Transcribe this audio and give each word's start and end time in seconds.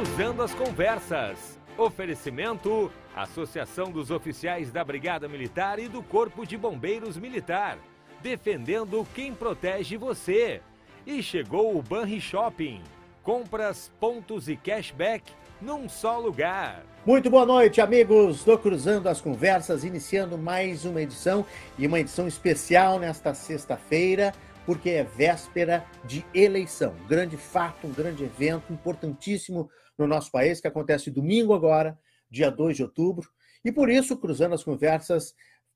Cruzando 0.00 0.42
as 0.42 0.54
Conversas. 0.54 1.58
Oferecimento: 1.76 2.90
Associação 3.14 3.92
dos 3.92 4.10
Oficiais 4.10 4.72
da 4.72 4.82
Brigada 4.82 5.28
Militar 5.28 5.78
e 5.78 5.88
do 5.88 6.02
Corpo 6.02 6.46
de 6.46 6.56
Bombeiros 6.56 7.18
Militar. 7.18 7.76
Defendendo 8.22 9.06
quem 9.14 9.34
protege 9.34 9.98
você. 9.98 10.62
E 11.06 11.22
chegou 11.22 11.76
o 11.76 11.82
Banri 11.82 12.18
Shopping. 12.18 12.80
Compras, 13.22 13.92
pontos 14.00 14.48
e 14.48 14.56
cashback 14.56 15.34
num 15.60 15.86
só 15.86 16.18
lugar. 16.18 16.82
Muito 17.04 17.28
boa 17.28 17.44
noite, 17.44 17.82
amigos 17.82 18.42
do 18.42 18.58
Cruzando 18.58 19.06
as 19.06 19.20
Conversas, 19.20 19.84
iniciando 19.84 20.38
mais 20.38 20.86
uma 20.86 21.02
edição 21.02 21.44
e 21.78 21.86
uma 21.86 22.00
edição 22.00 22.26
especial 22.26 22.98
nesta 22.98 23.34
sexta-feira, 23.34 24.32
porque 24.64 24.88
é 24.88 25.04
véspera 25.04 25.84
de 26.06 26.24
eleição. 26.32 26.94
Grande 27.06 27.36
fato, 27.36 27.86
um 27.86 27.92
grande 27.92 28.24
evento 28.24 28.72
importantíssimo 28.72 29.68
no 30.00 30.06
nosso 30.06 30.30
país 30.30 30.60
que 30.60 30.68
acontece 30.68 31.10
domingo 31.10 31.54
agora, 31.54 31.98
dia 32.30 32.50
2 32.50 32.76
de 32.76 32.82
outubro. 32.82 33.28
E 33.64 33.70
por 33.70 33.90
isso, 33.90 34.16
Cruzando 34.16 34.54
as 34.54 34.64
Conversas 34.64 35.34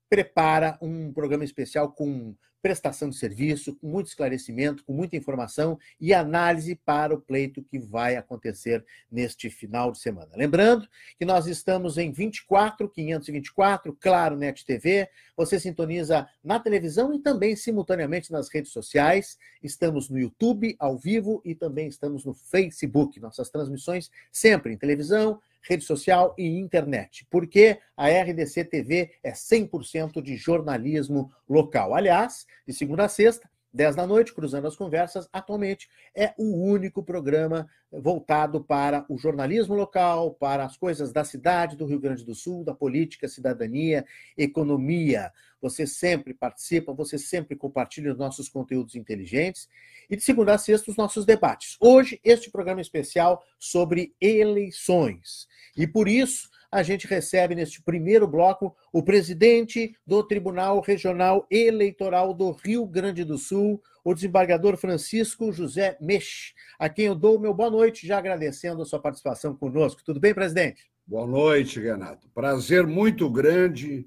prepara 0.09 0.77
um 0.81 1.13
programa 1.13 1.43
especial 1.43 1.91
com 1.91 2.35
prestação 2.65 3.11
de 3.11 3.15
serviço, 3.15 3.75
com 3.75 3.85
muito 3.85 4.07
esclarecimento, 4.07 4.83
com 4.83 4.91
muita 4.91 5.15
informação 5.15 5.77
e 6.01 6.15
análise 6.15 6.73
para 6.73 7.13
o 7.13 7.21
pleito 7.21 7.61
que 7.61 7.77
vai 7.77 8.15
acontecer 8.15 8.83
neste 9.11 9.51
final 9.51 9.91
de 9.91 9.99
semana. 9.99 10.31
Lembrando 10.35 10.87
que 11.15 11.25
nós 11.25 11.45
estamos 11.45 11.99
em 11.99 12.11
24, 12.11 12.89
524, 12.89 13.95
Claro 14.01 14.35
Net 14.35 14.65
TV. 14.65 15.07
Você 15.37 15.59
sintoniza 15.59 16.27
na 16.43 16.59
televisão 16.59 17.13
e 17.13 17.19
também 17.19 17.55
simultaneamente 17.55 18.31
nas 18.31 18.49
redes 18.49 18.71
sociais. 18.71 19.37
Estamos 19.61 20.09
no 20.09 20.17
YouTube 20.17 20.75
ao 20.79 20.97
vivo 20.97 21.43
e 21.45 21.53
também 21.53 21.87
estamos 21.87 22.25
no 22.25 22.33
Facebook. 22.33 23.19
Nossas 23.19 23.47
transmissões 23.51 24.09
sempre 24.31 24.73
em 24.73 24.77
televisão, 24.77 25.39
rede 25.67 25.83
social 25.83 26.33
e 26.37 26.45
internet, 26.45 27.25
porque 27.29 27.79
a 27.97 28.07
RDC 28.07 28.65
TV 28.65 29.11
é 29.23 29.31
100% 29.31 30.21
de 30.21 30.37
jornalismo 30.37 31.31
local. 31.49 31.95
Aliás, 31.95 32.45
de 32.67 32.73
segunda 32.73 33.05
a 33.05 33.09
sexta, 33.09 33.49
10 33.75 33.93
da 33.93 34.07
noite, 34.07 34.33
Cruzando 34.33 34.67
as 34.67 34.75
Conversas, 34.75 35.27
atualmente 35.33 35.89
é 36.15 36.33
o 36.37 36.65
único 36.65 37.03
programa 37.03 37.69
voltado 37.91 38.63
para 38.63 39.05
o 39.09 39.17
jornalismo 39.17 39.75
local, 39.75 40.33
para 40.33 40.63
as 40.63 40.77
coisas 40.77 41.11
da 41.11 41.25
cidade 41.25 41.75
do 41.75 41.85
Rio 41.85 41.99
Grande 41.99 42.23
do 42.23 42.33
Sul, 42.33 42.63
da 42.63 42.73
política, 42.73 43.27
cidadania, 43.27 44.05
economia. 44.37 45.29
Você 45.61 45.85
sempre 45.85 46.33
participa, 46.33 46.93
você 46.93 47.17
sempre 47.17 47.53
compartilha 47.57 48.13
os 48.13 48.17
nossos 48.17 48.47
conteúdos 48.47 48.95
inteligentes. 48.95 49.67
E 50.09 50.15
de 50.15 50.23
segunda 50.23 50.53
a 50.53 50.57
sexta, 50.57 50.89
os 50.89 50.95
nossos 50.95 51.25
debates. 51.25 51.75
Hoje, 51.81 52.17
este 52.23 52.49
programa 52.49 52.79
especial 52.79 53.43
sobre 53.59 54.15
eleições. 54.21 55.49
E 55.75 55.85
por 55.85 56.07
isso, 56.07 56.49
a 56.75 56.83
gente 56.83 57.07
recebe 57.07 57.55
neste 57.55 57.81
primeiro 57.81 58.27
bloco 58.27 58.75
o 58.91 59.01
presidente 59.01 59.95
do 60.05 60.21
Tribunal 60.21 60.81
Regional 60.81 61.47
Eleitoral 61.49 62.33
do 62.33 62.51
Rio 62.51 62.85
Grande 62.85 63.23
do 63.23 63.37
Sul, 63.37 63.81
o 64.03 64.13
desembargador 64.13 64.75
Francisco 64.75 65.53
José 65.53 65.97
Mech, 66.01 66.53
a 66.77 66.89
quem 66.89 67.05
eu 67.05 67.15
dou 67.15 67.39
meu 67.39 67.53
boa 67.53 67.69
noite, 67.69 68.05
já 68.05 68.17
agradecendo 68.17 68.81
a 68.81 68.85
sua 68.85 68.99
participação 68.99 69.55
conosco. 69.55 70.03
Tudo 70.03 70.19
bem, 70.19 70.33
presidente? 70.33 70.91
Boa 71.07 71.25
noite, 71.25 71.79
Renato. 71.79 72.27
Prazer 72.33 72.85
muito 72.85 73.29
grande, 73.29 74.05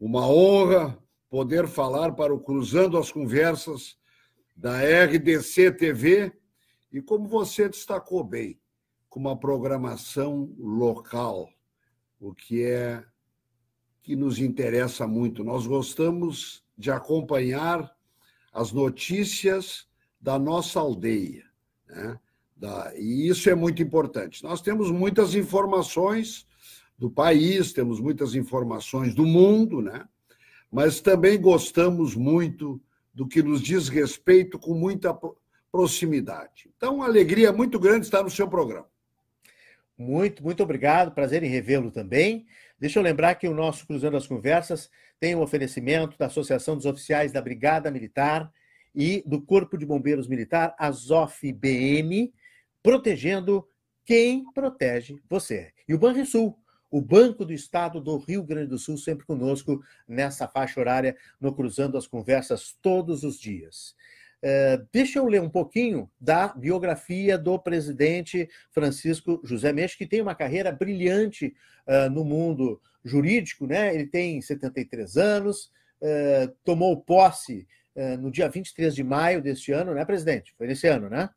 uma 0.00 0.26
honra 0.26 0.98
poder 1.28 1.68
falar 1.68 2.12
para 2.12 2.32
o 2.32 2.40
Cruzando 2.40 2.96
as 2.96 3.12
Conversas 3.12 3.98
da 4.56 4.78
RDC 4.80 5.72
TV 5.72 6.32
e, 6.90 7.02
como 7.02 7.28
você 7.28 7.68
destacou 7.68 8.24
bem, 8.24 8.58
com 9.10 9.20
uma 9.20 9.38
programação 9.38 10.50
local 10.56 11.50
o 12.20 12.34
que 12.34 12.62
é 12.62 13.04
que 14.02 14.16
nos 14.16 14.38
interessa 14.38 15.06
muito. 15.06 15.44
Nós 15.44 15.66
gostamos 15.66 16.64
de 16.76 16.90
acompanhar 16.90 17.94
as 18.52 18.72
notícias 18.72 19.86
da 20.20 20.38
nossa 20.38 20.80
aldeia, 20.80 21.44
né? 21.86 22.18
Da, 22.56 22.92
e 22.96 23.28
isso 23.28 23.48
é 23.48 23.54
muito 23.54 23.80
importante. 23.82 24.42
Nós 24.42 24.60
temos 24.60 24.90
muitas 24.90 25.34
informações 25.36 26.44
do 26.98 27.08
país, 27.08 27.72
temos 27.72 28.00
muitas 28.00 28.34
informações 28.34 29.14
do 29.14 29.24
mundo, 29.24 29.80
né? 29.80 30.04
mas 30.70 31.00
também 31.00 31.40
gostamos 31.40 32.16
muito 32.16 32.80
do 33.14 33.26
que 33.26 33.42
nos 33.42 33.62
diz 33.62 33.88
respeito 33.88 34.58
com 34.58 34.74
muita 34.74 35.16
proximidade. 35.70 36.70
Então, 36.76 36.96
uma 36.96 37.06
alegria 37.06 37.52
muito 37.52 37.78
grande 37.78 38.06
estar 38.06 38.22
no 38.22 38.30
seu 38.30 38.48
programa. 38.48 38.88
Muito, 39.98 40.44
muito 40.44 40.62
obrigado. 40.62 41.12
Prazer 41.12 41.42
em 41.42 41.48
revê-lo 41.48 41.90
também. 41.90 42.46
Deixa 42.78 43.00
eu 43.00 43.02
lembrar 43.02 43.34
que 43.34 43.48
o 43.48 43.54
nosso 43.54 43.84
Cruzando 43.84 44.16
as 44.16 44.28
Conversas 44.28 44.88
tem 45.18 45.34
um 45.34 45.42
oferecimento 45.42 46.16
da 46.16 46.26
Associação 46.26 46.76
dos 46.76 46.86
Oficiais 46.86 47.32
da 47.32 47.42
Brigada 47.42 47.90
Militar 47.90 48.48
e 48.94 49.24
do 49.26 49.42
Corpo 49.42 49.76
de 49.76 49.84
Bombeiros 49.84 50.28
Militar, 50.28 50.76
ASOF-BM, 50.78 52.32
protegendo 52.80 53.68
quem 54.04 54.44
protege 54.52 55.16
você. 55.28 55.72
E 55.88 55.94
o 55.94 55.98
Banrisul, 55.98 56.56
o 56.88 57.00
Banco 57.00 57.44
do 57.44 57.52
Estado 57.52 58.00
do 58.00 58.16
Rio 58.16 58.44
Grande 58.44 58.70
do 58.70 58.78
Sul, 58.78 58.96
sempre 58.96 59.26
conosco 59.26 59.82
nessa 60.06 60.46
faixa 60.46 60.78
horária, 60.78 61.16
no 61.40 61.52
Cruzando 61.52 61.98
as 61.98 62.06
Conversas 62.06 62.76
todos 62.80 63.24
os 63.24 63.38
dias. 63.38 63.96
É, 64.40 64.80
deixa 64.92 65.18
eu 65.18 65.26
ler 65.26 65.42
um 65.42 65.50
pouquinho 65.50 66.08
da 66.20 66.48
biografia 66.48 67.36
do 67.36 67.58
presidente 67.58 68.48
Francisco 68.70 69.40
José 69.42 69.72
Meixo, 69.72 69.98
que 69.98 70.06
tem 70.06 70.20
uma 70.20 70.34
carreira 70.34 70.70
brilhante 70.70 71.54
uh, 71.86 72.08
no 72.10 72.24
mundo 72.24 72.80
jurídico, 73.04 73.66
né? 73.66 73.92
Ele 73.92 74.06
tem 74.06 74.40
73 74.40 75.16
anos, 75.16 75.72
uh, 76.00 76.54
tomou 76.64 76.96
posse 77.00 77.66
uh, 77.96 78.16
no 78.18 78.30
dia 78.30 78.48
23 78.48 78.94
de 78.94 79.02
maio 79.02 79.42
deste 79.42 79.72
ano, 79.72 79.92
né, 79.92 80.04
presidente? 80.04 80.54
Foi 80.56 80.68
nesse 80.68 80.86
ano, 80.86 81.08
né? 81.08 81.28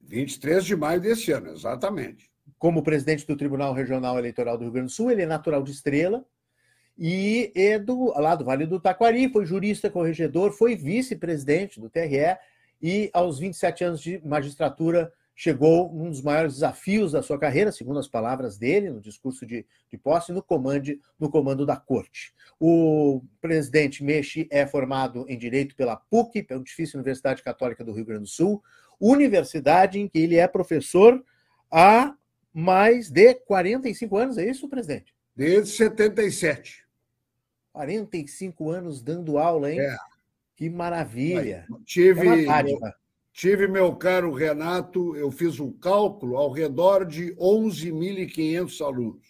23 0.00 0.64
de 0.64 0.74
maio 0.74 1.00
desse 1.00 1.30
ano, 1.30 1.52
exatamente. 1.52 2.28
Como 2.58 2.82
presidente 2.82 3.24
do 3.26 3.36
Tribunal 3.36 3.72
Regional 3.72 4.18
Eleitoral 4.18 4.58
do 4.58 4.64
Rio 4.64 4.72
Grande 4.72 4.88
do 4.88 4.92
Sul, 4.92 5.10
ele 5.10 5.22
é 5.22 5.26
natural 5.26 5.62
de 5.62 5.70
Estrela, 5.70 6.24
e 7.02 7.50
é 7.54 7.78
do, 7.78 8.12
lá 8.20 8.34
do 8.34 8.44
Vale 8.44 8.66
do 8.66 8.78
Taquari, 8.78 9.32
foi 9.32 9.46
jurista 9.46 9.88
corregedor, 9.88 10.52
foi 10.52 10.76
vice-presidente 10.76 11.80
do 11.80 11.88
TRE 11.88 12.36
e 12.82 13.08
aos 13.14 13.38
27 13.38 13.84
anos 13.84 14.02
de 14.02 14.20
magistratura 14.22 15.10
chegou 15.34 15.90
um 15.90 16.10
dos 16.10 16.20
maiores 16.20 16.52
desafios 16.52 17.12
da 17.12 17.22
sua 17.22 17.38
carreira, 17.38 17.72
segundo 17.72 17.98
as 17.98 18.06
palavras 18.06 18.58
dele, 18.58 18.90
no 18.90 19.00
discurso 19.00 19.46
de, 19.46 19.64
de 19.90 19.96
posse, 19.96 20.30
no 20.30 20.42
comando, 20.42 20.92
no 21.18 21.30
comando 21.30 21.64
da 21.64 21.74
corte. 21.74 22.34
O 22.60 23.22
presidente 23.40 24.04
Mexe 24.04 24.46
é 24.50 24.66
formado 24.66 25.24
em 25.26 25.38
Direito 25.38 25.74
pela 25.74 25.96
PUC, 25.96 26.42
pela 26.42 26.62
difícil 26.62 26.98
Universidade 26.98 27.42
Católica 27.42 27.82
do 27.82 27.92
Rio 27.92 28.04
Grande 28.04 28.24
do 28.24 28.28
Sul, 28.28 28.62
universidade 29.00 29.98
em 29.98 30.06
que 30.06 30.18
ele 30.18 30.36
é 30.36 30.46
professor 30.46 31.24
há 31.70 32.14
mais 32.52 33.10
de 33.10 33.32
45 33.32 34.18
anos, 34.18 34.36
é 34.36 34.44
isso, 34.44 34.68
presidente? 34.68 35.14
Desde 35.34 35.70
77. 35.70 36.89
45 37.72 38.70
anos 38.70 39.02
dando 39.02 39.38
aula, 39.38 39.72
hein? 39.72 39.80
É. 39.80 39.96
Que 40.56 40.68
maravilha. 40.68 41.66
Tive, 41.84 42.46
é 42.46 42.92
tive, 43.32 43.66
meu 43.66 43.96
caro 43.96 44.32
Renato, 44.32 45.16
eu 45.16 45.30
fiz 45.30 45.58
um 45.58 45.72
cálculo 45.72 46.36
ao 46.36 46.52
redor 46.52 47.06
de 47.06 47.34
11.500 47.36 48.84
alunos. 48.84 49.26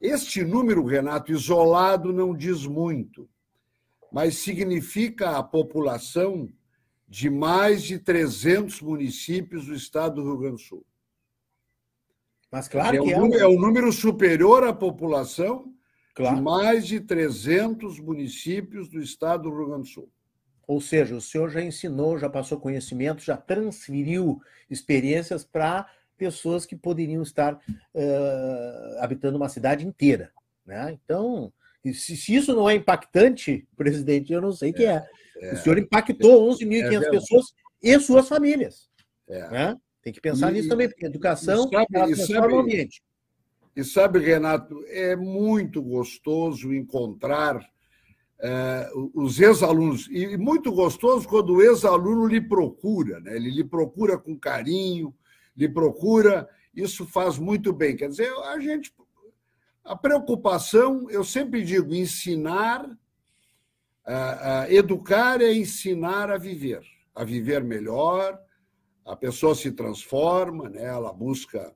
Este 0.00 0.42
número, 0.42 0.84
Renato, 0.84 1.30
isolado 1.30 2.12
não 2.12 2.34
diz 2.34 2.66
muito, 2.66 3.28
mas 4.10 4.38
significa 4.38 5.36
a 5.36 5.42
população 5.42 6.48
de 7.06 7.28
mais 7.28 7.82
de 7.82 7.98
300 7.98 8.80
municípios 8.80 9.66
do 9.66 9.74
estado 9.74 10.16
do 10.16 10.24
Rio 10.24 10.38
Grande 10.38 10.56
do 10.56 10.60
Sul. 10.60 10.86
Mas 12.50 12.66
claro 12.66 12.96
é 12.96 13.00
que 13.00 13.14
um, 13.14 13.26
é, 13.26 13.28
um... 13.28 13.34
é 13.34 13.46
um 13.46 13.60
número 13.60 13.92
superior 13.92 14.64
à 14.64 14.72
população 14.72 15.72
claro. 16.20 16.36
de 16.36 16.42
mais 16.42 16.86
de 16.86 17.00
300 17.00 17.98
municípios 18.00 18.88
do 18.88 19.00
estado 19.00 19.44
do 19.44 19.56
Rio 19.56 19.66
Grande 19.66 19.82
do 19.82 19.88
Sul. 19.88 20.08
Ou 20.66 20.80
seja, 20.80 21.16
o 21.16 21.20
senhor 21.20 21.50
já 21.50 21.60
ensinou, 21.60 22.18
já 22.18 22.28
passou 22.28 22.60
conhecimento, 22.60 23.22
já 23.22 23.36
transferiu 23.36 24.40
experiências 24.70 25.44
para 25.44 25.88
pessoas 26.16 26.64
que 26.64 26.76
poderiam 26.76 27.22
estar 27.22 27.54
uh, 27.54 28.98
habitando 29.00 29.36
uma 29.36 29.48
cidade 29.48 29.86
inteira. 29.86 30.30
Né? 30.64 30.92
Então, 30.92 31.52
se, 31.82 32.16
se, 32.16 32.34
isso 32.34 32.54
não 32.54 32.70
é 32.70 32.74
impactante, 32.74 33.66
presidente, 33.76 34.32
eu 34.32 34.40
não 34.40 34.52
sei 34.52 34.70
o 34.70 34.74
que 34.74 34.84
é. 34.84 35.04
é. 35.38 35.54
O 35.54 35.56
senhor 35.56 35.78
impactou 35.78 36.48
11.500 36.50 37.02
é 37.02 37.10
pessoas 37.10 37.46
e 37.82 37.98
suas 37.98 38.28
famílias. 38.28 38.88
É. 39.28 39.50
Né? 39.50 39.76
Tem 40.02 40.12
que 40.12 40.20
pensar 40.20 40.50
e, 40.50 40.54
nisso 40.54 40.68
também, 40.68 40.88
porque 40.88 41.06
educação 41.06 41.68
sabe, 41.68 41.86
transforma 41.88 42.56
o 42.56 42.60
ambiente. 42.60 43.02
E 43.74 43.84
sabe, 43.84 44.18
Renato, 44.18 44.84
é 44.88 45.14
muito 45.14 45.80
gostoso 45.80 46.72
encontrar 46.74 47.64
é, 48.40 48.90
os 49.14 49.38
ex-alunos. 49.38 50.08
E 50.10 50.36
muito 50.36 50.72
gostoso 50.72 51.28
quando 51.28 51.54
o 51.54 51.62
ex-aluno 51.62 52.26
lhe 52.26 52.40
procura, 52.40 53.20
né? 53.20 53.36
ele 53.36 53.50
lhe 53.50 53.64
procura 53.64 54.18
com 54.18 54.38
carinho, 54.38 55.14
lhe 55.56 55.68
procura, 55.68 56.48
isso 56.74 57.06
faz 57.06 57.38
muito 57.38 57.72
bem. 57.72 57.96
Quer 57.96 58.08
dizer, 58.08 58.32
a 58.44 58.58
gente. 58.58 58.92
A 59.82 59.96
preocupação, 59.96 61.10
eu 61.10 61.24
sempre 61.24 61.62
digo, 61.64 61.94
ensinar, 61.94 62.84
uh, 62.86 64.70
educar 64.70 65.40
é 65.40 65.54
ensinar 65.54 66.30
a 66.30 66.36
viver, 66.36 66.82
a 67.14 67.24
viver 67.24 67.64
melhor, 67.64 68.38
a 69.06 69.16
pessoa 69.16 69.54
se 69.54 69.72
transforma, 69.72 70.68
né? 70.68 70.84
ela 70.84 71.12
busca 71.12 71.74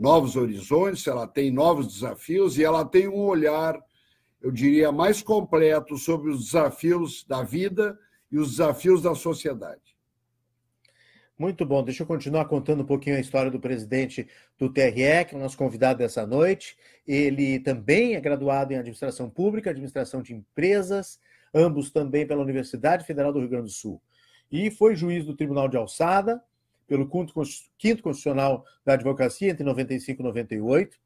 novos 0.00 0.34
horizontes, 0.34 1.06
ela 1.06 1.26
tem 1.26 1.50
novos 1.50 1.86
desafios 1.86 2.56
e 2.56 2.64
ela 2.64 2.86
tem 2.86 3.06
um 3.06 3.20
olhar, 3.20 3.78
eu 4.40 4.50
diria, 4.50 4.90
mais 4.90 5.20
completo 5.20 5.98
sobre 5.98 6.30
os 6.30 6.46
desafios 6.46 7.22
da 7.28 7.42
vida 7.42 7.98
e 8.32 8.38
os 8.38 8.52
desafios 8.52 9.02
da 9.02 9.14
sociedade. 9.14 9.94
Muito 11.38 11.66
bom. 11.66 11.82
Deixa 11.82 12.02
eu 12.02 12.06
continuar 12.06 12.46
contando 12.46 12.82
um 12.82 12.86
pouquinho 12.86 13.16
a 13.16 13.20
história 13.20 13.50
do 13.50 13.60
presidente 13.60 14.26
do 14.58 14.72
TRE, 14.72 15.24
que 15.26 15.34
é 15.34 15.36
o 15.36 15.38
nosso 15.38 15.56
convidado 15.56 15.98
dessa 15.98 16.26
noite. 16.26 16.78
Ele 17.06 17.60
também 17.60 18.14
é 18.14 18.20
graduado 18.20 18.72
em 18.72 18.76
administração 18.76 19.28
pública, 19.28 19.68
administração 19.68 20.22
de 20.22 20.34
empresas, 20.34 21.20
ambos 21.54 21.90
também 21.90 22.26
pela 22.26 22.42
Universidade 22.42 23.04
Federal 23.04 23.32
do 23.32 23.40
Rio 23.40 23.48
Grande 23.50 23.66
do 23.66 23.70
Sul. 23.70 24.00
E 24.50 24.70
foi 24.70 24.96
juiz 24.96 25.26
do 25.26 25.36
Tribunal 25.36 25.68
de 25.68 25.76
Alçada, 25.76 26.42
pelo 26.90 27.08
Quinto 27.78 28.02
Constitucional 28.02 28.64
da 28.84 28.94
Advocacia 28.94 29.52
entre 29.52 29.62
95 29.62 30.20
e 30.20 30.24
98, 30.24 30.98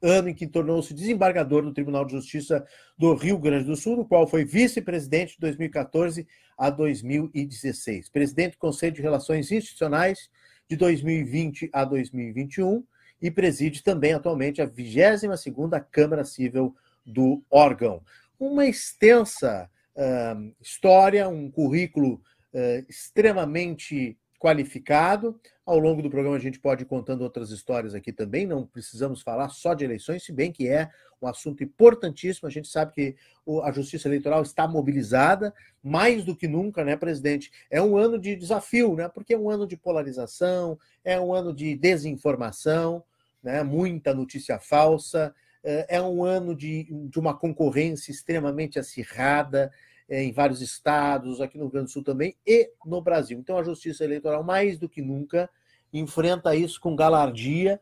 ano 0.00 0.28
em 0.28 0.34
que 0.34 0.46
tornou-se 0.46 0.94
desembargador 0.94 1.64
do 1.64 1.72
Tribunal 1.72 2.04
de 2.04 2.12
Justiça 2.12 2.64
do 2.96 3.12
Rio 3.12 3.36
Grande 3.38 3.64
do 3.64 3.74
Sul, 3.74 3.96
no 3.96 4.06
qual 4.06 4.24
foi 4.28 4.44
vice-presidente 4.44 5.34
de 5.34 5.40
2014 5.40 6.28
a 6.56 6.70
2016, 6.70 8.08
presidente 8.08 8.52
do 8.52 8.58
Conselho 8.58 8.94
de 8.94 9.02
Relações 9.02 9.50
Institucionais 9.50 10.30
de 10.68 10.76
2020 10.76 11.70
a 11.72 11.84
2021 11.84 12.84
e 13.20 13.28
preside 13.28 13.82
também 13.82 14.12
atualmente 14.12 14.62
a 14.62 14.66
22ª 14.68 15.84
Câmara 15.90 16.24
Civil 16.24 16.72
do 17.04 17.42
órgão. 17.50 18.00
Uma 18.38 18.66
extensa 18.66 19.68
uh, 19.96 20.54
história, 20.60 21.28
um 21.28 21.50
currículo 21.50 22.22
uh, 22.54 22.86
extremamente 22.88 24.16
qualificado. 24.42 25.40
Ao 25.64 25.78
longo 25.78 26.02
do 26.02 26.10
programa 26.10 26.34
a 26.34 26.40
gente 26.40 26.58
pode 26.58 26.82
ir 26.82 26.86
contando 26.86 27.22
outras 27.22 27.52
histórias 27.52 27.94
aqui 27.94 28.12
também, 28.12 28.44
não 28.44 28.66
precisamos 28.66 29.22
falar 29.22 29.48
só 29.50 29.72
de 29.72 29.84
eleições, 29.84 30.24
se 30.24 30.32
bem 30.32 30.50
que 30.50 30.66
é 30.66 30.90
um 31.20 31.28
assunto 31.28 31.62
importantíssimo. 31.62 32.48
A 32.48 32.50
gente 32.50 32.66
sabe 32.66 32.92
que 32.92 33.16
a 33.62 33.70
Justiça 33.70 34.08
Eleitoral 34.08 34.42
está 34.42 34.66
mobilizada 34.66 35.54
mais 35.80 36.24
do 36.24 36.34
que 36.34 36.48
nunca, 36.48 36.84
né, 36.84 36.96
presidente? 36.96 37.52
É 37.70 37.80
um 37.80 37.96
ano 37.96 38.18
de 38.18 38.34
desafio, 38.34 38.96
né? 38.96 39.08
Porque 39.08 39.34
é 39.34 39.38
um 39.38 39.48
ano 39.48 39.64
de 39.64 39.76
polarização, 39.76 40.76
é 41.04 41.20
um 41.20 41.32
ano 41.32 41.54
de 41.54 41.76
desinformação, 41.76 43.04
né? 43.40 43.62
Muita 43.62 44.12
notícia 44.12 44.58
falsa, 44.58 45.32
é, 45.62 45.96
é 45.96 46.02
um 46.02 46.24
ano 46.24 46.56
de, 46.56 46.88
de 47.08 47.20
uma 47.20 47.34
concorrência 47.34 48.10
extremamente 48.10 48.80
acirrada. 48.80 49.70
É, 50.08 50.22
em 50.22 50.32
vários 50.32 50.60
estados, 50.60 51.40
aqui 51.40 51.56
no 51.56 51.64
Rio 51.64 51.72
Grande 51.72 51.86
do 51.86 51.92
Sul 51.92 52.04
também, 52.04 52.36
e 52.46 52.70
no 52.84 53.00
Brasil. 53.00 53.38
Então, 53.38 53.56
a 53.56 53.62
Justiça 53.62 54.04
Eleitoral, 54.04 54.42
mais 54.42 54.78
do 54.78 54.88
que 54.88 55.00
nunca, 55.00 55.48
enfrenta 55.92 56.54
isso 56.54 56.80
com 56.80 56.96
galardia, 56.96 57.80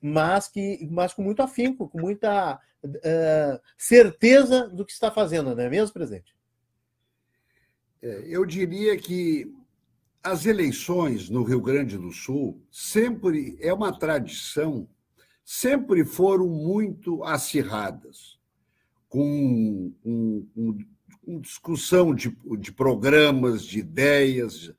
mas, 0.00 0.48
que, 0.48 0.88
mas 0.90 1.12
com 1.12 1.22
muito 1.22 1.42
afinco, 1.42 1.88
com 1.88 2.00
muita 2.00 2.60
uh, 2.84 3.60
certeza 3.76 4.68
do 4.68 4.84
que 4.84 4.92
está 4.92 5.10
fazendo, 5.10 5.54
não 5.54 5.62
é 5.62 5.68
mesmo, 5.68 5.92
presidente? 5.92 6.34
É, 8.00 8.24
eu 8.26 8.44
diria 8.46 8.96
que 8.96 9.52
as 10.22 10.46
eleições 10.46 11.28
no 11.28 11.42
Rio 11.42 11.60
Grande 11.60 11.96
do 11.96 12.12
Sul 12.12 12.62
sempre 12.70 13.56
é 13.60 13.72
uma 13.72 13.96
tradição, 13.96 14.88
sempre 15.44 16.04
foram 16.04 16.46
muito 16.46 17.24
acirradas, 17.24 18.38
com, 19.08 19.92
com, 20.02 20.46
com 20.54 20.78
discussão 21.40 22.14
de, 22.14 22.36
de 22.58 22.72
programas, 22.72 23.64
de 23.64 23.80
ideias. 23.80 24.72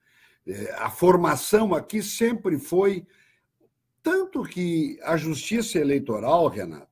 É, 0.48 0.74
a 0.80 0.90
formação 0.90 1.74
aqui 1.76 2.02
sempre 2.02 2.58
foi. 2.58 3.06
Tanto 4.02 4.44
que 4.44 4.98
a 5.04 5.18
justiça 5.18 5.78
eleitoral, 5.78 6.48
Renato, 6.48 6.88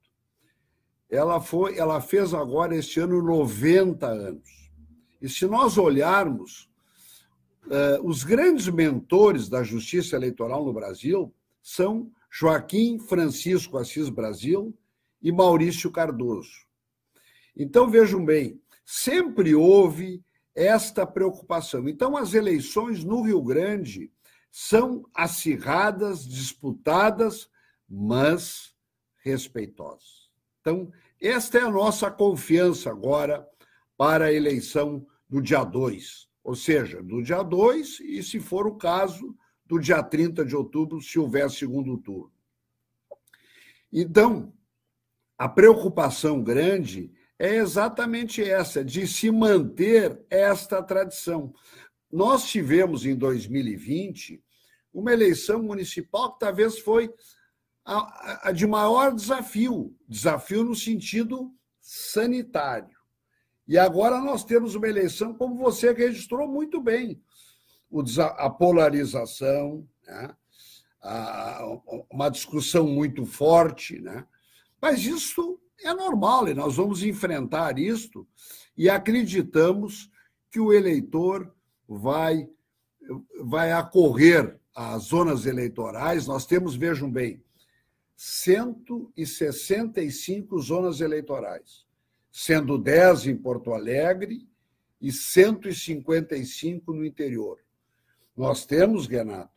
ela, 1.09 1.39
foi, 1.39 1.77
ela 1.77 2.01
fez 2.01 2.33
agora 2.33 2.75
este 2.75 2.99
ano 2.99 3.21
90 3.21 4.05
anos. 4.05 4.71
E 5.21 5.29
se 5.29 5.45
nós 5.45 5.77
olharmos, 5.77 6.69
uh, 7.65 8.05
os 8.05 8.23
grandes 8.23 8.67
mentores 8.67 9.49
da 9.49 9.63
justiça 9.63 10.15
eleitoral 10.15 10.65
no 10.65 10.73
Brasil 10.73 11.33
são 11.61 12.11
Joaquim 12.29 12.99
Francisco 12.99 13.77
Assis 13.77 14.09
Brasil 14.09 14.77
e 15.21 15.31
Maurício 15.31 15.89
Cardoso. 15.91 16.67
Então, 17.55 17.89
vejam 17.89 18.23
bem, 18.23 18.61
sempre 18.89 19.53
houve 19.53 20.23
esta 20.55 21.05
preocupação. 21.05 21.89
Então, 21.89 22.15
as 22.15 22.33
eleições 22.33 23.03
no 23.03 23.21
Rio 23.21 23.41
Grande 23.41 24.09
são 24.49 25.03
acirradas, 25.13 26.25
disputadas, 26.25 27.49
mas 27.87 28.73
respeitosas. 29.21 30.29
Então, 30.61 30.89
esta 31.21 31.57
é 31.57 31.63
a 31.63 31.69
nossa 31.69 32.09
confiança 32.09 32.89
agora 32.89 33.45
para 33.97 34.25
a 34.25 34.33
eleição 34.33 35.05
do 35.27 35.41
dia 35.41 35.65
2, 35.65 36.29
ou 36.41 36.55
seja, 36.55 37.03
do 37.03 37.21
dia 37.21 37.43
2 37.43 37.99
e, 37.99 38.23
se 38.23 38.39
for 38.39 38.65
o 38.65 38.77
caso, 38.77 39.35
do 39.65 39.79
dia 39.79 40.01
30 40.01 40.45
de 40.45 40.55
outubro, 40.55 41.01
se 41.01 41.19
houver 41.19 41.51
segundo 41.51 41.97
turno. 41.97 42.31
Então, 43.91 44.53
a 45.37 45.49
preocupação 45.49 46.41
grande 46.41 47.11
é 47.39 47.55
exatamente 47.55 48.41
essa, 48.41 48.83
de 48.83 49.05
se 49.07 49.29
manter 49.31 50.19
esta 50.29 50.81
tradição. 50.81 51.53
Nós 52.11 52.45
tivemos 52.45 53.05
em 53.05 53.15
2020 53.15 54.43
uma 54.93 55.13
eleição 55.13 55.61
municipal 55.61 56.33
que 56.33 56.39
talvez 56.39 56.79
foi 56.79 57.13
a, 57.85 58.49
a 58.49 58.51
de 58.51 58.65
maior 58.65 59.13
desafio 59.13 59.95
desafio 60.07 60.63
no 60.63 60.75
sentido 60.75 61.53
sanitário. 61.79 62.97
E 63.67 63.77
agora 63.77 64.19
nós 64.19 64.43
temos 64.43 64.75
uma 64.75 64.87
eleição, 64.87 65.33
como 65.33 65.55
você 65.55 65.91
registrou 65.91 66.47
muito 66.47 66.81
bem, 66.81 67.21
a 68.37 68.49
polarização, 68.49 69.87
né? 70.05 70.35
uma 72.09 72.29
discussão 72.29 72.87
muito 72.87 73.25
forte, 73.25 73.99
né? 73.99 74.25
mas 74.81 75.05
isso 75.05 75.59
é 75.83 75.93
normal 75.93 76.47
e 76.47 76.53
nós 76.53 76.75
vamos 76.75 77.03
enfrentar 77.03 77.77
isto 77.77 78.25
e 78.75 78.89
acreditamos 78.89 80.09
que 80.49 80.59
o 80.59 80.73
eleitor 80.73 81.53
vai, 81.87 82.49
vai 83.41 83.71
acorrer 83.71 84.59
às 84.75 85.03
zonas 85.03 85.45
eleitorais. 85.45 86.25
Nós 86.27 86.45
temos, 86.45 86.75
vejam 86.75 87.09
bem, 87.11 87.41
165 88.15 90.59
zonas 90.59 91.01
eleitorais, 91.01 91.85
sendo 92.31 92.77
10 92.77 93.27
em 93.27 93.37
Porto 93.37 93.73
Alegre 93.73 94.47
e 94.99 95.11
155 95.11 96.93
no 96.93 97.05
interior. 97.05 97.59
Nós 98.35 98.65
temos, 98.65 99.05
Renato, 99.07 99.51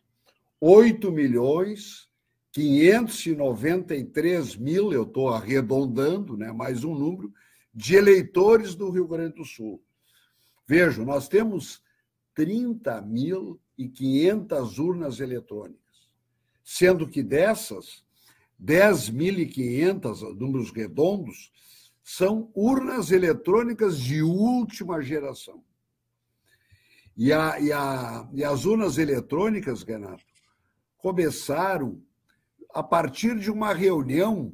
8 0.60 1.10
milhões 1.10 2.09
593 2.52 4.56
mil, 4.56 4.92
eu 4.92 5.04
estou 5.04 5.28
arredondando, 5.28 6.36
né, 6.36 6.50
mais 6.52 6.84
um 6.84 6.94
número, 6.94 7.32
de 7.72 7.94
eleitores 7.94 8.74
do 8.74 8.90
Rio 8.90 9.06
Grande 9.06 9.36
do 9.36 9.44
Sul. 9.44 9.80
Vejam, 10.66 11.04
nós 11.04 11.28
temos 11.28 11.80
30.500 12.36 14.78
urnas 14.78 15.20
eletrônicas, 15.20 16.10
sendo 16.64 17.08
que 17.08 17.22
dessas, 17.22 18.04
10.500, 18.60 20.36
números 20.36 20.72
redondos, 20.72 21.52
são 22.02 22.50
urnas 22.54 23.12
eletrônicas 23.12 23.98
de 23.98 24.22
última 24.22 25.00
geração. 25.00 25.62
E, 27.16 27.32
a, 27.32 27.60
e, 27.60 27.72
a, 27.72 28.28
e 28.32 28.42
as 28.42 28.64
urnas 28.64 28.98
eletrônicas, 28.98 29.82
Renato, 29.82 30.24
começaram 30.98 32.02
a 32.74 32.82
partir 32.82 33.38
de 33.38 33.50
uma 33.50 33.72
reunião 33.72 34.52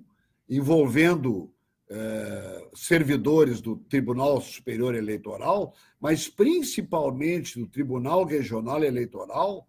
envolvendo 0.49 1.53
eh, 1.89 2.69
servidores 2.75 3.61
do 3.61 3.77
Tribunal 3.77 4.41
Superior 4.41 4.95
Eleitoral, 4.95 5.75
mas 6.01 6.29
principalmente 6.29 7.59
do 7.59 7.67
Tribunal 7.67 8.25
Regional 8.25 8.83
Eleitoral 8.83 9.69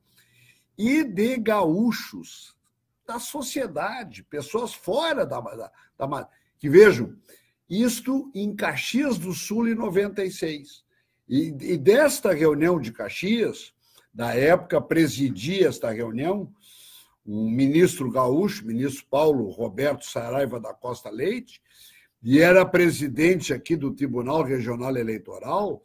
e 0.78 1.04
de 1.04 1.38
gaúchos 1.38 2.56
da 3.06 3.20
sociedade, 3.20 4.24
pessoas 4.24 4.74
fora 4.74 5.26
da, 5.26 5.40
da, 5.40 5.72
da 5.98 6.30
que 6.58 6.70
vejam 6.70 7.16
isto 7.70 8.32
em 8.34 8.56
Caxias 8.56 9.18
do 9.18 9.34
Sul 9.34 9.68
em 9.68 9.76
96. 9.76 10.84
E, 11.28 11.48
e 11.60 11.78
desta 11.78 12.34
reunião 12.34 12.80
de 12.80 12.92
Caxias, 12.92 13.74
da 14.14 14.34
época 14.34 14.82
presidia 14.82 15.68
esta 15.68 15.92
reunião 15.92 16.52
um 17.28 17.50
ministro 17.50 18.10
gaúcho, 18.10 18.66
ministro 18.66 19.06
Paulo 19.10 19.50
Roberto 19.50 20.06
Saraiva 20.06 20.60
da 20.60 20.74
Costa 20.74 21.10
Leite, 21.10 21.62
e 22.24 22.40
era 22.40 22.66
presidente 22.66 23.54
aqui 23.54 23.76
do 23.76 23.94
Tribunal 23.94 24.44
Regional 24.44 24.96
Eleitoral, 24.96 25.84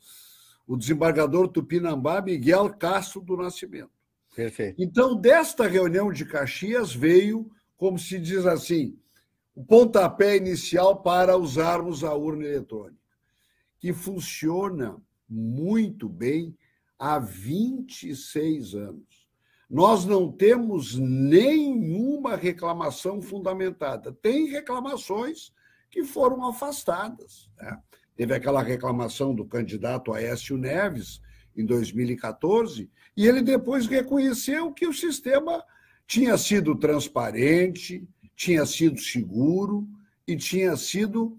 o 0.66 0.76
desembargador 0.76 1.48
Tupinambá 1.48 2.22
Miguel 2.22 2.70
Castro 2.70 3.20
do 3.20 3.36
Nascimento. 3.36 3.90
Perfeito. 4.34 4.80
Então, 4.80 5.16
desta 5.16 5.66
reunião 5.66 6.12
de 6.12 6.24
Caxias 6.24 6.94
veio, 6.94 7.50
como 7.76 7.98
se 7.98 8.18
diz 8.18 8.46
assim, 8.46 8.96
o 9.54 9.64
pontapé 9.64 10.36
inicial 10.36 11.02
para 11.02 11.36
usarmos 11.36 12.02
a 12.04 12.14
urna 12.14 12.44
eletrônica, 12.44 12.96
que 13.78 13.92
funciona 13.92 14.96
muito 15.28 16.08
bem 16.08 16.56
há 16.98 17.18
26 17.18 18.74
anos. 18.74 19.11
Nós 19.72 20.04
não 20.04 20.30
temos 20.30 20.98
nenhuma 20.98 22.36
reclamação 22.36 23.22
fundamentada. 23.22 24.12
Tem 24.12 24.50
reclamações 24.50 25.50
que 25.90 26.04
foram 26.04 26.46
afastadas. 26.46 27.50
Né? 27.56 27.80
Teve 28.14 28.34
aquela 28.34 28.62
reclamação 28.62 29.34
do 29.34 29.46
candidato 29.46 30.12
Aécio 30.12 30.58
Neves 30.58 31.22
em 31.56 31.64
2014, 31.64 32.90
e 33.16 33.26
ele 33.26 33.40
depois 33.40 33.86
reconheceu 33.86 34.72
que 34.72 34.86
o 34.86 34.92
sistema 34.92 35.64
tinha 36.06 36.36
sido 36.36 36.76
transparente, 36.76 38.06
tinha 38.36 38.66
sido 38.66 39.00
seguro 39.00 39.88
e 40.28 40.36
tinha 40.36 40.76
sido 40.76 41.38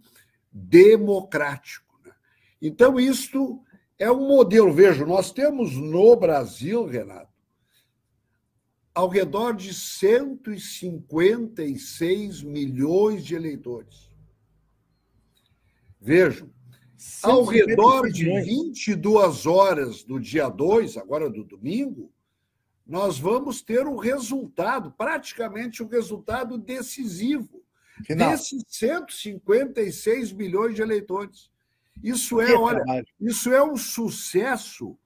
democrático. 0.51 1.99
Né? 2.03 2.11
Então, 2.59 2.99
isto 2.99 3.61
é 3.99 4.11
um 4.11 4.27
modelo. 4.27 4.73
Veja, 4.73 5.05
nós 5.05 5.31
temos 5.31 5.75
no 5.75 6.15
Brasil, 6.15 6.87
Renato, 6.87 7.32
ao 8.93 9.07
redor 9.07 9.53
de 9.53 9.73
156 9.73 12.43
milhões 12.43 13.25
de 13.25 13.35
eleitores. 13.35 14.12
Vejam, 16.00 16.50
ao 17.21 17.43
redor 17.43 18.09
de 18.09 18.23
22 18.25 19.45
horas 19.45 20.03
do 20.03 20.19
dia 20.19 20.50
2, 20.50 20.97
agora 20.97 21.29
do 21.29 21.43
domingo, 21.43 22.12
nós 22.85 23.17
vamos 23.17 23.62
ter 23.62 23.88
o 23.88 23.93
um 23.93 23.97
resultado, 23.97 24.91
praticamente 24.91 25.81
o 25.81 25.85
um 25.85 25.89
resultado 25.89 26.57
decisivo 26.57 27.63
Final. 28.05 28.31
desses 28.31 28.63
156 28.67 30.33
milhões 30.33 30.75
de 30.75 30.81
eleitores. 30.81 31.50
Isso 32.03 32.41
é, 32.41 32.53
olha, 32.53 32.83
isso 33.19 33.51
é 33.51 33.63
um 33.63 33.77
sucesso. 33.77 34.97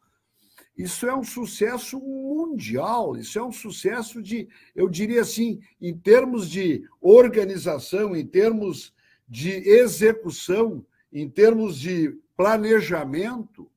Isso 0.78 1.08
é 1.08 1.16
um 1.16 1.24
sucesso 1.24 2.00
mundial, 2.00 3.18
isso 3.18 3.40
é 3.40 3.44
um 3.44 3.52
sucesso 3.52 4.22
de, 4.22 4.48
eu 4.76 4.88
diria 4.88 5.22
assim, 5.22 5.60
em 5.82 5.98
termos 5.98 6.50
de 6.50 6.88
organização, 7.02 8.16
em 8.16 8.26
termos 8.26 8.94
de 9.28 9.50
execução, 9.50 10.86
em 11.12 11.28
termos 11.28 11.80
de 11.80 12.16
planejamento, 12.36 13.70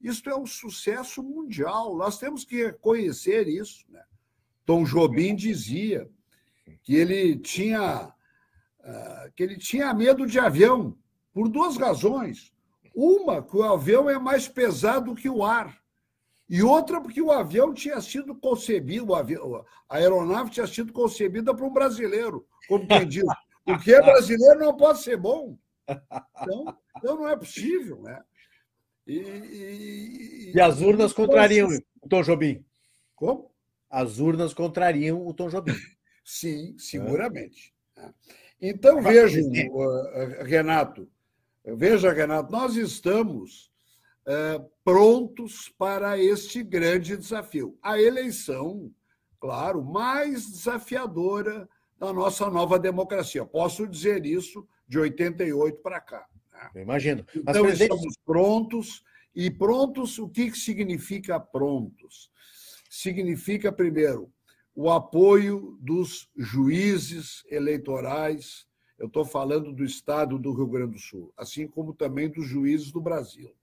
isso 0.00 0.28
é 0.28 0.36
um 0.36 0.46
sucesso 0.46 1.22
mundial. 1.22 1.96
Nós 1.96 2.18
temos 2.18 2.44
que 2.44 2.64
reconhecer 2.64 3.48
isso. 3.48 3.84
Né? 3.90 4.02
Tom 4.64 4.84
Jobim 4.84 5.34
dizia 5.34 6.08
que 6.82 6.94
ele 6.94 7.36
tinha 7.38 8.12
ah, 8.80 9.30
que 9.34 9.42
ele 9.42 9.56
tinha 9.56 9.92
medo 9.92 10.26
de 10.26 10.38
avião 10.38 10.96
por 11.32 11.48
duas 11.48 11.76
razões. 11.76 12.52
Uma, 12.94 13.42
que 13.42 13.56
o 13.56 13.62
avião 13.62 14.08
é 14.08 14.18
mais 14.18 14.48
pesado 14.48 15.14
que 15.14 15.28
o 15.28 15.44
ar. 15.44 15.78
E 16.48 16.62
outra, 16.62 17.00
porque 17.00 17.20
o 17.20 17.30
avião 17.30 17.74
tinha 17.74 18.00
sido 18.00 18.34
concebido, 18.34 19.14
a 19.14 19.24
aeronave 19.88 20.50
tinha 20.50 20.66
sido 20.66 20.92
concebida 20.92 21.54
para 21.54 21.66
um 21.66 21.72
brasileiro, 21.72 22.46
como 22.66 22.86
quem 22.86 23.06
diz. 23.06 23.24
O 23.66 23.78
que 23.78 23.92
é 23.92 24.00
brasileiro 24.00 24.58
não 24.60 24.74
pode 24.74 25.02
ser 25.02 25.18
bom. 25.18 25.58
Então, 25.86 26.78
então 26.96 27.16
não 27.16 27.28
é 27.28 27.36
possível, 27.36 28.00
né? 28.02 28.22
E, 29.06 29.18
e, 29.18 30.52
e 30.54 30.60
as 30.60 30.80
urnas 30.80 31.12
contrariam 31.12 31.68
o 32.02 32.08
Tom 32.08 32.22
Jobim. 32.22 32.64
Como? 33.14 33.50
As 33.90 34.18
urnas 34.18 34.54
contrariam 34.54 35.26
o 35.26 35.34
Tom 35.34 35.48
Jobim. 35.48 35.74
Sim, 36.24 36.76
seguramente. 36.78 37.74
É. 37.96 38.10
Então, 38.60 39.00
veja, 39.00 39.40
Renato, 40.44 41.08
veja, 41.64 42.12
Renato, 42.12 42.50
nós 42.52 42.76
estamos 42.76 43.67
prontos 44.84 45.72
para 45.78 46.18
este 46.18 46.62
grande 46.62 47.16
desafio. 47.16 47.78
A 47.82 48.00
eleição, 48.00 48.92
claro, 49.40 49.82
mais 49.82 50.50
desafiadora 50.50 51.68
da 51.98 52.12
nossa 52.12 52.50
nova 52.50 52.78
democracia. 52.78 53.44
Posso 53.44 53.86
dizer 53.86 54.24
isso 54.26 54.66
de 54.86 54.98
88 54.98 55.78
para 55.82 56.00
cá. 56.00 56.26
Né? 56.52 56.70
Eu 56.74 56.82
imagino. 56.82 57.24
Mas, 57.26 57.36
então, 57.36 57.62
presidente... 57.62 57.94
estamos 57.94 58.16
prontos. 58.24 59.02
E 59.34 59.50
prontos, 59.50 60.18
o 60.18 60.28
que 60.28 60.50
significa 60.52 61.38
prontos? 61.38 62.30
Significa, 62.90 63.70
primeiro, 63.70 64.32
o 64.74 64.90
apoio 64.90 65.78
dos 65.80 66.28
juízes 66.36 67.44
eleitorais. 67.48 68.66
Eu 68.98 69.06
estou 69.06 69.24
falando 69.24 69.72
do 69.72 69.84
estado 69.84 70.38
do 70.38 70.52
Rio 70.52 70.66
Grande 70.66 70.92
do 70.92 70.98
Sul, 70.98 71.32
assim 71.36 71.68
como 71.68 71.94
também 71.94 72.28
dos 72.28 72.46
juízes 72.46 72.90
do 72.90 73.00
Brasil. 73.00 73.54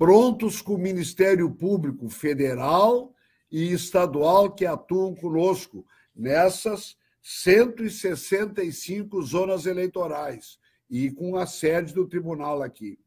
Prontos 0.00 0.62
com 0.62 0.76
o 0.76 0.78
Ministério 0.78 1.50
Público 1.50 2.08
Federal 2.08 3.14
e 3.52 3.70
estadual 3.70 4.50
que 4.50 4.64
atuam 4.64 5.14
conosco 5.14 5.86
nessas 6.16 6.96
165 7.20 9.20
zonas 9.20 9.66
eleitorais 9.66 10.58
e 10.88 11.10
com 11.10 11.36
a 11.36 11.44
sede 11.44 11.92
do 11.92 12.08
tribunal 12.08 12.62
aqui. 12.62 12.98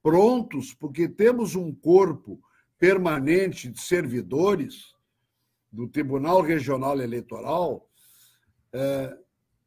Prontos, 0.00 0.72
porque 0.72 1.08
temos 1.08 1.56
um 1.56 1.74
corpo 1.74 2.40
permanente 2.78 3.68
de 3.68 3.80
servidores 3.80 4.94
do 5.72 5.88
Tribunal 5.88 6.42
Regional 6.42 7.00
Eleitoral 7.00 7.90
é, 8.72 9.18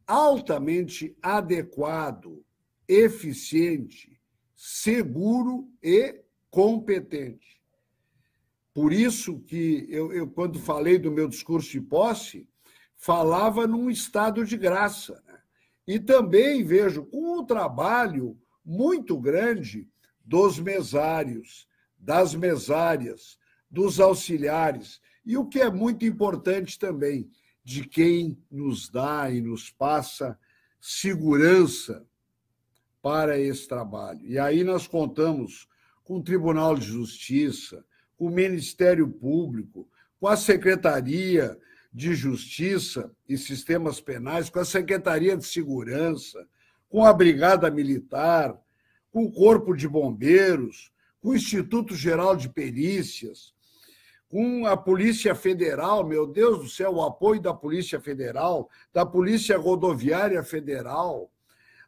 altamente 0.06 1.14
adequado, 1.20 2.42
eficiente, 2.88 4.18
seguro 4.56 5.68
e 5.82 6.24
competente. 6.50 7.60
Por 8.72 8.92
isso 8.92 9.40
que 9.40 9.86
eu, 9.88 10.12
eu, 10.12 10.28
quando 10.28 10.58
falei 10.58 10.98
do 10.98 11.10
meu 11.10 11.28
discurso 11.28 11.70
de 11.70 11.80
posse, 11.80 12.48
falava 12.96 13.66
num 13.66 13.90
estado 13.90 14.44
de 14.44 14.56
graça. 14.56 15.22
Né? 15.26 15.38
E 15.86 15.98
também 15.98 16.62
vejo 16.62 17.08
um 17.12 17.44
trabalho 17.44 18.38
muito 18.64 19.18
grande 19.18 19.88
dos 20.24 20.58
mesários, 20.58 21.66
das 21.98 22.34
mesárias, 22.34 23.38
dos 23.70 23.98
auxiliares, 23.98 25.00
e 25.24 25.36
o 25.36 25.46
que 25.46 25.60
é 25.60 25.70
muito 25.70 26.04
importante 26.04 26.78
também, 26.78 27.30
de 27.64 27.86
quem 27.86 28.42
nos 28.50 28.88
dá 28.88 29.30
e 29.30 29.40
nos 29.40 29.70
passa 29.70 30.38
segurança 30.80 32.06
para 33.02 33.38
esse 33.38 33.68
trabalho. 33.68 34.20
E 34.24 34.38
aí 34.38 34.64
nós 34.64 34.86
contamos 34.86 35.68
com 36.10 36.16
o 36.16 36.22
Tribunal 36.24 36.74
de 36.74 36.86
Justiça, 36.86 37.84
com 38.16 38.26
o 38.26 38.30
Ministério 38.30 39.08
Público, 39.08 39.88
com 40.18 40.26
a 40.26 40.36
Secretaria 40.36 41.56
de 41.94 42.16
Justiça 42.16 43.12
e 43.28 43.38
Sistemas 43.38 44.00
Penais, 44.00 44.50
com 44.50 44.58
a 44.58 44.64
Secretaria 44.64 45.36
de 45.36 45.46
Segurança, 45.46 46.44
com 46.88 47.04
a 47.04 47.12
Brigada 47.12 47.70
Militar, 47.70 48.60
com 49.12 49.22
o 49.22 49.30
Corpo 49.30 49.72
de 49.72 49.86
Bombeiros, 49.86 50.90
com 51.20 51.28
o 51.28 51.36
Instituto 51.36 51.94
Geral 51.94 52.34
de 52.34 52.48
Perícias, 52.48 53.54
com 54.28 54.66
a 54.66 54.76
Polícia 54.76 55.32
Federal, 55.36 56.04
meu 56.04 56.26
Deus 56.26 56.58
do 56.58 56.68
céu, 56.68 56.94
o 56.94 57.04
apoio 57.04 57.40
da 57.40 57.54
Polícia 57.54 58.00
Federal, 58.00 58.68
da 58.92 59.06
Polícia 59.06 59.56
Rodoviária 59.56 60.42
Federal, 60.42 61.30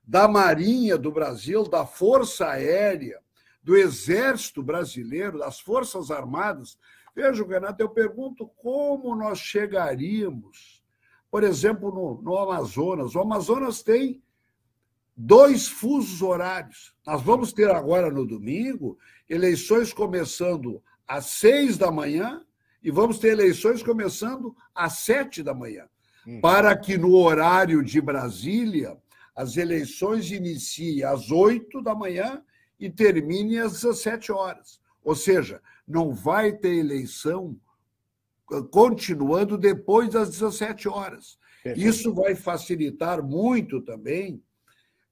da 0.07 0.29
Marinha 0.29 0.97
do 0.97 1.11
Brasil, 1.11 1.65
da 1.65 1.85
Força 1.85 2.47
Aérea, 2.47 3.21
do 3.63 3.77
Exército 3.77 4.63
Brasileiro, 4.63 5.39
das 5.39 5.61
Forças 5.61 6.11
Armadas, 6.11 6.77
Veja, 7.15 7.45
Renato, 7.45 7.83
eu 7.83 7.91
pergunto 7.91 8.49
como 8.57 9.15
nós 9.15 9.39
chegaríamos, 9.39 10.83
por 11.31 11.45
exemplo, 11.45 11.93
no, 11.93 12.23
no 12.23 12.39
Amazonas. 12.39 13.15
O 13.15 13.21
Amazonas 13.21 13.83
tem 13.83 14.23
dois 15.15 15.69
fusos 15.69 16.23
horários. 16.23 16.95
Nós 17.07 17.23
vamos 17.23 17.53
ter 17.53 17.71
agora 17.71 18.11
no 18.11 18.27
domingo 18.27 18.99
eleições 19.29 19.93
começando 19.93 20.83
às 21.07 21.27
seis 21.27 21.77
da 21.77 21.91
manhã 21.91 22.43
e 22.83 22.91
vamos 22.91 23.19
ter 23.19 23.29
eleições 23.29 23.83
começando 23.83 24.57
às 24.75 24.99
sete 25.01 25.43
da 25.43 25.55
manhã, 25.55 25.87
hum. 26.27 26.41
para 26.41 26.75
que 26.77 26.97
no 26.97 27.15
horário 27.15 27.85
de 27.85 28.01
Brasília 28.01 28.97
as 29.37 29.57
eleições 29.57 30.31
iniciem 30.31 31.05
às 31.05 31.31
oito 31.31 31.83
da 31.83 31.95
manhã 31.95 32.43
e 32.83 32.91
terminem 32.91 33.61
às 33.61 33.75
17 33.75 34.33
horas. 34.33 34.81
Ou 35.05 35.15
seja, 35.15 35.63
não 35.87 36.13
vai 36.13 36.53
ter 36.53 36.75
eleição 36.75 37.57
continuando 38.73 39.57
depois 39.57 40.11
das 40.11 40.31
17 40.31 40.89
horas. 40.89 41.39
Perfeito. 41.63 41.89
Isso 41.89 42.13
vai 42.13 42.35
facilitar 42.35 43.23
muito 43.23 43.81
também 43.81 44.43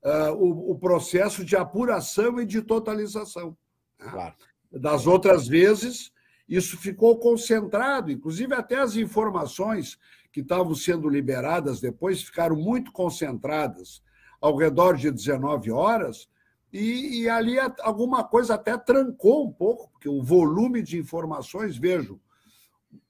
uh, 0.03 0.33
o, 0.35 0.73
o, 0.73 0.79
processo 0.79 1.45
de 1.45 1.55
apuração 1.57 2.41
e 2.41 2.45
de 2.45 2.61
totalização. 2.61 3.57
Né? 4.01 4.11
Claro. 4.11 4.35
Das 4.73 5.07
outras 5.07 5.47
vezes, 5.47 6.13
isso 6.49 6.77
ficou 6.77 7.21
concentrado, 7.21 8.11
inclusive 8.11 8.53
até 8.53 8.81
as 8.81 8.97
informações 8.97 9.97
que 10.33 10.41
estavam 10.41 10.75
sendo 10.75 11.09
liberadas 11.09 11.81
depois 11.81 12.23
ficaram 12.23 12.57
muito 12.57 12.91
concentradas 12.91 14.03
ao 14.41 14.57
redor 14.57 14.97
de 14.97 15.11
19 15.11 15.71
horas, 15.71 16.29
e, 16.73 17.23
e, 17.23 17.29
ali 17.29 17.59
alguma 17.81 18.23
coisa 18.23 18.55
até 18.55 18.79
trancou 18.79 19.47
um 19.47 19.53
pouco, 19.53 19.91
porque 19.91 20.09
o 20.09 20.23
volume 20.23 20.83
de 20.83 20.99
informações, 20.99 21.77
vejo, 21.77 22.21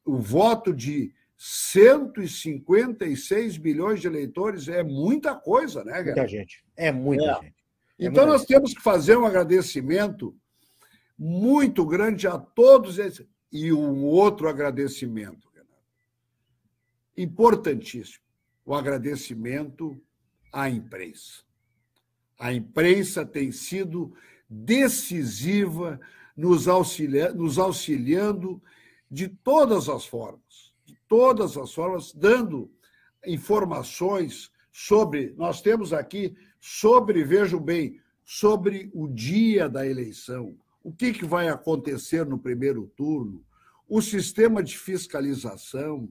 o 0.05 0.17
voto 0.17 0.73
de 0.73 1.12
156 1.37 3.57
bilhões 3.57 4.00
de 4.00 4.07
eleitores 4.07 4.69
é 4.69 4.83
muita 4.83 5.35
coisa, 5.35 5.85
né, 5.85 6.02
Muita 6.02 6.26
gente. 6.26 6.64
É 6.76 6.93
muita 6.93 7.25
é. 7.25 7.35
gente. 7.43 7.55
É 7.99 8.07
então, 8.07 8.26
nós 8.26 8.43
gente. 8.43 8.49
temos 8.49 8.75
que 8.75 8.83
fazer 8.83 9.17
um 9.17 9.26
agradecimento 9.26 10.37
muito 11.19 11.85
grande 11.85 12.26
a 12.26 12.38
todos 12.38 12.99
esses. 12.99 13.26
E 13.52 13.73
um 13.73 14.05
outro 14.05 14.49
agradecimento, 14.49 15.50
Renato, 15.52 15.83
importantíssimo: 17.17 18.25
o 18.64 18.75
agradecimento 18.75 20.00
à 20.52 20.71
imprensa. 20.71 21.43
A 22.41 22.55
imprensa 22.55 23.25
tem 23.25 23.53
sido 23.53 24.15
decisiva 24.49 26.01
nos, 26.35 26.67
auxilia, 26.67 27.35
nos 27.35 27.59
auxiliando 27.59 28.63
de 29.11 29.29
todas 29.29 29.91
as 29.91 30.07
formas, 30.07 30.73
de 30.87 30.97
todas 31.07 31.59
as 31.59 31.75
formas, 31.75 32.15
dando 32.15 32.73
informações 33.27 34.51
sobre. 34.73 35.35
Nós 35.37 35.61
temos 35.61 35.93
aqui 35.93 36.35
sobre, 36.59 37.23
vejam 37.25 37.61
bem, 37.61 38.01
sobre 38.25 38.91
o 38.95 39.07
dia 39.07 39.69
da 39.69 39.87
eleição, 39.87 40.57
o 40.83 40.91
que, 40.91 41.13
que 41.13 41.27
vai 41.27 41.49
acontecer 41.49 42.25
no 42.25 42.39
primeiro 42.39 42.91
turno, 42.97 43.45
o 43.87 44.01
sistema 44.01 44.63
de 44.63 44.79
fiscalização, 44.79 46.09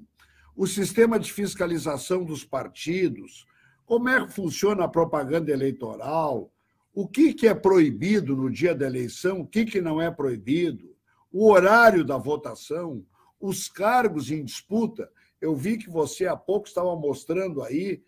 o 0.55 0.67
sistema 0.67 1.17
de 1.17 1.33
fiscalização 1.33 2.23
dos 2.23 2.43
partidos, 2.43 3.47
como 3.89 4.07
é 4.07 4.23
que 4.23 4.31
funciona 4.31 4.83
a 4.83 4.87
propaganda 4.87 5.51
eleitoral, 5.51 6.51
o 6.93 7.07
que, 7.07 7.33
que 7.33 7.47
é 7.47 7.55
proibido 7.55 8.35
no 8.35 8.47
dia 8.47 8.75
da 8.75 8.85
eleição, 8.85 9.41
o 9.41 9.47
que, 9.47 9.65
que 9.65 9.81
não 9.81 9.99
é 9.99 10.11
proibido, 10.11 10.95
o 11.31 11.49
horário 11.49 12.05
da 12.05 12.15
votação, 12.15 13.03
os 13.41 13.67
cargos 13.67 14.29
em 14.29 14.43
disputa. 14.43 15.09
Eu 15.41 15.55
vi 15.55 15.75
que 15.75 15.89
você 15.89 16.27
há 16.27 16.37
pouco 16.37 16.67
estava 16.67 16.95
mostrando 16.95 17.63
aí 17.63 18.03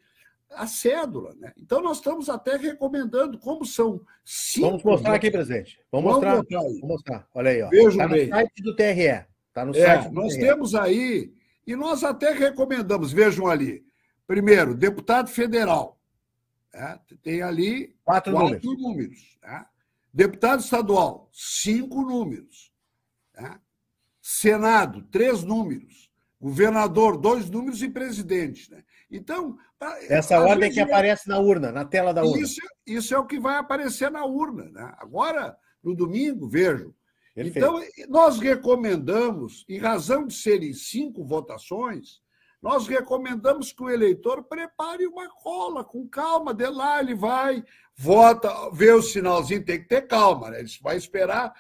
a 0.52 0.68
cédula. 0.68 1.34
Né? 1.40 1.52
Então, 1.58 1.82
nós 1.82 1.98
estamos 1.98 2.30
até 2.30 2.58
recomendando 2.58 3.40
como 3.40 3.66
são 3.66 4.02
cinco. 4.24 4.68
Vamos 4.68 4.84
mostrar 4.84 5.16
aqui, 5.16 5.32
presidente. 5.32 5.80
Vamos, 5.92 6.14
Vamos 6.14 6.38
mostrar. 6.38 6.62
Vamos 6.62 6.82
mostrar. 6.82 7.28
Olha 7.34 7.50
aí. 7.50 7.64
Ó. 7.64 7.70
Está 7.72 8.08
no 8.08 8.28
site 8.28 8.62
do 8.62 8.76
TRE. 8.76 9.26
Está 9.48 9.66
no 9.66 9.76
é, 9.76 9.84
site 9.84 10.14
nós 10.14 10.34
TRE. 10.34 10.42
temos 10.42 10.76
aí, 10.76 11.34
e 11.66 11.76
nós 11.76 12.04
até 12.04 12.34
recomendamos, 12.34 13.12
vejam 13.12 13.48
ali, 13.48 13.84
Primeiro, 14.32 14.74
deputado 14.74 15.30
federal. 15.30 16.00
Né? 16.74 16.98
Tem 17.22 17.42
ali 17.42 17.94
quatro, 18.02 18.32
quatro 18.32 18.70
números. 18.70 18.82
números 18.82 19.38
né? 19.44 19.66
Deputado 20.14 20.62
estadual, 20.62 21.30
cinco 21.34 22.02
números. 22.02 22.72
Né? 23.36 23.60
Senado, 24.22 25.04
três 25.12 25.44
números. 25.44 26.10
Governador, 26.40 27.18
dois 27.18 27.50
números 27.50 27.84
e 27.84 27.90
presidente. 27.90 28.72
Né? 28.72 28.82
Então. 29.12 29.58
Essa 30.08 30.40
ordem 30.40 30.72
que 30.72 30.80
aparece 30.80 31.28
na 31.28 31.38
urna, 31.38 31.70
na 31.70 31.84
tela 31.84 32.14
da 32.14 32.24
urna. 32.24 32.42
Isso, 32.42 32.62
isso 32.88 33.14
é 33.14 33.18
o 33.18 33.26
que 33.26 33.38
vai 33.38 33.58
aparecer 33.58 34.10
na 34.10 34.24
urna. 34.24 34.64
Né? 34.70 34.94
Agora, 34.98 35.58
no 35.84 35.94
domingo, 35.94 36.48
vejo. 36.48 36.96
Perfeito. 37.36 37.58
Então, 37.58 37.82
nós 38.08 38.40
recomendamos, 38.40 39.66
em 39.68 39.78
razão 39.78 40.26
de 40.26 40.36
serem 40.36 40.74
cinco 40.74 41.22
votações, 41.22 42.22
nós 42.62 42.88
recomendamos 42.88 43.72
que 43.72 43.82
o 43.82 43.90
eleitor 43.90 44.44
prepare 44.44 45.08
uma 45.08 45.28
cola 45.30 45.84
com 45.84 46.08
calma, 46.08 46.54
dê 46.54 46.68
lá, 46.68 47.00
ele 47.00 47.16
vai, 47.16 47.64
vota, 47.96 48.70
vê 48.72 48.92
o 48.92 49.02
sinalzinho, 49.02 49.66
tem 49.66 49.82
que 49.82 49.88
ter 49.88 50.04
calma, 50.04 50.52
né? 50.52 50.60
Ele 50.60 50.70
vai 50.82 50.96
esperar. 50.96 51.54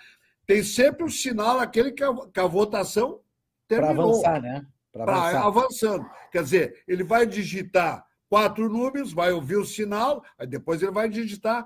Tem 0.45 0.63
sempre 0.63 1.03
o 1.03 1.09
sinal, 1.09 1.59
aquele 1.59 1.91
que 1.91 2.03
a, 2.03 2.13
que 2.31 2.39
a 2.39 2.45
votação 2.45 3.19
terminou. 3.67 4.21
Para 4.21 4.31
avançar, 4.35 4.41
né? 4.41 4.67
Para 4.91 5.03
avançar. 5.03 5.45
avançando. 5.47 6.09
Quer 6.31 6.43
dizer, 6.43 6.83
ele 6.87 7.03
vai 7.03 7.25
digitar 7.25 8.05
quatro 8.29 8.69
números, 8.69 9.11
vai 9.11 9.31
ouvir 9.31 9.55
o 9.55 9.65
sinal, 9.65 10.23
aí 10.37 10.45
depois 10.45 10.83
ele 10.83 10.91
vai 10.91 11.09
digitar 11.09 11.65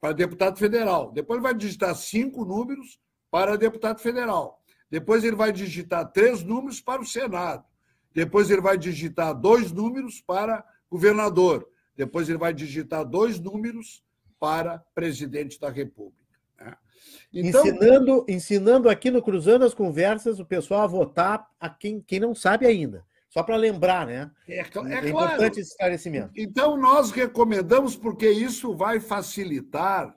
para 0.00 0.12
deputado 0.12 0.58
federal. 0.58 1.12
Depois 1.12 1.36
ele 1.36 1.44
vai 1.44 1.54
digitar 1.54 1.94
cinco 1.94 2.44
números 2.44 2.98
para 3.30 3.56
deputado 3.56 4.00
federal. 4.00 4.60
Depois 4.90 5.22
ele 5.22 5.36
vai 5.36 5.52
digitar 5.52 6.10
três 6.10 6.42
números 6.42 6.80
para 6.80 7.00
o 7.00 7.06
Senado. 7.06 7.64
Depois 8.14 8.50
ele 8.50 8.60
vai 8.60 8.76
digitar 8.76 9.34
dois 9.34 9.72
números 9.72 10.20
para 10.20 10.64
governador. 10.90 11.68
Depois 11.96 12.28
ele 12.28 12.38
vai 12.38 12.52
digitar 12.52 13.04
dois 13.04 13.38
números 13.38 14.02
para 14.38 14.78
presidente 14.94 15.58
da 15.58 15.70
República. 15.70 16.22
Né? 16.58 16.76
Então, 17.32 17.66
ensinando, 17.66 18.26
ensinando 18.28 18.88
aqui 18.88 19.10
no 19.10 19.22
Cruzando 19.22 19.64
as 19.64 19.74
Conversas 19.74 20.40
o 20.40 20.44
pessoal 20.44 20.82
a 20.82 20.86
votar 20.86 21.46
a 21.60 21.68
quem, 21.68 22.00
quem 22.00 22.20
não 22.20 22.34
sabe 22.34 22.66
ainda. 22.66 23.04
Só 23.28 23.42
para 23.42 23.56
lembrar, 23.56 24.06
né? 24.06 24.30
É, 24.46 24.60
é, 24.60 24.62
é 24.62 25.08
importante 25.08 25.58
esse 25.58 25.70
esclarecimento. 25.70 26.32
Então, 26.36 26.76
nós 26.76 27.10
recomendamos, 27.10 27.96
porque 27.96 28.28
isso 28.30 28.76
vai 28.76 29.00
facilitar 29.00 30.14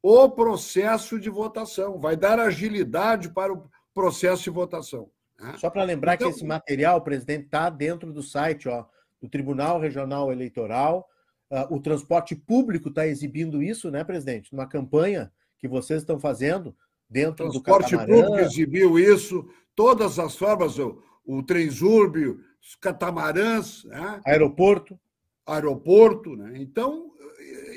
o 0.00 0.30
processo 0.30 1.18
de 1.18 1.28
votação, 1.30 1.98
vai 1.98 2.16
dar 2.16 2.38
agilidade 2.38 3.30
para 3.30 3.52
o 3.52 3.68
processo 3.92 4.44
de 4.44 4.50
votação. 4.50 5.10
Né? 5.44 5.56
Só 5.58 5.68
para 5.68 5.84
lembrar 5.84 6.14
então, 6.14 6.28
que 6.28 6.36
esse 6.36 6.44
material, 6.44 7.02
presidente, 7.02 7.44
está 7.44 7.68
dentro 7.68 8.12
do 8.12 8.22
site 8.22 8.68
ó, 8.68 8.86
do 9.20 9.28
Tribunal 9.28 9.78
Regional 9.78 10.32
Eleitoral. 10.32 11.08
Uh, 11.50 11.74
o 11.74 11.80
transporte 11.80 12.34
público 12.34 12.88
está 12.88 13.06
exibindo 13.06 13.62
isso, 13.62 13.90
né, 13.90 14.02
presidente? 14.02 14.52
Numa 14.52 14.66
campanha 14.66 15.30
que 15.58 15.68
vocês 15.68 16.00
estão 16.00 16.18
fazendo 16.18 16.74
dentro 17.08 17.46
do 17.48 17.60
transporte 17.60 17.96
público 17.96 18.38
exibiu 18.38 18.98
isso, 18.98 19.48
todas 19.74 20.18
as 20.18 20.34
formas, 20.34 20.78
o, 20.78 21.02
o 21.24 21.42
Transurb, 21.42 22.38
os 22.60 22.74
catamarãs, 22.76 23.84
né? 23.84 24.20
aeroporto. 24.24 24.98
Aeroporto, 25.46 26.34
né? 26.34 26.54
Então, 26.56 27.12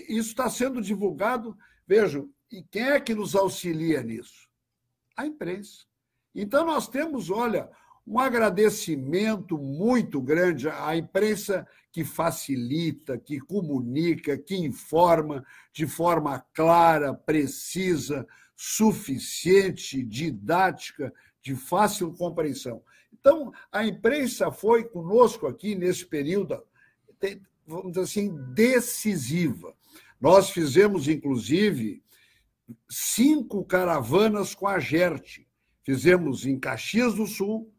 isso 0.07 0.29
está 0.29 0.49
sendo 0.49 0.81
divulgado. 0.81 1.57
Vejam, 1.85 2.29
e 2.49 2.63
quem 2.63 2.83
é 2.83 2.99
que 2.99 3.13
nos 3.13 3.35
auxilia 3.35 4.01
nisso? 4.01 4.47
A 5.17 5.27
imprensa. 5.27 5.86
Então, 6.39 6.63
nós 6.63 6.87
temos, 6.87 7.31
olha, 7.31 7.67
um 8.05 8.19
agradecimento 8.19 9.57
muito 9.57 10.21
grande 10.21 10.69
à 10.69 10.95
imprensa 10.95 11.67
que 11.91 12.05
facilita, 12.05 13.17
que 13.17 13.39
comunica, 13.39 14.37
que 14.37 14.55
informa 14.55 15.43
de 15.73 15.87
forma 15.87 16.45
clara, 16.53 17.11
precisa, 17.11 18.27
suficiente, 18.55 20.03
didática, 20.03 21.11
de 21.41 21.55
fácil 21.55 22.13
compreensão. 22.13 22.83
Então, 23.11 23.51
a 23.71 23.83
imprensa 23.83 24.51
foi 24.51 24.83
conosco 24.83 25.47
aqui 25.47 25.73
nesse 25.73 26.05
período, 26.05 26.63
vamos 27.65 27.93
dizer 27.93 28.01
assim, 28.01 28.53
decisiva. 28.53 29.73
Nós 30.21 30.51
fizemos, 30.51 31.07
inclusive, 31.07 32.03
cinco 32.87 33.65
caravanas 33.65 34.53
com 34.53 34.67
a 34.67 34.77
GERT, 34.77 35.46
Fizemos 35.87 36.45
em 36.45 36.59
Caxias 36.59 37.13
do 37.13 37.25
Sul, 37.25 37.73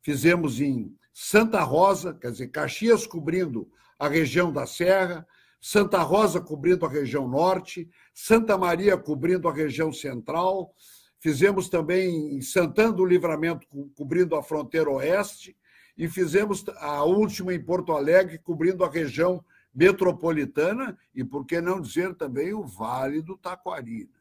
fizemos 0.00 0.62
em 0.62 0.96
Santa 1.12 1.60
Rosa, 1.62 2.14
quer 2.14 2.30
dizer, 2.30 2.48
Caxias 2.48 3.06
cobrindo 3.06 3.70
a 3.98 4.08
região 4.08 4.50
da 4.50 4.66
Serra, 4.66 5.26
Santa 5.60 6.00
Rosa 6.00 6.40
cobrindo 6.40 6.86
a 6.86 6.88
região 6.88 7.28
norte, 7.28 7.86
Santa 8.14 8.56
Maria 8.56 8.96
cobrindo 8.96 9.46
a 9.46 9.52
região 9.52 9.92
central, 9.92 10.74
fizemos 11.18 11.68
também 11.68 12.34
em 12.34 12.40
Santana 12.40 12.94
do 12.94 13.04
Livramento 13.04 13.66
cobrindo 13.94 14.36
a 14.36 14.42
fronteira 14.42 14.88
oeste 14.88 15.54
e 15.98 16.08
fizemos 16.08 16.64
a 16.78 17.04
última 17.04 17.52
em 17.52 17.62
Porto 17.62 17.92
Alegre 17.92 18.38
cobrindo 18.38 18.86
a 18.86 18.90
região 18.90 19.44
metropolitana 19.74 20.96
e 21.14 21.22
por 21.22 21.44
que 21.44 21.60
não 21.60 21.78
dizer 21.78 22.14
também 22.14 22.54
o 22.54 22.64
Vale 22.64 23.20
do 23.20 23.36
Taquari. 23.36 24.08
Né? 24.08 24.18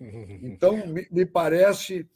Então 0.42 0.72
me 1.10 1.26
parece 1.26 2.08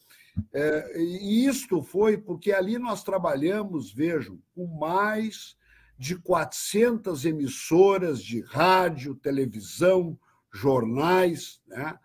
é, 0.52 1.00
e 1.00 1.46
isto 1.46 1.82
foi 1.82 2.16
porque 2.16 2.52
ali 2.52 2.78
nós 2.78 3.02
trabalhamos, 3.02 3.92
vejam, 3.92 4.38
com 4.54 4.66
mais 4.66 5.56
de 5.98 6.16
400 6.16 7.24
emissoras 7.24 8.22
de 8.22 8.40
rádio, 8.42 9.14
televisão, 9.14 10.18
jornais, 10.52 11.60
né? 11.66 11.98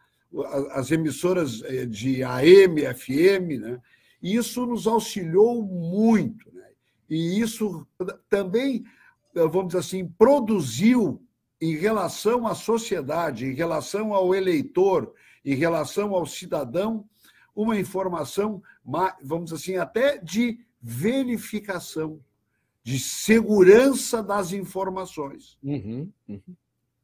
as 0.72 0.92
emissoras 0.92 1.62
é, 1.64 1.86
de 1.86 2.24
AM, 2.24 2.82
FM, 2.94 3.60
né? 3.60 3.82
Isso 4.22 4.66
nos 4.66 4.86
auxiliou 4.86 5.64
muito. 5.64 6.54
Né? 6.54 6.68
E 7.10 7.40
isso 7.40 7.88
também, 8.30 8.86
vamos 9.34 9.68
dizer 9.68 9.80
assim, 9.80 10.08
produziu 10.08 11.22
em 11.60 11.76
relação 11.76 12.48
à 12.48 12.54
sociedade, 12.54 13.46
em 13.46 13.54
relação 13.54 14.14
ao 14.14 14.34
eleitor, 14.36 15.14
em 15.44 15.56
relação 15.56 16.14
ao 16.14 16.26
cidadão, 16.26 17.06
uma 17.56 17.78
informação, 17.78 18.62
vamos 19.22 19.54
assim, 19.54 19.76
até 19.78 20.18
de 20.18 20.60
verificação, 20.82 22.20
de 22.84 23.00
segurança 23.00 24.24
das 24.24 24.52
informações. 24.52 25.58
Uhum, 25.64 26.10
uhum. 26.28 26.56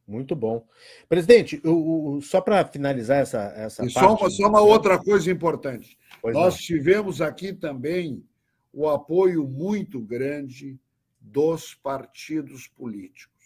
Muito 0.07 0.35
bom. 0.35 0.65
Presidente, 1.09 1.61
o, 1.65 2.15
o, 2.15 2.21
só 2.21 2.39
para 2.39 2.65
finalizar 2.65 3.17
essa, 3.17 3.39
essa 3.55 3.85
e 3.85 3.93
parte... 3.93 4.19
Só, 4.19 4.29
só 4.29 4.47
uma 4.47 4.61
outra 4.61 4.97
coisa 4.97 5.29
importante. 5.29 5.97
Pois 6.21 6.33
Nós 6.33 6.53
não. 6.53 6.61
tivemos 6.61 7.21
aqui 7.21 7.51
também 7.51 8.23
o 8.71 8.87
apoio 8.87 9.45
muito 9.45 9.99
grande 9.99 10.79
dos 11.19 11.73
partidos 11.73 12.67
políticos. 12.67 13.36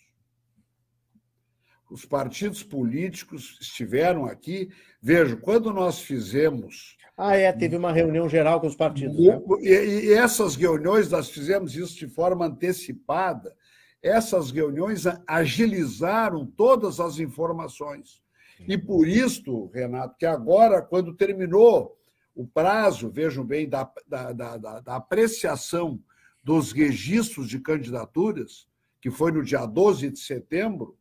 Os 1.91 2.05
partidos 2.05 2.63
políticos 2.63 3.57
estiveram 3.61 4.25
aqui. 4.25 4.69
Vejo, 5.01 5.37
quando 5.37 5.73
nós 5.73 5.99
fizemos. 5.99 6.97
Ah, 7.17 7.35
é, 7.35 7.51
teve 7.51 7.75
uma 7.75 7.91
reunião 7.91 8.27
geral 8.29 8.59
com 8.61 8.67
os 8.67 8.75
partidos. 8.75 9.17
Né? 9.19 9.41
E, 9.61 10.07
e 10.07 10.13
essas 10.13 10.55
reuniões, 10.55 11.09
nós 11.09 11.29
fizemos 11.29 11.75
isso 11.75 11.95
de 11.97 12.07
forma 12.07 12.45
antecipada 12.45 13.53
essas 14.01 14.49
reuniões 14.49 15.03
agilizaram 15.27 16.45
todas 16.45 16.99
as 16.99 17.19
informações. 17.19 18.21
E 18.67 18.77
por 18.77 19.07
isso, 19.07 19.67
Renato, 19.67 20.15
que 20.17 20.25
agora, 20.25 20.81
quando 20.81 21.15
terminou 21.15 21.97
o 22.33 22.47
prazo, 22.47 23.09
vejam 23.09 23.45
bem, 23.45 23.69
da, 23.69 23.91
da, 24.07 24.31
da, 24.33 24.57
da 24.57 24.95
apreciação 24.95 26.01
dos 26.43 26.71
registros 26.71 27.47
de 27.47 27.59
candidaturas, 27.59 28.67
que 28.99 29.11
foi 29.11 29.31
no 29.31 29.43
dia 29.43 29.65
12 29.65 30.09
de 30.09 30.19
setembro, 30.19 30.97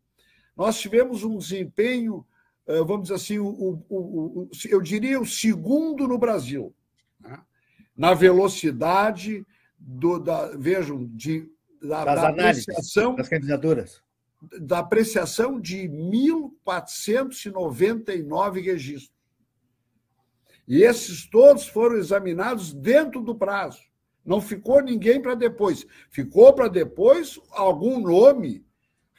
nós 0.60 0.78
tivemos 0.78 1.24
um 1.24 1.38
desempenho, 1.38 2.24
eh, 2.66 2.84
vamos 2.84 3.04
dizer 3.04 3.14
assim, 3.14 3.38
o, 3.38 3.82
o, 3.88 3.88
o, 3.88 4.50
eu 4.68 4.82
diria 4.82 5.18
o 5.18 5.26
segundo 5.26 6.06
no 6.06 6.18
Brasil, 6.18 6.74
né? 7.18 7.40
na 7.96 8.12
velocidade 8.12 9.46
do, 9.78 10.18
da, 10.18 10.54
vejam, 10.58 11.06
de 11.14 11.50
da, 11.80 12.04
das 12.04 12.20
da 12.20 12.28
apreciação 12.28 13.14
das 13.14 13.30
candidaturas 13.30 14.02
da 14.60 14.80
apreciação 14.80 15.58
de 15.60 15.88
1.499 15.88 18.62
registros. 18.62 19.18
E 20.66 20.82
esses 20.82 21.28
todos 21.28 21.66
foram 21.66 21.96
examinados 21.96 22.72
dentro 22.72 23.20
do 23.22 23.34
prazo. 23.34 23.82
Não 24.24 24.40
ficou 24.40 24.80
ninguém 24.82 25.20
para 25.20 25.34
depois. 25.34 25.86
Ficou 26.10 26.54
para 26.54 26.68
depois 26.68 27.38
algum 27.50 28.00
nome, 28.00 28.64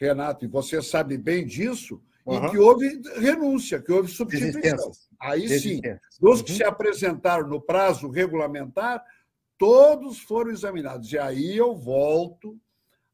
Renato, 0.02 0.44
e 0.44 0.48
você 0.48 0.82
sabe 0.82 1.18
bem 1.18 1.46
disso, 1.46 2.02
uhum. 2.26 2.46
e 2.46 2.50
que 2.50 2.58
houve 2.58 3.02
renúncia, 3.18 3.82
que 3.82 3.92
houve 3.92 4.10
substituição. 4.10 4.92
Aí 5.20 5.48
sim, 5.60 5.80
dos 6.20 6.40
uhum. 6.40 6.46
que 6.46 6.52
se 6.54 6.64
apresentaram 6.64 7.48
no 7.48 7.62
prazo 7.62 8.10
regulamentar, 8.10 9.04
todos 9.58 10.20
foram 10.20 10.52
examinados. 10.52 11.12
E 11.12 11.20
aí 11.20 11.56
eu 11.56 11.76
volto 11.76 12.60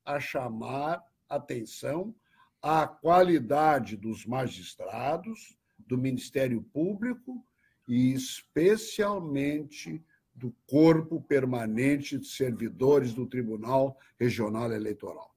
a 0.06 0.20
chamar 0.20 1.04
atenção 1.30 2.16
à 2.62 2.88
qualidade 2.88 3.98
dos 3.98 4.26
magistrados, 4.26 5.58
do 5.78 5.98
Ministério 5.98 6.62
Público 6.74 7.44
e 7.88 8.14
especialmente 8.14 10.04
do 10.34 10.54
corpo 10.68 11.22
permanente 11.22 12.18
de 12.18 12.28
servidores 12.28 13.14
do 13.14 13.26
Tribunal 13.26 13.98
Regional 14.20 14.72
Eleitoral, 14.72 15.34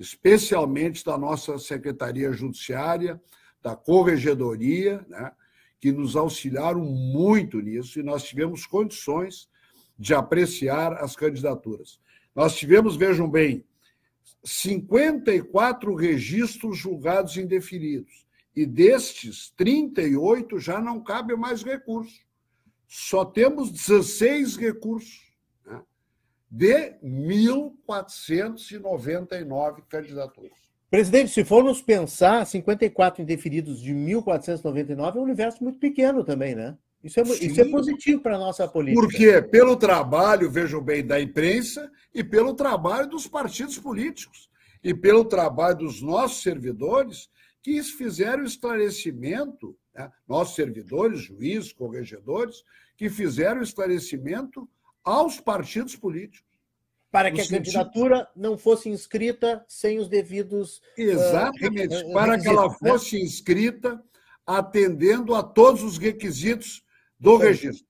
especialmente 0.00 1.04
da 1.04 1.18
nossa 1.18 1.58
Secretaria 1.58 2.32
Judiciária, 2.32 3.20
da 3.62 3.76
Corregedoria, 3.76 5.04
né, 5.06 5.30
que 5.78 5.92
nos 5.92 6.16
auxiliaram 6.16 6.80
muito 6.80 7.60
nisso 7.60 8.00
e 8.00 8.02
nós 8.02 8.22
tivemos 8.22 8.64
condições 8.64 9.48
de 9.98 10.14
apreciar 10.14 10.94
as 10.94 11.14
candidaturas. 11.14 12.00
Nós 12.34 12.56
tivemos, 12.56 12.96
vejam 12.96 13.28
bem, 13.28 13.62
54 14.42 15.94
registros 15.94 16.78
julgados 16.78 17.36
indeferidos. 17.36 18.26
E 18.56 18.64
destes, 18.64 19.52
38 19.56 20.58
já 20.58 20.80
não 20.80 21.02
cabe 21.02 21.36
mais 21.36 21.62
recurso. 21.62 22.20
Só 22.88 23.24
temos 23.24 23.70
16 23.70 24.56
recursos 24.56 25.29
de 26.50 26.94
1.499 27.02 29.82
candidaturas. 29.88 30.58
Presidente, 30.90 31.30
se 31.30 31.44
formos 31.44 31.80
pensar, 31.80 32.44
54 32.44 33.22
indeferidos 33.22 33.80
de 33.80 33.94
1.499 33.94 35.14
é 35.14 35.18
um 35.18 35.22
universo 35.22 35.62
muito 35.62 35.78
pequeno 35.78 36.24
também, 36.24 36.56
né? 36.56 36.76
Isso 37.02 37.18
é, 37.20 37.22
isso 37.22 37.60
é 37.60 37.64
positivo 37.64 38.20
para 38.20 38.36
a 38.36 38.38
nossa 38.38 38.68
política. 38.68 39.00
Por 39.00 39.10
quê? 39.10 39.40
Pelo 39.40 39.74
trabalho, 39.76 40.50
vejam 40.50 40.82
bem, 40.82 41.06
da 41.06 41.18
imprensa 41.20 41.90
e 42.12 42.22
pelo 42.22 42.54
trabalho 42.54 43.08
dos 43.08 43.26
partidos 43.26 43.78
políticos 43.78 44.50
e 44.82 44.92
pelo 44.92 45.24
trabalho 45.24 45.78
dos 45.78 46.02
nossos 46.02 46.42
servidores 46.42 47.30
que 47.62 47.82
fizeram 47.82 48.44
esclarecimento, 48.44 49.74
né? 49.94 50.10
nossos 50.28 50.56
servidores, 50.56 51.20
juízes, 51.20 51.72
corregedores, 51.72 52.62
que 52.96 53.08
fizeram 53.08 53.62
esclarecimento 53.62 54.68
aos 55.04 55.40
partidos 55.40 55.96
políticos. 55.96 56.48
Para 57.10 57.30
que 57.30 57.40
a 57.40 57.44
sentido... 57.44 57.64
candidatura 57.64 58.28
não 58.36 58.56
fosse 58.56 58.88
inscrita 58.88 59.64
sem 59.66 59.98
os 59.98 60.08
devidos. 60.08 60.80
Ah, 60.96 61.00
Exatamente, 61.00 61.94
uh, 61.96 62.12
para 62.12 62.38
que 62.38 62.46
ela 62.46 62.68
né? 62.68 62.76
fosse 62.78 63.16
né? 63.16 63.22
inscrita 63.22 64.00
atendendo 64.46 65.34
a 65.34 65.42
todos 65.42 65.82
os 65.82 65.98
requisitos 65.98 66.84
do 67.18 67.36
registro. 67.36 67.86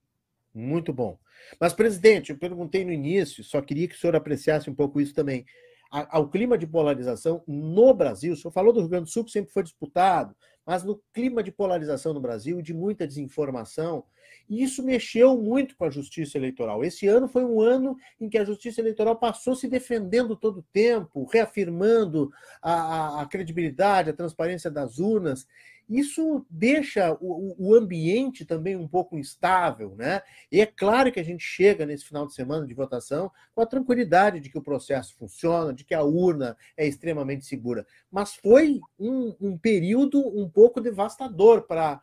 Muito 0.53 0.91
bom. 0.91 1.19
Mas, 1.59 1.73
presidente, 1.73 2.31
eu 2.31 2.37
perguntei 2.37 2.83
no 2.83 2.91
início, 2.91 3.43
só 3.43 3.61
queria 3.61 3.87
que 3.87 3.95
o 3.95 3.97
senhor 3.97 4.15
apreciasse 4.15 4.69
um 4.69 4.75
pouco 4.75 4.99
isso 4.99 5.13
também. 5.13 5.45
Ao 5.91 6.29
clima 6.29 6.57
de 6.57 6.65
polarização 6.65 7.43
no 7.45 7.93
Brasil, 7.93 8.31
o 8.31 8.35
senhor 8.37 8.51
falou 8.53 8.71
do 8.71 8.79
Rio 8.79 8.87
Grande 8.87 9.05
do 9.05 9.11
Sul, 9.11 9.25
que 9.25 9.31
sempre 9.31 9.51
foi 9.51 9.61
disputado, 9.61 10.33
mas 10.65 10.85
no 10.85 11.01
clima 11.13 11.43
de 11.43 11.51
polarização 11.51 12.13
no 12.13 12.21
Brasil 12.21 12.61
de 12.61 12.73
muita 12.73 13.05
desinformação, 13.05 14.05
e 14.49 14.63
isso 14.63 14.83
mexeu 14.83 15.37
muito 15.37 15.75
com 15.75 15.83
a 15.83 15.89
justiça 15.89 16.37
eleitoral. 16.37 16.83
Esse 16.83 17.07
ano 17.07 17.27
foi 17.27 17.43
um 17.43 17.59
ano 17.59 17.97
em 18.19 18.29
que 18.29 18.37
a 18.37 18.45
justiça 18.45 18.79
eleitoral 18.79 19.17
passou 19.17 19.55
se 19.55 19.67
defendendo 19.67 20.35
todo 20.35 20.59
o 20.59 20.65
tempo, 20.71 21.25
reafirmando 21.25 22.31
a, 22.61 22.71
a, 22.73 23.21
a 23.21 23.25
credibilidade, 23.25 24.09
a 24.09 24.13
transparência 24.13 24.71
das 24.71 24.97
urnas, 24.97 25.45
isso 25.91 26.45
deixa 26.49 27.17
o, 27.19 27.53
o, 27.59 27.75
ambiente 27.75 28.45
também 28.45 28.77
um 28.77 28.87
pouco 28.87 29.17
instável, 29.17 29.93
né? 29.97 30.21
E 30.49 30.61
é 30.61 30.65
claro 30.65 31.11
que 31.11 31.19
a 31.19 31.23
gente 31.23 31.43
chega 31.43 31.85
nesse 31.85 32.05
final 32.05 32.25
de 32.25 32.33
semana 32.33 32.65
de 32.65 32.73
votação 32.73 33.29
com 33.53 33.61
a 33.61 33.65
tranquilidade 33.65 34.39
de 34.39 34.49
que 34.49 34.57
o 34.57 34.63
processo 34.63 35.13
funciona, 35.17 35.73
de 35.73 35.83
que 35.83 35.93
a 35.93 36.01
urna 36.01 36.55
é 36.77 36.87
extremamente 36.87 37.45
segura. 37.45 37.85
Mas 38.09 38.35
foi 38.35 38.79
um, 38.97 39.35
um 39.41 39.57
período 39.57 40.19
um 40.19 40.49
pouco 40.49 40.79
devastador 40.79 41.63
para, 41.63 42.01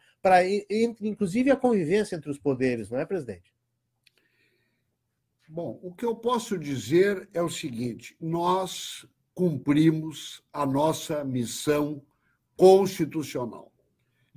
inclusive, 1.01 1.51
a 1.51 1.57
convivência 1.57 2.15
entre 2.15 2.31
os 2.31 2.39
poderes, 2.39 2.91
não 2.91 2.99
é, 2.99 3.07
presidente? 3.07 3.51
Bom, 5.49 5.81
o 5.83 5.95
que 5.95 6.05
eu 6.05 6.15
posso 6.15 6.59
dizer 6.59 7.27
é 7.33 7.41
o 7.41 7.49
seguinte: 7.49 8.15
nós 8.21 9.07
cumprimos 9.35 10.43
a 10.53 10.67
nossa 10.67 11.25
missão 11.25 12.03
constitucional 12.55 13.68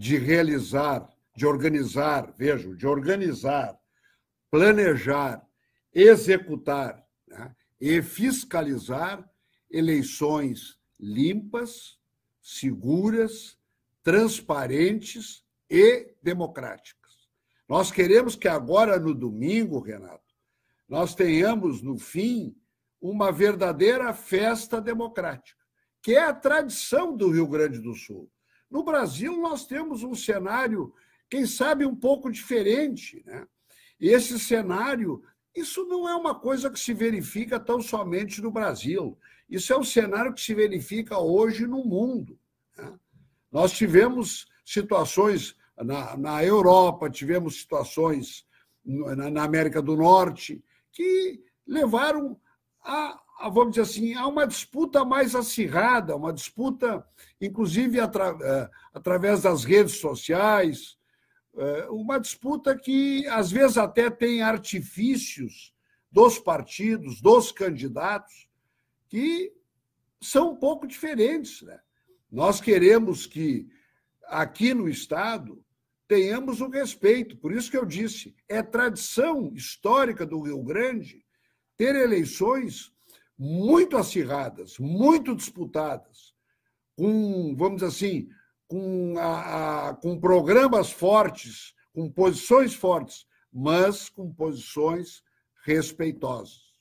de 0.01 0.17
realizar, 0.17 1.07
de 1.35 1.45
organizar, 1.45 2.33
vejam, 2.35 2.75
de 2.75 2.87
organizar, 2.87 3.79
planejar, 4.49 5.47
executar 5.93 7.05
né, 7.27 7.55
e 7.79 8.01
fiscalizar 8.01 9.23
eleições 9.69 10.79
limpas, 10.99 11.99
seguras, 12.41 13.59
transparentes 14.01 15.45
e 15.69 16.15
democráticas. 16.23 17.29
Nós 17.69 17.91
queremos 17.91 18.35
que 18.35 18.47
agora, 18.47 18.97
no 18.97 19.13
domingo, 19.13 19.79
Renato, 19.79 20.33
nós 20.89 21.13
tenhamos, 21.13 21.83
no 21.83 21.99
fim, 21.99 22.57
uma 22.99 23.31
verdadeira 23.31 24.11
festa 24.15 24.81
democrática, 24.81 25.61
que 26.01 26.15
é 26.15 26.23
a 26.23 26.33
tradição 26.33 27.15
do 27.15 27.29
Rio 27.29 27.47
Grande 27.47 27.77
do 27.77 27.93
Sul. 27.93 28.27
No 28.71 28.83
Brasil, 28.83 29.37
nós 29.37 29.65
temos 29.65 30.01
um 30.01 30.15
cenário, 30.15 30.93
quem 31.29 31.45
sabe, 31.45 31.85
um 31.85 31.95
pouco 31.95 32.31
diferente. 32.31 33.21
Né? 33.25 33.45
E 33.99 34.07
esse 34.07 34.39
cenário, 34.39 35.21
isso 35.53 35.85
não 35.85 36.07
é 36.07 36.15
uma 36.15 36.33
coisa 36.33 36.69
que 36.69 36.79
se 36.79 36.93
verifica 36.93 37.59
tão 37.59 37.81
somente 37.81 38.41
no 38.41 38.49
Brasil. 38.49 39.17
Isso 39.49 39.73
é 39.73 39.77
um 39.77 39.83
cenário 39.83 40.33
que 40.33 40.39
se 40.39 40.55
verifica 40.55 41.19
hoje 41.19 41.67
no 41.67 41.83
mundo. 41.83 42.39
Né? 42.77 42.97
Nós 43.51 43.73
tivemos 43.73 44.47
situações 44.65 45.53
na, 45.77 46.15
na 46.15 46.43
Europa, 46.43 47.09
tivemos 47.09 47.59
situações 47.59 48.47
na 48.83 49.43
América 49.43 49.81
do 49.81 49.97
Norte, 49.97 50.63
que 50.91 51.43
levaram 51.67 52.39
a, 52.81 53.19
vamos 53.49 53.71
dizer 53.71 53.81
assim, 53.81 54.13
a 54.13 54.27
uma 54.27 54.45
disputa 54.45 55.03
mais 55.05 55.35
acirrada, 55.35 56.15
uma 56.15 56.33
disputa, 56.33 57.05
inclusive 57.39 57.99
atra, 57.99 58.37
eh, 58.41 58.69
através 58.93 59.41
das 59.41 59.63
redes 59.63 59.95
sociais, 59.95 60.97
eh, 61.55 61.87
uma 61.89 62.19
disputa 62.19 62.77
que 62.77 63.25
às 63.27 63.51
vezes 63.51 63.77
até 63.77 64.09
tem 64.09 64.41
artifícios 64.41 65.73
dos 66.11 66.37
partidos, 66.37 67.21
dos 67.21 67.51
candidatos, 67.51 68.49
que 69.07 69.53
são 70.21 70.51
um 70.51 70.55
pouco 70.55 70.85
diferentes. 70.85 71.61
Né? 71.61 71.79
Nós 72.31 72.61
queremos 72.61 73.25
que 73.25 73.67
aqui 74.27 74.73
no 74.73 74.87
Estado 74.87 75.63
tenhamos 76.07 76.59
o 76.61 76.69
respeito. 76.69 77.37
Por 77.37 77.53
isso 77.53 77.71
que 77.71 77.77
eu 77.77 77.85
disse, 77.85 78.35
é 78.47 78.61
tradição 78.61 79.51
histórica 79.55 80.25
do 80.25 80.41
Rio 80.41 80.61
Grande 80.61 81.25
ter 81.77 81.95
eleições 81.95 82.93
muito 83.37 83.97
acirradas, 83.97 84.77
muito 84.77 85.35
disputadas, 85.35 86.33
com, 86.95 87.55
vamos 87.55 87.81
dizer 87.81 87.87
assim, 87.87 88.29
com, 88.67 89.15
a, 89.17 89.89
a, 89.89 89.93
com 89.95 90.19
programas 90.19 90.91
fortes, 90.91 91.73
com 91.93 92.09
posições 92.09 92.73
fortes, 92.73 93.25
mas 93.51 94.09
com 94.09 94.31
posições 94.31 95.23
respeitosas. 95.63 96.71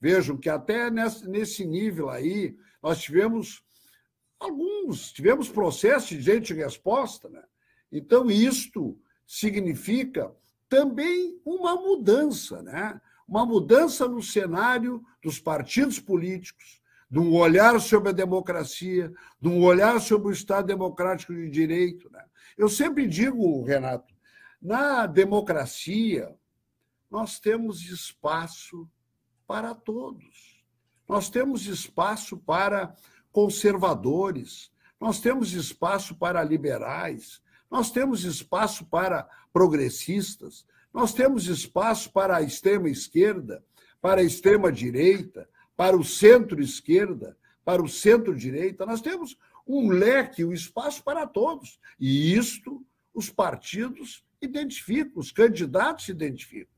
Vejam 0.00 0.36
que 0.36 0.48
até 0.48 0.90
nesse, 0.90 1.66
nível 1.66 2.08
aí, 2.08 2.56
nós 2.82 3.00
tivemos 3.00 3.62
alguns, 4.38 5.12
tivemos 5.12 5.48
processos 5.50 6.08
de 6.08 6.22
gente 6.22 6.54
resposta, 6.54 7.28
né? 7.28 7.44
Então, 7.92 8.30
isto 8.30 8.98
significa 9.26 10.34
também 10.68 11.38
uma 11.44 11.74
mudança, 11.74 12.62
né? 12.62 13.00
Uma 13.30 13.46
mudança 13.46 14.08
no 14.08 14.20
cenário 14.20 15.00
dos 15.22 15.38
partidos 15.38 16.00
políticos, 16.00 16.82
de 17.08 17.20
um 17.20 17.32
olhar 17.32 17.80
sobre 17.80 18.08
a 18.08 18.12
democracia, 18.12 19.12
de 19.40 19.48
um 19.48 19.62
olhar 19.62 20.00
sobre 20.00 20.28
o 20.28 20.32
Estado 20.32 20.66
democrático 20.66 21.32
de 21.32 21.48
direito. 21.48 22.10
Né? 22.10 22.24
Eu 22.58 22.68
sempre 22.68 23.06
digo, 23.06 23.62
Renato, 23.62 24.12
na 24.60 25.06
democracia, 25.06 26.34
nós 27.08 27.38
temos 27.38 27.82
espaço 27.82 28.88
para 29.46 29.74
todos. 29.76 30.64
Nós 31.08 31.30
temos 31.30 31.66
espaço 31.66 32.36
para 32.36 32.94
conservadores, 33.32 34.72
nós 35.00 35.20
temos 35.20 35.52
espaço 35.52 36.16
para 36.16 36.42
liberais, 36.42 37.40
nós 37.70 37.92
temos 37.92 38.24
espaço 38.24 38.84
para 38.86 39.28
progressistas, 39.52 40.66
nós 40.92 41.14
temos 41.14 41.46
espaço 41.46 42.12
para 42.12 42.36
a 42.36 42.42
extrema 42.42 42.88
esquerda, 42.88 43.64
para 44.00 44.20
a 44.20 44.24
extrema 44.24 44.72
direita, 44.72 45.48
para 45.76 45.96
o 45.96 46.04
centro-esquerda, 46.04 47.36
para 47.64 47.82
o 47.82 47.88
centro-direita. 47.88 48.84
Nós 48.84 49.00
temos 49.00 49.36
um 49.66 49.88
leque, 49.88 50.44
um 50.44 50.52
espaço 50.52 51.02
para 51.04 51.26
todos. 51.26 51.78
E 51.98 52.34
isto 52.34 52.84
os 53.14 53.30
partidos 53.30 54.24
identificam, 54.42 55.20
os 55.20 55.30
candidatos 55.30 56.08
identificam. 56.08 56.68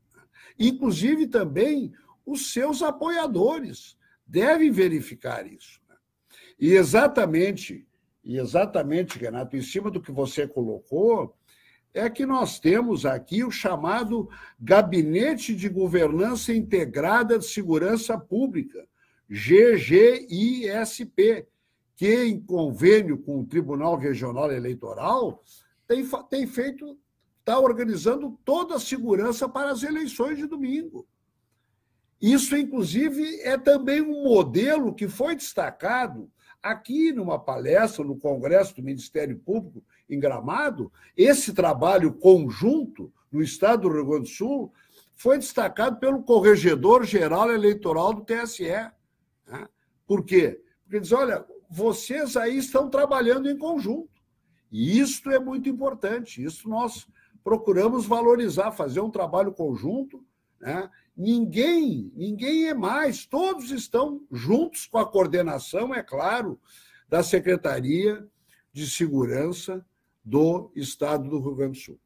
Inclusive 0.59 1.27
também 1.27 1.91
os 2.25 2.53
seus 2.53 2.81
apoiadores 2.81 3.97
devem 4.25 4.71
verificar 4.71 5.45
isso. 5.51 5.81
E 6.59 6.73
exatamente 6.73 7.87
e 8.23 8.37
exatamente, 8.37 9.19
Renato, 9.19 9.57
em 9.57 9.61
cima 9.61 9.91
do 9.91 10.01
que 10.01 10.11
você 10.11 10.47
colocou, 10.47 11.35
é 11.93 12.09
que 12.09 12.25
nós 12.25 12.59
temos 12.59 13.05
aqui 13.05 13.43
o 13.43 13.51
chamado 13.51 14.27
Gabinete 14.59 15.55
de 15.55 15.69
Governança 15.69 16.51
Integrada 16.53 17.37
de 17.37 17.45
Segurança 17.45 18.17
Pública, 18.17 18.87
GGISP, 19.29 19.85
que, 21.95 22.25
em 22.25 22.39
convênio 22.39 23.19
com 23.19 23.41
o 23.41 23.45
Tribunal 23.45 23.95
Regional 23.95 24.51
Eleitoral, 24.51 25.43
tem, 25.87 26.03
tem 26.29 26.47
feito, 26.47 26.97
está 27.39 27.59
organizando 27.59 28.39
toda 28.43 28.75
a 28.75 28.79
segurança 28.79 29.47
para 29.47 29.69
as 29.69 29.83
eleições 29.83 30.37
de 30.37 30.47
domingo. 30.47 31.07
Isso, 32.19 32.57
inclusive, 32.57 33.41
é 33.41 33.57
também 33.57 34.01
um 34.01 34.23
modelo 34.23 34.95
que 34.95 35.07
foi 35.07 35.35
destacado 35.35 36.31
aqui 36.61 37.11
numa 37.11 37.37
palestra 37.37 38.03
no 38.03 38.17
Congresso 38.17 38.75
do 38.75 38.81
Ministério 38.81 39.37
Público 39.37 39.83
em 40.13 40.19
Gramado, 40.19 40.91
esse 41.15 41.53
trabalho 41.53 42.13
conjunto 42.13 43.11
no 43.31 43.41
estado 43.41 43.89
do 43.89 43.95
Rio 43.95 44.05
Grande 44.05 44.29
do 44.29 44.35
Sul 44.35 44.73
foi 45.15 45.37
destacado 45.37 45.99
pelo 45.99 46.23
corregedor 46.23 47.03
geral 47.03 47.51
eleitoral 47.51 48.13
do 48.13 48.25
TSE. 48.25 48.63
Né? 48.67 49.67
Por 50.05 50.23
quê? 50.23 50.61
Porque 50.83 50.99
diz: 50.99 51.11
olha, 51.11 51.45
vocês 51.69 52.37
aí 52.37 52.57
estão 52.57 52.89
trabalhando 52.89 53.49
em 53.49 53.57
conjunto. 53.57 54.09
E 54.71 54.99
isso 54.99 55.29
é 55.29 55.39
muito 55.39 55.69
importante. 55.69 56.43
Isso 56.43 56.67
nós 56.69 57.07
procuramos 57.43 58.05
valorizar, 58.05 58.71
fazer 58.71 59.01
um 59.01 59.09
trabalho 59.09 59.53
conjunto, 59.53 60.23
né? 60.59 60.89
Ninguém, 61.15 62.11
ninguém 62.15 62.67
é 62.67 62.73
mais, 62.73 63.25
todos 63.25 63.69
estão 63.69 64.25
juntos 64.31 64.87
com 64.87 64.97
a 64.97 65.05
coordenação, 65.05 65.93
é 65.93 66.01
claro, 66.01 66.59
da 67.07 67.21
Secretaria 67.21 68.27
de 68.71 68.89
Segurança 68.89 69.85
do 70.23 70.71
Estado 70.75 71.29
do 71.29 71.39
Rio 71.39 71.55
Grande 71.55 71.79
do 71.79 71.83
Sul. 71.83 71.99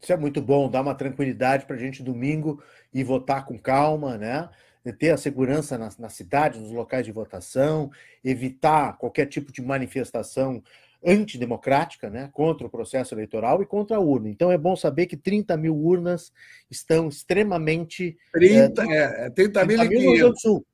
Isso 0.00 0.12
é 0.12 0.16
muito 0.16 0.42
bom, 0.42 0.70
dá 0.70 0.80
uma 0.80 0.94
tranquilidade 0.94 1.66
para 1.66 1.76
a 1.76 1.78
gente 1.78 2.02
domingo 2.02 2.62
e 2.92 3.02
votar 3.02 3.44
com 3.44 3.58
calma, 3.58 4.18
né? 4.18 4.50
ter 4.92 5.10
a 5.10 5.16
segurança 5.16 5.78
na, 5.78 5.88
na 5.98 6.08
cidade, 6.10 6.60
nos 6.60 6.70
locais 6.70 7.06
de 7.06 7.12
votação, 7.12 7.90
evitar 8.22 8.98
qualquer 8.98 9.26
tipo 9.26 9.50
de 9.50 9.62
manifestação 9.62 10.62
antidemocrática 11.04 12.08
né, 12.08 12.30
contra 12.32 12.66
o 12.66 12.70
processo 12.70 13.14
eleitoral 13.14 13.62
e 13.62 13.66
contra 13.66 13.96
a 13.96 14.00
urna. 14.00 14.28
Então 14.28 14.50
é 14.50 14.56
bom 14.56 14.74
saber 14.74 15.06
que 15.06 15.16
30 15.16 15.56
mil 15.56 15.76
urnas 15.76 16.32
estão 16.70 17.08
extremamente. 17.08 18.16
30, 18.32 18.82
é, 18.84 19.26
é 19.26 19.30
30, 19.30 19.66
30 19.66 19.84
mil, 19.84 19.88
mil 19.88 20.00
no 20.00 20.10
Rio 20.10 20.18
Grande 20.18 20.32
do 20.32 20.40
Sul. 20.40 20.66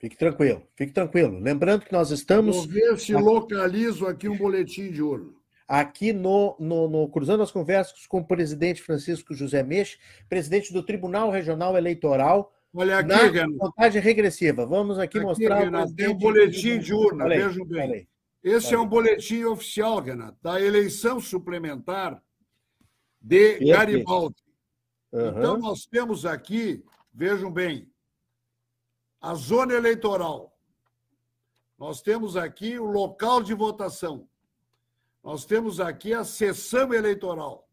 Fique 0.00 0.16
tranquilo, 0.16 0.66
fique 0.74 0.92
tranquilo. 0.92 1.38
Lembrando 1.38 1.84
que 1.84 1.92
nós 1.92 2.10
estamos. 2.10 2.56
Vou 2.56 2.66
ver 2.66 2.98
se 2.98 3.12
localizo 3.12 4.06
aqui 4.06 4.28
um 4.28 4.36
boletim 4.36 4.90
de 4.90 5.02
urna. 5.02 5.38
Aqui 5.70 6.12
no, 6.12 6.56
no, 6.58 6.88
no, 6.88 7.08
Cruzando 7.08 7.44
as 7.44 7.52
Conversas 7.52 8.04
com 8.04 8.18
o 8.18 8.26
presidente 8.26 8.82
Francisco 8.82 9.32
José 9.32 9.62
Mexe, 9.62 9.98
presidente 10.28 10.72
do 10.72 10.82
Tribunal 10.82 11.30
Regional 11.30 11.76
Eleitoral 11.76 12.52
Olha 12.74 12.98
aqui, 12.98 13.08
na 13.08 13.18
Renato. 13.18 13.56
contagem 13.56 14.02
regressiva. 14.02 14.66
Vamos 14.66 14.98
aqui, 14.98 15.18
aqui 15.18 15.24
mostrar. 15.24 15.60
Renato, 15.60 15.94
tem 15.94 16.08
um 16.08 16.18
boletim 16.18 16.80
de 16.80 16.92
urna, 16.92 17.22
falei, 17.22 17.38
vejam 17.38 17.64
bem. 17.64 17.80
Falei. 17.82 18.08
Esse 18.42 18.66
falei. 18.66 18.74
é 18.74 18.80
um 18.80 18.88
boletim 18.88 19.44
oficial, 19.44 20.00
Renato, 20.00 20.38
da 20.42 20.60
eleição 20.60 21.20
suplementar 21.20 22.20
de 23.20 23.60
Garibaldi. 23.60 24.42
Uhum. 25.12 25.28
Então, 25.28 25.56
nós 25.56 25.86
temos 25.86 26.26
aqui, 26.26 26.84
vejam 27.14 27.48
bem, 27.48 27.88
a 29.20 29.34
zona 29.34 29.74
eleitoral. 29.74 30.52
Nós 31.78 32.02
temos 32.02 32.36
aqui 32.36 32.76
o 32.76 32.86
local 32.86 33.40
de 33.40 33.54
votação. 33.54 34.28
Nós 35.22 35.44
temos 35.44 35.80
aqui 35.80 36.14
a 36.14 36.24
sessão 36.24 36.92
eleitoral. 36.94 37.68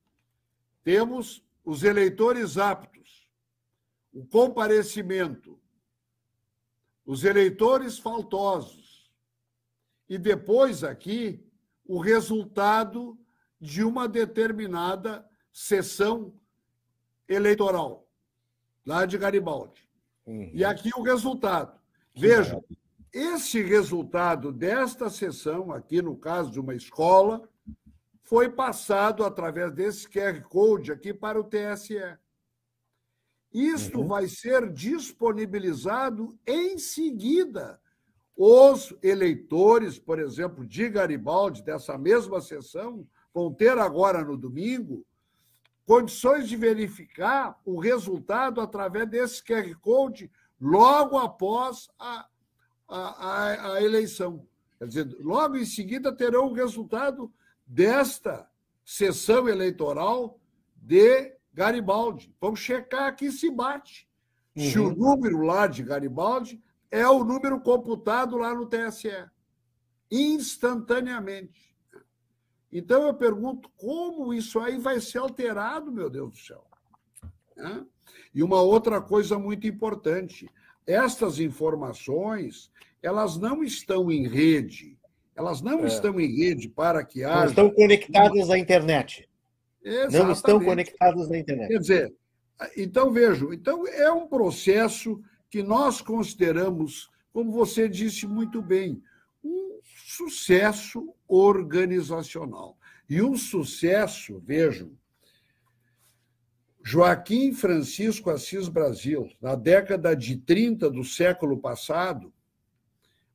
Temos 0.84 1.44
os 1.64 1.84
eleitores 1.84 2.58
aptos, 2.58 3.30
o 4.14 4.26
comparecimento, 4.26 5.60
os 7.06 7.24
eleitores 7.24 7.98
faltosos. 7.98 9.12
E 10.10 10.18
depois 10.18 10.84
aqui 10.84 11.46
o 11.86 12.00
resultado 12.00 13.18
de 13.60 13.84
uma 13.84 14.08
determinada 14.08 15.28
sessão 15.52 16.34
eleitoral, 17.28 18.08
lá 18.86 19.06
de 19.06 19.18
Garibaldi. 19.18 19.88
Uhum. 20.26 20.52
E 20.54 20.64
aqui 20.64 20.92
o 20.96 21.02
resultado. 21.02 21.78
Vejam, 22.16 22.64
esse 23.18 23.62
resultado 23.64 24.52
desta 24.52 25.10
sessão, 25.10 25.72
aqui 25.72 26.02
no 26.02 26.16
caso 26.16 26.52
de 26.52 26.60
uma 26.60 26.76
escola, 26.76 27.50
foi 28.22 28.50
passado 28.50 29.24
através 29.24 29.74
desse 29.74 30.08
QR 30.08 30.42
Code 30.44 30.92
aqui 30.92 31.14
para 31.14 31.40
o 31.40 31.44
TSE. 31.44 31.98
Isto 33.52 34.02
uhum. 34.02 34.08
vai 34.08 34.28
ser 34.28 34.72
disponibilizado 34.72 36.38
em 36.46 36.78
seguida. 36.78 37.82
Os 38.36 38.94
eleitores, 39.02 39.98
por 39.98 40.20
exemplo, 40.20 40.64
de 40.64 40.88
Garibaldi, 40.88 41.64
dessa 41.64 41.98
mesma 41.98 42.40
sessão, 42.40 43.08
vão 43.34 43.52
ter 43.52 43.78
agora 43.80 44.24
no 44.24 44.38
domingo 44.38 45.04
condições 45.88 46.48
de 46.48 46.56
verificar 46.56 47.60
o 47.66 47.80
resultado 47.80 48.62
através 48.62 49.10
desse 49.10 49.44
QR 49.44 49.74
Code 49.80 50.30
logo 50.60 51.18
após 51.18 51.88
a, 51.98 52.28
a, 52.88 52.98
a, 52.98 53.74
a 53.74 53.84
eleição. 53.84 54.46
Quer 54.78 54.88
dizer, 54.88 55.18
logo 55.20 55.58
em 55.58 55.66
seguida 55.66 56.16
terão 56.16 56.48
o 56.48 56.54
resultado 56.54 57.32
desta 57.66 58.50
sessão 58.86 59.50
eleitoral 59.50 60.40
de 60.76 61.36
Garibaldi. 61.54 62.34
Vamos 62.40 62.60
checar 62.60 63.08
aqui 63.08 63.32
se 63.32 63.50
bate. 63.50 64.08
Uhum. 64.56 64.64
Se 64.64 64.80
o 64.80 64.96
número 64.96 65.42
lá 65.42 65.68
de 65.68 65.84
Garibaldi 65.84 66.62
é 66.90 67.08
o 67.08 67.24
número 67.24 67.60
computado 67.60 68.38
lá 68.38 68.54
no 68.54 68.68
TSE. 68.68 69.26
Instantaneamente. 70.10 71.76
Então 72.72 73.04
eu 73.04 73.14
pergunto 73.14 73.70
como 73.78 74.34
isso 74.34 74.60
aí 74.60 74.78
vai 74.78 75.02
ser 75.02 75.20
alterado, 75.20 75.92
meu 75.92 76.10
Deus 76.10 76.32
do 76.32 76.38
céu. 76.38 76.66
E 78.34 78.44
uma 78.44 78.62
outra 78.62 79.02
coisa 79.02 79.38
muito 79.40 79.68
importante: 79.68 80.50
estas 80.88 81.40
informações 81.40 82.72
elas 83.02 83.38
não 83.38 83.64
estão 83.64 84.12
em 84.12 84.28
rede, 84.28 84.98
elas 85.36 85.62
não 85.62 85.84
é. 85.84 85.88
estão 85.88 86.20
em 86.20 86.36
rede 86.36 86.68
para 86.68 87.06
que 87.06 87.24
haja. 87.24 87.42
Não 87.42 87.46
estão 87.46 87.70
conectadas 87.70 88.50
à 88.50 88.58
internet. 88.58 89.30
Exatamente. 89.84 90.24
Não 90.24 90.32
estão 90.32 90.60
conectadas 90.64 91.32
à 91.32 91.38
internet. 91.38 91.68
Quer 91.70 91.80
dizer, 91.80 92.16
então 92.76 93.12
vejam, 93.12 93.54
então 93.54 93.88
é 93.88 94.12
um 94.12 94.28
processo 94.28 95.22
que 95.50 95.62
nós 95.62 96.02
consideramos, 96.02 97.10
como 97.32 97.52
você 97.52 97.88
disse 97.88 98.26
muito 98.26 98.62
bem, 98.62 99.02
um 99.44 99.80
sucesso 99.84 101.14
organizacional. 101.28 102.78
E 103.10 103.22
um 103.22 103.38
sucesso, 103.38 104.42
vejam, 104.46 104.92
Joaquim 106.90 107.52
Francisco 107.52 108.30
Assis 108.30 108.70
Brasil, 108.70 109.30
na 109.42 109.56
década 109.56 110.16
de 110.16 110.38
30 110.38 110.90
do 110.90 111.04
século 111.04 111.58
passado, 111.58 112.32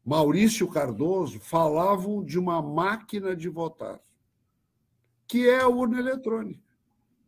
Maurício 0.02 0.66
Cardoso 0.68 1.38
falavam 1.38 2.24
de 2.24 2.38
uma 2.38 2.62
máquina 2.62 3.36
de 3.36 3.50
votar, 3.50 4.00
que 5.28 5.50
é 5.50 5.60
a 5.60 5.68
urna 5.68 5.98
eletrônica, 5.98 6.62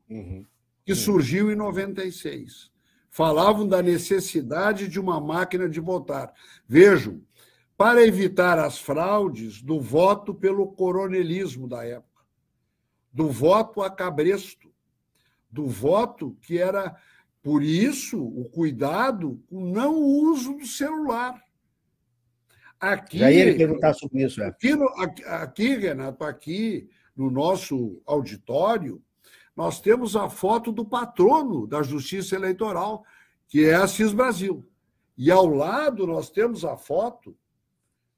uhum. 0.09 0.47
que 0.83 0.95
surgiu 0.95 1.53
em 1.53 1.55
96. 1.55 2.73
Falavam 3.11 3.69
da 3.69 3.83
necessidade 3.83 4.89
de 4.89 4.99
uma 4.99 5.21
máquina 5.21 5.69
de 5.69 5.79
votar. 5.79 6.33
Vejam, 6.67 7.21
para 7.77 8.03
evitar 8.03 8.59
as 8.59 8.79
fraudes 8.79 9.61
do 9.61 9.79
voto 9.79 10.35
pelo 10.35 10.73
coronelismo 10.73 11.69
da 11.69 11.85
época, 11.85 12.25
do 13.13 13.29
voto 13.29 13.83
a 13.83 13.91
cabresto, 13.91 14.74
do 15.55 15.67
voto 15.67 16.37
que 16.43 16.59
era. 16.59 16.97
Por 17.41 17.63
isso, 17.63 18.21
o 18.23 18.49
cuidado 18.49 19.41
com 19.49 19.65
não 19.71 19.95
uso 19.97 20.55
do 20.55 20.67
celular. 20.67 21.41
Aqui, 22.81 23.19
Já 23.19 23.31
ia 23.31 23.57
perguntar 23.57 23.95
sobre 23.95 24.25
isso. 24.25 24.43
É. 24.43 24.47
Aqui, 24.49 24.75
no, 24.75 24.89
aqui, 25.27 25.77
Renato, 25.77 26.25
aqui 26.25 26.89
no 27.15 27.31
nosso 27.31 28.03
auditório, 28.05 29.01
nós 29.55 29.81
temos 29.81 30.17
a 30.17 30.29
foto 30.29 30.73
do 30.73 30.85
patrono 30.85 31.67
da 31.67 31.83
Justiça 31.83 32.35
Eleitoral, 32.35 33.05
que 33.47 33.67
é 33.67 33.75
Assis 33.75 34.13
Brasil. 34.13 34.65
E 35.17 35.31
ao 35.31 35.47
lado 35.47 36.07
nós 36.07 36.31
temos 36.31 36.65
a 36.65 36.77
foto 36.77 37.37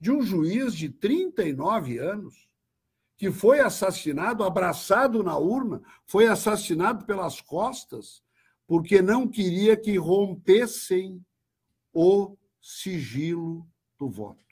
de 0.01 0.11
um 0.11 0.23
juiz 0.23 0.75
de 0.75 0.89
39 0.89 1.99
anos 1.99 2.49
que 3.17 3.31
foi 3.31 3.61
assassinado, 3.61 4.45
abraçado 4.45 5.23
na 5.23 5.37
urna, 5.37 5.81
foi 6.05 6.27
assassinado 6.27 7.05
pelas 7.07 7.41
costas, 7.41 8.23
porque 8.67 9.01
não 9.01 9.27
queria 9.27 9.77
que 9.77 9.97
rompessem 9.97 11.25
o 11.93 12.37
sigilo 12.61 13.67
do 13.99 14.09
voto. 14.09 14.45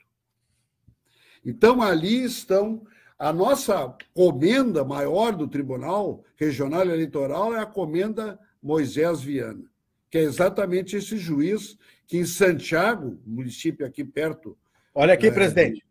Então, 1.45 1.81
ali 1.81 2.23
estão. 2.23 2.85
A 3.17 3.31
nossa 3.31 3.95
comenda 4.13 4.83
maior 4.83 5.33
do 5.33 5.47
Tribunal 5.47 6.21
Regional 6.35 6.81
Eleitoral 6.81 7.53
é 7.53 7.59
a 7.59 7.65
comenda 7.65 8.37
Moisés 8.61 9.21
Viana, 9.21 9.71
que 10.09 10.17
é 10.17 10.21
exatamente 10.21 10.97
esse 10.97 11.17
juiz 11.17 11.77
que 12.05 12.17
em 12.17 12.25
Santiago, 12.25 13.17
município 13.25 13.85
aqui 13.85 14.03
perto 14.03 14.57
Olha 14.93 15.13
aqui, 15.13 15.27
é... 15.27 15.31
presidente. 15.31 15.85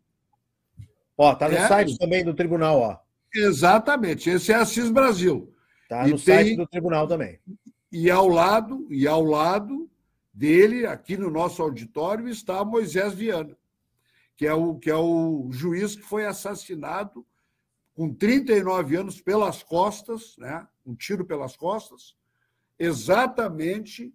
Ó, 1.17 1.33
tá 1.35 1.47
no 1.49 1.55
é... 1.55 1.67
site 1.67 1.97
também 1.97 2.23
do 2.23 2.33
tribunal, 2.33 2.79
ó. 2.79 2.97
Exatamente. 3.33 4.29
Esse 4.29 4.51
é 4.51 4.55
Assis 4.55 4.89
Brasil. 4.89 5.53
Tá 5.89 6.03
no 6.03 6.17
tem... 6.17 6.17
site 6.17 6.55
do 6.57 6.67
tribunal 6.67 7.07
também. 7.07 7.39
E 7.91 8.09
ao 8.09 8.27
lado, 8.27 8.87
e 8.89 9.07
ao 9.07 9.23
lado 9.23 9.89
dele, 10.33 10.85
aqui 10.85 11.15
no 11.15 11.29
nosso 11.29 11.61
auditório, 11.61 12.27
está 12.27 12.63
Moisés 12.65 13.13
Viana, 13.13 13.55
que 14.35 14.45
é 14.45 14.53
o, 14.53 14.75
que 14.75 14.89
é 14.89 14.95
o 14.95 15.49
juiz 15.51 15.95
que 15.95 16.01
foi 16.01 16.25
assassinado 16.25 17.25
com 17.93 18.13
39 18.13 18.97
anos 18.97 19.21
pelas 19.21 19.63
costas, 19.63 20.35
né? 20.37 20.67
um 20.85 20.93
tiro 20.93 21.23
pelas 21.23 21.55
costas, 21.55 22.15
exatamente 22.77 24.13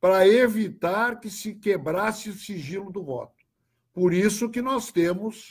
para 0.00 0.26
evitar 0.26 1.20
que 1.20 1.30
se 1.30 1.54
quebrasse 1.54 2.28
o 2.30 2.34
sigilo 2.34 2.90
do 2.90 3.04
voto. 3.04 3.44
Por 3.94 4.12
isso 4.12 4.50
que 4.50 4.60
nós 4.60 4.90
temos 4.90 5.48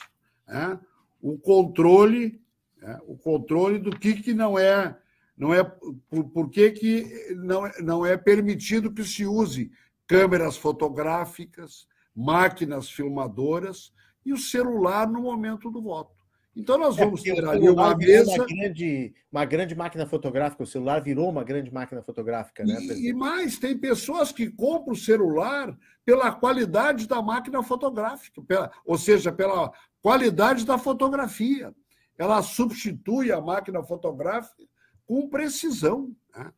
né, 0.47 0.79
o 1.21 1.38
controle, 1.38 2.41
né, 2.77 2.99
o 3.08 3.17
controle 3.17 3.79
do 3.79 3.97
que, 3.97 4.13
que 4.21 4.34
não 4.34 4.58
é, 4.58 4.97
não 5.38 5.53
é 5.53 5.63
por, 5.63 6.23
por 6.29 6.49
que, 6.49 6.71
que 6.71 7.34
não, 7.36 7.65
é, 7.65 7.81
não 7.81 8.05
é 8.05 8.17
permitido 8.17 8.93
que 8.93 9.03
se 9.03 9.25
use 9.25 9.71
câmeras 10.08 10.55
fotográficas, 10.55 11.88
máquinas 12.15 12.89
filmadoras 12.89 13.91
e 14.25 14.31
o 14.31 14.37
celular 14.37 15.08
no 15.08 15.21
momento 15.21 15.69
do 15.69 15.81
voto. 15.81 16.14
Então, 16.56 16.77
nós 16.77 16.97
é, 16.97 17.03
vamos 17.03 17.25
é, 17.25 17.33
ter 17.33 17.45
ali 17.45 17.69
uma 17.69 17.95
mesa. 17.95 18.31
Uma 18.31 18.45
grande, 18.45 19.13
uma 19.31 19.45
grande 19.45 19.75
máquina 19.75 20.06
fotográfica, 20.06 20.63
o 20.63 20.67
celular 20.67 21.01
virou 21.01 21.29
uma 21.29 21.43
grande 21.43 21.71
máquina 21.71 22.01
fotográfica, 22.01 22.63
né? 22.63 22.79
E, 22.79 23.10
e, 23.10 23.13
mais, 23.13 23.60
tem 23.60 23.77
pessoas 23.77 24.31
que 24.31 24.49
compram 24.49 24.93
o 24.93 24.97
celular 24.97 25.77
pela 26.06 26.31
qualidade 26.31 27.08
da 27.08 27.21
máquina 27.21 27.62
fotográfica, 27.62 28.41
pela, 28.41 28.71
ou 28.85 28.97
seja, 28.97 29.31
pela 29.31 29.71
qualidade 30.01 30.65
da 30.65 30.77
fotografia. 30.77 31.73
Ela 32.17 32.41
substitui 32.41 33.31
a 33.31 33.41
máquina 33.41 33.83
fotográfica 33.83 34.63
com 35.06 35.27
precisão. 35.27 36.15
Né? 36.33 36.51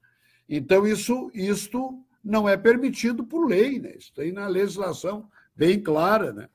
Então, 0.48 0.86
isso 0.86 1.32
isto 1.34 2.04
não 2.24 2.48
é 2.48 2.56
permitido 2.56 3.24
por 3.24 3.48
lei, 3.48 3.80
né? 3.80 3.96
Isso 3.98 4.14
tem 4.14 4.32
na 4.32 4.48
legislação 4.48 5.28
bem 5.56 5.82
clara, 5.82 6.32
né? 6.32 6.50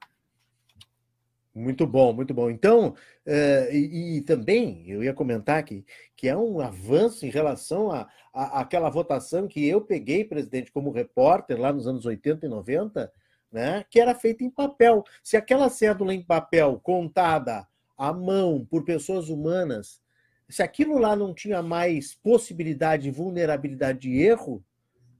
Muito 1.55 1.87
bom, 1.87 2.15
muito 2.15 2.33
bom. 2.33 2.49
Então, 2.49 2.89
uh, 3.27 3.73
e, 3.73 4.17
e, 4.17 4.21
também 4.23 4.89
eu 4.89 5.05
ia 5.05 5.13
comentar 5.13 5.63
que, 5.63 5.85
que 6.17 6.27
é 6.27 6.37
um 6.37 6.61
avanço 6.61 7.27
em 7.27 7.31
relação 7.31 7.91
à 7.91 8.09
a, 8.33 8.59
a, 8.59 8.61
aquela 8.61 8.89
votação 8.89 9.47
que 9.47 9.67
eu 9.67 9.81
peguei, 9.81 10.25
presidente, 10.25 10.73
como 10.73 10.91
repórter 10.91 11.61
lá 11.61 11.71
nos 11.71 11.87
anos 11.87 12.07
80 12.07 12.47
e 12.47 12.49
90, 12.49 13.13
né, 13.53 13.85
que 13.91 14.01
era 14.01 14.15
feita 14.15 14.43
em 14.43 14.51
papel. 14.51 15.05
Se 15.23 15.37
aquela 15.37 15.69
cédula 15.69 16.15
em 16.15 16.23
papel 16.23 16.81
contada 16.83 17.69
à 17.99 18.13
mão 18.15 18.67
por 18.69 18.85
pessoas 18.85 19.29
humanas, 19.29 20.01
se 20.49 20.63
aquilo 20.63 20.97
lá 20.97 21.15
não 21.15 21.35
tinha 21.35 21.63
mais 21.63 22.15
possibilidade 22.15 23.03
de 23.03 23.11
vulnerabilidade 23.11 23.99
de 23.99 24.19
erro, 24.23 24.65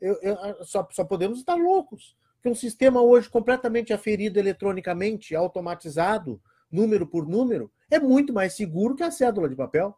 eu, 0.01 0.19
eu, 0.23 0.65
só, 0.65 0.89
só 0.91 1.05
podemos 1.05 1.39
estar 1.39 1.55
loucos 1.55 2.17
que 2.43 2.49
um 2.49 2.55
sistema 2.55 3.01
hoje 3.01 3.31
completamente 3.31 3.93
aferido 3.93 4.39
eletronicamente, 4.39 5.35
automatizado, 5.35 6.43
número 6.71 7.07
por 7.07 7.29
número, 7.29 7.71
é 7.89 8.01
muito 8.01 8.33
mais 8.33 8.55
seguro 8.55 8.97
que 8.97 9.03
a 9.03 9.11
cédula 9.11 9.49
de 9.49 9.55
papel. 9.55 9.97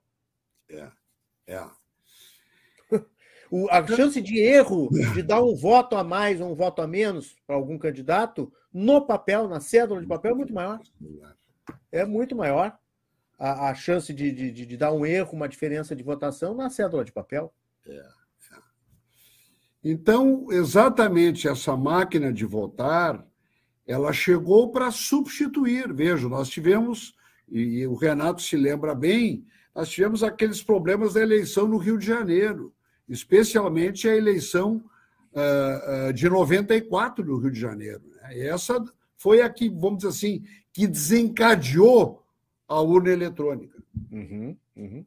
É, 0.68 0.88
é. 1.46 1.64
O, 3.50 3.68
a 3.70 3.86
chance 3.86 4.20
de 4.20 4.40
erro 4.40 4.88
de 5.12 5.22
dar 5.22 5.40
um 5.40 5.54
voto 5.54 5.94
a 5.94 6.02
mais 6.02 6.40
ou 6.40 6.50
um 6.50 6.54
voto 6.56 6.82
a 6.82 6.88
menos 6.88 7.36
para 7.46 7.54
algum 7.54 7.78
candidato 7.78 8.52
no 8.72 9.06
papel, 9.06 9.46
na 9.46 9.60
cédula 9.60 10.00
de 10.00 10.08
papel, 10.08 10.32
é 10.32 10.34
muito 10.34 10.52
maior. 10.52 10.80
É 11.92 12.04
muito 12.04 12.34
maior 12.34 12.76
a, 13.38 13.68
a 13.68 13.74
chance 13.74 14.12
de, 14.12 14.32
de, 14.32 14.66
de, 14.66 14.76
dar 14.76 14.92
um 14.92 15.06
erro, 15.06 15.34
uma 15.34 15.48
diferença 15.48 15.94
de 15.94 16.02
votação 16.02 16.54
na 16.54 16.68
cédula 16.68 17.04
de 17.04 17.12
papel. 17.12 17.52
É. 17.86 18.04
Então, 19.84 20.46
exatamente 20.50 21.46
essa 21.46 21.76
máquina 21.76 22.32
de 22.32 22.46
votar, 22.46 23.22
ela 23.86 24.14
chegou 24.14 24.72
para 24.72 24.90
substituir. 24.90 25.92
Veja, 25.92 26.26
nós 26.26 26.48
tivemos, 26.48 27.14
e 27.46 27.86
o 27.86 27.94
Renato 27.94 28.40
se 28.40 28.56
lembra 28.56 28.94
bem, 28.94 29.44
nós 29.74 29.90
tivemos 29.90 30.22
aqueles 30.22 30.62
problemas 30.62 31.14
da 31.14 31.20
eleição 31.20 31.68
no 31.68 31.76
Rio 31.76 31.98
de 31.98 32.06
Janeiro, 32.06 32.72
especialmente 33.06 34.08
a 34.08 34.16
eleição 34.16 34.82
uh, 35.32 36.08
uh, 36.08 36.12
de 36.14 36.30
94 36.30 37.22
no 37.22 37.36
Rio 37.36 37.50
de 37.50 37.60
Janeiro. 37.60 38.02
Né? 38.22 38.46
Essa 38.46 38.82
foi 39.18 39.42
a 39.42 39.50
que, 39.50 39.68
vamos 39.68 39.98
dizer 39.98 40.08
assim, 40.08 40.44
que 40.72 40.86
desencadeou 40.86 42.24
a 42.66 42.80
urna 42.80 43.10
eletrônica. 43.10 43.82
Uhum, 44.10 44.56
uhum. 44.76 45.04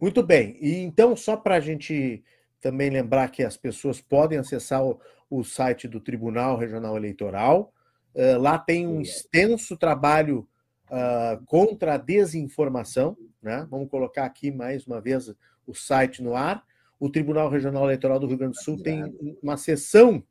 Muito 0.00 0.22
bem. 0.22 0.56
E 0.60 0.76
então, 0.78 1.16
só 1.16 1.36
para 1.36 1.56
a 1.56 1.60
gente 1.60 2.22
também 2.62 2.88
lembrar 2.88 3.28
que 3.28 3.42
as 3.42 3.56
pessoas 3.56 4.00
podem 4.00 4.38
acessar 4.38 4.82
o, 4.82 4.98
o 5.28 5.42
site 5.42 5.88
do 5.88 6.00
Tribunal 6.00 6.56
Regional 6.56 6.96
Eleitoral. 6.96 7.74
Uh, 8.14 8.40
lá 8.40 8.56
tem 8.56 8.86
um 8.86 9.00
extenso 9.00 9.76
trabalho 9.76 10.48
uh, 10.88 11.44
contra 11.44 11.94
a 11.94 11.98
desinformação. 11.98 13.16
Né? 13.42 13.66
Vamos 13.68 13.90
colocar 13.90 14.24
aqui 14.24 14.52
mais 14.52 14.86
uma 14.86 15.00
vez 15.00 15.34
o 15.66 15.74
site 15.74 16.22
no 16.22 16.36
ar. 16.36 16.62
O 17.00 17.10
Tribunal 17.10 17.50
Regional 17.50 17.84
Eleitoral 17.84 18.20
do 18.20 18.28
Rio 18.28 18.38
Grande 18.38 18.54
do 18.54 18.62
Sul 18.62 18.80
tem 18.80 19.12
uma 19.42 19.56
sessão 19.56 20.22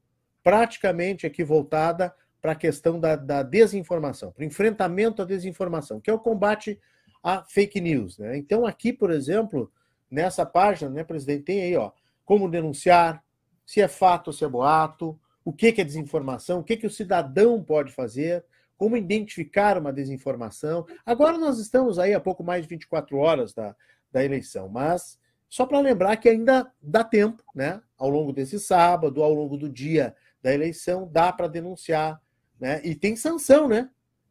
praticamente 0.41 1.27
aqui 1.27 1.43
voltada 1.43 2.13
para 2.41 2.53
a 2.53 2.55
questão 2.55 2.99
da, 2.99 3.15
da 3.15 3.43
desinformação, 3.43 4.31
para 4.31 4.41
o 4.41 4.45
enfrentamento 4.45 5.21
à 5.21 5.25
desinformação, 5.25 5.99
que 5.99 6.09
é 6.09 6.13
o 6.13 6.17
combate 6.17 6.79
à 7.21 7.43
fake 7.43 7.79
news. 7.79 8.17
Né? 8.17 8.37
Então, 8.37 8.65
aqui, 8.65 8.91
por 8.91 9.11
exemplo, 9.11 9.71
nessa 10.09 10.45
página, 10.45 10.89
né, 10.89 11.03
presidente, 11.03 11.43
tem 11.43 11.61
aí, 11.61 11.75
ó, 11.75 11.91
como 12.31 12.49
denunciar, 12.49 13.21
se 13.65 13.81
é 13.81 13.89
fato 13.89 14.27
ou 14.27 14.33
se 14.33 14.45
é 14.45 14.47
boato, 14.47 15.19
o 15.43 15.51
que 15.51 15.67
é 15.67 15.83
desinformação, 15.83 16.59
o 16.59 16.63
que 16.63 16.87
o 16.87 16.89
cidadão 16.89 17.61
pode 17.61 17.91
fazer, 17.91 18.45
como 18.77 18.95
identificar 18.95 19.77
uma 19.77 19.91
desinformação. 19.91 20.85
Agora 21.05 21.37
nós 21.37 21.59
estamos 21.59 21.99
aí 21.99 22.13
há 22.13 22.21
pouco 22.21 22.41
mais 22.41 22.63
de 22.63 22.69
24 22.69 23.17
horas 23.17 23.53
da, 23.53 23.75
da 24.13 24.23
eleição, 24.23 24.69
mas 24.69 25.19
só 25.49 25.65
para 25.65 25.81
lembrar 25.81 26.15
que 26.15 26.29
ainda 26.29 26.71
dá 26.81 27.03
tempo, 27.03 27.43
né? 27.53 27.81
Ao 27.97 28.07
longo 28.09 28.31
desse 28.31 28.61
sábado, 28.61 29.21
ao 29.21 29.33
longo 29.33 29.57
do 29.57 29.67
dia 29.67 30.15
da 30.41 30.53
eleição, 30.53 31.09
dá 31.11 31.33
para 31.33 31.49
denunciar, 31.49 32.21
né? 32.57 32.79
E 32.81 32.95
tem 32.95 33.17
sanção, 33.17 33.67
né? 33.67 33.89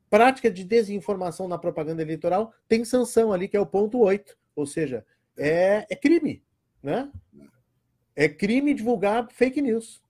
Prática 0.09 0.51
de 0.51 0.65
desinformação 0.65 1.47
na 1.47 1.59
propaganda 1.59 2.01
eleitoral 2.01 2.51
tem 2.67 2.83
sanção 2.83 3.31
ali, 3.31 3.47
que 3.47 3.59
é 3.59 3.61
o 3.61 3.67
ponto 3.67 3.99
8, 3.99 4.39
ou 4.57 4.65
seja, 4.65 5.05
é, 5.37 5.87
é 5.91 5.95
crime, 5.95 6.43
né? 6.83 7.11
É 8.15 8.29
crime 8.29 8.75
divulgar 8.75 9.29
fake 9.31 9.63
news. 9.63 10.03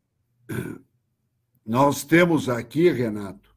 Nós 1.64 2.02
temos 2.02 2.48
aqui, 2.48 2.90
Renato, 2.90 3.54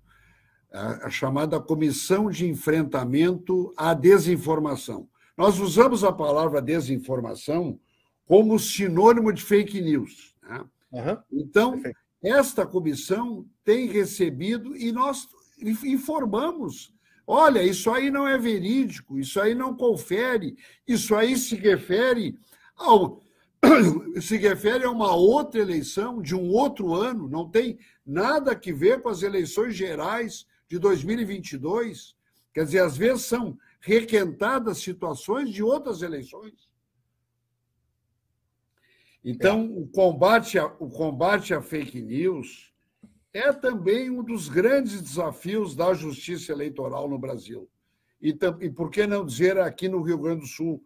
a, 0.72 1.08
a 1.08 1.10
chamada 1.10 1.60
Comissão 1.60 2.30
de 2.30 2.48
Enfrentamento 2.48 3.74
à 3.78 3.94
Desinformação. 3.94 5.08
Nós 5.38 5.60
usamos 5.60 6.04
a 6.04 6.12
palavra 6.12 6.62
desinformação 6.62 7.80
como 8.26 8.60
sinônimo 8.60 9.34
de 9.34 9.42
fake 9.42 9.82
news. 9.82 10.36
Né? 10.42 10.66
Uhum. 10.92 11.18
Então, 11.32 11.72
Perfeito. 11.72 12.00
esta 12.24 12.66
comissão 12.66 13.46
tem 13.64 13.88
recebido 13.88 14.76
e 14.78 14.92
nós 14.92 15.28
informamos. 15.84 16.94
Olha, 17.26 17.64
isso 17.64 17.90
aí 17.90 18.12
não 18.12 18.28
é 18.28 18.38
verídico, 18.38 19.18
isso 19.18 19.40
aí 19.40 19.56
não 19.56 19.76
confere, 19.76 20.56
isso 20.88 21.16
aí 21.16 21.38
se 21.38 21.56
refere 21.56 22.38
ao 22.76 23.23
se 24.22 24.38
refere 24.38 24.84
a 24.84 24.92
uma 24.92 25.16
outra 25.16 25.62
eleição 25.62 26.22
de 26.22 26.36
um 26.36 26.50
outro 26.50 26.94
ano, 26.94 27.30
não 27.30 27.50
tem 27.50 27.78
nada 28.06 28.52
a 28.52 28.74
ver 28.74 29.02
com 29.02 29.10
as 29.10 29.22
eleições 29.22 29.76
gerais 29.76 30.46
de 30.68 30.78
2022. 30.80 32.16
Quer 32.54 32.66
dizer, 32.66 32.80
às 32.80 32.98
vezes 32.98 33.24
são 33.26 33.58
requentadas 33.80 34.80
situações 34.80 35.50
de 35.50 35.64
outras 35.64 36.02
eleições. 36.02 36.70
Então, 39.24 39.62
é. 39.62 39.80
o, 39.80 39.88
combate 39.88 40.60
a, 40.60 40.66
o 40.66 40.90
combate 40.90 41.54
à 41.54 41.62
fake 41.62 42.02
news 42.02 42.74
é 43.34 43.52
também 43.52 44.10
um 44.10 44.24
dos 44.24 44.50
grandes 44.50 45.02
desafios 45.02 45.76
da 45.76 45.94
justiça 45.94 46.52
eleitoral 46.52 47.10
no 47.10 47.18
Brasil. 47.18 47.70
E, 48.22 48.38
e 48.62 48.70
por 48.70 48.90
que 48.90 49.08
não 49.08 49.26
dizer 49.26 49.58
aqui 49.58 49.88
no 49.88 50.02
Rio 50.02 50.18
Grande 50.18 50.42
do 50.42 50.48
Sul? 50.48 50.86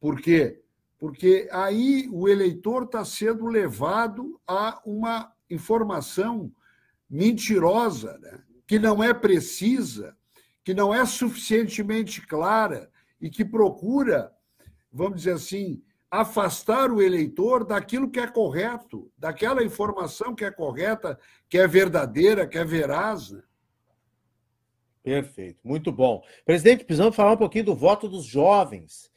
Porque 0.00 0.63
porque 1.04 1.46
aí 1.52 2.08
o 2.10 2.26
eleitor 2.26 2.84
está 2.84 3.04
sendo 3.04 3.44
levado 3.44 4.40
a 4.46 4.80
uma 4.86 5.30
informação 5.50 6.50
mentirosa, 7.10 8.16
né? 8.22 8.40
que 8.66 8.78
não 8.78 9.04
é 9.04 9.12
precisa, 9.12 10.16
que 10.64 10.72
não 10.72 10.94
é 10.94 11.04
suficientemente 11.04 12.26
clara 12.26 12.90
e 13.20 13.28
que 13.28 13.44
procura, 13.44 14.32
vamos 14.90 15.16
dizer 15.16 15.32
assim, 15.32 15.82
afastar 16.10 16.90
o 16.90 17.02
eleitor 17.02 17.66
daquilo 17.66 18.10
que 18.10 18.18
é 18.18 18.26
correto, 18.26 19.12
daquela 19.18 19.62
informação 19.62 20.34
que 20.34 20.46
é 20.46 20.50
correta, 20.50 21.20
que 21.50 21.58
é 21.58 21.68
verdadeira, 21.68 22.46
que 22.46 22.56
é 22.56 22.64
veraz. 22.64 23.30
Né? 23.30 23.42
Perfeito, 25.02 25.60
muito 25.62 25.92
bom. 25.92 26.24
Presidente, 26.46 26.82
precisamos 26.82 27.14
falar 27.14 27.32
um 27.32 27.36
pouquinho 27.36 27.66
do 27.66 27.74
voto 27.74 28.08
dos 28.08 28.24
jovens 28.24 29.12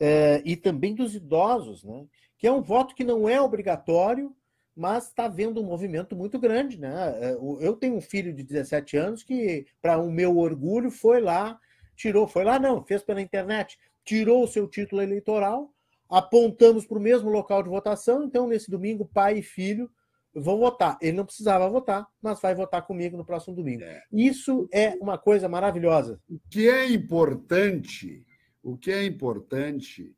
é, 0.00 0.42
e 0.44 0.56
também 0.56 0.94
dos 0.94 1.14
idosos, 1.14 1.84
né? 1.84 2.06
que 2.38 2.46
é 2.46 2.52
um 2.52 2.62
voto 2.62 2.94
que 2.94 3.04
não 3.04 3.28
é 3.28 3.40
obrigatório, 3.40 4.34
mas 4.74 5.08
está 5.08 5.24
havendo 5.24 5.60
um 5.60 5.64
movimento 5.64 6.14
muito 6.14 6.38
grande. 6.38 6.78
Né? 6.78 6.92
Eh, 7.20 7.38
eu 7.60 7.74
tenho 7.74 7.96
um 7.96 8.00
filho 8.00 8.32
de 8.32 8.44
17 8.44 8.96
anos 8.96 9.24
que, 9.24 9.66
para 9.82 9.98
o 9.98 10.10
meu 10.10 10.38
orgulho, 10.38 10.88
foi 10.88 11.20
lá, 11.20 11.58
tirou, 11.96 12.28
foi 12.28 12.44
lá 12.44 12.60
não, 12.60 12.84
fez 12.84 13.02
pela 13.02 13.20
internet, 13.20 13.76
tirou 14.04 14.44
o 14.44 14.46
seu 14.46 14.68
título 14.68 15.02
eleitoral, 15.02 15.74
apontamos 16.08 16.86
para 16.86 16.96
o 16.96 17.00
mesmo 17.00 17.28
local 17.28 17.60
de 17.60 17.68
votação, 17.68 18.22
então 18.22 18.46
nesse 18.46 18.70
domingo, 18.70 19.04
pai 19.04 19.38
e 19.38 19.42
filho 19.42 19.90
vão 20.32 20.58
votar. 20.58 20.96
Ele 21.02 21.16
não 21.16 21.24
precisava 21.24 21.68
votar, 21.68 22.06
mas 22.22 22.40
vai 22.40 22.54
votar 22.54 22.86
comigo 22.86 23.16
no 23.16 23.24
próximo 23.24 23.56
domingo. 23.56 23.82
É. 23.82 24.02
Isso 24.12 24.68
é 24.72 24.90
uma 25.00 25.18
coisa 25.18 25.48
maravilhosa. 25.48 26.20
O 26.30 26.38
que 26.48 26.68
é 26.68 26.88
importante 26.88 28.24
o 28.62 28.76
que 28.76 28.90
é 28.90 29.04
importante 29.04 30.14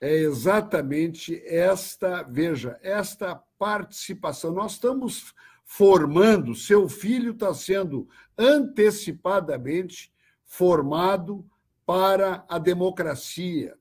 é 0.00 0.14
exatamente 0.14 1.42
esta, 1.46 2.22
veja, 2.22 2.78
esta 2.82 3.34
participação. 3.58 4.52
Nós 4.52 4.72
estamos 4.72 5.34
formando, 5.64 6.54
seu 6.54 6.88
filho 6.88 7.32
está 7.32 7.52
sendo 7.54 8.08
antecipadamente 8.36 10.12
formado 10.44 11.44
para 11.84 12.44
a 12.48 12.58
democracia, 12.58 13.76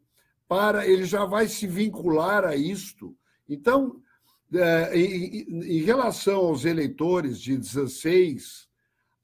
para 0.47 0.85
ele 0.85 1.05
já 1.05 1.25
vai 1.25 1.47
se 1.47 1.65
vincular 1.65 2.43
a 2.43 2.55
isto. 2.55 3.15
Então, 3.47 4.01
é, 4.53 4.97
em 4.97 5.81
relação 5.83 6.37
aos 6.37 6.65
eleitores 6.65 7.39
de 7.39 7.55
16 7.55 8.67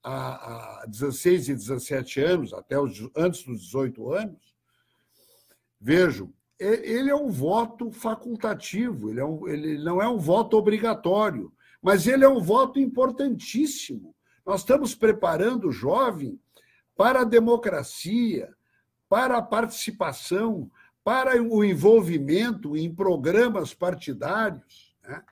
a 0.03 0.85
16 0.87 1.49
e 1.49 1.55
17 1.55 2.21
anos, 2.21 2.53
até 2.53 2.79
os, 2.79 3.09
antes 3.15 3.43
dos 3.43 3.61
18 3.63 4.13
anos, 4.13 4.54
Vejam, 5.79 6.33
ele 6.59 7.09
é 7.09 7.15
um 7.15 7.29
voto 7.29 7.91
facultativo, 7.91 9.09
ele, 9.09 9.19
é 9.19 9.25
um, 9.25 9.47
ele 9.47 9.83
não 9.83 10.01
é 10.01 10.07
um 10.07 10.17
voto 10.17 10.57
obrigatório, 10.57 11.51
mas 11.81 12.07
ele 12.07 12.23
é 12.23 12.29
um 12.29 12.41
voto 12.41 12.79
importantíssimo. 12.79 14.15
Nós 14.45 14.61
estamos 14.61 14.95
preparando 14.95 15.67
o 15.67 15.71
jovem 15.71 16.39
para 16.95 17.21
a 17.21 17.25
democracia, 17.25 18.53
para 19.09 19.37
a 19.37 19.41
participação, 19.41 20.69
para 21.03 21.41
o 21.41 21.63
envolvimento 21.63 22.75
em 22.75 22.93
programas 22.93 23.73
partidários. 23.73 24.95
Né? 25.03 25.23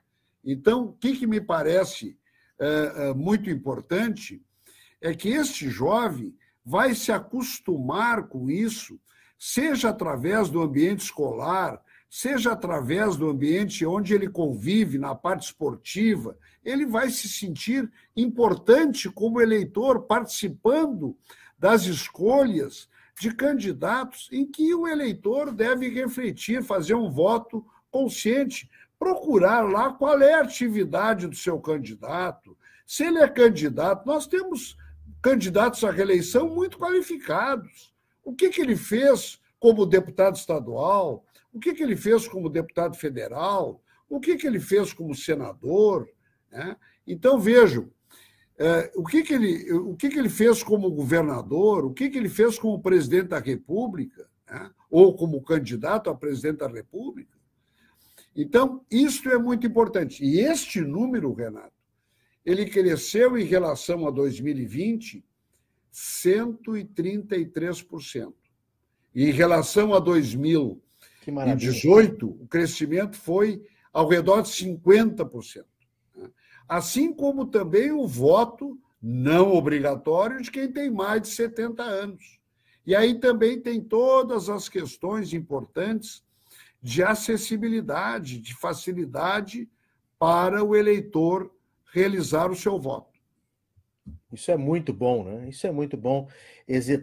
Então, 0.43 0.85
o 0.85 0.93
que, 0.93 1.15
que 1.15 1.25
me 1.25 1.41
parece 1.41 2.17
é, 2.59 3.13
muito 3.13 3.49
importante 3.49 4.41
é 5.01 5.13
que 5.13 5.29
este 5.29 5.69
jovem 5.69 6.35
vai 6.63 6.93
se 6.93 7.11
acostumar 7.11 8.27
com 8.27 8.49
isso, 8.49 8.99
seja 9.45 9.89
através 9.89 10.49
do 10.49 10.61
ambiente 10.61 11.01
escolar, 11.01 11.83
seja 12.09 12.53
através 12.53 13.17
do 13.17 13.29
ambiente 13.29 13.85
onde 13.85 14.13
ele 14.13 14.29
convive, 14.29 14.97
na 14.97 15.13
parte 15.13 15.47
esportiva, 15.47 16.37
ele 16.63 16.85
vai 16.85 17.09
se 17.09 17.27
sentir 17.27 17.91
importante 18.15 19.09
como 19.09 19.41
eleitor, 19.41 20.03
participando 20.03 21.13
das 21.59 21.83
escolhas 21.83 22.87
de 23.19 23.35
candidatos 23.35 24.29
em 24.31 24.45
que 24.49 24.73
o 24.73 24.87
eleitor 24.87 25.51
deve 25.51 25.89
refletir, 25.89 26.63
fazer 26.63 26.93
um 26.95 27.11
voto 27.11 27.65
consciente, 27.91 28.71
procurar 28.97 29.69
lá 29.69 29.91
qual 29.91 30.21
é 30.21 30.35
a 30.35 30.41
atividade 30.41 31.27
do 31.27 31.35
seu 31.35 31.59
candidato. 31.59 32.57
Se 32.87 33.03
ele 33.03 33.19
é 33.19 33.27
candidato, 33.27 34.07
nós 34.07 34.25
temos 34.25 34.77
candidatos 35.21 35.83
à 35.83 35.91
reeleição 35.91 36.47
muito 36.47 36.77
qualificados. 36.77 37.92
O 38.23 38.33
que, 38.33 38.49
que 38.49 38.61
ele 38.61 38.75
fez 38.75 39.39
como 39.59 39.85
deputado 39.85 40.35
estadual? 40.35 41.25
O 41.51 41.59
que, 41.59 41.73
que 41.73 41.83
ele 41.83 41.95
fez 41.95 42.27
como 42.27 42.49
deputado 42.49 42.95
federal? 42.95 43.81
O 44.09 44.19
que, 44.19 44.35
que 44.35 44.47
ele 44.47 44.59
fez 44.59 44.93
como 44.93 45.15
senador? 45.15 46.09
Né? 46.51 46.75
Então, 47.05 47.39
vejam, 47.39 47.89
é, 48.57 48.91
o, 48.95 49.03
que, 49.03 49.23
que, 49.23 49.33
ele, 49.33 49.71
o 49.73 49.95
que, 49.95 50.09
que 50.09 50.19
ele 50.19 50.29
fez 50.29 50.63
como 50.63 50.91
governador, 50.91 51.85
o 51.85 51.93
que, 51.93 52.09
que 52.09 52.17
ele 52.17 52.29
fez 52.29 52.57
como 52.57 52.81
presidente 52.81 53.29
da 53.29 53.39
República, 53.39 54.29
né? 54.49 54.71
ou 54.89 55.15
como 55.15 55.41
candidato 55.41 56.09
a 56.09 56.15
presidente 56.15 56.57
da 56.57 56.67
República. 56.67 57.37
Então, 58.35 58.83
isso 58.89 59.29
é 59.29 59.37
muito 59.37 59.65
importante. 59.67 60.23
E 60.23 60.39
este 60.39 60.81
número, 60.81 61.33
Renato, 61.33 61.73
ele 62.45 62.65
cresceu 62.65 63.37
em 63.37 63.45
relação 63.45 64.07
a 64.07 64.11
2020 64.11 65.23
133%. 65.93 68.33
E 69.13 69.25
em 69.25 69.31
relação 69.31 69.93
a 69.93 69.99
2000 69.99 70.81
2018, 71.31 72.27
o 72.27 72.47
crescimento 72.47 73.15
foi 73.15 73.63
ao 73.93 74.09
redor 74.09 74.41
de 74.41 74.49
50%. 74.49 75.63
Né? 76.15 76.29
Assim 76.67 77.13
como 77.13 77.45
também 77.45 77.91
o 77.91 78.05
voto 78.05 78.77
não 79.01 79.53
obrigatório 79.53 80.41
de 80.41 80.51
quem 80.51 80.71
tem 80.71 80.89
mais 80.89 81.21
de 81.21 81.27
70 81.29 81.83
anos. 81.83 82.39
E 82.85 82.95
aí 82.95 83.19
também 83.19 83.61
tem 83.61 83.79
todas 83.79 84.49
as 84.49 84.67
questões 84.67 85.33
importantes 85.33 86.23
de 86.81 87.01
acessibilidade, 87.01 88.39
de 88.39 88.53
facilidade 88.53 89.69
para 90.19 90.63
o 90.63 90.75
eleitor 90.75 91.53
realizar 91.93 92.51
o 92.51 92.55
seu 92.55 92.79
voto. 92.79 93.12
Isso 94.31 94.51
é 94.51 94.57
muito 94.57 94.93
bom, 94.93 95.23
né? 95.23 95.49
Isso 95.49 95.65
é 95.65 95.71
muito 95.71 95.95
bom 95.95 96.27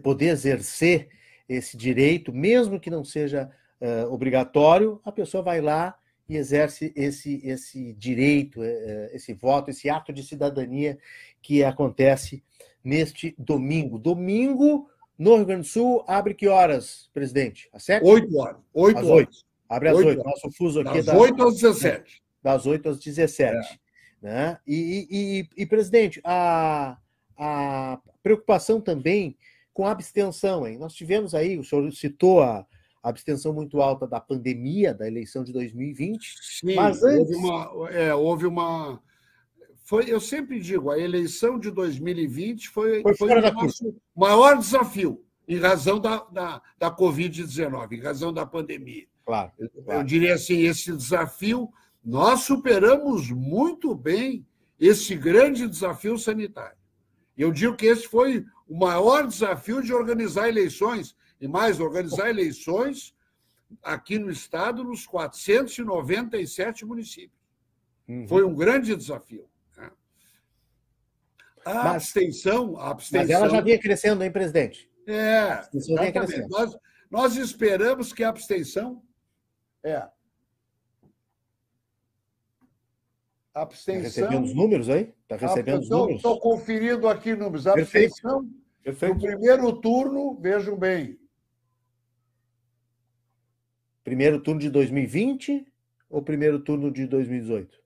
poder 0.03 0.27
exercer 0.27 1.09
esse 1.47 1.75
direito, 1.75 2.31
mesmo 2.31 2.79
que 2.79 2.89
não 2.89 3.03
seja 3.03 3.49
uh, 3.81 4.11
obrigatório, 4.13 5.01
a 5.03 5.11
pessoa 5.11 5.43
vai 5.43 5.59
lá 5.59 5.95
e 6.29 6.37
exerce 6.37 6.93
esse, 6.95 7.45
esse 7.45 7.93
direito, 7.93 8.61
uh, 8.61 9.09
esse 9.11 9.33
voto, 9.33 9.69
esse 9.69 9.89
ato 9.89 10.13
de 10.13 10.23
cidadania 10.23 10.97
que 11.41 11.63
acontece 11.63 12.43
neste 12.83 13.35
domingo. 13.37 13.99
Domingo, 13.99 14.89
no 15.17 15.35
Rio 15.35 15.45
Grande 15.45 15.61
do 15.63 15.67
Sul, 15.67 16.03
abre 16.07 16.33
que 16.33 16.47
horas, 16.47 17.09
presidente? 17.13 17.69
Às 17.73 17.83
sete? 17.83 18.05
Oito 18.05 18.37
horas. 18.37 18.61
Oito 18.73 18.99
às 18.99 19.07
horas. 19.07 19.45
Abre 19.67 19.89
às 19.89 19.97
oito. 19.97 20.23
Nosso 20.23 20.51
fuso 20.51 20.81
aqui 20.81 21.01
das 21.01 21.17
oito 21.17 21.43
às 21.43 21.55
dezessete. 21.55 22.23
Das 22.41 22.65
oito 22.65 22.89
às 22.89 22.99
dezessete. 22.99 23.73
É. 23.73 23.90
Né? 24.21 24.57
E, 24.67 25.07
e, 25.09 25.61
e, 25.63 25.65
presidente, 25.65 26.21
a, 26.23 26.97
a 27.37 27.99
preocupação 28.21 28.79
também 28.79 29.35
com 29.73 29.87
a 29.87 29.91
abstenção, 29.91 30.67
hein? 30.67 30.77
Nós 30.77 30.93
tivemos 30.93 31.33
aí, 31.33 31.57
o 31.57 31.63
senhor 31.63 31.91
citou 31.91 32.41
a, 32.41 32.65
abstenção 33.03 33.51
muito 33.51 33.81
alta 33.81 34.05
da 34.05 34.19
pandemia, 34.19 34.93
da 34.93 35.07
eleição 35.07 35.43
de 35.43 35.51
2020. 35.51 36.35
Sim, 36.39 36.75
mas 36.75 37.01
antes... 37.03 37.19
houve 37.19 37.35
uma. 37.35 37.89
É, 37.89 38.13
houve 38.13 38.45
uma 38.45 39.01
foi, 39.91 40.09
eu 40.09 40.21
sempre 40.21 40.57
digo, 40.57 40.89
a 40.89 40.97
eleição 40.97 41.59
de 41.59 41.69
2020 41.69 42.69
foi, 42.69 43.01
foi, 43.01 43.13
foi 43.13 43.29
o 43.29 43.51
nosso 43.51 43.93
maior 44.15 44.57
desafio, 44.57 45.21
em 45.45 45.57
razão 45.57 45.99
da, 45.99 46.23
da, 46.31 46.61
da 46.79 46.95
Covid-19, 46.95 47.91
em 47.91 47.99
razão 47.99 48.31
da 48.31 48.45
pandemia. 48.45 49.05
Claro, 49.25 49.51
claro. 49.83 49.99
Eu 49.99 50.03
diria 50.05 50.35
assim, 50.35 50.59
esse 50.59 50.95
desafio, 50.95 51.69
nós 52.03 52.41
superamos 52.41 53.29
muito 53.29 53.93
bem 53.95 54.45
esse 54.79 55.15
grande 55.15 55.67
desafio 55.67 56.17
sanitário. 56.17 56.77
Eu 57.37 57.51
digo 57.51 57.75
que 57.75 57.85
esse 57.85 58.07
foi 58.07 58.45
o 58.67 58.77
maior 58.77 59.27
desafio 59.27 59.81
de 59.81 59.93
organizar 59.93 60.49
eleições, 60.49 61.15
e 61.39 61.47
mais, 61.47 61.79
organizar 61.79 62.29
eleições 62.29 63.15
aqui 63.81 64.19
no 64.19 64.29
Estado, 64.29 64.83
nos 64.83 65.05
497 65.05 66.85
municípios. 66.85 67.39
Uhum. 68.07 68.27
Foi 68.27 68.43
um 68.43 68.55
grande 68.55 68.95
desafio. 68.95 69.49
Né? 69.77 69.91
A 71.65 71.73
mas, 71.73 71.95
abstenção, 71.95 72.77
a 72.77 72.91
abstenção. 72.91 73.21
Mas 73.21 73.29
ela 73.29 73.49
já 73.49 73.61
vinha 73.61 73.79
crescendo, 73.79 74.23
hein, 74.23 74.31
presidente? 74.31 74.89
É. 75.07 75.67
Nós, 76.49 76.77
nós 77.09 77.35
esperamos 77.37 78.13
que 78.13 78.23
a 78.23 78.29
abstenção. 78.29 79.01
É. 79.83 79.95
A 79.95 80.11
abstenção. 83.53 84.05
Está 84.05 84.21
recebendo 84.21 84.45
os 84.45 84.53
números 84.53 84.89
aí? 84.89 85.13
Está 85.23 85.35
recebendo 85.35 85.81
os 85.81 85.89
números? 85.89 86.15
Estou 86.17 86.39
conferindo 86.39 87.07
aqui 87.07 87.35
números. 87.35 87.67
Abstenção. 87.67 88.49
Perfeito. 88.83 89.15
No 89.15 89.21
primeiro 89.21 89.73
turno, 89.79 90.35
vejam 90.39 90.75
bem, 90.75 91.19
Primeiro 94.03 94.41
turno 94.41 94.59
de 94.59 94.69
2020 94.69 95.65
ou 96.09 96.21
primeiro 96.23 96.59
turno 96.59 96.91
de 96.91 97.05
2018? 97.05 97.79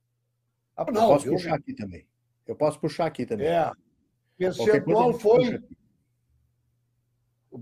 Ah, 0.76 0.86
não, 0.92 1.02
eu 1.04 1.08
posso 1.10 1.28
eu... 1.28 1.34
puxar 1.34 1.56
aqui 1.56 1.74
também. 1.74 2.08
Eu 2.48 2.56
posso 2.56 2.80
puxar 2.80 3.06
aqui 3.06 3.26
também. 3.26 3.48
É. 3.48 3.70
O 3.70 3.76
percentual 4.38 5.14
foi. 5.14 5.62
O 7.52 7.60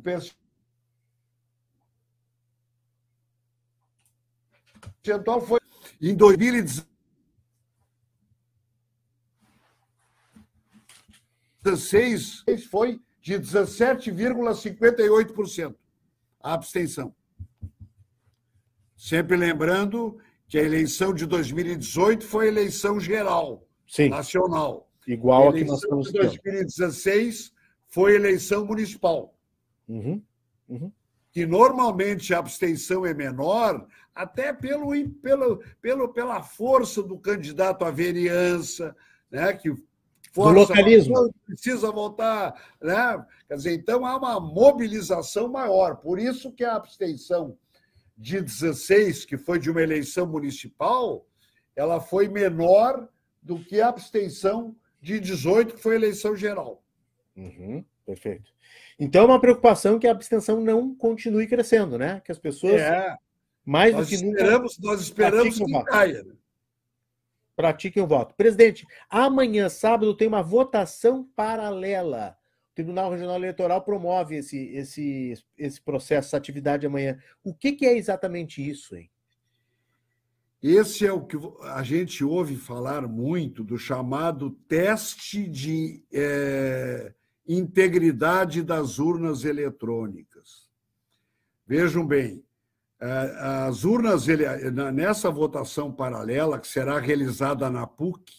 percentual 5.01 5.41
foi. 5.41 5.59
Em 6.01 6.15
2016 11.63 12.65
foi 12.65 12.99
de 13.21 13.35
17,58% 13.35 15.73
a 16.41 16.53
abstenção. 16.53 17.15
Sempre 18.97 19.37
lembrando 19.37 20.17
que 20.47 20.57
a 20.59 20.63
eleição 20.63 21.13
de 21.13 21.25
2018 21.25 22.25
foi 22.25 22.49
eleição 22.49 22.99
geral, 22.99 23.65
Sim. 23.87 24.09
nacional. 24.09 24.91
Igual 25.07 25.47
a, 25.47 25.51
a 25.51 25.53
que 25.53 25.63
nós 25.63 25.81
estamos 25.81 26.07
de 26.07 26.19
2016 26.19 27.53
foi 27.87 28.15
eleição 28.15 28.65
municipal. 28.65 29.33
Uhum. 29.87 30.21
Uhum. 30.67 30.91
Que 31.31 31.45
normalmente 31.45 32.33
a 32.33 32.39
abstenção 32.39 33.05
é 33.05 33.13
menor, 33.13 33.87
até 34.13 34.51
pelo, 34.53 34.89
pelo, 35.21 35.63
pelo, 35.81 36.09
pela 36.09 36.43
força 36.43 37.01
do 37.01 37.17
candidato 37.17 37.85
à 37.85 37.91
vereança, 37.91 38.93
né, 39.31 39.53
que 39.53 39.73
força, 40.33 40.73
localismo. 40.73 41.33
precisa 41.45 41.91
voltar. 41.91 42.53
Né? 42.81 43.25
Quer 43.47 43.55
dizer, 43.55 43.73
então 43.73 44.05
há 44.05 44.17
uma 44.17 44.39
mobilização 44.39 45.47
maior. 45.47 45.97
Por 45.97 46.19
isso 46.19 46.51
que 46.51 46.63
a 46.63 46.75
abstenção 46.75 47.57
de 48.17 48.41
16, 48.41 49.25
que 49.25 49.37
foi 49.37 49.59
de 49.59 49.69
uma 49.69 49.81
eleição 49.81 50.25
municipal, 50.27 51.25
ela 51.75 52.01
foi 52.01 52.27
menor 52.27 53.07
do 53.41 53.59
que 53.59 53.79
a 53.79 53.89
abstenção 53.89 54.75
de 55.01 55.19
18, 55.19 55.75
que 55.75 55.81
foi 55.81 55.95
eleição 55.95 56.35
geral. 56.35 56.81
Uhum, 57.35 57.83
perfeito. 58.05 58.51
Então, 58.99 59.23
é 59.23 59.25
uma 59.25 59.41
preocupação 59.41 59.99
que 59.99 60.07
a 60.07 60.11
abstenção 60.11 60.61
não 60.61 60.95
continue 60.95 61.47
crescendo, 61.47 61.97
né? 61.97 62.21
Que 62.23 62.31
as 62.31 62.39
pessoas, 62.39 62.79
é, 62.79 63.15
mais 63.65 63.95
do 63.95 64.05
que 64.05 64.15
esperamos, 64.15 64.77
nunca, 64.77 64.91
nós 64.91 65.01
esperamos 65.01 65.57
que 65.57 65.83
caia. 65.83 66.25
Pratiquem 67.63 68.03
o 68.03 68.07
voto. 68.07 68.35
Presidente, 68.35 68.85
amanhã, 69.09 69.69
sábado, 69.69 70.17
tem 70.17 70.27
uma 70.27 70.43
votação 70.43 71.23
paralela 71.33 72.35
o 72.69 72.75
Tribunal 72.75 73.09
Regional 73.09 73.37
Eleitoral 73.37 73.81
promove 73.83 74.35
esse, 74.35 74.57
esse, 74.75 75.33
esse 75.57 75.79
processo, 75.79 76.27
essa 76.27 76.37
atividade 76.37 76.85
amanhã. 76.85 77.17
O 77.41 77.53
que, 77.53 77.71
que 77.71 77.85
é 77.85 77.95
exatamente 77.95 78.67
isso, 78.67 78.97
hein? 78.97 79.09
Esse 80.61 81.05
é 81.05 81.13
o 81.13 81.23
que 81.23 81.37
a 81.61 81.83
gente 81.83 82.21
ouve 82.21 82.57
falar 82.57 83.07
muito 83.07 83.63
do 83.63 83.77
chamado 83.77 84.51
teste 84.67 85.47
de 85.47 86.03
é, 86.11 87.13
integridade 87.47 88.61
das 88.61 88.99
urnas 88.99 89.45
eletrônicas. 89.45 90.69
Vejam 91.65 92.05
bem, 92.05 92.43
as 93.67 93.83
urnas, 93.83 94.25
nessa 94.93 95.29
votação 95.29 95.91
paralela, 95.91 96.57
que 96.57 96.67
será 96.67 96.99
realizada 96.99 97.69
na 97.69 97.85
PUC, 97.85 98.31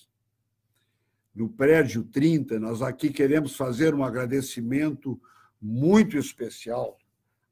no 1.34 1.50
prédio 1.50 2.04
30, 2.04 2.58
nós 2.58 2.80
aqui 2.80 3.10
queremos 3.10 3.56
fazer 3.56 3.94
um 3.94 4.02
agradecimento 4.02 5.20
muito 5.60 6.16
especial 6.16 6.96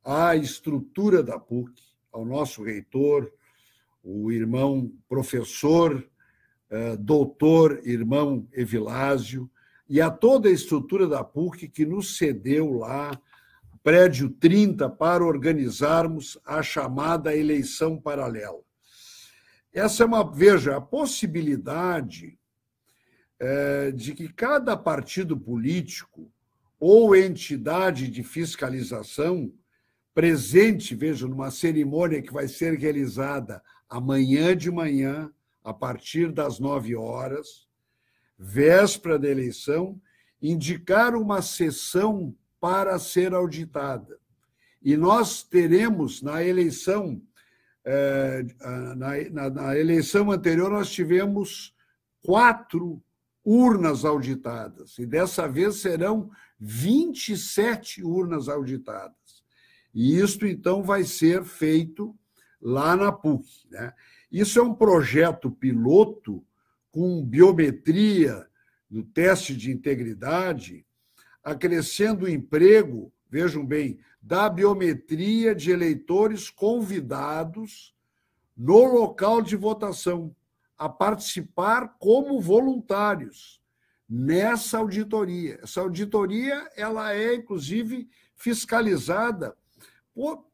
à 0.05 0.35
estrutura 0.37 1.23
da 1.23 1.39
PUC, 1.39 1.83
ao 2.11 2.25
nosso 2.25 2.63
reitor, 2.63 3.31
o 4.03 4.33
irmão 4.33 4.91
professor, 5.09 6.09
é, 6.71 6.97
doutor, 6.97 7.81
irmão 7.85 8.49
Evilásio, 8.53 9.51
e 9.89 10.01
a 10.01 10.11
toda 10.11 10.49
a 10.49 10.53
estrutura 10.53 11.07
da 11.07 11.23
PUC 11.23 11.69
que 11.69 11.85
nos 11.85 12.17
cedeu 12.17 12.73
lá 12.73 13.21
prédio 13.83 14.31
30 14.31 14.89
para 14.91 15.25
organizarmos 15.25 16.39
a 16.45 16.63
chamada 16.63 17.35
eleição 17.35 18.01
paralela. 18.01 18.61
Essa 19.73 20.03
é 20.05 20.07
uma, 20.07 20.31
veja, 20.31 20.77
a 20.77 20.81
possibilidade 20.81 22.39
é, 23.41 23.91
de 23.91 24.15
que 24.15 24.33
cada 24.33 24.77
partido 24.77 25.37
político 25.37 26.31
ou 26.79 27.17
entidade 27.17 28.09
de 28.09 28.23
fiscalização 28.23 29.53
presente, 30.15 30.95
veja, 30.95 31.27
numa 31.27 31.51
cerimônia 31.51 32.23
que 32.23 32.33
vai 32.33 32.47
ser 32.47 32.79
realizada 32.79 33.63
amanhã 33.89 34.57
de 34.57 34.71
manhã, 34.71 35.31
a 35.65 35.73
partir 35.73 36.31
das 36.31 36.59
nove 36.59 36.95
horas, 36.95 37.67
véspera 38.39 39.19
da 39.19 39.29
eleição, 39.29 40.01
indicar 40.41 41.15
uma 41.15 41.41
sessão 41.41 42.35
para 42.63 42.97
ser 42.97 43.35
auditada. 43.35 44.21
E 44.81 44.97
nós 44.97 45.43
teremos 45.43 46.23
na 46.23 46.45
eleição, 46.45 47.21
é, 47.85 48.47
na, 48.95 49.51
na, 49.51 49.77
eleição 49.77 50.31
anterior, 50.31 50.71
nós 50.71 50.89
tivemos 50.89 51.75
quatro 52.23 53.03
urnas 53.45 54.05
auditadas, 54.05 54.97
e 54.97 55.05
dessa 55.05 55.49
vez 55.49 55.81
serão 55.81 56.31
27 56.61 58.05
urnas 58.05 58.49
auditadas. 58.49 59.43
E 59.93 60.17
isto, 60.17 60.47
então, 60.47 60.85
vai 60.85 61.03
ser 61.03 61.43
feito 61.43 62.17
lá 62.61 62.95
na 62.95 63.11
PUC. 63.11 63.67
Né? 63.73 63.93
Isso 64.31 64.61
é 64.61 64.63
um 64.63 64.73
projeto 64.73 65.51
piloto 65.51 66.47
com 66.93 67.27
biometria 67.27 68.47
no 68.89 69.03
teste 69.03 69.57
de 69.57 69.73
integridade, 69.73 70.87
acrescendo 71.43 72.25
o 72.25 72.29
emprego, 72.29 73.13
vejam 73.29 73.65
bem, 73.65 73.99
da 74.21 74.49
biometria 74.49 75.55
de 75.55 75.71
eleitores 75.71 76.49
convidados 76.49 77.95
no 78.57 78.85
local 78.85 79.43
de 79.43 79.57
votação 79.57 80.35
a 80.79 80.89
participar 80.89 81.97
como 81.99 82.41
voluntários 82.41 83.61
nessa 84.09 84.79
auditoria. 84.79 85.59
Essa 85.63 85.81
auditoria 85.81 86.71
ela 86.77 87.15
é 87.15 87.35
inclusive 87.35 88.09
fiscalizada 88.37 89.57
por, 90.15 90.45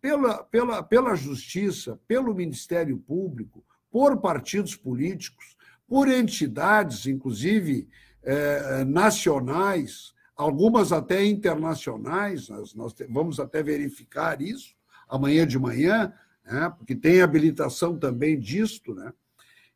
pela, 0.00 0.44
pela, 0.44 0.82
pela 0.82 1.14
justiça, 1.14 2.00
pelo 2.06 2.34
Ministério 2.34 2.98
Público, 2.98 3.64
por 3.90 4.20
partidos 4.20 4.76
políticos, 4.76 5.56
por 5.86 6.08
entidades, 6.08 7.06
inclusive 7.06 7.88
é, 8.26 8.84
nacionais, 8.84 10.12
algumas 10.36 10.92
até 10.92 11.24
internacionais, 11.24 12.48
nós, 12.48 12.74
nós 12.74 12.94
vamos 13.08 13.40
até 13.40 13.62
verificar 13.62 14.42
isso 14.42 14.74
amanhã 15.08 15.46
de 15.46 15.58
manhã, 15.58 16.12
né, 16.44 16.70
porque 16.76 16.94
tem 16.94 17.22
habilitação 17.22 17.98
também 17.98 18.38
disto. 18.38 18.94
Né? 18.94 19.10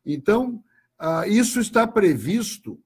Então, 0.05 0.63
ah, 0.99 1.27
isso 1.27 1.59
está 1.59 1.87
previsto 1.87 2.79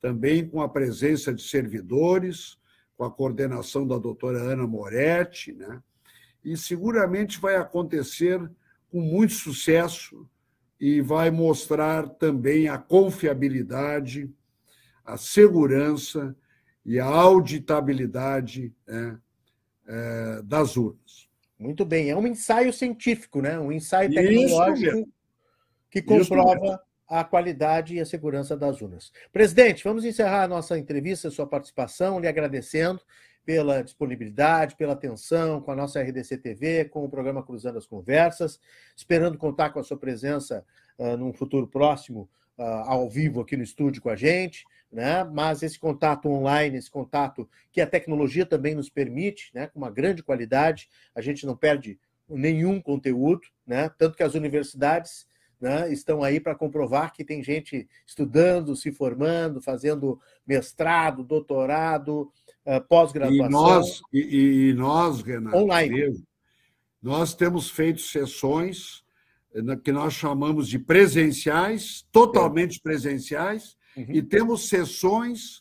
também 0.00 0.48
com 0.48 0.60
a 0.60 0.68
presença 0.68 1.32
de 1.34 1.42
servidores, 1.42 2.58
com 2.96 3.04
a 3.04 3.10
coordenação 3.10 3.86
da 3.86 3.98
doutora 3.98 4.38
Ana 4.38 4.66
Moretti, 4.66 5.52
né, 5.52 5.82
e 6.42 6.56
seguramente 6.56 7.38
vai 7.38 7.56
acontecer 7.56 8.40
com 8.88 9.00
muito 9.00 9.34
sucesso 9.34 10.28
e 10.80 11.00
vai 11.00 11.30
mostrar 11.30 12.08
também 12.08 12.68
a 12.68 12.78
confiabilidade, 12.78 14.32
a 15.04 15.16
segurança 15.16 16.36
e 16.84 17.00
a 17.00 17.04
auditabilidade 17.04 18.72
né, 18.86 19.18
é, 19.86 20.42
das 20.42 20.76
urnas. 20.76 21.25
Muito 21.58 21.84
bem, 21.84 22.10
é 22.10 22.16
um 22.16 22.26
ensaio 22.26 22.72
científico, 22.72 23.40
né? 23.40 23.58
um 23.58 23.72
ensaio 23.72 24.12
tecnológico 24.12 25.08
que 25.90 26.02
comprova 26.02 26.80
a 27.08 27.24
qualidade 27.24 27.94
e 27.94 28.00
a 28.00 28.06
segurança 28.06 28.56
das 28.56 28.82
urnas. 28.82 29.12
Presidente, 29.32 29.84
vamos 29.84 30.04
encerrar 30.04 30.42
a 30.42 30.48
nossa 30.48 30.78
entrevista, 30.78 31.28
a 31.28 31.30
sua 31.30 31.46
participação, 31.46 32.20
lhe 32.20 32.28
agradecendo 32.28 33.00
pela 33.44 33.82
disponibilidade, 33.82 34.76
pela 34.76 34.92
atenção 34.92 35.60
com 35.60 35.70
a 35.70 35.76
nossa 35.76 36.02
RDC 36.02 36.38
TV, 36.38 36.86
com 36.86 37.04
o 37.04 37.08
programa 37.08 37.44
Cruzando 37.44 37.78
as 37.78 37.86
Conversas, 37.86 38.60
esperando 38.96 39.38
contar 39.38 39.70
com 39.70 39.78
a 39.78 39.84
sua 39.84 39.96
presença 39.96 40.64
uh, 40.98 41.16
num 41.16 41.32
futuro 41.32 41.68
próximo 41.68 42.28
uh, 42.58 42.62
ao 42.62 43.08
vivo 43.08 43.40
aqui 43.40 43.56
no 43.56 43.62
estúdio 43.62 44.02
com 44.02 44.10
a 44.10 44.16
gente 44.16 44.64
né? 44.90 45.24
mas 45.24 45.62
esse 45.62 45.78
contato 45.78 46.28
online, 46.28 46.78
esse 46.78 46.90
contato 46.90 47.48
que 47.72 47.80
a 47.80 47.86
tecnologia 47.86 48.46
também 48.46 48.74
nos 48.74 48.88
permite, 48.88 49.50
né? 49.54 49.66
com 49.66 49.78
uma 49.78 49.90
grande 49.90 50.22
qualidade, 50.22 50.88
a 51.14 51.20
gente 51.20 51.44
não 51.44 51.56
perde 51.56 51.98
nenhum 52.28 52.80
conteúdo, 52.80 53.46
né? 53.66 53.90
tanto 53.98 54.16
que 54.16 54.22
as 54.22 54.34
universidades 54.34 55.26
né, 55.60 55.90
estão 55.92 56.22
aí 56.22 56.38
para 56.38 56.54
comprovar 56.54 57.12
que 57.12 57.24
tem 57.24 57.42
gente 57.42 57.88
estudando, 58.06 58.76
se 58.76 58.92
formando, 58.92 59.60
fazendo 59.60 60.20
mestrado, 60.46 61.24
doutorado, 61.24 62.30
uh, 62.64 62.80
pós-graduação. 62.88 63.46
E 63.46 63.50
nós, 63.50 64.02
e, 64.12 64.68
e 64.70 64.74
nós, 64.74 65.22
Renato, 65.22 65.56
online. 65.56 65.94
Mesmo, 65.94 66.26
nós 67.02 67.34
temos 67.34 67.70
feito 67.70 68.00
sessões 68.00 69.04
eh, 69.54 69.76
que 69.82 69.92
nós 69.92 70.14
chamamos 70.14 70.68
de 70.68 70.78
presenciais, 70.78 72.06
totalmente 72.10 72.80
presenciais, 72.80 73.76
uhum. 73.96 74.06
e 74.08 74.22
temos 74.22 74.68
sessões 74.68 75.58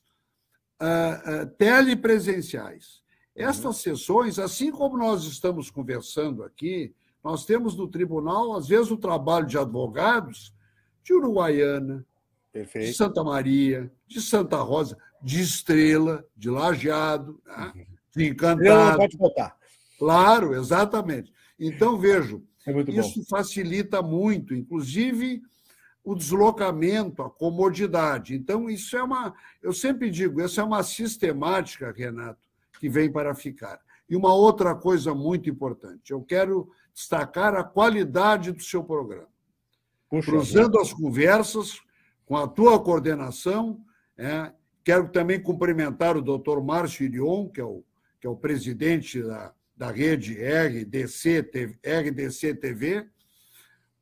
uh, 0.81 1.43
uh, 1.43 1.47
telepresenciais. 1.57 3.03
Uhum. 3.35 3.47
Estas 3.47 3.77
sessões, 3.77 4.39
assim 4.39 4.71
como 4.71 4.97
nós 4.97 5.23
estamos 5.25 5.69
conversando 5.69 6.43
aqui, 6.43 6.93
nós 7.23 7.45
temos 7.45 7.75
no 7.75 7.87
tribunal, 7.87 8.55
às 8.55 8.67
vezes, 8.67 8.91
o 8.91 8.97
trabalho 8.97 9.47
de 9.47 9.57
advogados 9.57 10.53
de 11.03 11.13
Uruguaiana, 11.13 12.05
Perfeito. 12.51 12.87
de 12.87 12.93
Santa 12.93 13.23
Maria, 13.23 13.91
de 14.07 14.21
Santa 14.21 14.57
Rosa, 14.57 14.97
de 15.21 15.41
Estrela, 15.41 16.25
de 16.35 16.49
Lajeado, 16.49 17.41
né? 17.45 17.73
Uhum. 17.75 17.85
de 18.15 18.25
Encantado. 18.29 18.97
Pode 18.97 19.17
botar. 19.17 19.57
Claro, 19.97 20.53
exatamente. 20.55 21.33
Então, 21.59 21.97
vejo, 21.97 22.43
é 22.67 22.71
isso 22.91 23.19
bom. 23.19 23.25
facilita 23.29 24.01
muito, 24.01 24.53
inclusive 24.53 25.41
o 26.05 26.13
deslocamento, 26.13 27.23
a 27.23 27.29
comodidade. 27.29 28.35
Então, 28.35 28.69
isso 28.69 28.95
é 28.95 29.03
uma. 29.03 29.33
Eu 29.61 29.73
sempre 29.73 30.11
digo, 30.11 30.39
essa 30.39 30.61
é 30.61 30.63
uma 30.63 30.83
sistemática, 30.83 31.91
Renato, 31.91 32.47
que 32.79 32.87
vem 32.87 33.11
para 33.11 33.33
ficar. 33.33 33.79
E 34.07 34.15
uma 34.15 34.31
outra 34.33 34.75
coisa 34.75 35.15
muito 35.15 35.49
importante, 35.49 36.11
eu 36.11 36.21
quero 36.21 36.69
destacar 36.93 37.55
a 37.55 37.63
qualidade 37.63 38.51
do 38.51 38.61
seu 38.61 38.83
programa. 38.83 39.27
Puxa, 40.07 40.29
Cruzando 40.29 40.79
as 40.79 40.93
conversas 40.93 41.81
com 42.23 42.37
a 42.37 42.47
tua 42.47 42.79
coordenação, 42.79 43.81
é, 44.15 44.51
quero 44.83 45.09
também 45.09 45.41
cumprimentar 45.41 46.15
o 46.15 46.21
doutor 46.21 46.63
Márcio 46.63 47.03
Irion, 47.03 47.49
que 47.49 47.59
é 47.59 47.65
o, 47.65 47.83
que 48.21 48.27
é 48.27 48.29
o 48.29 48.35
presidente 48.35 49.23
da, 49.23 49.51
da 49.75 49.89
rede 49.89 50.35
RDC, 50.35 51.49
RDC 51.83 52.53
TV, 52.53 53.07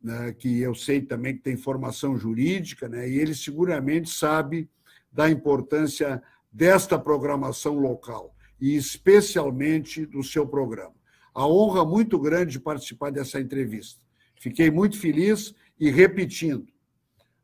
né, 0.04 0.34
que 0.34 0.60
eu 0.60 0.76
sei 0.76 1.02
também 1.02 1.36
que 1.38 1.42
tem 1.42 1.56
formação 1.56 2.18
jurídica, 2.18 2.90
né, 2.90 3.10
e 3.10 3.18
ele 3.18 3.34
seguramente 3.34 4.10
sabe 4.10 4.70
da 5.12 5.30
importância 5.30 6.22
desta 6.52 7.00
programação 7.00 7.80
local, 7.80 8.36
e 8.60 8.76
especialmente 8.76 10.06
do 10.06 10.22
seu 10.22 10.46
programa. 10.46 10.94
A 11.34 11.48
honra 11.48 11.86
muito 11.86 12.20
grande 12.20 12.54
de 12.54 12.60
participar 12.60 13.12
dessa 13.12 13.40
entrevista. 13.40 14.04
Fiquei 14.36 14.70
muito 14.70 15.00
feliz 15.00 15.56
e 15.80 15.90
repetindo, 15.90 16.68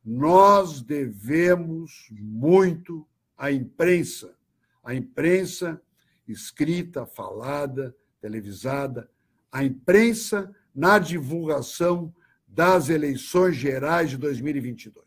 nós 0.05 0.82
devemos 0.82 2.07
muito 2.12 3.07
à 3.38 3.51
imprensa, 3.51 4.36
à 4.84 4.93
imprensa 4.93 5.82
escrita, 6.28 7.05
falada, 7.05 7.95
televisada, 8.22 9.10
a 9.51 9.64
imprensa 9.64 10.53
na 10.76 10.99
divulgação 10.99 12.14
das 12.60 12.89
eleições 12.89 13.55
gerais 13.55 14.10
de 14.10 14.18
2022, 14.18 15.05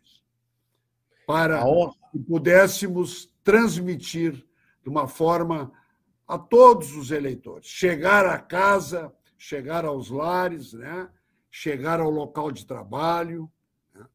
para 1.27 1.63
que 2.11 2.19
pudéssemos 2.19 3.31
transmitir 3.45 4.43
de 4.83 4.89
uma 4.89 5.07
forma 5.07 5.71
a 6.27 6.39
todos 6.39 6.97
os 6.97 7.11
eleitores, 7.11 7.67
chegar 7.67 8.25
à 8.25 8.39
casa, 8.39 9.13
chegar 9.37 9.85
aos 9.85 10.09
lares, 10.09 10.73
né? 10.73 11.11
chegar 11.51 12.01
ao 12.01 12.09
local 12.09 12.51
de 12.51 12.65
trabalho, 12.65 13.53
né? 13.95 14.07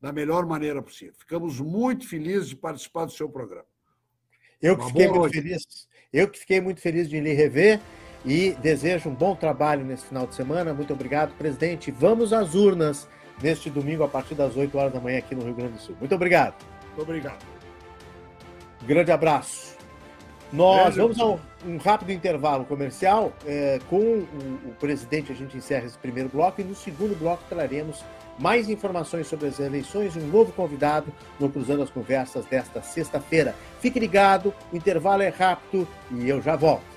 da 0.00 0.12
melhor 0.12 0.46
maneira 0.46 0.80
possível. 0.80 1.14
Ficamos 1.18 1.58
muito 1.58 2.06
felizes 2.06 2.50
de 2.50 2.54
participar 2.54 3.06
do 3.06 3.10
seu 3.10 3.28
programa. 3.28 3.66
Eu 4.62 4.78
que 4.78 4.86
fiquei 4.86 5.08
muito 5.08 5.32
feliz. 5.32 5.88
Eu 6.12 6.30
que 6.30 6.38
fiquei 6.38 6.60
muito 6.60 6.80
feliz 6.80 7.08
de 7.08 7.18
lhe 7.18 7.32
rever 7.32 7.80
e 8.26 8.56
desejo 8.60 9.08
um 9.08 9.14
bom 9.14 9.36
trabalho 9.36 9.84
nesse 9.84 10.04
final 10.04 10.26
de 10.26 10.34
semana. 10.34 10.74
Muito 10.74 10.92
obrigado, 10.92 11.32
presidente. 11.38 11.92
Vamos 11.92 12.32
às 12.32 12.54
urnas 12.54 13.08
neste 13.40 13.70
domingo 13.70 14.02
a 14.02 14.08
partir 14.08 14.34
das 14.34 14.56
8 14.56 14.76
horas 14.76 14.92
da 14.92 15.00
manhã 15.00 15.18
aqui 15.18 15.34
no 15.34 15.44
Rio 15.44 15.54
Grande 15.54 15.74
do 15.74 15.78
Sul. 15.78 15.96
Muito 16.00 16.14
obrigado. 16.14 16.54
Muito 16.88 17.02
obrigado. 17.02 17.44
Grande 18.84 19.12
abraço. 19.12 19.76
Nós 20.52 20.96
vamos 20.96 21.18
a 21.20 21.26
um, 21.26 21.38
um 21.64 21.76
rápido 21.76 22.10
intervalo 22.10 22.64
comercial. 22.64 23.32
É, 23.46 23.78
com 23.88 23.96
o, 23.96 24.28
o, 24.66 24.74
presidente, 24.78 25.30
a 25.30 25.34
gente 25.34 25.56
encerra 25.56 25.86
esse 25.86 25.98
primeiro 25.98 26.28
bloco 26.28 26.60
e 26.60 26.64
no 26.64 26.74
segundo 26.74 27.16
bloco 27.16 27.42
traremos 27.48 28.04
mais 28.38 28.68
informações 28.68 29.26
sobre 29.28 29.48
as 29.48 29.58
eleições 29.58 30.14
e 30.14 30.18
um 30.18 30.26
novo 30.26 30.52
convidado 30.52 31.12
no 31.38 31.48
Cruzando 31.48 31.82
as 31.82 31.90
Conversas 31.90 32.44
desta 32.46 32.82
sexta-feira. 32.82 33.54
Fique 33.80 33.98
ligado, 33.98 34.52
o 34.72 34.76
intervalo 34.76 35.22
é 35.22 35.28
rápido 35.28 35.86
e 36.10 36.28
eu 36.28 36.40
já 36.42 36.56
volto. 36.56 36.95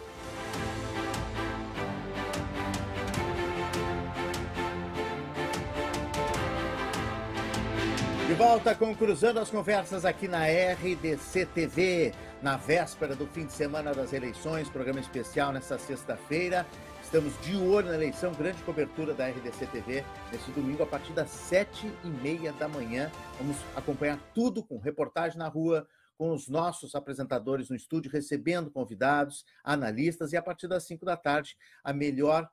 Volta 8.39 8.73
com 8.73 8.95
Cruzando 8.95 9.37
as 9.41 9.51
Conversas 9.51 10.05
aqui 10.05 10.25
na 10.25 10.45
RDC 10.45 11.45
TV, 11.47 12.13
na 12.41 12.55
véspera 12.55 13.13
do 13.13 13.27
fim 13.27 13.45
de 13.45 13.51
semana 13.51 13.93
das 13.93 14.13
eleições, 14.13 14.69
programa 14.69 15.01
especial 15.01 15.51
nesta 15.51 15.77
sexta-feira. 15.77 16.65
Estamos 17.03 17.33
de 17.41 17.57
olho 17.57 17.89
na 17.89 17.95
eleição, 17.95 18.31
grande 18.31 18.63
cobertura 18.63 19.13
da 19.13 19.27
RDC 19.27 19.67
TV 19.67 20.05
nesse 20.31 20.49
domingo 20.51 20.81
a 20.81 20.85
partir 20.85 21.11
das 21.11 21.29
sete 21.29 21.91
e 22.01 22.07
meia 22.07 22.53
da 22.53 22.69
manhã. 22.69 23.11
Vamos 23.37 23.57
acompanhar 23.75 24.17
tudo 24.33 24.63
com 24.63 24.77
reportagem 24.77 25.37
na 25.37 25.49
rua, 25.49 25.85
com 26.17 26.31
os 26.31 26.47
nossos 26.47 26.95
apresentadores 26.95 27.69
no 27.69 27.75
estúdio, 27.75 28.09
recebendo 28.09 28.71
convidados, 28.71 29.43
analistas, 29.65 30.31
e 30.31 30.37
a 30.37 30.41
partir 30.41 30.69
das 30.69 30.85
cinco 30.85 31.03
da 31.03 31.17
tarde, 31.17 31.57
a 31.83 31.91
melhor 31.91 32.49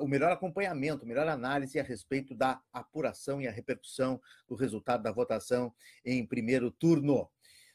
o 0.00 0.06
melhor 0.06 0.32
acompanhamento, 0.32 1.04
a 1.04 1.08
melhor 1.08 1.28
análise 1.28 1.78
a 1.78 1.82
respeito 1.82 2.34
da 2.34 2.60
apuração 2.72 3.40
e 3.40 3.48
a 3.48 3.50
repercussão 3.50 4.20
do 4.48 4.54
resultado 4.54 5.02
da 5.02 5.12
votação 5.12 5.74
em 6.04 6.24
primeiro 6.24 6.70
turno. 6.70 7.28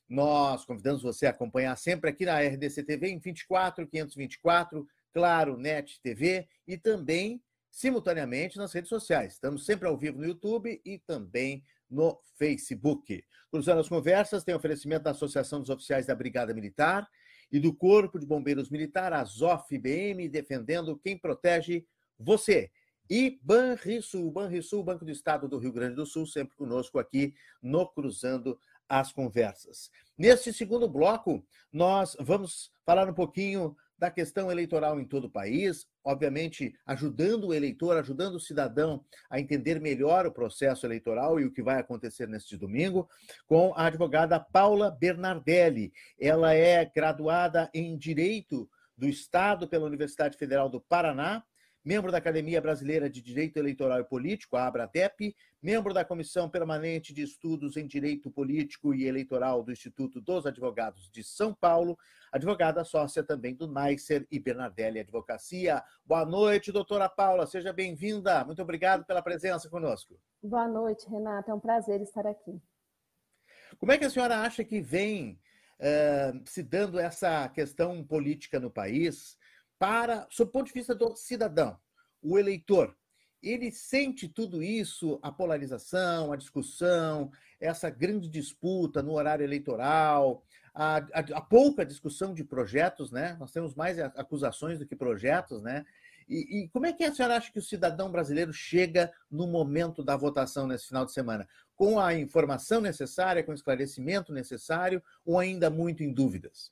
Nós 0.08 0.64
convidamos 0.64 1.02
você 1.02 1.26
a 1.26 1.32
acompanhar 1.32 1.76
sempre 1.76 2.10
aqui 2.10 2.26
na 2.26 2.40
RDC 2.40 2.84
TV 2.84 3.10
em 3.10 3.20
24, 3.20 3.86
524, 3.86 4.88
Claro, 5.14 5.58
Net 5.58 6.00
TV 6.02 6.48
e 6.66 6.78
também 6.78 7.42
simultaneamente 7.70 8.58
nas 8.58 8.72
redes 8.72 8.90
sociais. 8.90 9.34
Estamos 9.34 9.66
sempre 9.66 9.88
ao 9.88 9.98
vivo 9.98 10.20
no 10.20 10.26
YouTube 10.26 10.82
e 10.86 11.00
também 11.00 11.64
no 11.90 12.20
Facebook. 12.38 13.24
Cruzando 13.52 13.80
as 13.80 13.90
conversas, 13.90 14.44
tem 14.44 14.56
oferecimento 14.56 15.04
da 15.04 15.12
Associação 15.12 15.60
dos 15.60 15.70
Oficiais 15.70 16.06
da 16.06 16.16
Brigada 16.16 16.54
Militar 16.54 17.08
e 17.52 17.60
do 17.60 17.74
Corpo 17.74 18.20
de 18.20 18.26
Bombeiros 18.26 18.70
Militar, 18.70 19.14
a 19.14 19.24
ZOF-BM, 19.24 20.28
defendendo 20.30 20.98
quem 20.98 21.18
protege 21.18 21.86
você. 22.20 22.72
E 23.10 23.40
Banrisul, 23.42 24.30
Banrisul, 24.32 24.84
Banco 24.84 25.06
do 25.06 25.12
Estado 25.12 25.48
do 25.48 25.58
Rio 25.58 25.72
Grande 25.72 25.96
do 25.96 26.06
Sul, 26.06 26.26
sempre 26.26 26.56
conosco 26.56 27.00
aqui 27.00 27.34
no 27.62 27.88
Cruzando 27.88 28.60
as 28.88 29.12
Conversas. 29.12 29.90
Neste 30.18 30.52
segundo 30.52 30.90
bloco, 30.90 31.46
nós 31.72 32.16
vamos 32.20 32.72
falar 32.86 33.08
um 33.10 33.14
pouquinho 33.14 33.76
da 33.98 34.12
questão 34.12 34.52
eleitoral 34.52 35.00
em 35.00 35.06
todo 35.06 35.26
o 35.26 35.30
país, 35.30 35.88
obviamente 36.04 36.74
ajudando 36.86 37.48
o 37.48 37.54
eleitor, 37.54 37.98
ajudando 37.98 38.36
o 38.36 38.40
cidadão 38.40 39.04
a 39.30 39.40
entender 39.40 39.82
melhor 39.82 40.26
o 40.28 40.32
processo 40.32 40.86
eleitoral 40.86 41.40
e 41.40 41.46
o 41.46 41.52
que 41.52 41.64
vai 41.64 41.80
acontecer 41.80 42.28
neste 42.28 42.56
domingo, 42.56 43.10
com 43.48 43.74
a 43.76 43.88
advogada 43.88 44.40
Paula 44.40 44.92
Bernardelli. 44.92 45.92
Ela 46.20 46.54
é 46.54 46.86
graduada 46.86 47.70
em 47.74 47.98
Direito 47.98 48.70
do 48.96 49.08
Estado 49.08 49.68
pela 49.68 49.86
Universidade 49.86 50.38
Federal 50.38 50.70
do 50.70 50.80
Paraná 50.82 51.44
membro 51.88 52.12
da 52.12 52.18
Academia 52.18 52.60
Brasileira 52.60 53.10
de 53.10 53.22
Direito 53.22 53.56
Eleitoral 53.56 54.02
e 54.02 54.04
Político, 54.04 54.58
a 54.58 54.68
ABRADEP, 54.68 55.34
membro 55.64 55.94
da 55.94 56.04
Comissão 56.04 56.50
Permanente 56.50 57.14
de 57.14 57.22
Estudos 57.22 57.78
em 57.78 57.88
Direito 57.88 58.30
Político 58.30 58.94
e 58.94 59.06
Eleitoral 59.06 59.64
do 59.64 59.72
Instituto 59.72 60.20
dos 60.20 60.46
Advogados 60.46 61.10
de 61.10 61.24
São 61.24 61.54
Paulo, 61.54 61.98
advogada 62.30 62.84
sócia 62.84 63.24
também 63.24 63.56
do 63.56 63.72
Neisser 63.72 64.28
e 64.30 64.38
Bernardelli 64.38 65.00
Advocacia. 65.00 65.82
Boa 66.06 66.26
noite, 66.26 66.74
doutora 66.74 67.08
Paula, 67.08 67.48
seja 67.48 67.72
bem-vinda. 67.72 68.44
Muito 68.44 68.62
obrigado 68.62 69.06
pela 69.06 69.22
presença 69.22 69.70
conosco. 69.70 70.20
Boa 70.44 70.68
noite, 70.68 71.10
Renata, 71.10 71.52
é 71.52 71.54
um 71.54 71.60
prazer 71.62 72.02
estar 72.02 72.28
aqui. 72.28 72.62
Como 73.78 73.94
é 73.94 73.98
que 73.98 74.04
a 74.04 74.10
senhora 74.10 74.42
acha 74.42 74.62
que 74.62 74.82
vem 74.82 75.40
uh, 75.80 76.44
se 76.44 76.62
dando 76.62 77.00
essa 77.00 77.48
questão 77.48 78.04
política 78.04 78.60
no 78.60 78.70
país? 78.70 79.37
Para, 79.80 80.28
sob 80.30 80.50
o 80.50 80.52
ponto 80.52 80.68
de 80.68 80.74
vista 80.74 80.96
do 80.96 81.16
cidadão, 81.16 81.78
o 82.22 82.38
eleitor, 82.38 82.96
ele 83.42 83.72
sente 83.72 84.28
tudo 84.28 84.64
isso, 84.64 85.20
a 85.22 85.32
polarização, 85.32 86.32
a 86.32 86.36
discussão, 86.36 87.32
essa 87.60 87.90
grande 87.90 88.28
disputa 88.28 89.02
no 89.02 89.14
horário 89.14 89.44
eleitoral, 89.44 90.44
a, 90.74 90.98
a, 90.98 91.20
a, 91.34 91.42
pouca 91.42 91.86
discussão 91.86 92.34
de 92.34 92.44
projetos, 92.44 93.12
né? 93.12 93.36
Nós 93.40 93.52
temos 93.52 93.76
mais 93.76 94.00
acusações 94.00 94.80
do 94.80 94.86
que 94.86 94.96
projetos, 94.96 95.62
né? 95.62 95.86
E, 96.28 96.64
e, 96.64 96.70
como 96.70 96.86
é 96.86 96.94
que 96.94 97.04
a 97.04 97.14
senhora 97.14 97.38
acha 97.38 97.52
que 97.52 97.60
o 97.60 97.64
cidadão 97.64 98.12
brasileiro 98.12 98.52
chega 98.52 99.14
no 99.32 99.48
momento 99.48 100.04
da 100.04 100.18
votação 100.18 100.68
nesse 100.68 100.88
final 100.88 101.06
de 101.06 101.14
semana? 101.14 101.48
Com 101.76 102.00
a 102.00 102.14
informação 102.14 102.82
necessária, 102.82 103.44
com 103.44 103.52
o 103.52 103.56
esclarecimento 103.56 104.34
necessário, 104.34 105.02
ou 105.26 105.40
ainda 105.40 105.70
muito 105.70 106.04
em 106.04 106.12
dúvidas? 106.12 106.72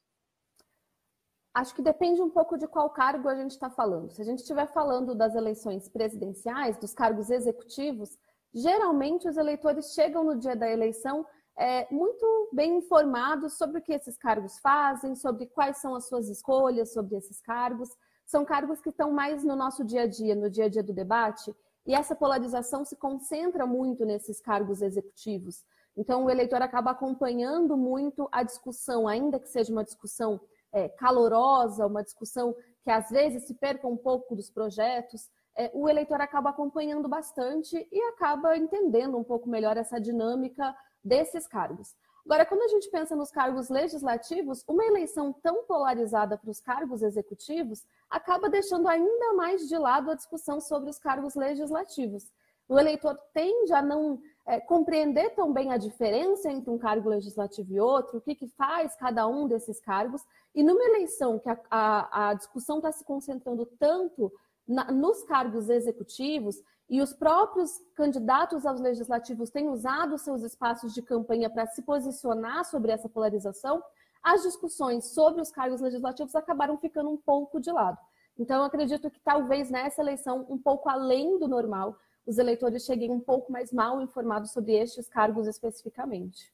Acho 1.56 1.74
que 1.74 1.82
depende 1.82 2.22
um 2.22 2.30
pouco 2.30 2.58
de 2.58 2.68
qual 2.68 2.90
cargo 2.90 3.30
a 3.30 3.36
gente 3.36 3.52
está 3.52 3.70
falando. 3.70 4.12
Se 4.12 4.22
a 4.22 4.26
gente 4.26 4.40
estiver 4.40 4.68
falando 4.74 5.16
das 5.16 5.36
eleições 5.36 5.88
presidenciais, 5.88 6.78
dos 6.78 6.94
cargos 6.94 7.30
executivos, 7.30 8.20
geralmente 8.54 9.30
os 9.30 9.38
eleitores 9.38 9.94
chegam 9.94 10.26
no 10.26 10.38
dia 10.38 10.54
da 10.54 10.70
eleição 10.70 11.26
é, 11.58 11.88
muito 11.90 12.50
bem 12.52 12.80
informados 12.80 13.54
sobre 13.58 13.80
o 13.80 13.82
que 13.82 13.94
esses 13.94 14.18
cargos 14.18 14.60
fazem, 14.60 15.16
sobre 15.16 15.46
quais 15.46 15.78
são 15.78 15.96
as 15.96 16.10
suas 16.10 16.28
escolhas 16.28 16.92
sobre 16.92 17.16
esses 17.16 17.40
cargos. 17.40 17.90
São 18.26 18.44
cargos 18.44 18.82
que 18.82 18.90
estão 18.90 19.14
mais 19.14 19.42
no 19.42 19.56
nosso 19.56 19.86
dia 19.86 20.02
a 20.02 20.08
dia, 20.08 20.36
no 20.36 20.50
dia 20.50 20.66
a 20.66 20.70
dia 20.70 20.84
do 20.84 20.92
debate, 20.92 21.56
e 21.86 21.96
essa 21.96 22.14
polarização 22.14 22.84
se 22.84 22.98
concentra 22.98 23.66
muito 23.66 24.04
nesses 24.04 24.42
cargos 24.42 24.82
executivos. 24.82 25.64
Então, 25.96 26.26
o 26.26 26.30
eleitor 26.30 26.62
acaba 26.62 26.92
acompanhando 26.92 27.78
muito 27.78 28.28
a 28.30 28.44
discussão, 28.44 29.08
ainda 29.08 29.40
que 29.40 29.48
seja 29.48 29.72
uma 29.72 29.86
discussão 29.86 30.42
é, 30.76 30.90
calorosa, 30.90 31.88
uma 31.88 32.04
discussão 32.04 32.54
que 32.84 32.92
às 32.92 33.10
vezes 33.10 33.48
se 33.48 33.54
perca 33.54 33.88
um 33.88 33.96
pouco 33.96 34.36
dos 34.36 34.52
projetos, 34.52 35.30
é, 35.58 35.72
o 35.74 35.88
eleitor 35.88 36.20
acaba 36.20 36.50
acompanhando 36.50 37.08
bastante 37.08 37.88
e 37.90 38.02
acaba 38.10 38.58
entendendo 38.58 39.18
um 39.18 39.24
pouco 39.24 39.50
melhor 39.50 39.78
essa 39.78 40.00
dinâmica 40.00 40.76
desses 41.02 41.48
cargos. 41.48 41.96
Agora, 42.26 42.46
quando 42.46 42.64
a 42.64 42.68
gente 42.68 42.90
pensa 42.90 43.16
nos 43.16 43.32
cargos 43.32 43.70
legislativos, 43.70 44.66
uma 44.68 44.84
eleição 44.84 45.32
tão 45.32 45.64
polarizada 45.64 46.38
para 46.38 46.50
os 46.50 46.60
cargos 46.60 47.02
executivos 47.02 47.86
acaba 48.10 48.50
deixando 48.50 48.90
ainda 48.90 49.34
mais 49.34 49.68
de 49.70 49.78
lado 49.78 50.12
a 50.12 50.16
discussão 50.16 50.60
sobre 50.60 50.90
os 50.90 51.00
cargos 51.00 51.36
legislativos. 51.36 52.30
O 52.68 52.78
eleitor 52.78 53.18
tende 53.34 53.72
a 53.74 53.82
não 53.82 54.20
é, 54.46 54.60
compreender 54.60 55.32
tão 55.32 55.52
bem 55.52 55.72
a 55.72 55.78
diferença 55.78 56.52
entre 56.52 56.70
um 56.70 56.78
cargo 56.78 57.10
legislativo 57.10 57.74
e 57.74 57.80
outro, 57.80 58.18
o 58.18 58.22
que, 58.22 58.36
que 58.36 58.48
faz 58.48 58.96
cada 58.96 59.28
um 59.28 59.48
desses 59.48 59.80
cargos. 59.80 60.22
E 60.54 60.64
numa 60.64 60.84
eleição 60.84 61.40
que 61.40 61.50
a, 61.50 61.58
a, 61.70 62.30
a 62.30 62.34
discussão 62.36 62.78
está 62.78 62.92
se 62.92 63.04
concentrando 63.04 63.66
tanto 63.80 64.32
na, 64.68 64.92
nos 64.92 65.24
cargos 65.24 65.70
executivos 65.70 66.62
e 66.88 67.02
os 67.02 67.14
próprios 67.14 67.82
candidatos 67.96 68.66
aos 68.66 68.80
legislativos 68.80 69.50
têm 69.50 69.68
usado 69.68 70.18
seus 70.18 70.44
espaços 70.44 70.94
de 70.94 71.02
campanha 71.02 71.50
para 71.50 71.66
se 71.66 71.82
posicionar 71.82 72.64
sobre 72.66 72.92
essa 72.92 73.10
polarização, 73.10 73.84
as 74.22 74.44
discussões 74.44 75.06
sobre 75.06 75.42
os 75.42 75.52
cargos 75.52 75.82
legislativos 75.82 76.36
acabaram 76.36 76.78
ficando 76.78 77.10
um 77.10 77.18
pouco 77.18 77.60
de 77.60 77.72
lado. 77.72 77.98
Então, 78.38 78.64
acredito 78.64 79.10
que 79.10 79.20
talvez 79.20 79.72
nessa 79.72 80.02
eleição, 80.02 80.46
um 80.50 80.58
pouco 80.58 80.90
além 80.90 81.40
do 81.40 81.48
normal, 81.48 81.98
os 82.26 82.38
eleitores 82.38 82.84
cheguem 82.84 83.12
um 83.12 83.20
pouco 83.20 83.52
mais 83.52 83.72
mal 83.72 84.02
informados 84.02 84.52
sobre 84.52 84.74
estes 84.74 85.08
cargos 85.08 85.48
especificamente. 85.48 86.54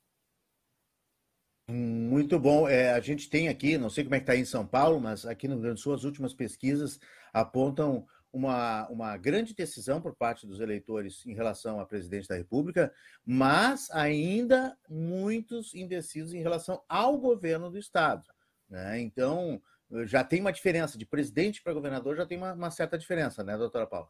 Muito 1.69 2.38
bom. 2.38 2.67
É, 2.67 2.91
a 2.91 2.99
gente 2.99 3.30
tem 3.30 3.47
aqui, 3.47 3.78
não 3.78 3.89
sei 3.89 4.03
como 4.03 4.15
é 4.15 4.19
que 4.19 4.24
está 4.24 4.36
em 4.36 4.43
São 4.43 4.67
Paulo, 4.67 4.99
mas 4.99 5.26
aqui 5.26 5.47
no 5.47 5.55
Rio 5.55 5.63
Grande 5.63 5.80
do 5.80 5.84
Sul, 5.84 5.93
as 5.93 6.03
últimas 6.03 6.34
pesquisas 6.34 6.99
apontam 7.32 8.05
uma, 8.34 8.88
uma 8.89 9.17
grande 9.17 9.53
decisão 9.53 10.01
por 10.01 10.15
parte 10.15 10.45
dos 10.45 10.59
eleitores 10.59 11.26
em 11.26 11.34
relação 11.34 11.80
a 11.80 11.86
presidente 11.86 12.28
da 12.28 12.36
República, 12.36 12.93
mas 13.26 13.89
ainda 13.91 14.78
muitos 14.89 15.74
indecisos 15.74 16.34
em 16.34 16.41
relação 16.41 16.82
ao 16.89 17.17
governo 17.17 17.69
do 17.69 17.78
Estado. 17.78 18.24
Né? 18.69 18.99
Então, 19.01 19.61
já 20.05 20.24
tem 20.24 20.41
uma 20.41 20.53
diferença 20.53 20.97
de 20.97 21.05
presidente 21.05 21.61
para 21.61 21.74
governador, 21.74 22.15
já 22.15 22.26
tem 22.26 22.38
uma, 22.38 22.53
uma 22.53 22.72
certa 22.72 22.97
diferença, 22.97 23.43
né, 23.43 23.57
doutora 23.57 23.86
Paula? 23.86 24.09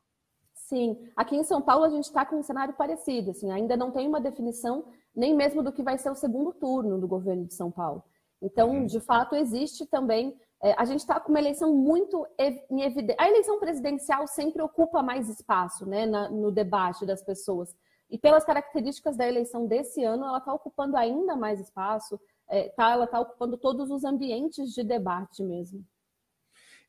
Sim, 0.71 0.97
aqui 1.17 1.35
em 1.35 1.43
São 1.43 1.61
Paulo 1.61 1.83
a 1.83 1.89
gente 1.89 2.05
está 2.05 2.25
com 2.25 2.37
um 2.37 2.43
cenário 2.43 2.73
parecido, 2.75 3.31
assim, 3.31 3.51
ainda 3.51 3.75
não 3.75 3.91
tem 3.91 4.07
uma 4.07 4.21
definição 4.21 4.85
nem 5.13 5.35
mesmo 5.35 5.61
do 5.61 5.73
que 5.73 5.83
vai 5.83 5.97
ser 5.97 6.09
o 6.09 6.15
segundo 6.15 6.53
turno 6.53 6.97
do 6.97 7.09
governo 7.09 7.43
de 7.43 7.53
São 7.53 7.69
Paulo. 7.69 8.01
Então, 8.41 8.69
uhum. 8.69 8.85
de 8.85 9.01
fato, 9.01 9.35
existe 9.35 9.85
também. 9.85 10.33
É, 10.63 10.73
a 10.77 10.85
gente 10.85 11.01
está 11.01 11.19
com 11.19 11.27
uma 11.27 11.41
eleição 11.41 11.75
muito 11.75 12.25
em 12.39 12.83
evidência. 12.83 13.21
A 13.21 13.27
eleição 13.27 13.59
presidencial 13.59 14.25
sempre 14.27 14.61
ocupa 14.61 15.03
mais 15.03 15.27
espaço 15.27 15.85
né, 15.85 16.05
na, 16.05 16.29
no 16.29 16.53
debate 16.53 17.05
das 17.05 17.21
pessoas. 17.21 17.75
E 18.09 18.17
pelas 18.17 18.45
características 18.45 19.17
da 19.17 19.27
eleição 19.27 19.67
desse 19.67 20.01
ano, 20.05 20.23
ela 20.23 20.37
está 20.37 20.53
ocupando 20.53 20.95
ainda 20.95 21.35
mais 21.35 21.59
espaço, 21.59 22.17
é, 22.49 22.69
tá, 22.69 22.91
ela 22.91 23.03
está 23.03 23.19
ocupando 23.19 23.57
todos 23.57 23.91
os 23.91 24.05
ambientes 24.05 24.71
de 24.73 24.85
debate 24.85 25.43
mesmo. 25.43 25.85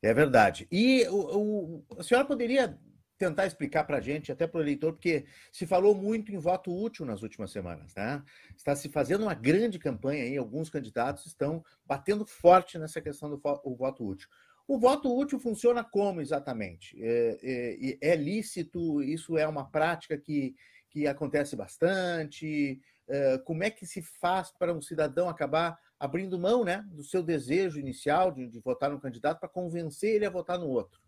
É 0.01 0.13
verdade. 0.13 0.69
E 0.71 1.05
o, 1.09 1.37
o, 1.37 1.85
a 1.99 2.03
senhora 2.03 2.25
poderia 2.25 2.79
tentar 3.17 3.45
explicar 3.45 3.83
para 3.83 3.97
a 3.97 4.01
gente, 4.01 4.31
até 4.31 4.47
para 4.47 4.59
o 4.59 4.61
eleitor, 4.61 4.93
porque 4.93 5.25
se 5.51 5.65
falou 5.65 5.95
muito 5.95 6.31
em 6.31 6.37
voto 6.37 6.75
útil 6.75 7.05
nas 7.05 7.21
últimas 7.21 7.51
semanas, 7.51 7.93
né? 7.95 8.23
Está 8.55 8.75
se 8.75 8.89
fazendo 8.89 9.21
uma 9.23 9.33
grande 9.33 9.79
campanha 9.79 10.23
aí, 10.23 10.37
alguns 10.37 10.69
candidatos 10.69 11.25
estão 11.25 11.63
batendo 11.85 12.25
forte 12.25 12.77
nessa 12.77 13.01
questão 13.01 13.29
do 13.29 13.37
voto 13.37 14.05
útil. 14.05 14.27
O 14.67 14.79
voto 14.79 15.13
útil 15.13 15.39
funciona 15.39 15.83
como 15.83 16.21
exatamente? 16.21 16.97
É, 17.01 17.97
é, 18.01 18.11
é 18.11 18.15
lícito? 18.15 19.03
Isso 19.03 19.37
é 19.37 19.47
uma 19.47 19.69
prática 19.69 20.17
que, 20.17 20.55
que 20.89 21.05
acontece 21.05 21.55
bastante? 21.55 22.81
É, 23.07 23.37
como 23.39 23.63
é 23.63 23.69
que 23.69 23.85
se 23.85 24.01
faz 24.01 24.51
para 24.51 24.73
um 24.73 24.81
cidadão 24.81 25.27
acabar 25.27 25.77
abrindo 25.99 26.39
mão 26.39 26.63
né, 26.63 26.83
do 26.87 27.03
seu 27.03 27.21
desejo 27.21 27.79
inicial 27.79 28.31
de, 28.31 28.47
de 28.47 28.59
votar 28.59 28.89
no 28.89 28.99
candidato 28.99 29.39
para 29.39 29.49
convencer 29.49 30.15
ele 30.15 30.25
a 30.25 30.29
votar 30.29 30.57
no 30.57 30.67
outro? 30.67 31.02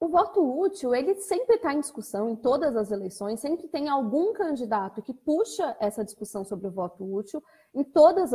O 0.00 0.08
voto 0.08 0.40
útil, 0.40 0.94
ele 0.94 1.16
sempre 1.16 1.56
está 1.56 1.74
em 1.74 1.80
discussão 1.80 2.28
em 2.28 2.36
todas 2.36 2.76
as 2.76 2.92
eleições, 2.92 3.40
sempre 3.40 3.66
tem 3.66 3.88
algum 3.88 4.32
candidato 4.32 5.02
que 5.02 5.12
puxa 5.12 5.76
essa 5.80 6.04
discussão 6.04 6.44
sobre 6.44 6.68
o 6.68 6.70
voto 6.70 7.04
útil 7.04 7.42
em 7.74 7.82
todos 7.82 8.30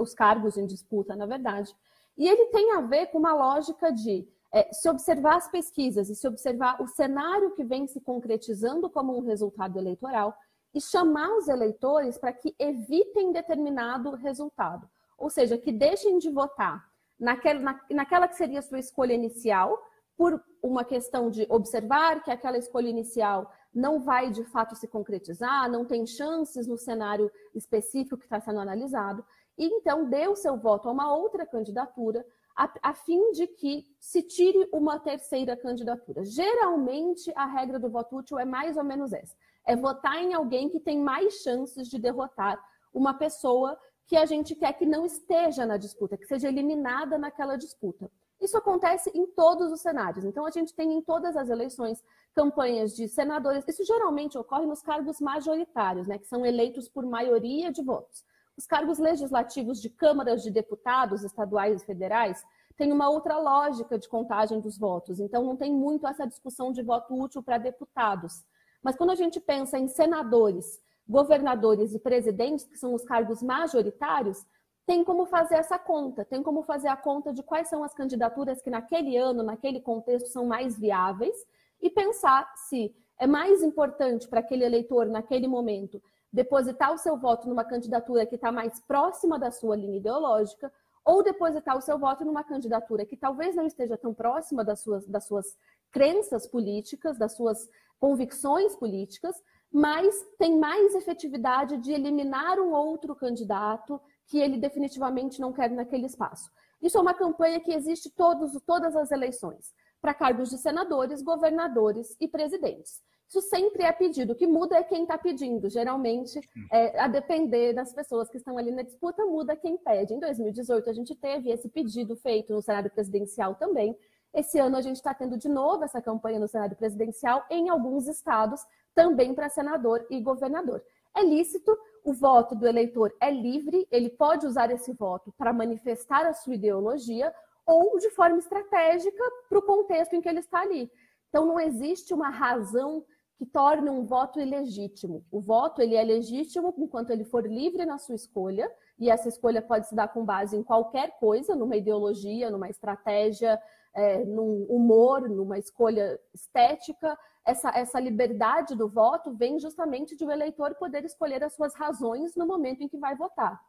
os 0.00 0.12
cargos 0.12 0.56
em 0.56 0.66
disputa, 0.66 1.14
na 1.14 1.24
verdade. 1.24 1.74
E 2.16 2.28
ele 2.28 2.46
tem 2.46 2.72
a 2.72 2.80
ver 2.80 3.06
com 3.06 3.18
uma 3.18 3.32
lógica 3.32 3.92
de 3.92 4.26
é, 4.52 4.72
se 4.72 4.88
observar 4.88 5.36
as 5.36 5.48
pesquisas 5.48 6.08
e 6.08 6.16
se 6.16 6.26
observar 6.26 6.80
o 6.82 6.86
cenário 6.88 7.52
que 7.52 7.64
vem 7.64 7.86
se 7.86 8.00
concretizando 8.00 8.90
como 8.90 9.16
um 9.16 9.20
resultado 9.20 9.78
eleitoral 9.78 10.36
e 10.74 10.80
chamar 10.80 11.32
os 11.36 11.46
eleitores 11.46 12.18
para 12.18 12.32
que 12.32 12.54
evitem 12.58 13.30
determinado 13.30 14.10
resultado. 14.12 14.88
Ou 15.16 15.30
seja, 15.30 15.56
que 15.56 15.70
deixem 15.70 16.18
de 16.18 16.28
votar 16.28 16.88
naquela, 17.18 17.60
na, 17.60 17.80
naquela 17.90 18.26
que 18.26 18.36
seria 18.36 18.58
a 18.58 18.62
sua 18.62 18.80
escolha 18.80 19.12
inicial, 19.12 19.80
por 20.16 20.42
uma 20.62 20.84
questão 20.84 21.30
de 21.30 21.46
observar 21.48 22.22
que 22.22 22.30
aquela 22.30 22.58
escolha 22.58 22.88
inicial 22.88 23.50
não 23.74 24.00
vai 24.00 24.30
de 24.30 24.44
fato 24.44 24.76
se 24.76 24.86
concretizar, 24.86 25.70
não 25.70 25.84
tem 25.84 26.06
chances 26.06 26.66
no 26.66 26.78
cenário 26.78 27.30
específico 27.54 28.16
que 28.16 28.24
está 28.24 28.40
sendo 28.40 28.60
analisado, 28.60 29.24
e 29.58 29.66
então 29.66 30.08
o 30.30 30.36
seu 30.36 30.56
voto 30.56 30.88
a 30.88 30.92
uma 30.92 31.14
outra 31.14 31.44
candidatura 31.44 32.24
a, 32.56 32.72
a, 32.82 32.94
fim 32.94 33.32
de 33.32 33.48
que 33.48 33.84
se 33.98 34.22
tire 34.22 34.68
uma 34.72 34.98
terceira 34.98 35.56
candidatura. 35.56 36.24
Geralmente, 36.24 37.32
a 37.34 37.46
regra 37.46 37.80
do 37.80 37.90
voto 37.90 38.16
útil 38.16 38.38
é 38.38 38.44
mais 38.44 38.76
ou 38.76 38.84
menos 38.84 39.12
essa: 39.12 39.34
é 39.66 39.74
votar 39.74 40.22
em 40.22 40.34
alguém 40.34 40.68
que 40.68 40.78
tem 40.78 40.98
mais 40.98 41.34
chances 41.42 41.88
de 41.88 41.98
derrotar 41.98 42.62
uma 42.92 43.12
pessoa 43.12 43.76
que 44.06 44.16
a 44.16 44.24
gente 44.24 44.54
quer 44.54 44.72
que 44.74 44.86
não 44.86 45.04
esteja 45.04 45.66
na 45.66 45.76
disputa, 45.76 46.16
que 46.16 46.26
seja 46.26 46.48
eliminada 46.48 47.18
naquela 47.18 47.56
disputa. 47.56 48.10
Isso 48.40 48.56
acontece 48.56 49.10
em 49.14 49.26
todos 49.26 49.72
os 49.72 49.80
cenários. 49.80 50.24
Então, 50.24 50.44
a 50.44 50.50
gente 50.50 50.74
tem 50.74 50.92
em 50.92 51.00
todas 51.00 51.36
as 51.36 51.48
eleições 51.48 52.02
campanhas 52.34 52.94
de 52.94 53.08
senadores. 53.08 53.64
Isso 53.66 53.84
geralmente 53.84 54.36
ocorre 54.36 54.66
nos 54.66 54.82
cargos 54.82 55.20
majoritários, 55.20 56.06
né, 56.06 56.18
que 56.18 56.26
são 56.26 56.44
eleitos 56.44 56.88
por 56.88 57.06
maioria 57.06 57.72
de 57.72 57.82
votos. 57.82 58.24
Os 58.56 58.66
cargos 58.66 58.98
legislativos 58.98 59.80
de 59.80 59.88
câmaras 59.88 60.42
de 60.42 60.50
deputados 60.50 61.24
estaduais 61.24 61.82
e 61.82 61.86
federais 61.86 62.44
têm 62.76 62.92
uma 62.92 63.08
outra 63.08 63.38
lógica 63.38 63.98
de 63.98 64.08
contagem 64.08 64.60
dos 64.60 64.76
votos. 64.78 65.20
Então, 65.20 65.44
não 65.44 65.56
tem 65.56 65.72
muito 65.72 66.06
essa 66.06 66.26
discussão 66.26 66.72
de 66.72 66.82
voto 66.82 67.14
útil 67.14 67.42
para 67.42 67.58
deputados. 67.58 68.44
Mas 68.82 68.96
quando 68.96 69.10
a 69.10 69.14
gente 69.14 69.40
pensa 69.40 69.78
em 69.78 69.88
senadores, 69.88 70.80
governadores 71.08 71.94
e 71.94 71.98
presidentes, 71.98 72.66
que 72.66 72.78
são 72.78 72.94
os 72.94 73.04
cargos 73.04 73.42
majoritários, 73.42 74.44
tem 74.86 75.02
como 75.02 75.26
fazer 75.26 75.56
essa 75.56 75.78
conta, 75.78 76.24
tem 76.24 76.42
como 76.42 76.62
fazer 76.62 76.88
a 76.88 76.96
conta 76.96 77.32
de 77.32 77.42
quais 77.42 77.68
são 77.68 77.82
as 77.82 77.94
candidaturas 77.94 78.60
que 78.60 78.70
naquele 78.70 79.16
ano, 79.16 79.42
naquele 79.42 79.80
contexto, 79.80 80.28
são 80.28 80.46
mais 80.46 80.78
viáveis 80.78 81.34
e 81.80 81.88
pensar 81.88 82.52
se 82.56 82.94
é 83.18 83.26
mais 83.26 83.62
importante 83.62 84.28
para 84.28 84.40
aquele 84.40 84.64
eleitor, 84.64 85.06
naquele 85.06 85.46
momento, 85.46 86.02
depositar 86.32 86.92
o 86.92 86.98
seu 86.98 87.16
voto 87.16 87.48
numa 87.48 87.64
candidatura 87.64 88.26
que 88.26 88.34
está 88.34 88.50
mais 88.50 88.80
próxima 88.80 89.38
da 89.38 89.50
sua 89.50 89.76
linha 89.76 89.96
ideológica 89.96 90.70
ou 91.04 91.22
depositar 91.22 91.76
o 91.76 91.80
seu 91.80 91.98
voto 91.98 92.24
numa 92.24 92.42
candidatura 92.42 93.06
que 93.06 93.16
talvez 93.16 93.54
não 93.54 93.66
esteja 93.66 93.96
tão 93.96 94.12
próxima 94.12 94.64
das 94.64 94.80
suas, 94.80 95.06
das 95.06 95.24
suas 95.26 95.56
crenças 95.92 96.46
políticas, 96.46 97.16
das 97.18 97.36
suas 97.36 97.68
convicções 98.00 98.74
políticas, 98.74 99.40
mas 99.72 100.14
tem 100.38 100.58
mais 100.58 100.94
efetividade 100.94 101.76
de 101.78 101.92
eliminar 101.92 102.58
um 102.58 102.72
outro 102.72 103.14
candidato 103.14 104.00
que 104.26 104.38
ele 104.38 104.58
definitivamente 104.58 105.40
não 105.40 105.52
quer 105.52 105.70
naquele 105.70 106.06
espaço. 106.06 106.50
Isso 106.80 106.98
é 106.98 107.00
uma 107.00 107.14
campanha 107.14 107.60
que 107.60 107.72
existe 107.72 108.10
todos, 108.10 108.60
todas 108.66 108.94
as 108.94 109.10
eleições, 109.10 109.72
para 110.00 110.12
cargos 110.12 110.50
de 110.50 110.58
senadores, 110.58 111.22
governadores 111.22 112.16
e 112.20 112.28
presidentes. 112.28 113.02
Isso 113.28 113.40
sempre 113.40 113.82
é 113.84 113.92
pedido. 113.92 114.32
O 114.32 114.36
que 114.36 114.46
muda 114.46 114.76
é 114.76 114.82
quem 114.82 115.02
está 115.02 115.16
pedindo. 115.16 115.68
Geralmente, 115.70 116.38
é, 116.70 117.00
a 117.00 117.08
depender 117.08 117.72
das 117.72 117.92
pessoas 117.92 118.28
que 118.28 118.36
estão 118.36 118.58
ali 118.58 118.70
na 118.70 118.82
disputa, 118.82 119.24
muda 119.24 119.56
quem 119.56 119.76
pede. 119.76 120.14
Em 120.14 120.20
2018, 120.20 120.90
a 120.90 120.92
gente 120.92 121.14
teve 121.14 121.50
esse 121.50 121.68
pedido 121.68 122.16
feito 122.16 122.52
no 122.52 122.62
cenário 122.62 122.90
presidencial 122.90 123.54
também. 123.54 123.96
Esse 124.32 124.58
ano, 124.58 124.76
a 124.76 124.80
gente 124.80 124.96
está 124.96 125.14
tendo 125.14 125.38
de 125.38 125.48
novo 125.48 125.84
essa 125.84 126.02
campanha 126.02 126.38
no 126.38 126.48
cenário 126.48 126.76
presidencial 126.76 127.44
em 127.50 127.68
alguns 127.68 128.06
estados, 128.06 128.60
também 128.94 129.34
para 129.34 129.48
senador 129.48 130.06
e 130.10 130.20
governador. 130.20 130.84
É 131.16 131.22
lícito, 131.22 131.76
o 132.04 132.12
voto 132.12 132.54
do 132.54 132.66
eleitor 132.66 133.12
é 133.20 133.30
livre, 133.30 133.88
ele 133.90 134.10
pode 134.10 134.46
usar 134.46 134.70
esse 134.70 134.92
voto 134.92 135.32
para 135.38 135.52
manifestar 135.52 136.26
a 136.26 136.34
sua 136.34 136.54
ideologia 136.54 137.34
ou 137.66 137.98
de 137.98 138.10
forma 138.10 138.38
estratégica 138.38 139.24
para 139.48 139.58
o 139.58 139.62
contexto 139.62 140.14
em 140.14 140.20
que 140.20 140.28
ele 140.28 140.40
está 140.40 140.60
ali. 140.60 140.90
Então, 141.30 141.46
não 141.46 141.58
existe 141.58 142.12
uma 142.12 142.28
razão 142.28 143.04
que 143.36 143.46
torne 143.46 143.90
um 143.90 144.04
voto 144.04 144.38
ilegítimo. 144.38 145.24
O 145.32 145.40
voto 145.40 145.80
ele 145.80 145.96
é 145.96 146.04
legítimo 146.04 146.72
enquanto 146.78 147.10
ele 147.10 147.24
for 147.24 147.44
livre 147.46 147.84
na 147.84 147.98
sua 147.98 148.14
escolha, 148.14 148.70
e 148.98 149.10
essa 149.10 149.28
escolha 149.28 149.60
pode 149.60 149.88
se 149.88 149.94
dar 149.94 150.08
com 150.08 150.24
base 150.24 150.56
em 150.56 150.62
qualquer 150.62 151.18
coisa, 151.18 151.56
numa 151.56 151.76
ideologia, 151.76 152.50
numa 152.50 152.68
estratégia, 152.68 153.60
é, 153.92 154.24
num 154.24 154.64
humor, 154.68 155.28
numa 155.28 155.58
escolha 155.58 156.20
estética. 156.32 157.18
Essa, 157.44 157.70
essa 157.70 158.00
liberdade 158.00 158.74
do 158.74 158.88
voto 158.88 159.34
vem 159.34 159.58
justamente 159.58 160.16
de 160.16 160.24
o 160.24 160.30
eleitor 160.30 160.74
poder 160.76 161.04
escolher 161.04 161.42
as 161.44 161.54
suas 161.54 161.74
razões 161.74 162.34
no 162.34 162.46
momento 162.46 162.82
em 162.82 162.88
que 162.88 162.98
vai 162.98 163.14
votar. 163.14 163.60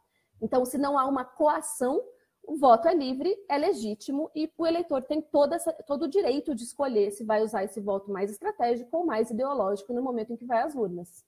Então, 0.41 0.65
se 0.65 0.77
não 0.77 0.97
há 0.97 1.05
uma 1.05 1.25
coação 1.25 2.01
o 2.47 2.57
voto 2.57 2.87
é 2.87 2.93
livre, 2.93 3.35
é 3.49 3.57
legítimo 3.57 4.29
e 4.35 4.51
o 4.57 4.67
eleitor 4.67 5.01
tem 5.01 5.21
toda 5.21 5.55
essa, 5.55 5.73
todo 5.73 6.03
o 6.03 6.07
direito 6.07 6.53
de 6.53 6.63
escolher 6.63 7.11
se 7.11 7.23
vai 7.23 7.41
usar 7.41 7.63
esse 7.63 7.81
voto 7.81 8.11
mais 8.11 8.29
estratégico 8.29 8.95
ou 8.97 9.05
mais 9.05 9.31
ideológico 9.31 9.93
no 9.93 10.01
momento 10.01 10.31
em 10.31 10.37
que 10.37 10.45
vai 10.45 10.61
às 10.61 10.75
urnas. 10.75 11.25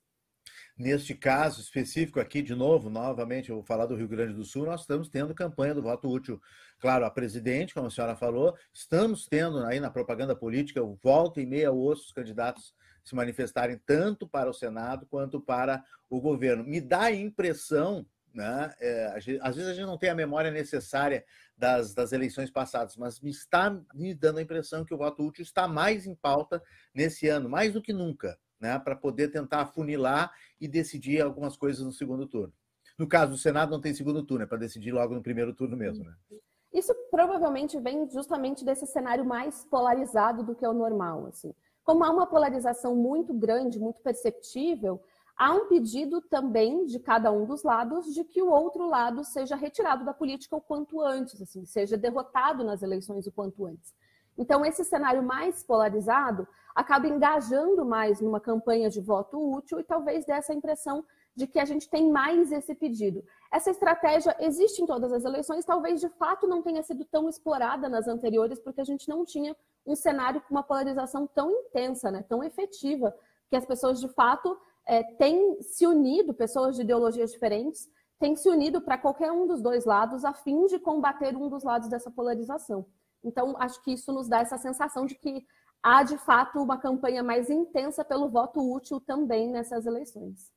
Neste 0.78 1.12
caso 1.12 1.60
específico 1.60 2.20
aqui, 2.20 2.40
de 2.40 2.54
novo, 2.54 2.88
novamente, 2.88 3.50
eu 3.50 3.56
vou 3.56 3.64
falar 3.64 3.86
do 3.86 3.96
Rio 3.96 4.06
Grande 4.06 4.34
do 4.34 4.44
Sul, 4.44 4.64
nós 4.64 4.82
estamos 4.82 5.08
tendo 5.08 5.34
campanha 5.34 5.74
do 5.74 5.82
voto 5.82 6.08
útil. 6.08 6.40
Claro, 6.78 7.04
a 7.04 7.10
presidente, 7.10 7.74
como 7.74 7.88
a 7.88 7.90
senhora 7.90 8.14
falou, 8.14 8.56
estamos 8.72 9.26
tendo 9.26 9.58
aí 9.64 9.80
na 9.80 9.90
propaganda 9.90 10.36
política, 10.36 10.80
volta 11.02 11.40
e 11.40 11.46
meia 11.46 11.72
osso 11.72 12.06
os 12.06 12.12
candidatos 12.12 12.72
se 13.02 13.12
manifestarem 13.14 13.80
tanto 13.84 14.28
para 14.28 14.48
o 14.48 14.54
Senado 14.54 15.04
quanto 15.06 15.40
para 15.40 15.82
o 16.08 16.20
governo. 16.20 16.62
Me 16.62 16.80
dá 16.80 17.04
a 17.04 17.12
impressão 17.12 18.06
né? 18.32 18.72
É, 18.78 19.16
às 19.40 19.56
vezes 19.56 19.70
a 19.70 19.74
gente 19.74 19.86
não 19.86 19.98
tem 19.98 20.10
a 20.10 20.14
memória 20.14 20.50
necessária 20.50 21.24
das, 21.56 21.92
das 21.92 22.12
eleições 22.12 22.50
passadas, 22.50 22.96
mas 22.96 23.20
me 23.20 23.30
está 23.30 23.76
me 23.92 24.14
dando 24.14 24.38
a 24.38 24.42
impressão 24.42 24.84
que 24.84 24.94
o 24.94 24.98
voto 24.98 25.26
útil 25.26 25.42
está 25.42 25.66
mais 25.66 26.06
em 26.06 26.14
pauta 26.14 26.62
nesse 26.94 27.26
ano, 27.26 27.48
mais 27.48 27.72
do 27.72 27.82
que 27.82 27.92
nunca, 27.92 28.38
né? 28.60 28.78
para 28.78 28.96
poder 28.96 29.28
tentar 29.28 29.62
afunilar 29.62 30.32
e 30.60 30.66
decidir 30.66 31.20
algumas 31.20 31.56
coisas 31.56 31.84
no 31.84 31.92
segundo 31.92 32.26
turno. 32.26 32.52
No 32.98 33.06
caso 33.06 33.32
do 33.32 33.38
Senado, 33.38 33.70
não 33.70 33.80
tem 33.80 33.94
segundo 33.94 34.24
turno, 34.24 34.44
é 34.44 34.46
para 34.46 34.58
decidir 34.58 34.92
logo 34.92 35.14
no 35.14 35.22
primeiro 35.22 35.54
turno 35.54 35.76
mesmo. 35.76 36.04
Né? 36.04 36.14
Isso 36.72 36.92
provavelmente 37.10 37.78
vem 37.78 38.08
justamente 38.10 38.64
desse 38.64 38.86
cenário 38.86 39.24
mais 39.24 39.64
polarizado 39.64 40.42
do 40.42 40.54
que 40.54 40.64
é 40.64 40.68
o 40.68 40.74
normal. 40.74 41.26
Assim. 41.26 41.54
Como 41.84 42.04
há 42.04 42.10
uma 42.10 42.26
polarização 42.26 42.96
muito 42.96 43.32
grande, 43.32 43.78
muito 43.78 44.00
perceptível, 44.02 45.00
há 45.36 45.52
um 45.54 45.68
pedido 45.68 46.20
também 46.20 46.84
de 46.84 46.98
cada 46.98 47.30
um 47.30 47.46
dos 47.46 47.62
lados 47.62 48.12
de 48.12 48.24
que 48.24 48.42
o 48.42 48.50
outro 48.50 48.88
lado 48.88 49.24
seja 49.24 49.54
retirado 49.54 50.04
da 50.04 50.12
política 50.12 50.56
o 50.56 50.60
quanto 50.60 51.00
antes, 51.00 51.40
assim, 51.40 51.64
seja 51.64 51.96
derrotado 51.96 52.64
nas 52.64 52.82
eleições 52.82 53.26
o 53.26 53.32
quanto 53.32 53.64
antes. 53.64 53.94
Então, 54.38 54.64
esse 54.64 54.84
cenário 54.84 55.22
mais 55.22 55.64
polarizado 55.64 56.46
acaba 56.74 57.08
engajando 57.08 57.84
mais 57.84 58.20
numa 58.20 58.38
campanha 58.38 58.88
de 58.88 59.00
voto 59.00 59.36
útil 59.36 59.80
e 59.80 59.84
talvez 59.84 60.24
dê 60.24 60.32
essa 60.32 60.54
impressão 60.54 61.04
de 61.34 61.46
que 61.46 61.58
a 61.58 61.64
gente 61.64 61.88
tem 61.88 62.10
mais 62.10 62.52
esse 62.52 62.74
pedido. 62.74 63.22
Essa 63.52 63.70
estratégia 63.70 64.36
existe 64.40 64.80
em 64.80 64.86
todas 64.86 65.12
as 65.12 65.24
eleições, 65.24 65.64
talvez 65.64 66.00
de 66.00 66.08
fato 66.10 66.46
não 66.46 66.62
tenha 66.62 66.82
sido 66.82 67.04
tão 67.04 67.28
explorada 67.28 67.88
nas 67.88 68.06
anteriores, 68.06 68.60
porque 68.60 68.80
a 68.80 68.84
gente 68.84 69.08
não 69.08 69.24
tinha 69.24 69.56
um 69.84 69.96
cenário 69.96 70.40
com 70.40 70.54
uma 70.54 70.62
polarização 70.62 71.26
tão 71.26 71.50
intensa, 71.50 72.10
né, 72.10 72.24
tão 72.28 72.42
efetiva, 72.42 73.14
que 73.48 73.56
as 73.56 73.64
pessoas 73.64 74.00
de 74.00 74.08
fato 74.08 74.56
é, 74.86 75.02
têm 75.02 75.62
se 75.62 75.86
unido, 75.86 76.34
pessoas 76.34 76.76
de 76.76 76.82
ideologias 76.82 77.32
diferentes, 77.32 77.88
têm 78.18 78.34
se 78.34 78.48
unido 78.48 78.80
para 78.80 78.98
qualquer 78.98 79.30
um 79.30 79.46
dos 79.46 79.62
dois 79.62 79.84
lados 79.84 80.24
a 80.24 80.32
fim 80.32 80.66
de 80.66 80.78
combater 80.78 81.36
um 81.36 81.48
dos 81.48 81.62
lados 81.62 81.88
dessa 81.88 82.10
polarização. 82.10 82.84
Então, 83.24 83.56
acho 83.60 83.82
que 83.82 83.92
isso 83.92 84.12
nos 84.12 84.28
dá 84.28 84.40
essa 84.40 84.58
sensação 84.58 85.06
de 85.06 85.14
que 85.14 85.44
há, 85.82 86.02
de 86.02 86.18
fato, 86.18 86.62
uma 86.62 86.78
campanha 86.78 87.22
mais 87.22 87.50
intensa 87.50 88.04
pelo 88.04 88.28
voto 88.28 88.60
útil 88.60 89.00
também 89.00 89.50
nessas 89.50 89.86
eleições. 89.86 90.50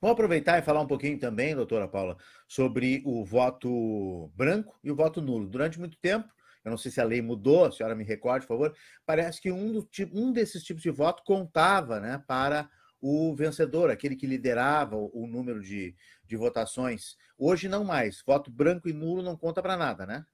Vamos 0.00 0.14
aproveitar 0.14 0.58
e 0.58 0.62
falar 0.62 0.80
um 0.80 0.86
pouquinho 0.86 1.18
também, 1.18 1.54
doutora 1.54 1.88
Paula, 1.88 2.16
sobre 2.46 3.02
o 3.04 3.24
voto 3.24 4.30
branco 4.34 4.78
e 4.82 4.90
o 4.90 4.96
voto 4.96 5.20
nulo. 5.20 5.48
Durante 5.48 5.78
muito 5.78 5.98
tempo, 5.98 6.28
eu 6.64 6.70
não 6.70 6.78
sei 6.78 6.90
se 6.90 7.00
a 7.00 7.04
lei 7.04 7.22
mudou, 7.22 7.64
a 7.64 7.72
senhora 7.72 7.94
me 7.94 8.04
recorde, 8.04 8.46
por 8.46 8.54
favor, 8.54 8.76
parece 9.06 9.40
que 9.40 9.50
um, 9.50 9.72
do, 9.72 9.88
um 10.12 10.32
desses 10.32 10.62
tipos 10.62 10.82
de 10.82 10.90
voto 10.90 11.22
contava 11.24 12.00
né, 12.00 12.22
para 12.26 12.68
o 13.00 13.34
vencedor, 13.34 13.90
aquele 13.90 14.14
que 14.14 14.26
liderava 14.26 14.96
o 14.96 15.26
número 15.26 15.60
de, 15.60 15.94
de 16.24 16.36
votações. 16.36 17.16
Hoje 17.38 17.68
não 17.68 17.82
mais. 17.82 18.22
Voto 18.26 18.50
branco 18.50 18.88
e 18.88 18.92
nulo 18.92 19.22
não 19.22 19.36
conta 19.36 19.62
para 19.62 19.76
nada, 19.76 20.04
né? 20.04 20.24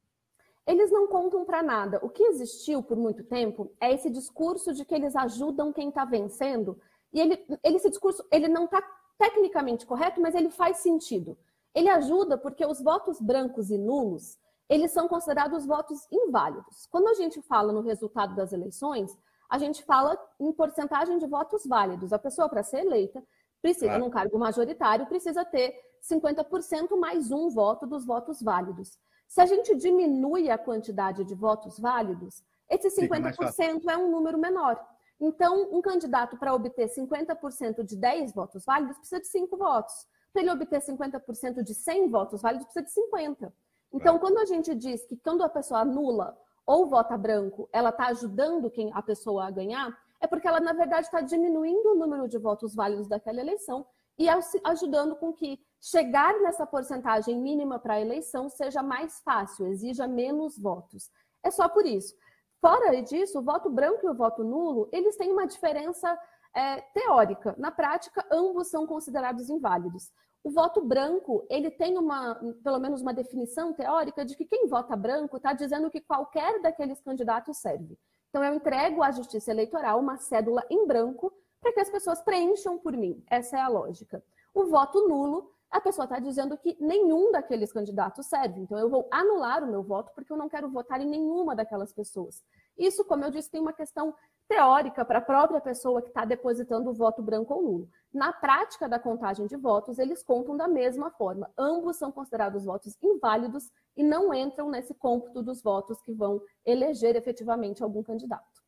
Eles 0.67 0.91
não 0.91 1.07
contam 1.07 1.45
para 1.45 1.63
nada. 1.63 2.01
O 2.03 2.09
que 2.09 2.23
existiu 2.25 2.83
por 2.83 2.97
muito 2.97 3.23
tempo 3.23 3.71
é 3.81 3.93
esse 3.93 4.11
discurso 4.11 4.75
de 4.75 4.85
que 4.85 4.95
eles 4.95 5.15
ajudam 5.15 5.73
quem 5.73 5.89
está 5.89 6.05
vencendo. 6.05 6.81
E 7.13 7.21
ele, 7.21 7.35
ele, 7.63 7.77
esse 7.77 7.89
discurso 7.89 8.25
ele 8.33 8.49
não 8.49 8.65
está 8.65 8.83
tecnicamente 9.17 9.87
correto, 9.87 10.21
mas 10.21 10.35
ele 10.35 10.51
faz 10.51 10.79
sentido. 10.79 11.39
Ele 11.75 11.89
ajuda 11.89 12.37
porque 12.37 12.67
os 12.67 12.81
votos 12.81 13.21
brancos 13.21 13.71
e 13.71 13.79
nulos 13.79 14.39
eles 14.69 14.91
são 14.91 15.07
considerados 15.07 15.65
votos 15.65 16.07
inválidos. 16.11 16.87
Quando 16.91 17.09
a 17.09 17.15
gente 17.15 17.41
fala 17.43 17.73
no 17.73 17.83
resultado 17.83 18.35
das 18.35 18.53
eleições, 18.53 19.17
a 19.49 19.59
gente 19.59 19.85
fala 19.85 20.19
em 20.41 20.53
porcentagem 20.53 21.19
de 21.19 21.27
votos 21.27 21.65
válidos. 21.65 22.13
A 22.13 22.19
pessoa, 22.19 22.49
para 22.49 22.65
ser 22.65 22.79
eleita, 22.79 23.23
precisa, 23.63 23.87
claro. 23.87 24.05
num 24.05 24.11
cargo 24.11 24.39
majoritário, 24.39 25.07
precisa 25.07 25.45
ter 25.45 25.75
50% 26.03 26.97
mais 26.99 27.31
um 27.31 27.49
voto 27.49 27.87
dos 27.87 28.05
votos 28.05 28.43
válidos. 28.43 28.99
Se 29.27 29.41
a 29.41 29.47
gente 29.47 29.75
diminui 29.75 30.51
a 30.51 30.59
quantidade 30.59 31.25
de 31.25 31.35
votos 31.35 31.79
válidos, 31.79 32.43
esse 32.69 32.89
50% 32.89 33.89
é 33.89 33.97
um 33.97 34.11
número 34.11 34.39
menor. 34.39 34.85
Então, 35.21 35.69
um 35.73 35.81
candidato, 35.81 36.37
para 36.37 36.55
obter 36.55 36.89
50% 36.89 37.83
de 37.83 37.97
10 37.97 38.33
votos 38.35 38.65
válidos, 38.65 38.99
precisa 38.99 39.21
de 39.21 39.29
5 39.29 39.57
votos. 39.57 40.07
Para 40.33 40.43
ele 40.43 40.51
obter 40.51 40.81
50% 40.81 41.63
de 41.63 41.75
100 41.75 42.11
votos 42.11 42.43
válidos, 42.43 42.67
precisa 42.67 42.85
de 42.85 42.93
50. 42.93 43.53
Então, 43.93 44.19
quando 44.19 44.39
a 44.39 44.45
gente 44.45 44.75
diz 44.75 45.05
que 45.07 45.17
quando 45.17 45.43
a 45.43 45.49
pessoa 45.49 45.81
anula 45.81 46.37
ou 46.67 46.87
vota 46.87 47.17
branco, 47.17 47.69
ela 47.73 47.91
está 47.91 48.09
ajudando 48.09 48.71
quem 48.71 48.91
a 48.93 49.01
pessoa 49.01 49.47
a 49.47 49.51
ganhar, 49.51 49.97
é 50.21 50.27
porque 50.27 50.47
ela, 50.47 50.61
na 50.61 50.73
verdade, 50.73 51.07
está 51.07 51.21
diminuindo 51.21 51.93
o 51.93 51.95
número 51.95 52.29
de 52.29 52.37
votos 52.37 52.75
válidos 52.75 53.09
daquela 53.09 53.41
eleição 53.41 53.87
e 54.19 54.27
ajudando 54.65 55.17
com 55.17 55.33
que 55.33 55.61
chegar 55.81 56.39
nessa 56.41 56.67
porcentagem 56.67 57.39
mínima 57.39 57.79
para 57.79 57.95
a 57.95 58.01
eleição 58.01 58.49
seja 58.49 58.83
mais 58.83 59.21
fácil, 59.21 59.67
exija 59.67 60.07
menos 60.07 60.59
votos. 60.59 61.11
É 61.43 61.51
só 61.51 61.69
por 61.69 61.87
isso. 61.87 62.15
Fora 62.61 63.01
disso, 63.03 63.39
o 63.39 63.43
voto 63.43 63.71
branco 63.71 64.07
e 64.07 64.11
o 64.11 64.15
voto 64.15 64.43
nulo, 64.43 64.89
eles 64.93 65.17
têm 65.17 65.31
uma 65.31 65.47
diferença 65.47 66.19
é, 66.55 66.81
teórica. 66.81 67.55
Na 67.59 67.71
prática, 67.71 68.27
ambos 68.33 68.69
são 68.69 68.87
considerados 68.87 69.49
inválidos. 69.49 70.11
O 70.43 70.51
voto 70.51 70.81
branco, 70.81 71.45
ele 71.51 71.71
tem 71.71 71.99
uma, 71.99 72.35
pelo 72.63 72.79
menos 72.79 73.03
uma 73.03 73.13
definição 73.13 73.73
teórica 73.73 74.25
de 74.25 74.37
que 74.37 74.45
quem 74.45 74.67
vota 74.69 74.97
branco 74.97 75.37
está 75.37 75.53
dizendo 75.53 75.91
que 75.91 76.01
qualquer 76.01 76.61
daqueles 76.63 77.01
candidatos 77.01 77.59
serve. 77.59 77.99
Então 78.31 78.45
eu 78.45 78.55
entrego 78.55 79.03
à 79.03 79.11
Justiça 79.11 79.51
Eleitoral 79.51 79.99
uma 79.99 80.17
cédula 80.19 80.65
em 80.71 80.87
branco 80.87 81.33
para 81.61 81.73
que 81.73 81.81
as 81.81 81.91
pessoas 81.91 82.23
preencham 82.23 82.79
por 82.79 82.97
mim. 82.97 83.25
Essa 83.29 83.57
é 83.57 83.61
a 83.61 83.69
lógica. 83.69 84.23
O 84.55 84.67
voto 84.67 85.09
nulo, 85.09 85.53
a 85.71 85.81
pessoa 85.81 86.05
está 86.05 86.19
dizendo 86.19 86.57
que 86.57 86.77
nenhum 86.81 87.33
daqueles 87.33 87.73
candidatos 87.73 88.27
serve. 88.27 88.61
Então 88.61 88.79
eu 88.79 88.89
vou 88.89 89.09
anular 89.11 89.63
o 89.65 89.71
meu 89.71 89.83
voto 89.83 90.13
porque 90.15 90.33
eu 90.33 90.37
não 90.37 90.49
quero 90.49 90.71
votar 90.71 91.01
em 91.01 91.09
nenhuma 91.09 91.55
daquelas 91.55 91.93
pessoas. 91.93 92.43
Isso, 92.79 93.05
como 93.05 93.25
eu 93.25 93.31
disse, 93.31 93.51
tem 93.51 93.61
uma 93.61 93.73
questão 93.73 94.15
teórica 94.49 95.05
para 95.05 95.19
a 95.19 95.23
própria 95.23 95.61
pessoa 95.61 96.01
que 96.01 96.09
está 96.09 96.25
depositando 96.25 96.91
o 96.91 96.95
voto 96.95 97.23
branco 97.23 97.53
ou 97.55 97.63
nulo. 97.63 97.91
Na 98.13 98.33
prática 98.33 98.89
da 98.89 98.99
contagem 98.99 99.47
de 99.47 99.57
votos, 99.57 99.99
eles 99.99 100.23
contam 100.23 100.57
da 100.57 100.69
mesma 100.69 101.11
forma. 101.11 101.51
Ambos 101.59 101.97
são 101.97 102.13
considerados 102.13 102.65
votos 102.65 102.97
inválidos 103.03 103.71
e 103.97 104.05
não 104.05 104.33
entram 104.33 104.71
nesse 104.71 104.95
cômputo 104.95 105.43
dos 105.43 105.63
votos 105.63 106.01
que 106.03 106.13
vão 106.13 106.41
eleger 106.65 107.17
efetivamente 107.17 107.83
algum 107.83 108.03
candidato. 108.03 108.63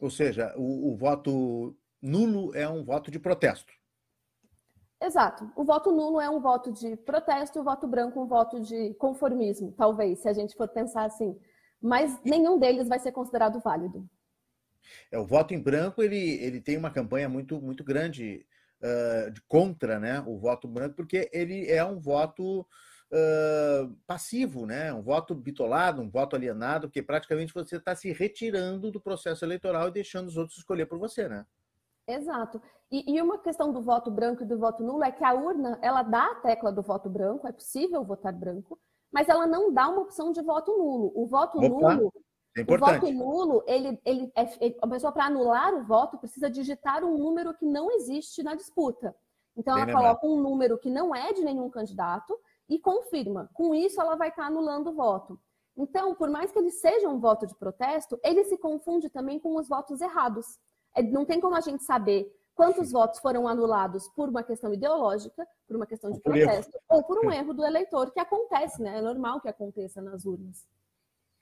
Ou 0.00 0.10
seja, 0.10 0.54
o, 0.56 0.92
o 0.92 0.96
voto 0.96 1.74
nulo 2.02 2.54
é 2.54 2.68
um 2.68 2.84
voto 2.84 3.10
de 3.10 3.18
protesto. 3.18 3.72
Exato. 5.00 5.50
O 5.54 5.64
voto 5.64 5.92
nulo 5.92 6.20
é 6.20 6.28
um 6.28 6.40
voto 6.40 6.72
de 6.72 6.96
protesto 6.96 7.58
e 7.58 7.60
o 7.60 7.64
voto 7.64 7.86
branco 7.86 8.20
um 8.20 8.26
voto 8.26 8.60
de 8.60 8.94
conformismo, 8.94 9.72
talvez, 9.72 10.20
se 10.20 10.28
a 10.28 10.32
gente 10.32 10.56
for 10.56 10.68
pensar 10.68 11.04
assim. 11.04 11.38
Mas 11.80 12.18
nenhum 12.24 12.58
deles 12.58 12.88
vai 12.88 12.98
ser 12.98 13.12
considerado 13.12 13.60
válido. 13.60 14.08
É, 15.10 15.18
o 15.18 15.26
voto 15.26 15.52
em 15.52 15.60
branco 15.60 16.02
ele, 16.02 16.42
ele 16.42 16.60
tem 16.60 16.76
uma 16.76 16.90
campanha 16.90 17.28
muito, 17.28 17.60
muito 17.60 17.84
grande 17.84 18.46
uh, 18.80 19.30
de 19.30 19.42
contra 19.42 19.98
né, 19.98 20.22
o 20.26 20.38
voto 20.38 20.66
branco, 20.66 20.96
porque 20.96 21.28
ele 21.32 21.70
é 21.70 21.84
um 21.84 22.00
voto 22.00 22.60
uh, 22.60 23.94
passivo, 24.06 24.66
né? 24.66 24.92
um 24.92 25.02
voto 25.02 25.34
bitolado, 25.34 26.00
um 26.00 26.10
voto 26.10 26.36
alienado, 26.36 26.90
que 26.90 27.02
praticamente 27.02 27.52
você 27.52 27.76
está 27.76 27.94
se 27.94 28.12
retirando 28.12 28.90
do 28.90 29.00
processo 29.00 29.44
eleitoral 29.44 29.88
e 29.88 29.92
deixando 29.92 30.28
os 30.28 30.36
outros 30.36 30.58
escolher 30.58 30.86
por 30.86 30.98
você. 30.98 31.28
Né? 31.28 31.44
Exato. 32.06 32.60
E, 32.90 33.14
e, 33.14 33.20
uma 33.20 33.38
questão 33.38 33.72
do 33.72 33.82
voto 33.82 34.10
branco 34.10 34.42
e 34.42 34.46
do 34.46 34.58
voto 34.58 34.82
nulo 34.82 35.02
é 35.02 35.10
que 35.10 35.24
a 35.24 35.34
urna 35.34 35.78
ela 35.82 36.02
dá 36.02 36.30
a 36.30 36.34
tecla 36.36 36.70
do 36.70 36.82
voto 36.82 37.10
branco, 37.10 37.48
é 37.48 37.52
possível 37.52 38.04
votar 38.04 38.32
branco, 38.32 38.78
mas 39.12 39.28
ela 39.28 39.46
não 39.46 39.72
dá 39.72 39.88
uma 39.88 40.02
opção 40.02 40.30
de 40.30 40.40
voto 40.40 40.70
nulo. 40.76 41.12
O 41.14 41.26
voto 41.26 41.58
Opa, 41.58 41.68
nulo, 41.68 42.12
é 42.56 42.62
o 42.62 42.78
voto 42.78 43.10
nulo, 43.10 43.64
ele, 43.66 44.00
ele, 44.04 44.32
é, 44.36 44.64
ele 44.64 44.78
a 44.80 44.86
pessoa 44.86 45.12
para 45.12 45.26
anular 45.26 45.74
o 45.74 45.84
voto 45.84 46.16
precisa 46.16 46.48
digitar 46.48 47.02
um 47.04 47.18
número 47.18 47.52
que 47.54 47.66
não 47.66 47.90
existe 47.90 48.42
na 48.42 48.54
disputa. 48.54 49.14
Então 49.56 49.74
Bem 49.74 49.82
ela 49.82 49.86
lembrado. 49.86 50.20
coloca 50.20 50.26
um 50.26 50.40
número 50.40 50.78
que 50.78 50.90
não 50.90 51.14
é 51.14 51.32
de 51.32 51.42
nenhum 51.42 51.68
candidato 51.68 52.38
e 52.68 52.78
confirma. 52.78 53.50
Com 53.52 53.74
isso 53.74 54.00
ela 54.00 54.16
vai 54.16 54.28
estar 54.28 54.42
tá 54.42 54.48
anulando 54.48 54.90
o 54.90 54.94
voto. 54.94 55.40
Então, 55.76 56.14
por 56.14 56.30
mais 56.30 56.50
que 56.50 56.58
ele 56.58 56.70
seja 56.70 57.08
um 57.08 57.20
voto 57.20 57.46
de 57.46 57.54
protesto, 57.54 58.18
ele 58.24 58.44
se 58.44 58.56
confunde 58.56 59.10
também 59.10 59.38
com 59.38 59.56
os 59.56 59.68
votos 59.68 60.00
errados. 60.00 60.58
É, 60.96 61.02
não 61.02 61.24
tem 61.24 61.40
como 61.40 61.54
a 61.54 61.60
gente 61.60 61.84
saber 61.84 62.26
quantos 62.54 62.90
votos 62.90 63.20
foram 63.20 63.46
anulados 63.46 64.08
por 64.08 64.28
uma 64.30 64.42
questão 64.42 64.72
ideológica, 64.72 65.46
por 65.68 65.76
uma 65.76 65.86
questão 65.86 66.10
de 66.10 66.18
protesto, 66.20 66.76
ou 66.88 67.04
por 67.04 67.24
um 67.24 67.30
erro 67.30 67.52
do 67.52 67.64
eleitor, 67.64 68.10
que 68.10 68.18
acontece, 68.18 68.82
né? 68.82 68.98
É 68.98 69.02
normal 69.02 69.40
que 69.40 69.48
aconteça 69.48 70.00
nas 70.00 70.24
urnas. 70.24 70.66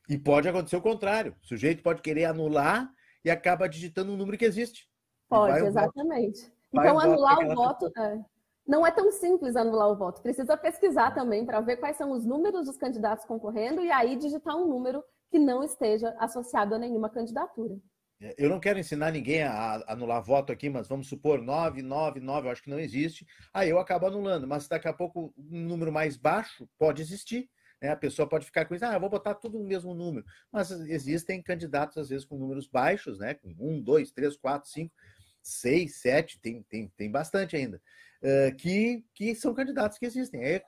E 0.08 0.18
pode 0.18 0.48
acontecer 0.48 0.76
o 0.76 0.82
contrário. 0.82 1.36
O 1.42 1.46
sujeito 1.46 1.82
pode 1.82 2.02
querer 2.02 2.24
anular 2.24 2.92
e 3.24 3.30
acaba 3.30 3.68
digitando 3.68 4.12
um 4.12 4.16
número 4.16 4.36
que 4.36 4.44
existe. 4.44 4.88
Pode, 5.28 5.64
exatamente. 5.64 6.52
Então, 6.72 6.98
anular 6.98 7.38
o 7.38 7.54
voto. 7.54 7.90
É, 7.96 8.20
não 8.66 8.86
é 8.86 8.90
tão 8.90 9.10
simples 9.12 9.56
anular 9.56 9.88
o 9.88 9.96
voto. 9.96 10.20
Precisa 10.20 10.56
pesquisar 10.56 11.12
também 11.12 11.46
para 11.46 11.60
ver 11.60 11.76
quais 11.76 11.96
são 11.96 12.10
os 12.10 12.26
números 12.26 12.66
dos 12.66 12.76
candidatos 12.76 13.24
concorrendo 13.24 13.80
e 13.80 13.90
aí 13.90 14.16
digitar 14.16 14.56
um 14.56 14.66
número 14.66 15.02
que 15.30 15.38
não 15.38 15.62
esteja 15.62 16.14
associado 16.18 16.74
a 16.74 16.78
nenhuma 16.78 17.08
candidatura. 17.08 17.76
É, 18.20 18.34
eu 18.38 18.48
não 18.48 18.60
quero 18.60 18.78
ensinar 18.78 19.10
ninguém 19.10 19.42
a 19.42 19.82
anular 19.86 20.22
voto 20.22 20.52
aqui, 20.52 20.68
mas 20.68 20.88
vamos 20.88 21.08
supor 21.08 21.42
999, 21.42 22.46
eu 22.46 22.52
acho 22.52 22.62
que 22.62 22.70
não 22.70 22.78
existe. 22.78 23.26
Aí 23.52 23.70
eu 23.70 23.78
acabo 23.78 24.06
anulando, 24.06 24.46
mas 24.46 24.68
daqui 24.68 24.88
a 24.88 24.92
pouco 24.92 25.34
um 25.36 25.60
número 25.60 25.92
mais 25.92 26.16
baixo 26.16 26.68
pode 26.78 27.02
existir. 27.02 27.48
Né? 27.82 27.90
A 27.90 27.96
pessoa 27.96 28.28
pode 28.28 28.46
ficar 28.46 28.64
com 28.64 28.74
isso, 28.74 28.84
ah, 28.84 28.94
eu 28.94 29.00
vou 29.00 29.10
botar 29.10 29.34
tudo 29.34 29.58
no 29.58 29.64
mesmo 29.64 29.94
número. 29.94 30.24
Mas 30.50 30.70
existem 30.70 31.42
candidatos, 31.42 31.98
às 31.98 32.08
vezes, 32.08 32.24
com 32.24 32.38
números 32.38 32.66
baixos, 32.66 33.18
né? 33.18 33.34
Com 33.34 33.54
um, 33.58 33.80
dois, 33.80 34.10
três, 34.10 34.36
quatro, 34.36 34.70
cinco, 34.70 34.94
seis, 35.42 35.96
sete, 36.00 36.40
tem, 36.40 36.62
tem, 36.62 36.88
tem 36.96 37.10
bastante 37.10 37.56
ainda, 37.56 37.80
uh, 38.22 38.56
que, 38.56 39.04
que 39.12 39.34
são 39.34 39.52
candidatos 39.52 39.98
que 39.98 40.06
existem. 40.06 40.42
Aí 40.42 40.62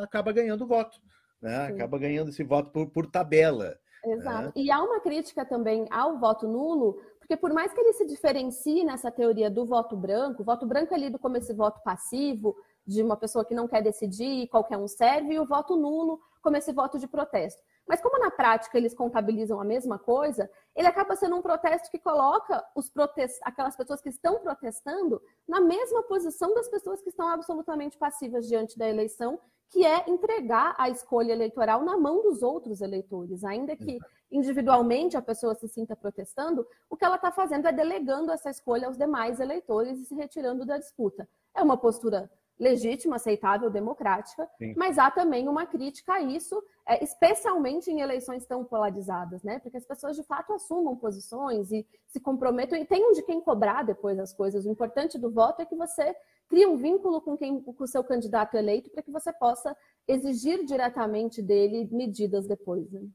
acaba 0.00 0.32
ganhando 0.32 0.66
voto, 0.66 1.00
né? 1.42 1.66
acaba 1.66 1.98
ganhando 1.98 2.30
esse 2.30 2.44
voto 2.44 2.70
por, 2.70 2.88
por 2.90 3.06
tabela. 3.06 3.76
Exato. 4.04 4.52
É. 4.58 4.60
E 4.60 4.70
há 4.70 4.82
uma 4.82 5.00
crítica 5.00 5.44
também 5.44 5.86
ao 5.90 6.18
voto 6.18 6.46
nulo, 6.46 7.00
porque 7.18 7.36
por 7.36 7.52
mais 7.52 7.72
que 7.72 7.80
ele 7.80 7.92
se 7.92 8.06
diferencie 8.06 8.84
nessa 8.84 9.10
teoria 9.10 9.50
do 9.50 9.64
voto 9.64 9.96
branco, 9.96 10.42
o 10.42 10.44
voto 10.44 10.66
branco 10.66 10.94
é 10.94 10.98
lido 10.98 11.18
como 11.18 11.36
esse 11.36 11.52
voto 11.52 11.80
passivo, 11.82 12.56
de 12.86 13.02
uma 13.02 13.16
pessoa 13.16 13.44
que 13.44 13.54
não 13.54 13.68
quer 13.68 13.82
decidir, 13.82 14.48
qualquer 14.48 14.76
um 14.76 14.88
serve, 14.88 15.34
e 15.34 15.38
o 15.38 15.46
voto 15.46 15.76
nulo 15.76 16.20
como 16.42 16.56
esse 16.56 16.72
voto 16.72 16.98
de 16.98 17.06
protesto. 17.06 17.62
Mas 17.86 18.00
como 18.00 18.18
na 18.18 18.30
prática 18.30 18.78
eles 18.78 18.94
contabilizam 18.94 19.60
a 19.60 19.64
mesma 19.64 19.98
coisa, 19.98 20.50
ele 20.74 20.86
acaba 20.86 21.16
sendo 21.16 21.36
um 21.36 21.42
protesto 21.42 21.90
que 21.90 21.98
coloca 21.98 22.64
os 22.74 22.88
protest... 22.88 23.38
aquelas 23.42 23.76
pessoas 23.76 24.00
que 24.00 24.08
estão 24.08 24.40
protestando 24.40 25.20
na 25.46 25.60
mesma 25.60 26.02
posição 26.04 26.54
das 26.54 26.68
pessoas 26.68 27.02
que 27.02 27.10
estão 27.10 27.28
absolutamente 27.28 27.98
passivas 27.98 28.46
diante 28.46 28.78
da 28.78 28.88
eleição 28.88 29.40
que 29.70 29.86
é 29.86 30.04
entregar 30.10 30.74
a 30.76 30.90
escolha 30.90 31.32
eleitoral 31.32 31.84
na 31.84 31.96
mão 31.96 32.22
dos 32.22 32.42
outros 32.42 32.80
eleitores. 32.80 33.44
Ainda 33.44 33.76
que 33.76 33.98
individualmente 34.30 35.16
a 35.16 35.22
pessoa 35.22 35.54
se 35.54 35.68
sinta 35.68 35.94
protestando, 35.96 36.66
o 36.88 36.96
que 36.96 37.04
ela 37.04 37.16
está 37.16 37.30
fazendo 37.30 37.66
é 37.68 37.72
delegando 37.72 38.32
essa 38.32 38.50
escolha 38.50 38.88
aos 38.88 38.98
demais 38.98 39.40
eleitores 39.40 39.98
e 39.98 40.04
se 40.04 40.14
retirando 40.14 40.66
da 40.66 40.76
disputa. 40.76 41.28
É 41.54 41.62
uma 41.62 41.76
postura 41.76 42.30
legítima, 42.60 43.16
aceitável, 43.16 43.70
democrática, 43.70 44.46
Sim. 44.58 44.74
mas 44.76 44.98
há 44.98 45.10
também 45.10 45.48
uma 45.48 45.64
crítica 45.64 46.12
a 46.12 46.20
isso, 46.20 46.62
é, 46.86 47.02
especialmente 47.02 47.90
em 47.90 48.02
eleições 48.02 48.44
tão 48.44 48.62
polarizadas, 48.62 49.42
né? 49.42 49.58
Porque 49.60 49.78
as 49.78 49.86
pessoas 49.86 50.14
de 50.14 50.22
fato 50.22 50.52
assumam 50.52 50.94
posições 50.94 51.72
e 51.72 51.86
se 52.06 52.20
comprometam 52.20 52.78
e 52.78 52.84
tenham 52.84 53.12
de 53.12 53.22
quem 53.22 53.40
cobrar 53.40 53.82
depois 53.82 54.18
as 54.18 54.34
coisas. 54.34 54.66
O 54.66 54.70
importante 54.70 55.18
do 55.18 55.30
voto 55.30 55.62
é 55.62 55.64
que 55.64 55.74
você 55.74 56.14
cria 56.50 56.68
um 56.68 56.76
vínculo 56.76 57.22
com 57.22 57.34
quem 57.34 57.62
com 57.62 57.82
o 57.82 57.86
seu 57.86 58.04
candidato 58.04 58.56
eleito 58.56 58.90
para 58.90 59.02
que 59.02 59.10
você 59.10 59.32
possa 59.32 59.74
exigir 60.06 60.62
diretamente 60.64 61.40
dele 61.40 61.88
medidas 61.90 62.46
depois. 62.46 62.90
Né? 62.92 63.08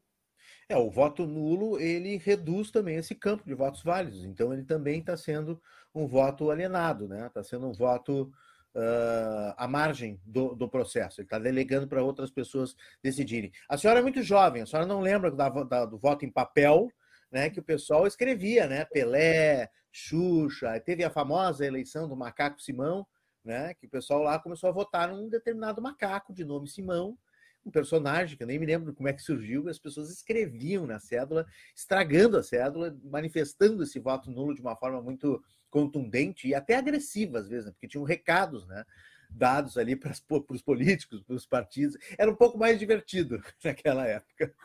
É, 0.67 0.75
o 0.75 0.89
voto 0.89 1.27
nulo 1.27 1.79
ele 1.79 2.17
reduz 2.17 2.71
também 2.71 2.95
esse 2.95 3.13
campo 3.13 3.43
de 3.45 3.53
votos 3.53 3.83
válidos, 3.83 4.25
então 4.25 4.51
ele 4.51 4.63
também 4.63 4.99
está 4.99 5.15
sendo 5.15 5.61
um 5.93 6.07
voto 6.07 6.49
alienado, 6.49 7.07
né? 7.07 7.27
Está 7.27 7.43
sendo 7.43 7.67
um 7.67 7.73
voto 7.73 8.31
uh, 8.75 9.53
à 9.57 9.67
margem 9.67 10.19
do, 10.25 10.53
do 10.53 10.69
processo. 10.69 11.21
Ele 11.21 11.25
está 11.25 11.39
delegando 11.39 11.87
para 11.87 12.03
outras 12.03 12.29
pessoas 12.29 12.75
decidirem. 13.01 13.51
A 13.69 13.77
senhora 13.77 13.99
é 13.99 14.03
muito 14.03 14.21
jovem, 14.21 14.61
a 14.61 14.65
senhora 14.65 14.87
não 14.87 15.01
lembra 15.01 15.31
da, 15.31 15.49
da, 15.49 15.85
do 15.85 15.97
voto 15.97 16.25
em 16.25 16.31
papel, 16.31 16.91
né? 17.31 17.49
Que 17.49 17.59
o 17.59 17.63
pessoal 17.63 18.05
escrevia, 18.05 18.67
né? 18.67 18.85
Pelé, 18.85 19.69
Xuxa, 19.91 20.79
teve 20.79 21.03
a 21.03 21.09
famosa 21.09 21.65
eleição 21.65 22.07
do 22.07 22.15
macaco 22.15 22.61
Simão, 22.61 23.07
né? 23.43 23.73
Que 23.73 23.87
o 23.87 23.89
pessoal 23.89 24.21
lá 24.21 24.37
começou 24.37 24.69
a 24.69 24.73
votar 24.73 25.09
num 25.09 25.29
determinado 25.29 25.81
macaco 25.81 26.33
de 26.33 26.43
nome 26.43 26.67
Simão, 26.67 27.17
um 27.65 27.71
personagem 27.71 28.37
que 28.37 28.43
eu 28.43 28.47
nem 28.47 28.59
me 28.59 28.65
lembro 28.65 28.93
como 28.93 29.09
é 29.09 29.13
que 29.13 29.23
surgiu, 29.23 29.67
as 29.67 29.79
pessoas 29.79 30.11
escreviam 30.11 30.85
na 30.85 30.99
cédula, 30.99 31.47
estragando 31.75 32.37
a 32.37 32.43
cédula, 32.43 32.95
manifestando 33.03 33.81
esse 33.81 33.99
voto 33.99 34.29
nulo 34.29 34.53
de 34.53 34.61
uma 34.61 34.75
forma 34.75 35.01
muito 35.01 35.43
contundente 35.75 36.47
e 36.47 36.55
até 36.55 36.77
agressiva 36.77 37.39
às 37.39 37.49
vezes, 37.49 37.65
né? 37.65 37.71
porque 37.73 37.89
tinham 37.89 38.05
recados, 38.05 38.65
né? 38.65 38.85
dados 39.29 39.77
ali 39.77 39.93
para 39.97 40.13
os 40.49 40.61
políticos, 40.61 41.21
para 41.21 41.35
os 41.35 41.45
partidos. 41.45 41.97
Era 42.17 42.31
um 42.31 42.35
pouco 42.35 42.57
mais 42.57 42.79
divertido 42.79 43.43
naquela 43.61 44.07
época. 44.07 44.55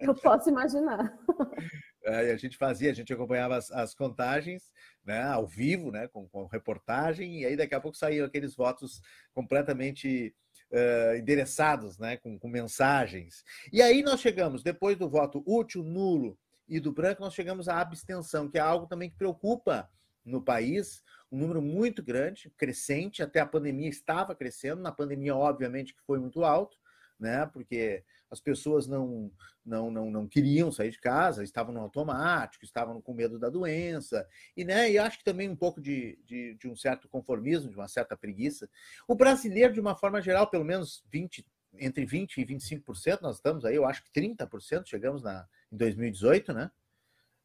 Eu 0.00 0.14
posso 0.14 0.50
imaginar. 0.50 1.16
É, 2.08 2.30
a 2.30 2.36
gente 2.36 2.56
fazia, 2.56 2.92
a 2.92 2.94
gente 2.94 3.12
acompanhava 3.12 3.56
as, 3.56 3.68
as 3.72 3.92
contagens 3.92 4.70
né, 5.04 5.24
ao 5.24 5.44
vivo, 5.44 5.90
né, 5.90 6.06
com, 6.06 6.28
com, 6.28 6.46
reportagem, 6.46 7.40
e 7.40 7.44
aí 7.44 7.56
daqui 7.56 7.74
a 7.74 7.80
pouco 7.80 7.98
saíam 7.98 8.24
aqueles 8.24 8.54
votos 8.54 9.02
completamente 9.34 10.32
uh, 10.70 11.16
endereçados, 11.16 11.98
né, 11.98 12.16
com, 12.16 12.38
com 12.38 12.46
mensagens. 12.46 13.42
E 13.72 13.82
aí 13.82 14.04
nós 14.04 14.20
chegamos, 14.20 14.62
depois 14.62 14.96
do 14.96 15.10
voto 15.10 15.42
útil, 15.44 15.82
nulo 15.82 16.38
e 16.68 16.78
do 16.78 16.92
branco, 16.92 17.22
nós 17.22 17.34
chegamos 17.34 17.68
à 17.68 17.80
abstenção, 17.80 18.48
que 18.48 18.56
é 18.56 18.60
algo 18.60 18.86
também 18.86 19.10
que 19.10 19.16
preocupa 19.16 19.90
no 20.26 20.42
país, 20.42 21.02
um 21.30 21.38
número 21.38 21.62
muito 21.62 22.02
grande, 22.02 22.52
crescente, 22.56 23.22
até 23.22 23.40
a 23.40 23.46
pandemia 23.46 23.88
estava 23.88 24.34
crescendo, 24.34 24.82
na 24.82 24.90
pandemia, 24.90 25.34
obviamente, 25.34 25.94
que 25.94 26.02
foi 26.02 26.18
muito 26.18 26.44
alto, 26.44 26.76
né? 27.18 27.46
Porque 27.46 28.04
as 28.28 28.40
pessoas 28.40 28.88
não, 28.88 29.30
não, 29.64 29.90
não, 29.90 30.10
não 30.10 30.26
queriam 30.26 30.72
sair 30.72 30.90
de 30.90 31.00
casa, 31.00 31.44
estavam 31.44 31.72
no 31.72 31.80
automático, 31.80 32.64
estavam 32.64 33.00
com 33.00 33.14
medo 33.14 33.38
da 33.38 33.48
doença, 33.48 34.26
e, 34.56 34.64
né, 34.64 34.90
e 34.90 34.98
acho 34.98 35.18
que 35.18 35.24
também 35.24 35.48
um 35.48 35.56
pouco 35.56 35.80
de, 35.80 36.18
de, 36.24 36.54
de 36.54 36.68
um 36.68 36.74
certo 36.74 37.08
conformismo, 37.08 37.70
de 37.70 37.76
uma 37.76 37.86
certa 37.86 38.16
preguiça. 38.16 38.68
O 39.06 39.14
brasileiro, 39.14 39.72
de 39.72 39.80
uma 39.80 39.96
forma 39.96 40.20
geral, 40.20 40.50
pelo 40.50 40.64
menos 40.64 41.04
20, 41.08 41.46
entre 41.78 42.04
20% 42.04 42.38
e 42.38 42.44
25%, 42.44 43.20
nós 43.22 43.36
estamos 43.36 43.64
aí, 43.64 43.76
eu 43.76 43.86
acho 43.86 44.02
que 44.02 44.20
30% 44.20 44.86
chegamos 44.86 45.22
na, 45.22 45.46
em 45.70 45.76
2018, 45.76 46.52
né? 46.52 46.70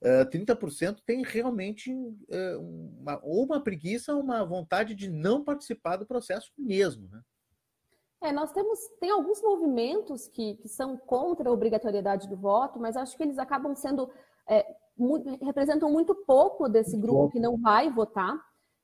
Uh, 0.01 0.25
30% 0.31 0.97
tem 1.05 1.23
realmente 1.23 1.93
uh, 1.93 2.59
uma, 2.99 3.19
ou 3.21 3.45
uma 3.45 3.61
preguiça 3.61 4.15
ou 4.15 4.21
uma 4.21 4.43
vontade 4.43 4.95
de 4.95 5.09
não 5.09 5.43
participar 5.43 5.97
do 5.97 6.07
processo 6.07 6.51
mesmo, 6.57 7.07
né? 7.07 7.21
É, 8.21 8.31
nós 8.31 8.51
temos, 8.51 8.79
tem 8.99 9.09
alguns 9.09 9.41
movimentos 9.41 10.27
que, 10.27 10.55
que 10.57 10.69
são 10.69 10.95
contra 10.95 11.49
a 11.49 11.51
obrigatoriedade 11.51 12.29
do 12.29 12.37
voto, 12.37 12.79
mas 12.79 12.95
acho 12.95 13.17
que 13.17 13.23
eles 13.23 13.39
acabam 13.39 13.75
sendo, 13.75 14.11
é, 14.47 14.63
muito, 14.95 15.43
representam 15.43 15.91
muito 15.91 16.13
pouco 16.13 16.69
desse 16.69 16.95
grupo 16.95 17.31
que 17.31 17.39
não 17.39 17.57
vai 17.57 17.89
votar. 17.89 18.39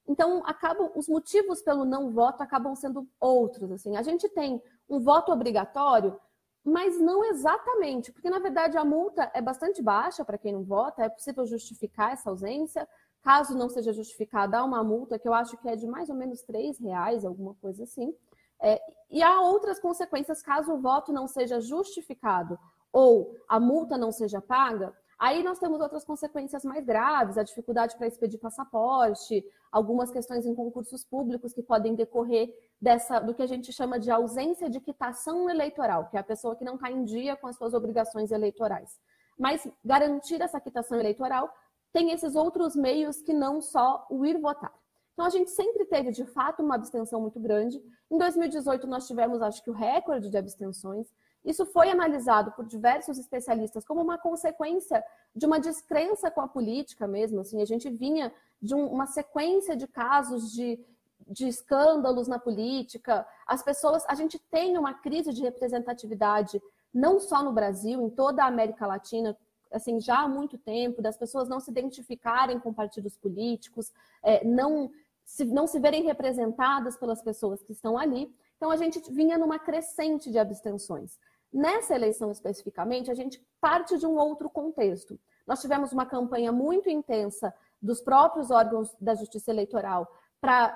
Então, 0.08 0.42
acabam, 0.44 0.92
os 0.96 1.08
motivos 1.08 1.62
pelo 1.62 1.86
não 1.86 2.12
voto 2.12 2.42
acabam 2.42 2.74
sendo 2.76 3.08
outros. 3.20 3.72
Assim, 3.72 3.96
a 3.96 4.02
gente 4.02 4.28
tem 4.30 4.60
um 4.90 5.00
voto 5.00 5.32
obrigatório, 5.32 6.20
mas 6.68 7.00
não 7.00 7.24
exatamente, 7.24 8.12
porque 8.12 8.30
na 8.30 8.40
verdade 8.40 8.78
a 8.78 8.84
multa 8.84 9.32
é 9.34 9.42
bastante 9.42 9.82
baixa 9.82 10.26
para 10.26 10.38
quem 10.38 10.52
não 10.52 10.66
vota, 10.66 11.02
é 11.02 11.08
possível 11.08 11.46
justificar 11.46 12.12
essa 12.12 12.30
ausência. 12.30 12.86
Caso 13.24 13.58
não 13.58 13.70
seja 13.70 13.94
justificada, 13.94 14.58
há 14.58 14.66
uma 14.66 14.84
multa 14.84 15.18
que 15.18 15.26
eu 15.26 15.34
acho 15.34 15.56
que 15.58 15.70
é 15.70 15.78
de 15.78 15.88
mais 15.88 16.10
ou 16.10 16.16
menos 16.16 16.42
três 16.42 16.78
reais, 16.78 17.24
alguma 17.24 17.56
coisa 17.56 17.84
assim. 17.84 18.14
É, 18.62 18.82
e 19.10 19.24
há 19.24 19.40
outras 19.40 19.80
consequências 19.80 20.42
caso 20.42 20.74
o 20.74 20.82
voto 20.82 21.14
não 21.14 21.26
seja 21.26 21.62
justificado 21.62 22.60
ou 22.92 23.34
a 23.48 23.62
multa 23.62 23.98
não 23.98 24.12
seja 24.12 24.42
paga. 24.42 24.94
Aí 25.18 25.44
nós 25.44 25.60
temos 25.60 25.80
outras 25.80 26.04
consequências 26.04 26.66
mais 26.66 26.86
graves, 26.86 27.38
a 27.38 27.44
dificuldade 27.44 27.96
para 27.96 28.08
expedir 28.08 28.42
passaporte, 28.42 29.42
algumas 29.72 30.12
questões 30.12 30.46
em 30.46 30.56
concursos 30.56 31.04
públicos 31.04 31.54
que 31.54 31.64
podem 31.64 31.96
decorrer 31.96 32.54
dessa 32.80 33.20
do 33.20 33.34
que 33.34 33.42
a 33.42 33.48
gente 33.48 33.72
chama 33.74 34.00
de 34.00 34.12
ausência 34.12 34.70
de 34.70 34.80
quitação 34.80 35.50
eleitoral, 35.50 36.10
que 36.10 36.18
é 36.18 36.20
a 36.20 36.24
pessoa 36.24 36.56
que 36.56 36.64
não 36.64 36.76
está 36.76 36.92
em 36.92 37.04
dia 37.04 37.36
com 37.36 37.48
as 37.48 37.58
suas 37.58 37.74
obrigações 37.74 38.32
eleitorais. 38.32 39.00
Mas 39.38 39.68
garantir 39.84 40.42
essa 40.42 40.60
quitação 40.60 41.00
eleitoral 41.00 41.50
tem 41.94 42.12
esses 42.12 42.36
outros 42.36 42.76
meios 42.76 43.22
que 43.22 43.34
não 43.34 43.62
só 43.62 44.06
o 44.10 44.26
ir 44.26 44.40
votar. 44.40 44.74
Então 45.14 45.26
a 45.26 45.30
gente 45.30 45.50
sempre 45.50 45.86
teve, 45.86 46.12
de 46.12 46.26
fato, 46.26 46.62
uma 46.62 46.76
abstenção 46.76 47.20
muito 47.20 47.40
grande. 47.40 47.82
Em 48.12 48.18
2018 48.18 48.86
nós 48.86 49.08
tivemos, 49.08 49.42
acho 49.42 49.64
que 49.64 49.72
o 49.72 49.74
recorde 49.74 50.30
de 50.30 50.38
abstenções. 50.38 51.08
Isso 51.44 51.66
foi 51.66 51.90
analisado 51.90 52.52
por 52.52 52.66
diversos 52.66 53.18
especialistas 53.18 53.86
como 53.86 54.02
uma 54.02 54.18
consequência 54.18 55.04
de 55.36 55.46
uma 55.46 55.60
descrença 55.60 56.30
com 56.30 56.42
a 56.42 56.48
política 56.48 57.08
mesmo. 57.08 57.40
Assim, 57.40 57.62
a 57.62 57.66
gente 57.66 57.90
vinha 57.90 58.34
de 58.62 58.76
um, 58.76 58.88
uma 58.88 59.06
sequência 59.06 59.76
de 59.76 59.88
casos 59.88 60.52
de, 60.52 60.80
de 61.28 61.48
escândalos 61.48 62.28
na 62.28 62.38
política. 62.38 63.26
As 63.46 63.64
pessoas, 63.64 64.04
a 64.08 64.16
gente 64.16 64.40
tem 64.52 64.78
uma 64.78 64.94
crise 64.94 65.32
de 65.32 65.42
representatividade 65.42 66.62
não 66.94 67.20
só 67.20 67.44
no 67.44 67.54
Brasil, 67.54 68.02
em 68.02 68.10
toda 68.10 68.44
a 68.44 68.48
América 68.48 68.88
Latina, 68.88 69.38
assim 69.72 70.00
já 70.00 70.20
há 70.22 70.28
muito 70.28 70.58
tempo, 70.58 71.02
das 71.02 71.18
pessoas 71.18 71.48
não 71.48 71.60
se 71.60 71.70
identificarem 71.70 72.60
com 72.60 72.74
partidos 72.74 73.16
políticos, 73.16 73.92
é, 74.24 74.44
não 74.44 74.90
se, 75.24 75.46
não 75.46 75.68
se 75.68 75.80
verem 75.80 76.04
representadas 76.04 76.98
pelas 76.98 77.22
pessoas 77.22 77.62
que 77.62 77.74
estão 77.74 77.98
ali. 77.98 78.34
Então 78.58 78.72
a 78.72 78.76
gente 78.76 79.00
vinha 79.12 79.38
numa 79.38 79.58
crescente 79.58 80.30
de 80.30 80.38
abstenções. 80.38 81.18
Nessa 81.54 81.96
eleição 81.96 82.30
especificamente, 82.32 83.10
a 83.10 83.14
gente 83.14 83.42
parte 83.62 83.98
de 83.98 84.06
um 84.06 84.18
outro 84.18 84.50
contexto. 84.50 85.18
Nós 85.46 85.62
tivemos 85.62 85.94
uma 85.94 86.06
campanha 86.06 86.52
muito 86.52 86.90
intensa 86.90 87.54
dos 87.82 88.02
próprios 88.02 88.52
órgãos 88.52 88.94
da 89.00 89.16
Justiça 89.16 89.52
Eleitoral 89.52 90.12
para 90.42 90.76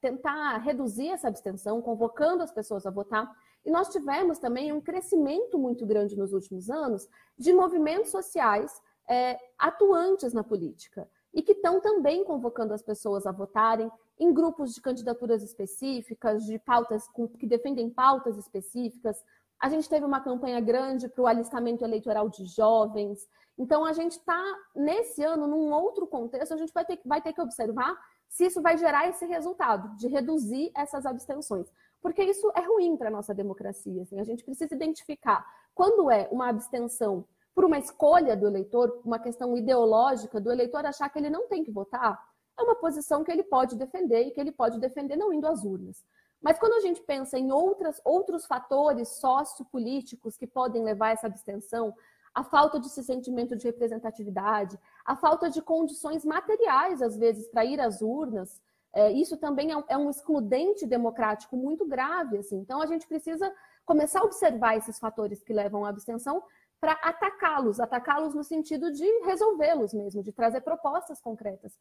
tentar 0.00 0.58
reduzir 0.58 1.08
essa 1.08 1.28
abstenção, 1.28 1.82
convocando 1.82 2.42
as 2.42 2.52
pessoas 2.52 2.86
a 2.86 2.90
votar. 2.90 3.30
E 3.64 3.70
nós 3.70 3.88
tivemos 3.88 4.38
também 4.38 4.72
um 4.72 4.80
crescimento 4.80 5.58
muito 5.58 5.84
grande 5.84 6.16
nos 6.16 6.32
últimos 6.32 6.70
anos 6.70 7.08
de 7.36 7.52
movimentos 7.52 8.10
sociais 8.10 8.80
é, 9.08 9.38
atuantes 9.58 10.32
na 10.32 10.44
política 10.44 11.08
e 11.34 11.42
que 11.42 11.52
estão 11.52 11.80
também 11.80 12.24
convocando 12.24 12.72
as 12.72 12.82
pessoas 12.82 13.26
a 13.26 13.32
votarem 13.32 13.90
em 14.18 14.32
grupos 14.32 14.74
de 14.74 14.80
candidaturas 14.80 15.42
específicas, 15.42 16.44
de 16.44 16.58
pautas 16.58 17.08
que 17.38 17.46
defendem 17.46 17.90
pautas 17.90 18.36
específicas. 18.36 19.22
A 19.60 19.68
gente 19.68 19.88
teve 19.88 20.04
uma 20.04 20.20
campanha 20.20 20.60
grande 20.60 21.08
para 21.08 21.22
o 21.22 21.26
alistamento 21.26 21.84
eleitoral 21.84 22.28
de 22.28 22.44
jovens. 22.46 23.28
Então, 23.56 23.84
a 23.84 23.92
gente 23.92 24.12
está, 24.12 24.42
nesse 24.74 25.22
ano, 25.22 25.46
num 25.46 25.72
outro 25.72 26.06
contexto, 26.06 26.54
a 26.54 26.56
gente 26.56 26.72
vai 26.72 26.84
ter, 26.84 27.00
vai 27.04 27.20
ter 27.20 27.32
que 27.32 27.40
observar 27.40 27.96
se 28.28 28.46
isso 28.46 28.60
vai 28.60 28.76
gerar 28.76 29.08
esse 29.08 29.24
resultado, 29.26 29.96
de 29.96 30.06
reduzir 30.06 30.70
essas 30.76 31.06
abstenções. 31.06 31.70
Porque 32.00 32.22
isso 32.22 32.50
é 32.54 32.60
ruim 32.60 32.96
para 32.96 33.08
a 33.08 33.10
nossa 33.10 33.34
democracia. 33.34 34.02
Assim, 34.02 34.20
a 34.20 34.24
gente 34.24 34.44
precisa 34.44 34.74
identificar 34.74 35.44
quando 35.74 36.10
é 36.10 36.28
uma 36.30 36.48
abstenção 36.48 37.24
por 37.54 37.64
uma 37.64 37.78
escolha 37.78 38.36
do 38.36 38.46
eleitor, 38.46 39.00
uma 39.04 39.18
questão 39.18 39.56
ideológica 39.56 40.40
do 40.40 40.52
eleitor 40.52 40.86
achar 40.86 41.08
que 41.08 41.18
ele 41.18 41.28
não 41.28 41.48
tem 41.48 41.64
que 41.64 41.72
votar, 41.72 42.16
é 42.58 42.62
uma 42.62 42.74
posição 42.74 43.22
que 43.22 43.30
ele 43.30 43.44
pode 43.44 43.76
defender 43.76 44.22
e 44.22 44.30
que 44.30 44.40
ele 44.40 44.52
pode 44.52 44.78
defender 44.78 45.16
não 45.16 45.32
indo 45.32 45.46
às 45.46 45.64
urnas. 45.64 46.04
Mas 46.40 46.58
quando 46.58 46.74
a 46.74 46.80
gente 46.80 47.02
pensa 47.02 47.38
em 47.38 47.50
outras, 47.50 48.00
outros 48.04 48.46
fatores 48.46 49.08
sociopolíticos 49.20 50.36
que 50.36 50.46
podem 50.46 50.84
levar 50.84 51.08
a 51.08 51.10
essa 51.12 51.26
abstenção, 51.26 51.94
a 52.34 52.44
falta 52.44 52.78
de 52.78 52.88
sentimento 52.88 53.56
de 53.56 53.66
representatividade, 53.66 54.78
a 55.04 55.16
falta 55.16 55.50
de 55.50 55.60
condições 55.60 56.24
materiais, 56.24 57.02
às 57.02 57.16
vezes, 57.16 57.48
para 57.48 57.64
ir 57.64 57.80
às 57.80 58.00
urnas, 58.00 58.60
é, 58.92 59.10
isso 59.12 59.36
também 59.36 59.72
é, 59.72 59.84
é 59.88 59.96
um 59.96 60.10
excludente 60.10 60.86
democrático 60.86 61.56
muito 61.56 61.86
grave. 61.86 62.38
Assim. 62.38 62.58
Então, 62.58 62.80
a 62.80 62.86
gente 62.86 63.06
precisa 63.06 63.52
começar 63.84 64.20
a 64.20 64.24
observar 64.24 64.76
esses 64.76 64.98
fatores 64.98 65.42
que 65.42 65.52
levam 65.52 65.84
à 65.84 65.88
abstenção 65.88 66.42
para 66.80 66.92
atacá-los, 66.92 67.80
atacá-los 67.80 68.34
no 68.34 68.44
sentido 68.44 68.92
de 68.92 69.04
resolvê-los 69.24 69.92
mesmo, 69.92 70.22
de 70.22 70.32
trazer 70.32 70.60
propostas 70.60 71.20
concretas. 71.20 71.76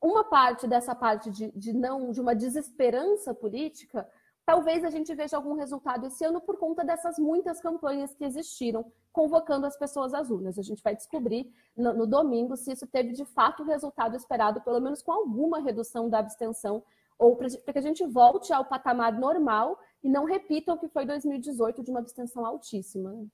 Uma 0.00 0.24
parte 0.24 0.66
dessa 0.66 0.94
parte 0.94 1.30
de, 1.30 1.50
de 1.52 1.72
não 1.72 2.10
de 2.10 2.20
uma 2.20 2.34
desesperança 2.34 3.34
política 3.34 4.08
Talvez 4.48 4.82
a 4.82 4.88
gente 4.88 5.14
veja 5.14 5.36
algum 5.36 5.52
resultado 5.52 6.06
esse 6.06 6.24
ano 6.24 6.40
por 6.40 6.56
conta 6.56 6.82
dessas 6.82 7.18
muitas 7.18 7.60
campanhas 7.60 8.14
que 8.14 8.24
existiram, 8.24 8.90
convocando 9.12 9.66
as 9.66 9.76
pessoas 9.76 10.14
às 10.14 10.30
urnas. 10.30 10.58
A 10.58 10.62
gente 10.62 10.82
vai 10.82 10.96
descobrir 10.96 11.52
no, 11.76 11.92
no 11.92 12.06
domingo 12.06 12.56
se 12.56 12.72
isso 12.72 12.86
teve 12.86 13.12
de 13.12 13.26
fato 13.26 13.62
o 13.62 13.66
resultado 13.66 14.16
esperado, 14.16 14.62
pelo 14.62 14.80
menos 14.80 15.02
com 15.02 15.12
alguma 15.12 15.60
redução 15.60 16.08
da 16.08 16.20
abstenção, 16.20 16.82
ou 17.18 17.36
para 17.36 17.50
que 17.50 17.78
a 17.78 17.82
gente 17.82 18.06
volte 18.06 18.50
ao 18.50 18.64
patamar 18.64 19.12
normal 19.12 19.78
e 20.02 20.08
não 20.08 20.24
repita 20.24 20.72
o 20.72 20.78
que 20.78 20.88
foi 20.88 21.04
2018 21.04 21.82
de 21.82 21.90
uma 21.90 22.00
abstenção 22.00 22.46
altíssima. 22.46 23.28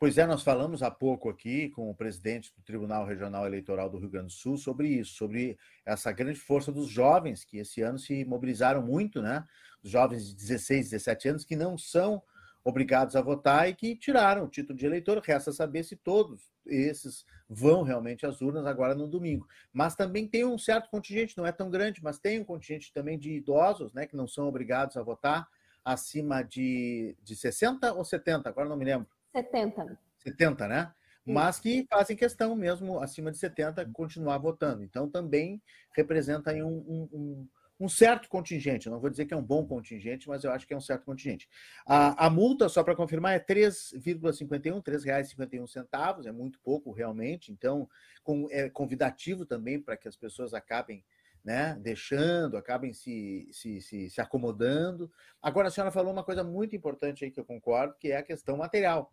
Pois 0.00 0.16
é, 0.16 0.24
nós 0.26 0.42
falamos 0.42 0.82
há 0.82 0.90
pouco 0.90 1.28
aqui 1.28 1.68
com 1.68 1.90
o 1.90 1.94
presidente 1.94 2.50
do 2.56 2.62
Tribunal 2.62 3.04
Regional 3.04 3.44
Eleitoral 3.44 3.90
do 3.90 3.98
Rio 3.98 4.08
Grande 4.08 4.28
do 4.28 4.32
Sul 4.32 4.56
sobre 4.56 4.88
isso, 4.88 5.12
sobre 5.12 5.58
essa 5.84 6.10
grande 6.10 6.40
força 6.40 6.72
dos 6.72 6.88
jovens 6.88 7.44
que 7.44 7.58
esse 7.58 7.82
ano 7.82 7.98
se 7.98 8.24
mobilizaram 8.24 8.80
muito, 8.80 9.20
né? 9.20 9.46
Os 9.84 9.90
jovens 9.90 10.30
de 10.30 10.34
16, 10.36 10.88
17 10.88 11.28
anos 11.28 11.44
que 11.44 11.54
não 11.54 11.76
são 11.76 12.22
obrigados 12.64 13.14
a 13.14 13.20
votar 13.20 13.68
e 13.68 13.74
que 13.74 13.94
tiraram 13.94 14.44
o 14.44 14.48
título 14.48 14.78
de 14.78 14.86
eleitor. 14.86 15.18
Resta 15.18 15.52
saber 15.52 15.84
se 15.84 15.96
todos 15.96 16.50
esses 16.64 17.26
vão 17.46 17.82
realmente 17.82 18.24
às 18.24 18.40
urnas 18.40 18.64
agora 18.64 18.94
no 18.94 19.06
domingo. 19.06 19.46
Mas 19.70 19.94
também 19.94 20.26
tem 20.26 20.46
um 20.46 20.56
certo 20.56 20.88
contingente, 20.88 21.36
não 21.36 21.44
é 21.44 21.52
tão 21.52 21.68
grande, 21.68 22.02
mas 22.02 22.18
tem 22.18 22.40
um 22.40 22.44
contingente 22.44 22.90
também 22.90 23.18
de 23.18 23.32
idosos, 23.32 23.92
né, 23.92 24.06
que 24.06 24.16
não 24.16 24.26
são 24.26 24.48
obrigados 24.48 24.96
a 24.96 25.02
votar 25.02 25.46
acima 25.84 26.42
de, 26.42 27.14
de 27.22 27.36
60 27.36 27.92
ou 27.92 28.02
70, 28.02 28.48
agora 28.48 28.66
não 28.66 28.78
me 28.78 28.86
lembro. 28.86 29.19
70. 29.32 29.98
70, 30.18 30.68
né? 30.68 30.92
Mas 31.24 31.60
que 31.60 31.86
fazem 31.88 32.16
questão 32.16 32.56
mesmo, 32.56 32.98
acima 32.98 33.30
de 33.30 33.38
70, 33.38 33.88
continuar 33.92 34.38
votando. 34.38 34.82
Então, 34.82 35.08
também 35.08 35.62
representa 35.94 36.50
aí 36.50 36.62
um, 36.62 37.08
um, 37.12 37.48
um 37.80 37.88
certo 37.88 38.28
contingente. 38.28 38.86
Eu 38.86 38.92
não 38.92 39.00
vou 39.00 39.08
dizer 39.08 39.24
que 39.24 39.32
é 39.32 39.36
um 39.36 39.42
bom 39.42 39.66
contingente, 39.66 40.28
mas 40.28 40.44
eu 40.44 40.52
acho 40.52 40.66
que 40.66 40.74
é 40.74 40.76
um 40.76 40.80
certo 40.82 41.04
contingente. 41.04 41.48
A, 41.86 42.26
a 42.26 42.30
multa, 42.30 42.68
só 42.68 42.82
para 42.82 42.94
confirmar, 42.96 43.34
é 43.34 43.40
3,51, 43.40 44.74
R$ 44.74 44.82
3,51, 44.82 46.26
é 46.26 46.32
muito 46.32 46.58
pouco 46.60 46.92
realmente. 46.92 47.50
Então, 47.50 47.88
com, 48.22 48.48
é 48.50 48.68
convidativo 48.68 49.46
também 49.46 49.80
para 49.80 49.96
que 49.96 50.08
as 50.08 50.16
pessoas 50.16 50.52
acabem 50.52 51.04
né, 51.44 51.76
deixando, 51.80 52.56
acabem 52.56 52.92
se, 52.92 53.48
se, 53.52 53.80
se, 53.80 54.10
se 54.10 54.20
acomodando. 54.20 55.10
Agora, 55.42 55.68
a 55.68 55.70
senhora 55.70 55.90
falou 55.90 56.12
uma 56.12 56.24
coisa 56.24 56.44
muito 56.44 56.76
importante 56.76 57.24
aí 57.24 57.30
que 57.30 57.40
eu 57.40 57.44
concordo, 57.44 57.96
que 57.98 58.12
é 58.12 58.16
a 58.16 58.22
questão 58.22 58.56
material 58.56 59.12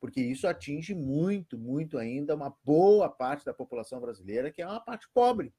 porque 0.00 0.20
isso 0.20 0.46
atinge 0.46 0.94
muito, 0.94 1.58
muito 1.58 1.98
ainda 1.98 2.34
uma 2.34 2.54
boa 2.62 3.08
parte 3.08 3.44
da 3.44 3.54
população 3.54 4.00
brasileira, 4.00 4.50
que 4.50 4.60
é 4.60 4.66
uma 4.66 4.80
parte 4.80 5.08
pobre. 5.12 5.54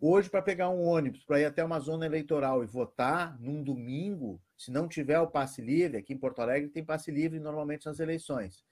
Hoje, 0.00 0.28
para 0.28 0.42
pegar 0.42 0.68
um 0.70 0.82
ônibus, 0.82 1.24
para 1.24 1.40
ir 1.40 1.44
até 1.44 1.64
uma 1.64 1.78
zona 1.80 2.04
eleitoral 2.04 2.62
e 2.62 2.66
votar 2.66 3.40
num 3.40 3.62
domingo, 3.62 4.40
se 4.56 4.70
não 4.70 4.88
tiver 4.88 5.18
o 5.20 5.30
passe 5.30 5.62
livre, 5.62 5.96
aqui 5.96 6.12
em 6.12 6.18
Porto 6.18 6.42
Alegre 6.42 6.68
tem 6.68 6.84
passe 6.84 7.10
livre 7.10 7.38
normalmente 7.40 7.86
nas 7.86 8.00
eleições, 8.00 8.64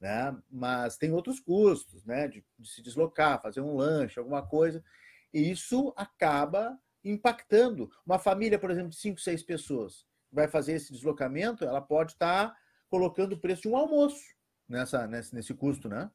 né? 0.00 0.36
mas 0.50 0.96
tem 0.96 1.12
outros 1.12 1.38
custos, 1.38 2.04
né? 2.04 2.26
de, 2.28 2.44
de 2.58 2.68
se 2.68 2.82
deslocar, 2.82 3.40
fazer 3.40 3.60
um 3.60 3.76
lanche, 3.76 4.18
alguma 4.18 4.44
coisa, 4.44 4.82
e 5.32 5.50
isso 5.50 5.92
acaba 5.96 6.78
impactando. 7.04 7.90
Uma 8.04 8.18
família, 8.18 8.58
por 8.58 8.70
exemplo, 8.70 8.90
de 8.90 8.96
cinco, 8.96 9.20
seis 9.20 9.42
pessoas, 9.42 10.04
vai 10.30 10.48
fazer 10.48 10.74
esse 10.74 10.92
deslocamento, 10.92 11.64
ela 11.64 11.80
pode 11.80 12.12
estar 12.12 12.48
tá 12.50 12.56
colocando 12.88 13.34
o 13.34 13.40
preço 13.40 13.62
de 13.62 13.68
um 13.68 13.76
almoço 13.76 14.22
nessa, 14.68 15.06
nesse, 15.06 15.34
nesse 15.34 15.54
custo, 15.54 15.88
né? 15.88 16.10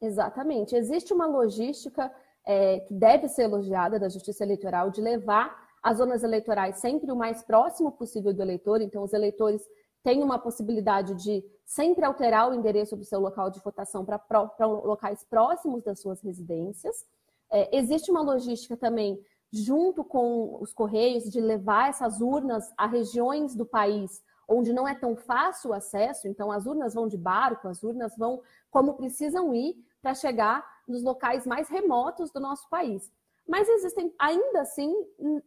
Exatamente. 0.00 0.76
Existe 0.76 1.12
uma 1.12 1.26
logística 1.26 2.12
é, 2.46 2.80
que 2.80 2.94
deve 2.94 3.28
ser 3.28 3.42
elogiada 3.42 3.98
da 3.98 4.08
Justiça 4.08 4.44
Eleitoral 4.44 4.90
de 4.90 5.00
levar 5.00 5.66
as 5.82 5.98
zonas 5.98 6.22
eleitorais 6.22 6.78
sempre 6.78 7.10
o 7.10 7.16
mais 7.16 7.42
próximo 7.42 7.92
possível 7.92 8.32
do 8.34 8.42
eleitor. 8.42 8.80
Então, 8.80 9.02
os 9.02 9.12
eleitores 9.12 9.62
têm 10.02 10.22
uma 10.22 10.38
possibilidade 10.38 11.14
de 11.14 11.44
sempre 11.64 12.04
alterar 12.04 12.50
o 12.50 12.54
endereço 12.54 12.96
do 12.96 13.04
seu 13.04 13.20
local 13.20 13.50
de 13.50 13.60
votação 13.60 14.04
para 14.04 14.20
locais 14.64 15.24
próximos 15.24 15.82
das 15.82 16.00
suas 16.00 16.20
residências. 16.20 17.04
É, 17.50 17.76
existe 17.76 18.10
uma 18.10 18.22
logística 18.22 18.76
também 18.76 19.20
junto 19.52 20.04
com 20.04 20.58
os 20.60 20.72
correios 20.72 21.24
de 21.24 21.40
levar 21.40 21.88
essas 21.88 22.20
urnas 22.20 22.72
a 22.76 22.86
regiões 22.86 23.54
do 23.54 23.64
país 23.64 24.22
onde 24.48 24.72
não 24.72 24.86
é 24.86 24.94
tão 24.94 25.16
fácil 25.16 25.70
o 25.70 25.72
acesso, 25.72 26.28
então 26.28 26.52
as 26.52 26.66
urnas 26.66 26.94
vão 26.94 27.08
de 27.08 27.16
barco, 27.16 27.68
as 27.68 27.82
urnas 27.82 28.16
vão 28.16 28.40
como 28.70 28.94
precisam 28.94 29.52
ir 29.54 29.74
para 30.00 30.14
chegar 30.14 30.64
nos 30.86 31.02
locais 31.02 31.46
mais 31.46 31.68
remotos 31.68 32.30
do 32.30 32.38
nosso 32.38 32.68
país. 32.68 33.10
Mas 33.46 33.68
existem, 33.68 34.14
ainda 34.18 34.60
assim, 34.60 34.94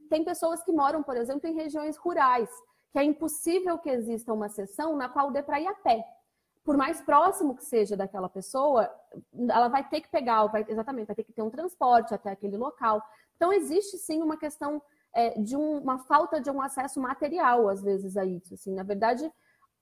tem 0.09 0.23
pessoas 0.23 0.63
que 0.63 0.71
moram, 0.71 1.03
por 1.03 1.15
exemplo, 1.15 1.49
em 1.49 1.53
regiões 1.53 1.97
rurais, 1.97 2.49
que 2.91 2.99
é 2.99 3.03
impossível 3.03 3.77
que 3.77 3.89
exista 3.89 4.34
uma 4.34 4.49
sessão 4.49 4.95
na 4.95 5.07
qual 5.07 5.31
dê 5.31 5.43
para 5.43 5.59
ir 5.59 5.67
a 5.67 5.73
pé. 5.76 6.03
Por 6.69 6.77
mais 6.77 7.01
próximo 7.01 7.55
que 7.55 7.65
seja 7.65 7.97
daquela 7.97 8.29
pessoa, 8.29 8.87
ela 9.33 9.69
vai 9.69 9.89
ter 9.89 10.01
que 10.01 10.11
pegar, 10.11 10.45
vai, 10.45 10.63
exatamente, 10.69 11.07
vai 11.07 11.15
ter 11.15 11.23
que 11.23 11.33
ter 11.33 11.41
um 11.41 11.49
transporte 11.49 12.13
até 12.13 12.29
aquele 12.29 12.57
local. 12.57 13.01
Então, 13.35 13.51
existe 13.51 13.97
sim 13.97 14.21
uma 14.21 14.37
questão 14.37 14.79
é, 15.11 15.29
de 15.41 15.57
um, 15.57 15.79
uma 15.79 15.97
falta 15.97 16.39
de 16.39 16.47
um 16.51 16.61
acesso 16.61 17.01
material, 17.01 17.67
às 17.67 17.81
vezes, 17.81 18.15
a 18.15 18.23
isso. 18.23 18.53
Assim. 18.53 18.75
Na 18.75 18.83
verdade, 18.83 19.27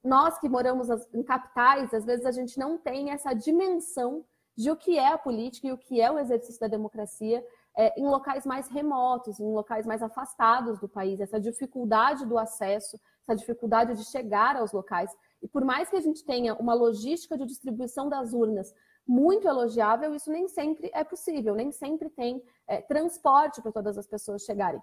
nós 0.02 0.40
que 0.40 0.48
moramos 0.48 0.88
em 1.14 1.22
capitais, 1.24 1.94
às 1.94 2.06
vezes 2.06 2.26
a 2.26 2.32
gente 2.32 2.58
não 2.58 2.78
tem 2.78 3.12
essa 3.12 3.34
dimensão 3.34 4.24
de 4.56 4.72
o 4.72 4.78
que 4.78 4.98
é 4.98 5.12
a 5.12 5.18
política 5.18 5.68
e 5.68 5.74
o 5.74 5.78
que 5.78 6.00
é 6.00 6.10
o 6.10 6.18
exercício 6.18 6.62
da 6.62 6.70
democracia 6.70 7.46
é, 7.78 8.00
em 8.00 8.08
locais 8.08 8.46
mais 8.46 8.70
remotos, 8.70 9.42
em 9.42 9.52
locais 9.52 9.86
mais 9.86 10.02
afastados 10.02 10.80
do 10.80 10.88
país, 10.88 11.20
essa 11.20 11.38
dificuldade 11.38 12.26
do 12.26 12.38
acesso, 12.38 12.98
essa 13.24 13.36
dificuldade 13.36 13.94
de 13.94 14.06
chegar 14.06 14.56
aos 14.56 14.72
locais. 14.72 15.12
E 15.42 15.48
por 15.48 15.64
mais 15.64 15.90
que 15.90 15.96
a 15.96 16.02
gente 16.02 16.24
tenha 16.26 16.56
uma 16.56 16.74
logística 16.74 17.38
de 17.38 17.46
distribuição 17.46 18.10
das 18.10 18.34
urnas 18.34 18.74
muito 19.08 19.48
elogiável, 19.48 20.14
isso 20.14 20.32
nem 20.32 20.48
sempre 20.48 20.92
é 20.94 21.04
possível, 21.04 21.56
nem 21.56 21.72
sempre 21.72 22.10
tem 22.10 22.44
é, 22.68 22.82
transporte 22.82 23.62
para 23.62 23.72
todas 23.72 23.98
as 23.98 24.06
pessoas 24.06 24.44
chegarem. 24.44 24.82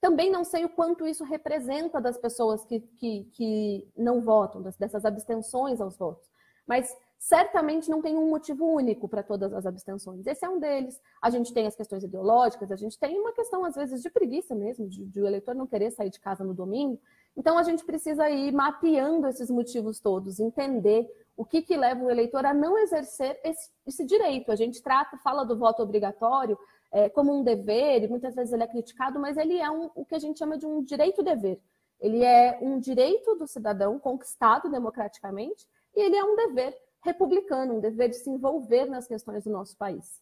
Também 0.00 0.30
não 0.30 0.44
sei 0.44 0.64
o 0.64 0.68
quanto 0.68 1.06
isso 1.06 1.24
representa 1.24 2.00
das 2.00 2.18
pessoas 2.18 2.64
que, 2.64 2.80
que, 2.80 3.24
que 3.32 3.88
não 3.96 4.20
votam, 4.20 4.60
dessas 4.78 5.04
abstenções 5.04 5.80
aos 5.80 5.96
votos. 5.96 6.28
Mas 6.66 6.94
certamente 7.18 7.88
não 7.88 8.02
tem 8.02 8.18
um 8.18 8.28
motivo 8.28 8.66
único 8.66 9.08
para 9.08 9.22
todas 9.22 9.52
as 9.52 9.64
abstenções. 9.64 10.26
Esse 10.26 10.44
é 10.44 10.48
um 10.48 10.58
deles. 10.58 11.00
A 11.22 11.30
gente 11.30 11.54
tem 11.54 11.68
as 11.68 11.76
questões 11.76 12.02
ideológicas, 12.02 12.72
a 12.72 12.76
gente 12.76 12.98
tem 12.98 13.16
uma 13.16 13.32
questão, 13.32 13.64
às 13.64 13.76
vezes, 13.76 14.02
de 14.02 14.10
preguiça 14.10 14.56
mesmo, 14.56 14.88
de, 14.88 15.06
de 15.06 15.20
o 15.20 15.26
eleitor 15.26 15.54
não 15.54 15.68
querer 15.68 15.92
sair 15.92 16.10
de 16.10 16.18
casa 16.18 16.42
no 16.42 16.52
domingo. 16.52 17.00
Então, 17.36 17.56
a 17.56 17.62
gente 17.62 17.84
precisa 17.84 18.28
ir 18.30 18.52
mapeando 18.52 19.26
esses 19.26 19.50
motivos 19.50 20.00
todos, 20.00 20.38
entender 20.38 21.08
o 21.36 21.44
que, 21.44 21.62
que 21.62 21.76
leva 21.76 22.04
o 22.04 22.10
eleitor 22.10 22.44
a 22.44 22.52
não 22.52 22.78
exercer 22.78 23.40
esse, 23.42 23.70
esse 23.86 24.04
direito. 24.04 24.52
A 24.52 24.56
gente 24.56 24.82
trata, 24.82 25.16
fala 25.18 25.44
do 25.44 25.56
voto 25.56 25.82
obrigatório 25.82 26.58
é, 26.90 27.08
como 27.08 27.34
um 27.34 27.42
dever, 27.42 28.02
e 28.02 28.08
muitas 28.08 28.34
vezes 28.34 28.52
ele 28.52 28.62
é 28.62 28.66
criticado, 28.66 29.18
mas 29.18 29.36
ele 29.36 29.58
é 29.58 29.70
um, 29.70 29.90
o 29.94 30.04
que 30.04 30.14
a 30.14 30.18
gente 30.18 30.38
chama 30.38 30.58
de 30.58 30.66
um 30.66 30.82
direito-dever. 30.82 31.58
Ele 31.98 32.22
é 32.22 32.58
um 32.60 32.78
direito 32.78 33.34
do 33.36 33.46
cidadão 33.46 33.98
conquistado 33.98 34.68
democraticamente 34.68 35.66
e 35.94 36.00
ele 36.00 36.16
é 36.16 36.24
um 36.24 36.36
dever 36.36 36.76
republicano, 37.00 37.74
um 37.74 37.80
dever 37.80 38.08
de 38.08 38.16
se 38.16 38.28
envolver 38.28 38.86
nas 38.86 39.06
questões 39.06 39.44
do 39.44 39.50
nosso 39.50 39.76
país. 39.76 40.20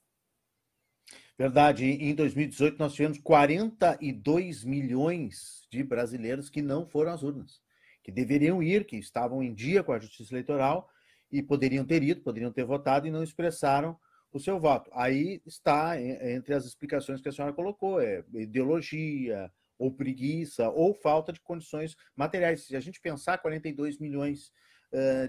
Verdade. 1.40 1.86
Em 1.86 2.14
2018, 2.14 2.78
nós 2.78 2.92
tivemos 2.92 3.16
42 3.16 4.62
milhões 4.62 5.66
de 5.70 5.82
brasileiros 5.82 6.50
que 6.50 6.60
não 6.60 6.84
foram 6.84 7.12
às 7.12 7.22
urnas, 7.22 7.62
que 8.02 8.12
deveriam 8.12 8.62
ir, 8.62 8.84
que 8.84 8.98
estavam 8.98 9.42
em 9.42 9.54
dia 9.54 9.82
com 9.82 9.90
a 9.90 9.98
justiça 9.98 10.34
eleitoral 10.34 10.86
e 11.32 11.42
poderiam 11.42 11.82
ter 11.82 12.02
ido, 12.02 12.20
poderiam 12.20 12.52
ter 12.52 12.64
votado 12.64 13.06
e 13.06 13.10
não 13.10 13.22
expressaram 13.22 13.98
o 14.30 14.38
seu 14.38 14.60
voto. 14.60 14.90
Aí 14.92 15.40
está 15.46 15.98
entre 15.98 16.52
as 16.52 16.66
explicações 16.66 17.22
que 17.22 17.30
a 17.30 17.32
senhora 17.32 17.54
colocou: 17.54 18.02
é 18.02 18.22
ideologia, 18.34 19.50
ou 19.78 19.90
preguiça, 19.90 20.68
ou 20.68 20.92
falta 20.92 21.32
de 21.32 21.40
condições 21.40 21.96
materiais. 22.14 22.66
Se 22.66 22.76
a 22.76 22.80
gente 22.80 23.00
pensar 23.00 23.38
42 23.38 23.98
milhões 23.98 24.40
de, 24.40 24.52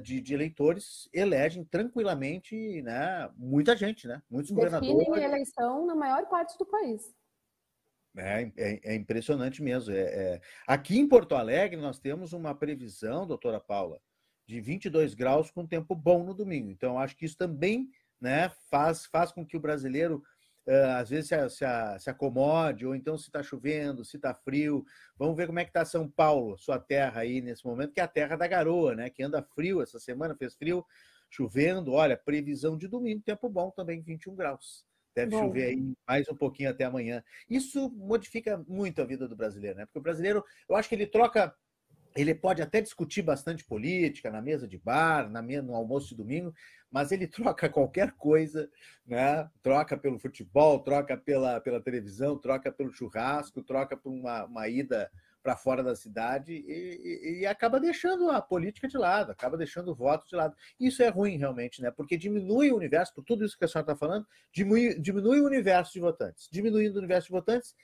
de, 0.02 0.34
eleitores 0.34 1.08
elegem 1.14 1.64
tranquilamente 1.64 2.82
né, 2.82 3.30
muita 3.38 3.76
gente, 3.76 4.08
né? 4.08 4.22
Muitos 4.30 4.52
Definem 4.52 4.94
governadores. 4.94 5.24
eleição 5.24 5.86
na 5.86 5.96
maior 5.96 6.28
parte 6.28 6.58
do 6.58 6.66
país. 6.66 7.14
É, 8.18 8.52
é, 8.58 8.94
é 8.94 8.96
impressionante 8.96 9.62
mesmo. 9.62 9.94
É, 9.94 10.02
é, 10.02 10.42
Aqui 10.68 11.00
em 11.00 11.08
Porto 11.08 11.36
Alegre, 11.36 11.80
nós 11.80 12.00
temos 12.00 12.34
uma 12.34 12.54
previsão, 12.54 13.28
doutora 13.28 13.60
Paula, 13.60 14.02
de 14.48 14.60
22 14.60 15.14
graus 15.14 15.50
com 15.50 15.66
tempo 15.66 15.96
bom 15.96 16.24
no 16.24 16.34
domingo. 16.34 16.70
Então, 16.70 17.00
acho 17.00 17.16
que 17.16 17.26
isso 17.26 17.38
também 17.38 17.90
né, 18.20 18.50
faz, 18.70 19.06
faz 19.06 19.32
com 19.32 19.46
que 19.46 19.56
o 19.56 19.62
brasileiro 19.62 20.22
às 20.98 21.10
vezes 21.10 21.30
se, 21.30 21.50
se, 21.50 21.66
se, 22.00 22.10
acomode, 22.10 22.86
ou 22.86 22.96
então 22.96 23.18
se 23.18 23.26
está 23.26 23.42
chovendo, 23.42 24.06
se 24.06 24.18
está 24.18 24.34
frio. 24.34 24.86
Vamos 25.18 25.36
ver 25.36 25.48
como 25.48 25.60
é 25.60 25.64
que 25.64 25.70
está 25.70 25.84
São 25.84 26.10
Paulo, 26.10 26.58
sua 26.58 26.80
terra 26.80 27.22
aí 27.22 27.42
nesse 27.42 27.66
momento, 27.66 27.94
que 27.94 28.00
é 28.00 28.04
a 28.04 28.08
terra 28.08 28.36
da 28.36 28.48
garoa, 28.48 28.96
né? 28.96 29.10
Que 29.10 29.24
anda 29.24 29.42
frio, 29.42 29.82
essa 29.82 30.00
semana 30.00 30.36
fez 30.36 30.56
frio, 30.56 30.86
chovendo. 31.30 31.94
Olha, 31.94 32.16
previsão 32.16 32.78
de 32.78 32.88
domingo, 32.88 33.22
tempo 33.22 33.50
bom 33.50 33.72
também, 33.72 34.02
21 34.02 34.36
graus. 34.36 34.86
Deve 35.16 35.32
bom. 35.32 35.40
chover 35.40 35.66
aí 35.66 35.94
mais 36.08 36.30
um 36.30 36.36
pouquinho 36.36 36.70
até 36.70 36.86
amanhã. 36.86 37.24
Isso 37.50 37.90
modifica 37.90 38.64
muito 38.68 39.02
a 39.02 39.06
vida 39.06 39.28
do 39.28 39.36
brasileiro, 39.36 39.78
né? 39.78 39.86
Porque 39.86 40.00
o 40.00 40.02
brasileiro, 40.02 40.44
eu 40.70 40.76
acho 40.76 40.88
que 40.88 40.96
ele 40.96 41.08
troca 41.08 41.54
ele 42.16 42.36
pode 42.36 42.62
até 42.62 42.82
discutir 42.82 43.22
bastante 43.22 43.64
política 43.64 44.30
na 44.30 44.42
mesa 44.42 44.68
de 44.68 44.78
bar, 44.78 45.30
na 45.30 45.42
mesa, 45.42 45.64
no 45.64 45.76
almoço 45.76 46.10
de 46.10 46.16
domingo, 46.16 46.54
mas 46.92 47.12
ele 47.12 47.28
troca 47.28 47.70
qualquer 47.70 48.12
coisa, 48.14 48.70
né? 49.06 49.50
Troca 49.62 49.98
pelo 49.98 50.20
futebol, 50.20 50.80
troca 50.80 51.16
pela, 51.18 51.60
pela 51.62 51.82
televisão, 51.82 52.38
troca 52.38 52.72
pelo 52.72 52.92
churrasco, 52.92 53.64
troca 53.64 53.96
por 53.96 54.12
uma, 54.12 54.46
uma 54.46 54.68
ida 54.68 55.10
para 55.42 55.56
fora 55.56 55.84
da 55.84 55.96
cidade 55.96 56.54
e, 56.54 57.00
e, 57.04 57.40
e, 57.40 57.46
acaba 57.48 57.80
deixando 57.80 58.30
a 58.30 58.42
política 58.42 58.88
de 58.88 58.98
lado, 58.98 59.32
acaba 59.32 59.58
deixando 59.58 59.92
o 59.92 59.96
voto 59.96 60.28
de 60.28 60.36
lado. 60.36 60.56
Isso 60.80 61.02
é 61.02 61.10
ruim 61.10 61.38
realmente, 61.38 61.82
né? 61.82 61.90
Porque 61.90 62.18
diminui 62.18 62.72
o 62.72 62.78
universo, 62.78 63.14
por 63.14 63.24
tudo 63.24 63.44
isso 63.44 63.58
que 63.58 63.66
a 63.66 63.68
senhora 63.68 63.92
está 63.92 63.96
falando, 63.96 64.28
diminui, 64.54 65.00
diminui 65.00 65.42
o 65.42 65.46
universo 65.46 65.94
de 65.94 66.00
votantes. 66.00 66.48
Diminuindo 66.52 66.96
o 66.96 67.00
universo 67.00 67.28
de 67.28 67.34
votantes, 67.34 67.76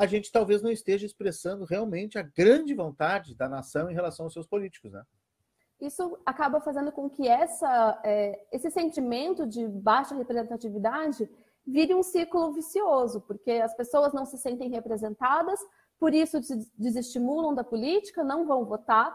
a 0.00 0.06
gente 0.06 0.32
talvez 0.32 0.62
não 0.62 0.70
esteja 0.70 1.04
expressando 1.04 1.66
realmente 1.66 2.18
a 2.18 2.22
grande 2.22 2.72
vontade 2.74 3.34
da 3.34 3.46
nação 3.46 3.90
em 3.90 3.94
relação 3.94 4.24
aos 4.24 4.32
seus 4.32 4.46
políticos, 4.46 4.90
né? 4.90 5.02
Isso 5.78 6.18
acaba 6.24 6.58
fazendo 6.58 6.90
com 6.90 7.10
que 7.10 7.28
essa, 7.28 8.00
é, 8.02 8.46
esse 8.50 8.70
sentimento 8.70 9.46
de 9.46 9.68
baixa 9.68 10.14
representatividade 10.14 11.28
vire 11.66 11.94
um 11.94 12.02
ciclo 12.02 12.50
vicioso, 12.50 13.20
porque 13.20 13.50
as 13.50 13.74
pessoas 13.74 14.14
não 14.14 14.24
se 14.24 14.38
sentem 14.38 14.70
representadas, 14.70 15.60
por 15.98 16.14
isso 16.14 16.40
desestimulam 16.78 17.54
da 17.54 17.62
política, 17.62 18.24
não 18.24 18.46
vão 18.46 18.64
votar. 18.64 19.14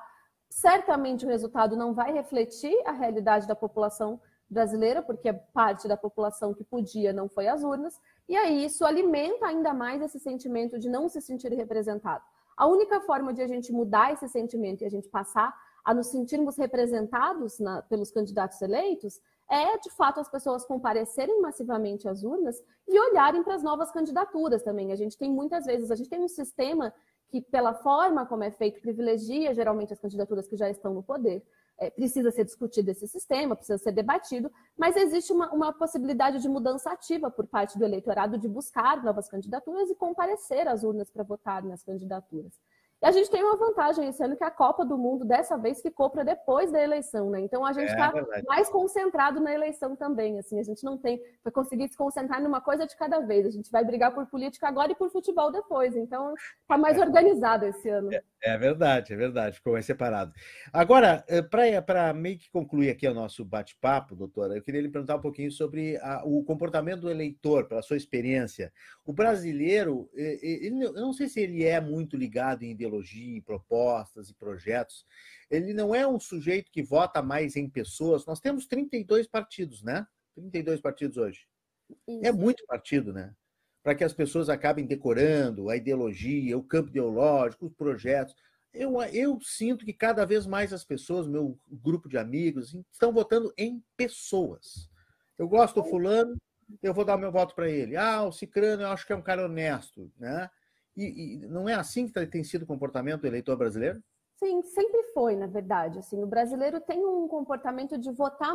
Certamente 0.52 1.26
o 1.26 1.30
resultado 1.30 1.76
não 1.76 1.96
vai 1.96 2.14
refletir 2.14 2.76
a 2.86 2.92
realidade 2.92 3.48
da 3.48 3.56
população 3.56 4.22
brasileira, 4.56 5.02
porque 5.02 5.32
parte 5.54 5.88
da 5.88 5.98
população 5.98 6.54
que 6.54 6.64
podia 6.64 7.12
não 7.14 7.28
foi 7.28 7.48
às 7.48 7.64
urnas, 7.64 8.00
e 8.28 8.36
aí 8.36 8.66
isso 8.66 8.86
alimenta 8.86 9.46
ainda 9.46 9.74
mais 9.74 10.02
esse 10.02 10.20
sentimento 10.20 10.80
de 10.80 10.90
não 10.90 11.08
se 11.10 11.22
sentir 11.22 11.52
representado. 11.54 12.24
A 12.58 12.66
única 12.66 13.02
forma 13.02 13.34
de 13.34 13.42
a 13.42 13.48
gente 13.48 13.72
mudar 13.72 14.14
esse 14.14 14.28
sentimento 14.30 14.82
e 14.82 14.86
a 14.86 14.90
gente 14.90 15.10
passar 15.10 15.54
a 15.84 15.94
nos 15.94 16.08
sentirmos 16.08 16.58
representados 16.58 17.60
na, 17.60 17.82
pelos 17.84 18.10
candidatos 18.10 18.60
eleitos 18.62 19.22
é, 19.48 19.78
de 19.78 19.92
fato, 19.92 20.20
as 20.20 20.30
pessoas 20.30 20.66
comparecerem 20.66 21.40
massivamente 21.40 22.08
às 22.08 22.24
urnas 22.24 22.64
e 22.88 23.00
olharem 23.00 23.44
para 23.44 23.56
as 23.56 23.62
novas 23.62 23.92
candidaturas 23.92 24.64
também. 24.64 24.92
A 24.92 24.96
gente 24.96 25.18
tem 25.18 25.30
muitas 25.30 25.66
vezes, 25.66 25.92
a 25.92 25.96
gente 25.96 26.10
tem 26.10 26.24
um 26.24 26.28
sistema 26.28 26.92
que, 27.30 27.42
pela 27.42 27.74
forma 27.74 28.26
como 28.26 28.44
é 28.44 28.50
feito, 28.50 28.82
privilegia 28.82 29.54
geralmente 29.54 29.94
as 29.94 30.00
candidaturas 30.00 30.48
que 30.48 30.58
já 30.58 30.70
estão 30.70 30.94
no 30.94 31.04
poder 31.04 31.44
é, 31.78 31.90
precisa 31.90 32.32
ser 32.32 32.46
discutido 32.46 32.90
esse 32.92 33.08
sistema, 33.08 33.56
precisa 33.56 33.78
ser 33.78 33.92
debatido, 33.92 34.52
mas 34.78 34.96
existe 34.96 35.32
uma, 35.34 35.52
uma, 35.52 35.74
possibilidade 35.74 36.42
de 36.42 36.48
mudança 36.48 36.92
ativa 36.92 37.30
por 37.30 37.48
parte 37.48 37.78
do 37.78 37.84
eleitorado 37.84 38.38
de 38.38 38.48
buscar 38.48 39.04
novas 39.04 39.28
candidaturas 39.28 39.90
e 39.90 39.96
comparecer 39.96 40.68
às 40.68 40.84
urnas 40.84 41.10
para 41.10 41.24
votar 41.24 41.64
nas 41.64 41.84
candidaturas. 41.84 42.54
E 43.02 43.06
a 43.06 43.12
gente 43.12 43.30
tem 43.30 43.44
uma 43.44 43.58
vantagem 43.58 44.08
esse 44.08 44.24
ano 44.24 44.38
que 44.38 44.44
a 44.44 44.52
Copa 44.52 44.86
do 44.86 44.98
Mundo 44.98 45.26
dessa 45.26 45.58
vez 45.58 45.82
ficou 45.82 46.10
para 46.10 46.24
depois 46.24 46.72
da 46.72 46.82
eleição, 46.82 47.30
né? 47.30 47.42
Então 47.42 47.66
a 47.66 47.74
gente 47.74 47.90
está 47.90 48.14
é 48.34 48.42
mais 48.44 48.70
concentrado 48.70 49.40
na 49.40 49.54
eleição 49.54 49.96
também. 49.96 50.40
Assim, 50.40 50.60
a 50.60 50.64
gente 50.64 50.84
não 50.84 50.98
tem 50.98 51.22
para 51.44 51.52
conseguir 51.52 51.88
se 51.90 51.98
concentrar 51.98 52.42
numa 52.42 52.62
coisa 52.62 52.88
de 52.88 52.96
cada 52.96 53.20
vez. 53.20 53.46
A 53.46 53.52
gente 53.52 53.72
vai 53.72 53.84
brigar 53.84 54.14
por 54.14 54.26
política 54.28 54.68
agora 54.68 54.92
e 54.92 54.96
por 54.96 55.10
futebol 55.12 55.52
depois. 55.52 55.96
Então 55.96 56.34
está 56.62 56.78
mais 56.78 56.98
organizado 56.98 57.66
esse 57.66 57.90
ano. 57.90 58.14
É, 58.14 58.24
é, 58.42 58.58
verdade, 58.58 59.14
é 59.14 59.16
verdade. 59.16 59.58
Ficou 59.58 59.74
mais 59.74 59.86
separado. 59.86 60.34
Agora, 60.72 61.24
eh, 61.28 61.42
para 61.82 62.14
meio 62.14 62.38
que 62.38 62.50
concluir 62.50 62.90
aqui 62.90 63.08
o 63.08 63.14
nosso 63.14 63.44
bate-papo, 63.44 64.16
doutora, 64.16 64.56
eu 64.56 64.62
queria 64.62 64.82
lhe 64.82 64.90
perguntar 64.90 65.18
um 65.18 65.22
pouquinho 65.22 65.52
sobre 65.52 65.98
a, 65.98 66.24
o 66.26 66.44
comportamento 66.44 67.02
do 67.02 67.10
eleitor, 67.10 67.68
pela 67.68 67.82
sua 67.82 67.98
experiência. 67.98 68.72
O 69.06 69.14
brasileiro, 69.14 70.10
eh, 70.16 70.40
eh, 70.42 70.66
ele, 70.66 70.86
eu 70.86 70.94
não 70.94 71.14
sei 71.14 71.28
se 71.28 71.40
ele 71.40 71.64
é 71.64 71.80
muito 71.82 72.16
ligado 72.16 72.64
em 72.64 72.72
ideologia, 72.86 73.42
propostas 73.42 74.30
e 74.30 74.34
projetos. 74.34 75.06
Ele 75.50 75.74
não 75.74 75.94
é 75.94 76.08
um 76.08 76.20
sujeito 76.20 76.72
que 76.72 76.84
vota 76.84 77.22
mais 77.22 77.56
em 77.56 77.70
pessoas. 77.70 78.26
Nós 78.26 78.40
temos 78.40 78.66
32 78.66 79.28
partidos, 79.28 79.82
né? 79.82 80.06
32 80.36 80.82
partidos 80.82 81.18
hoje. 81.18 81.48
É 82.08 82.12
Isso. 82.12 82.26
É 82.26 82.32
muito 82.32 82.66
partido, 82.66 83.14
né? 83.14 83.34
Para 83.84 83.96
que 83.96 84.04
as 84.04 84.14
pessoas 84.14 84.50
acabem 84.50 84.86
decorando 84.86 85.70
a 85.70 85.78
ideologia, 85.78 86.58
o 86.58 86.64
campo 86.64 86.90
ideológico, 86.90 87.68
os 87.68 87.74
projetos. 87.74 88.36
Eu, 88.74 89.02
eu 89.04 89.40
sinto 89.42 89.86
que 89.86 89.94
cada 89.94 90.26
vez 90.26 90.46
mais 90.46 90.74
as 90.74 90.84
pessoas, 90.84 91.28
meu 91.28 91.58
grupo 91.70 92.10
de 92.10 92.18
amigos, 92.18 92.76
estão 92.92 93.14
votando 93.14 93.54
em 93.58 93.84
pessoas. 93.96 94.90
Eu 95.38 95.48
gosto 95.48 95.82
do 95.82 95.90
fulano, 95.90 96.36
eu 96.82 96.94
vou 96.94 97.06
dar 97.06 97.18
meu 97.18 97.32
voto 97.32 97.56
para 97.56 97.70
ele. 97.70 97.96
Ah, 97.96 98.24
o 98.24 98.32
Cicrano 98.32 98.84
eu 98.84 98.90
acho 98.90 99.06
que 99.06 99.14
é 99.14 99.16
um 99.16 99.22
cara 99.22 99.46
honesto, 99.46 100.12
né? 100.18 100.50
E, 100.96 101.36
e 101.36 101.48
não 101.48 101.68
é 101.68 101.74
assim 101.74 102.08
que 102.08 102.14
tá, 102.14 102.26
tem 102.26 102.44
sido 102.44 102.64
o 102.64 102.68
comportamento 102.68 103.22
do 103.22 103.28
eleitor 103.28 103.58
brasileiro? 103.58 104.02
Sim, 104.38 104.62
sempre 104.64 105.02
foi, 105.14 105.36
na 105.36 105.48
verdade. 105.48 106.00
Assim, 106.00 106.22
o 106.22 106.28
brasileiro 106.28 106.80
tem 106.82 107.06
um 107.06 107.28
comportamento 107.28 107.98
de 107.98 108.12
votar, 108.12 108.54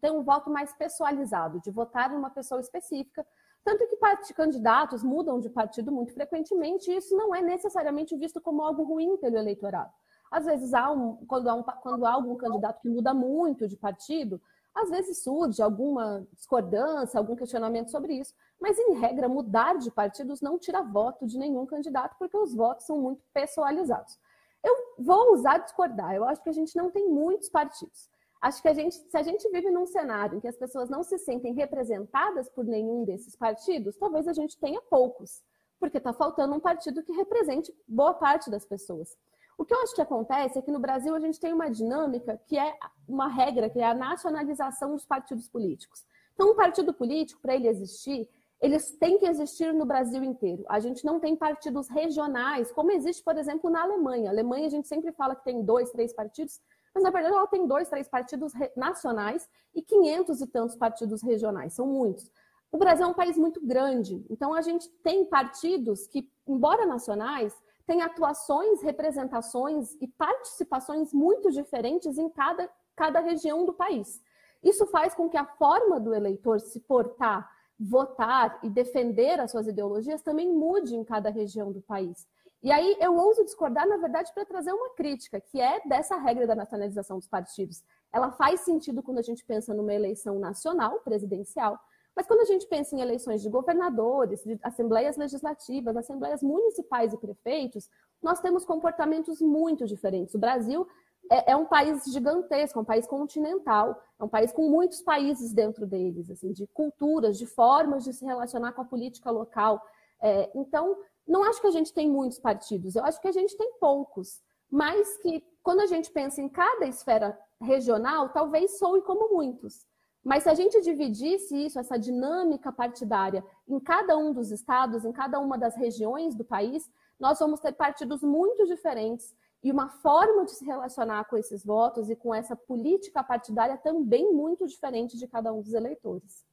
tem 0.00 0.10
um 0.10 0.22
voto 0.22 0.50
mais 0.50 0.72
pessoalizado, 0.72 1.60
de 1.60 1.70
votar 1.70 2.10
numa 2.10 2.30
pessoa 2.30 2.60
específica. 2.60 3.26
Tanto 3.64 3.86
que 3.86 4.34
candidatos 4.34 5.02
mudam 5.02 5.38
de 5.38 5.50
partido 5.50 5.92
muito 5.92 6.14
frequentemente, 6.14 6.90
e 6.90 6.96
isso 6.96 7.14
não 7.16 7.34
é 7.34 7.42
necessariamente 7.42 8.16
visto 8.16 8.40
como 8.40 8.62
algo 8.62 8.82
ruim 8.84 9.16
pelo 9.18 9.36
eleitorado. 9.36 9.92
Às 10.30 10.46
vezes, 10.46 10.72
há 10.72 10.90
um, 10.90 11.16
quando, 11.26 11.48
há 11.48 11.54
um, 11.54 11.62
quando 11.62 12.06
há 12.06 12.12
algum 12.12 12.36
candidato 12.36 12.80
que 12.80 12.88
muda 12.88 13.12
muito 13.12 13.68
de 13.68 13.76
partido, 13.76 14.40
às 14.74 14.90
vezes 14.90 15.22
surge 15.22 15.60
alguma 15.60 16.26
discordância, 16.32 17.18
algum 17.18 17.34
questionamento 17.34 17.90
sobre 17.90 18.14
isso, 18.14 18.34
mas 18.60 18.78
em 18.78 18.94
regra, 18.94 19.28
mudar 19.28 19.76
de 19.78 19.90
partidos 19.90 20.40
não 20.40 20.58
tira 20.58 20.82
voto 20.82 21.26
de 21.26 21.38
nenhum 21.38 21.64
candidato, 21.66 22.16
porque 22.18 22.36
os 22.36 22.54
votos 22.54 22.86
são 22.86 23.00
muito 23.00 23.22
pessoalizados. 23.32 24.18
Eu 24.64 24.74
vou 24.98 25.32
usar 25.32 25.58
discordar, 25.58 26.14
eu 26.14 26.24
acho 26.24 26.42
que 26.42 26.48
a 26.48 26.52
gente 26.52 26.76
não 26.76 26.90
tem 26.90 27.08
muitos 27.08 27.48
partidos. 27.48 28.10
Acho 28.40 28.62
que 28.62 28.68
a 28.68 28.74
gente, 28.74 28.94
se 28.94 29.16
a 29.16 29.22
gente 29.22 29.48
vive 29.50 29.70
num 29.70 29.86
cenário 29.86 30.36
em 30.36 30.40
que 30.40 30.48
as 30.48 30.56
pessoas 30.56 30.88
não 30.88 31.02
se 31.02 31.18
sentem 31.18 31.54
representadas 31.54 32.48
por 32.48 32.64
nenhum 32.64 33.04
desses 33.04 33.34
partidos, 33.34 33.96
talvez 33.96 34.28
a 34.28 34.32
gente 34.32 34.58
tenha 34.58 34.80
poucos, 34.82 35.42
porque 35.78 35.98
está 35.98 36.12
faltando 36.12 36.54
um 36.54 36.60
partido 36.60 37.02
que 37.02 37.12
represente 37.12 37.74
boa 37.86 38.14
parte 38.14 38.50
das 38.50 38.64
pessoas. 38.64 39.16
O 39.56 39.64
que 39.64 39.74
eu 39.74 39.82
acho 39.82 39.94
que 39.94 40.00
acontece 40.00 40.56
é 40.56 40.62
que 40.62 40.70
no 40.70 40.78
Brasil 40.78 41.14
a 41.16 41.20
gente 41.20 41.40
tem 41.40 41.52
uma 41.52 41.68
dinâmica 41.68 42.40
que 42.46 42.56
é 42.56 42.78
uma 43.08 43.26
regra, 43.26 43.68
que 43.68 43.80
é 43.80 43.84
a 43.84 43.94
nacionalização 43.94 44.92
dos 44.92 45.04
partidos 45.04 45.48
políticos. 45.48 46.06
Então, 46.34 46.52
um 46.52 46.54
partido 46.54 46.94
político, 46.94 47.40
para 47.40 47.56
ele 47.56 47.66
existir, 47.66 48.28
eles 48.60 48.90
têm 48.98 49.18
que 49.18 49.26
existir 49.26 49.72
no 49.72 49.86
Brasil 49.86 50.22
inteiro. 50.22 50.64
A 50.68 50.80
gente 50.80 51.04
não 51.04 51.20
tem 51.20 51.36
partidos 51.36 51.88
regionais, 51.88 52.72
como 52.72 52.90
existe, 52.90 53.22
por 53.22 53.36
exemplo, 53.36 53.70
na 53.70 53.82
Alemanha. 53.82 54.30
A 54.30 54.32
Alemanha, 54.32 54.66
a 54.66 54.70
gente 54.70 54.88
sempre 54.88 55.12
fala 55.12 55.36
que 55.36 55.44
tem 55.44 55.62
dois, 55.62 55.90
três 55.90 56.12
partidos, 56.12 56.60
mas 56.94 57.04
na 57.04 57.10
verdade 57.10 57.34
ela 57.34 57.46
tem 57.46 57.66
dois, 57.66 57.88
três 57.88 58.08
partidos 58.08 58.52
nacionais 58.76 59.48
e 59.74 59.82
quinhentos 59.82 60.40
e 60.40 60.46
tantos 60.46 60.76
partidos 60.76 61.22
regionais. 61.22 61.74
São 61.74 61.86
muitos. 61.86 62.30
O 62.72 62.78
Brasil 62.78 63.06
é 63.06 63.08
um 63.08 63.14
país 63.14 63.38
muito 63.38 63.64
grande, 63.64 64.26
então 64.28 64.52
a 64.52 64.60
gente 64.60 64.88
tem 65.02 65.24
partidos 65.24 66.06
que, 66.06 66.30
embora 66.46 66.84
nacionais, 66.84 67.56
tem 67.86 68.02
atuações, 68.02 68.82
representações 68.82 69.96
e 70.00 70.06
participações 70.06 71.12
muito 71.14 71.50
diferentes 71.50 72.18
em 72.18 72.28
cada, 72.28 72.68
cada 72.94 73.20
região 73.20 73.64
do 73.64 73.72
país. 73.72 74.20
Isso 74.62 74.84
faz 74.88 75.14
com 75.14 75.30
que 75.30 75.38
a 75.38 75.46
forma 75.46 75.98
do 75.98 76.12
eleitor 76.12 76.60
se 76.60 76.80
portar, 76.80 77.48
votar 77.78 78.58
e 78.62 78.68
defender 78.68 79.38
as 79.40 79.50
suas 79.50 79.66
ideologias 79.66 80.22
também 80.22 80.52
mude 80.52 80.96
em 80.96 81.04
cada 81.04 81.30
região 81.30 81.70
do 81.70 81.80
país. 81.80 82.26
E 82.60 82.72
aí 82.72 82.96
eu 83.00 83.14
ouso 83.14 83.44
discordar, 83.44 83.86
na 83.86 83.96
verdade, 83.98 84.32
para 84.34 84.44
trazer 84.44 84.72
uma 84.72 84.90
crítica, 84.90 85.40
que 85.40 85.60
é 85.60 85.80
dessa 85.86 86.16
regra 86.16 86.46
da 86.46 86.56
nacionalização 86.56 87.18
dos 87.18 87.28
partidos. 87.28 87.84
Ela 88.12 88.32
faz 88.32 88.62
sentido 88.62 89.02
quando 89.02 89.18
a 89.18 89.22
gente 89.22 89.44
pensa 89.44 89.72
numa 89.72 89.94
eleição 89.94 90.40
nacional, 90.40 90.98
presidencial, 91.00 91.78
mas 92.16 92.26
quando 92.26 92.40
a 92.40 92.44
gente 92.44 92.66
pensa 92.66 92.96
em 92.96 93.00
eleições 93.00 93.42
de 93.42 93.48
governadores, 93.48 94.42
de 94.42 94.58
assembleias 94.64 95.16
legislativas, 95.16 95.96
assembleias 95.96 96.42
municipais 96.42 97.12
e 97.12 97.16
prefeitos, 97.16 97.88
nós 98.20 98.40
temos 98.40 98.64
comportamentos 98.64 99.40
muito 99.40 99.86
diferentes. 99.86 100.34
O 100.34 100.38
Brasil 100.38 100.84
é, 101.30 101.52
é, 101.52 101.56
um 101.56 101.66
país 101.66 102.04
gigantesco, 102.04 102.78
é 102.78 102.82
um 102.82 102.84
país 102.84 103.06
continental, 103.06 104.00
é 104.18 104.24
um 104.24 104.28
país 104.28 104.52
com 104.52 104.68
muitos 104.68 105.02
países 105.02 105.52
dentro 105.52 105.86
deles, 105.86 106.30
assim, 106.30 106.52
de 106.52 106.66
culturas, 106.68 107.38
de 107.38 107.46
formas 107.46 108.04
de 108.04 108.12
se 108.12 108.24
relacionar 108.24 108.72
com 108.72 108.82
a 108.82 108.84
política 108.84 109.30
local. 109.30 109.82
É, 110.22 110.50
então, 110.54 110.96
não 111.26 111.44
acho 111.44 111.60
que 111.60 111.66
a 111.66 111.72
gente 111.72 111.92
tem 111.92 112.10
muitos 112.10 112.38
partidos, 112.38 112.96
eu 112.96 113.04
acho 113.04 113.20
que 113.20 113.28
a 113.28 113.32
gente 113.32 113.56
tem 113.56 113.74
poucos, 113.78 114.40
mas 114.70 115.16
que 115.18 115.44
quando 115.62 115.80
a 115.80 115.86
gente 115.86 116.10
pensa 116.10 116.40
em 116.40 116.48
cada 116.48 116.86
esfera 116.86 117.38
regional, 117.60 118.30
talvez 118.30 118.78
soe 118.78 119.02
como 119.02 119.34
muitos. 119.34 119.86
Mas 120.24 120.42
se 120.42 120.50
a 120.50 120.54
gente 120.54 120.80
dividisse 120.82 121.56
isso, 121.66 121.78
essa 121.78 121.98
dinâmica 121.98 122.72
partidária, 122.72 123.44
em 123.66 123.78
cada 123.78 124.16
um 124.16 124.32
dos 124.32 124.50
estados, 124.50 125.04
em 125.04 125.12
cada 125.12 125.38
uma 125.38 125.56
das 125.56 125.76
regiões 125.76 126.34
do 126.34 126.44
país, 126.44 126.90
nós 127.18 127.38
vamos 127.38 127.60
ter 127.60 127.72
partidos 127.72 128.22
muito 128.22 128.66
diferentes 128.66 129.34
e 129.62 129.72
uma 129.72 129.88
forma 129.88 130.44
de 130.44 130.52
se 130.52 130.64
relacionar 130.64 131.24
com 131.24 131.36
esses 131.36 131.64
votos 131.64 132.08
e 132.08 132.16
com 132.16 132.34
essa 132.34 132.54
política 132.54 133.22
partidária 133.22 133.76
também 133.76 134.32
muito 134.32 134.66
diferente 134.66 135.18
de 135.18 135.26
cada 135.26 135.52
um 135.52 135.60
dos 135.60 135.72
eleitores. 135.72 136.46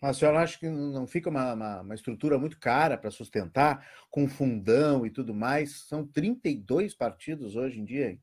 A 0.00 0.12
senhora 0.12 0.40
acha 0.40 0.58
que 0.58 0.68
não 0.68 1.06
fica 1.06 1.30
uma, 1.30 1.54
uma, 1.54 1.80
uma 1.82 1.94
estrutura 1.94 2.36
muito 2.36 2.58
cara 2.58 2.98
para 2.98 3.10
sustentar, 3.10 3.88
com 4.10 4.28
fundão 4.28 5.06
e 5.06 5.10
tudo 5.10 5.32
mais? 5.32 5.86
São 5.86 6.04
32 6.04 6.92
partidos 6.92 7.54
hoje 7.54 7.80
em 7.80 7.84
dia. 7.84 8.18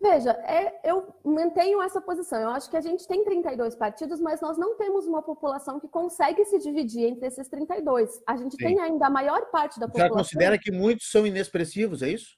Veja, 0.00 0.30
é, 0.30 0.80
eu 0.88 1.14
mantenho 1.24 1.82
essa 1.82 2.00
posição. 2.00 2.40
Eu 2.40 2.50
acho 2.50 2.70
que 2.70 2.76
a 2.76 2.80
gente 2.80 3.06
tem 3.06 3.24
32 3.24 3.74
partidos, 3.76 4.20
mas 4.20 4.40
nós 4.40 4.56
não 4.56 4.76
temos 4.76 5.06
uma 5.06 5.22
população 5.22 5.78
que 5.78 5.88
consegue 5.88 6.44
se 6.44 6.58
dividir 6.58 7.04
entre 7.04 7.26
esses 7.26 7.48
32. 7.48 8.20
A 8.26 8.36
gente 8.36 8.56
Sim. 8.56 8.64
tem 8.64 8.80
ainda 8.80 9.06
a 9.06 9.10
maior 9.10 9.50
parte 9.50 9.78
da 9.78 9.86
população. 9.86 10.16
Já 10.16 10.22
considera 10.22 10.58
que 10.58 10.72
muitos 10.72 11.08
são 11.10 11.24
inexpressivos, 11.24 12.02
é 12.02 12.08
isso? 12.08 12.36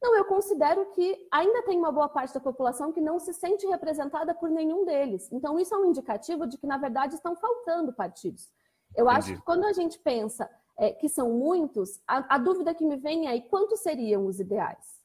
Não, 0.00 0.16
eu 0.16 0.24
considero 0.24 0.86
que 0.92 1.26
ainda 1.30 1.62
tem 1.62 1.76
uma 1.76 1.90
boa 1.90 2.08
parte 2.08 2.32
da 2.32 2.40
população 2.40 2.92
que 2.92 3.00
não 3.00 3.18
se 3.18 3.32
sente 3.32 3.66
representada 3.66 4.32
por 4.32 4.48
nenhum 4.48 4.84
deles. 4.84 5.28
Então, 5.32 5.58
isso 5.58 5.74
é 5.74 5.78
um 5.78 5.86
indicativo 5.86 6.46
de 6.46 6.56
que, 6.56 6.66
na 6.66 6.78
verdade, 6.78 7.14
estão 7.14 7.34
faltando 7.34 7.92
partidos. 7.92 8.48
Eu 8.96 9.06
Entendi. 9.06 9.18
acho 9.18 9.34
que 9.34 9.44
quando 9.44 9.64
a 9.64 9.72
gente 9.72 9.98
pensa 9.98 10.48
é, 10.76 10.92
que 10.92 11.08
são 11.08 11.32
muitos, 11.32 12.00
a, 12.06 12.36
a 12.36 12.38
dúvida 12.38 12.72
que 12.72 12.84
me 12.84 12.96
vem 12.96 13.28
é 13.28 13.40
quantos 13.40 13.80
seriam 13.80 14.26
os 14.26 14.38
ideais? 14.38 14.98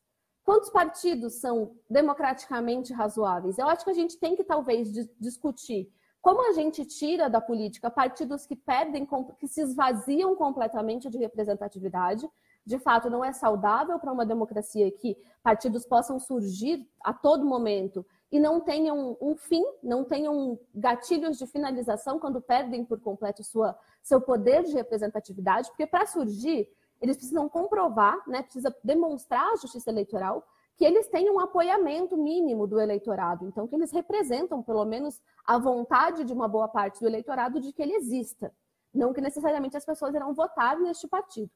Quantos 0.43 0.69
partidos 0.69 1.35
são 1.35 1.75
democraticamente 1.89 2.93
razoáveis? 2.93 3.57
Eu 3.57 3.67
acho 3.67 3.83
que 3.83 3.91
a 3.91 3.95
gente 3.95 4.17
tem 4.17 4.35
que 4.35 4.43
talvez 4.43 4.91
discutir 5.19 5.91
como 6.21 6.49
a 6.49 6.53
gente 6.53 6.85
tira 6.85 7.29
da 7.29 7.41
política 7.41 7.89
partidos 7.89 8.45
que 8.45 8.55
perdem, 8.55 9.05
que 9.37 9.47
se 9.47 9.61
esvaziam 9.61 10.33
completamente 10.35 11.09
de 11.09 11.17
representatividade. 11.17 12.29
De 12.65 12.79
fato, 12.79 13.09
não 13.09 13.23
é 13.23 13.33
saudável 13.33 13.99
para 13.99 14.11
uma 14.11 14.25
democracia 14.25 14.89
que 14.91 15.17
partidos 15.41 15.85
possam 15.85 16.17
surgir 16.17 16.87
a 17.03 17.13
todo 17.13 17.45
momento 17.45 18.05
e 18.31 18.39
não 18.39 18.61
tenham 18.61 19.17
um 19.21 19.35
fim, 19.35 19.63
não 19.83 20.03
tenham 20.03 20.57
gatilhos 20.73 21.37
de 21.37 21.45
finalização 21.45 22.19
quando 22.19 22.41
perdem 22.41 22.85
por 22.85 22.99
completo 23.01 23.43
sua, 23.43 23.77
seu 24.01 24.21
poder 24.21 24.63
de 24.63 24.73
representatividade, 24.73 25.69
porque 25.69 25.85
para 25.85 26.05
surgir 26.05 26.69
eles 27.01 27.17
precisam 27.17 27.49
comprovar, 27.49 28.17
né, 28.25 28.41
precisa 28.41 28.73
demonstrar 28.81 29.51
à 29.51 29.55
justiça 29.57 29.89
eleitoral 29.89 30.47
que 30.77 30.85
eles 30.85 31.07
têm 31.09 31.29
um 31.29 31.39
apoiamento 31.39 32.17
mínimo 32.17 32.65
do 32.65 32.79
eleitorado, 32.79 33.45
então 33.45 33.67
que 33.67 33.75
eles 33.75 33.91
representam 33.91 34.63
pelo 34.63 34.85
menos 34.85 35.21
a 35.45 35.57
vontade 35.57 36.23
de 36.23 36.33
uma 36.33 36.47
boa 36.47 36.67
parte 36.67 37.01
do 37.01 37.07
eleitorado 37.07 37.59
de 37.59 37.73
que 37.73 37.81
ele 37.81 37.93
exista, 37.93 38.53
não 38.93 39.13
que 39.13 39.21
necessariamente 39.21 39.77
as 39.77 39.85
pessoas 39.85 40.15
irão 40.15 40.33
votar 40.33 40.79
neste 40.79 41.07
partido. 41.07 41.51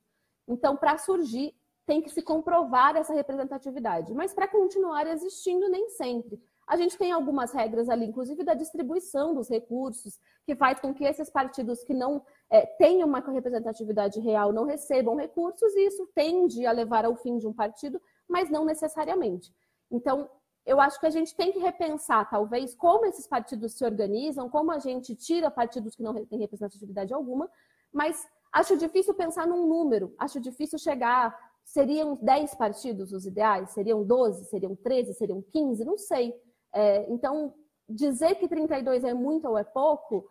Então, 0.48 0.76
para 0.76 0.98
surgir, 0.98 1.54
tem 1.86 2.02
que 2.02 2.10
se 2.10 2.22
comprovar 2.22 2.96
essa 2.96 3.14
representatividade, 3.14 4.14
mas 4.14 4.34
para 4.34 4.48
continuar 4.48 5.08
existindo, 5.08 5.70
nem 5.70 5.90
sempre. 5.90 6.42
A 6.68 6.76
gente 6.76 6.98
tem 6.98 7.14
algumas 7.14 7.54
regras 7.54 7.88
ali, 7.88 8.06
inclusive 8.06 8.44
da 8.44 8.54
distribuição 8.54 9.34
dos 9.34 9.50
recursos, 9.50 10.20
que 10.46 10.54
faz 10.54 10.82
com 10.82 10.94
que 10.94 11.06
esses 11.06 11.30
partidos 11.30 11.82
que 11.84 11.94
não 11.94 12.22
é, 12.50 12.66
tenham 12.66 13.08
uma 13.08 13.22
representatividade 13.22 14.20
real 14.20 14.52
não 14.52 14.66
recebam 14.66 15.16
recursos, 15.16 15.74
e 15.76 15.88
isso 15.88 16.06
tende 16.14 16.66
a 16.66 16.74
levar 16.74 17.06
ao 17.06 17.16
fim 17.16 17.38
de 17.38 17.48
um 17.48 17.54
partido, 17.54 18.02
mas 18.28 18.50
não 18.50 18.66
necessariamente. 18.66 19.54
Então, 19.90 20.30
eu 20.66 20.82
acho 20.82 21.00
que 21.00 21.06
a 21.06 21.10
gente 21.10 21.34
tem 21.34 21.54
que 21.54 21.60
repensar, 21.60 22.30
talvez, 22.30 22.76
como 22.76 23.06
esses 23.06 23.26
partidos 23.26 23.78
se 23.78 23.86
organizam, 23.86 24.50
como 24.50 24.70
a 24.70 24.80
gente 24.80 25.16
tira 25.16 25.50
partidos 25.50 25.96
que 25.96 26.04
não 26.04 26.14
têm 26.26 26.40
representatividade 26.40 27.14
alguma, 27.14 27.50
mas 27.94 28.28
acho 28.58 28.76
difícil 28.76 29.14
pensar 29.14 29.46
num 29.46 29.68
número, 29.68 30.14
acho 30.18 30.40
difícil 30.40 30.80
chegar. 30.80 31.38
Seriam 31.64 32.16
10 32.16 32.56
partidos 32.56 33.12
os 33.12 33.26
ideais? 33.26 33.72
Seriam 33.72 34.04
12? 34.04 34.46
Seriam 34.46 34.76
13? 34.76 35.14
Seriam 35.14 35.42
15? 35.42 35.86
Não 35.86 35.98
sei. 35.98 36.34
É, 36.74 37.06
então, 37.12 37.54
dizer 37.88 38.36
que 38.36 38.48
32 38.48 39.04
é 39.04 39.14
muito 39.14 39.48
ou 39.48 39.58
é 39.58 39.64
pouco, 39.64 40.28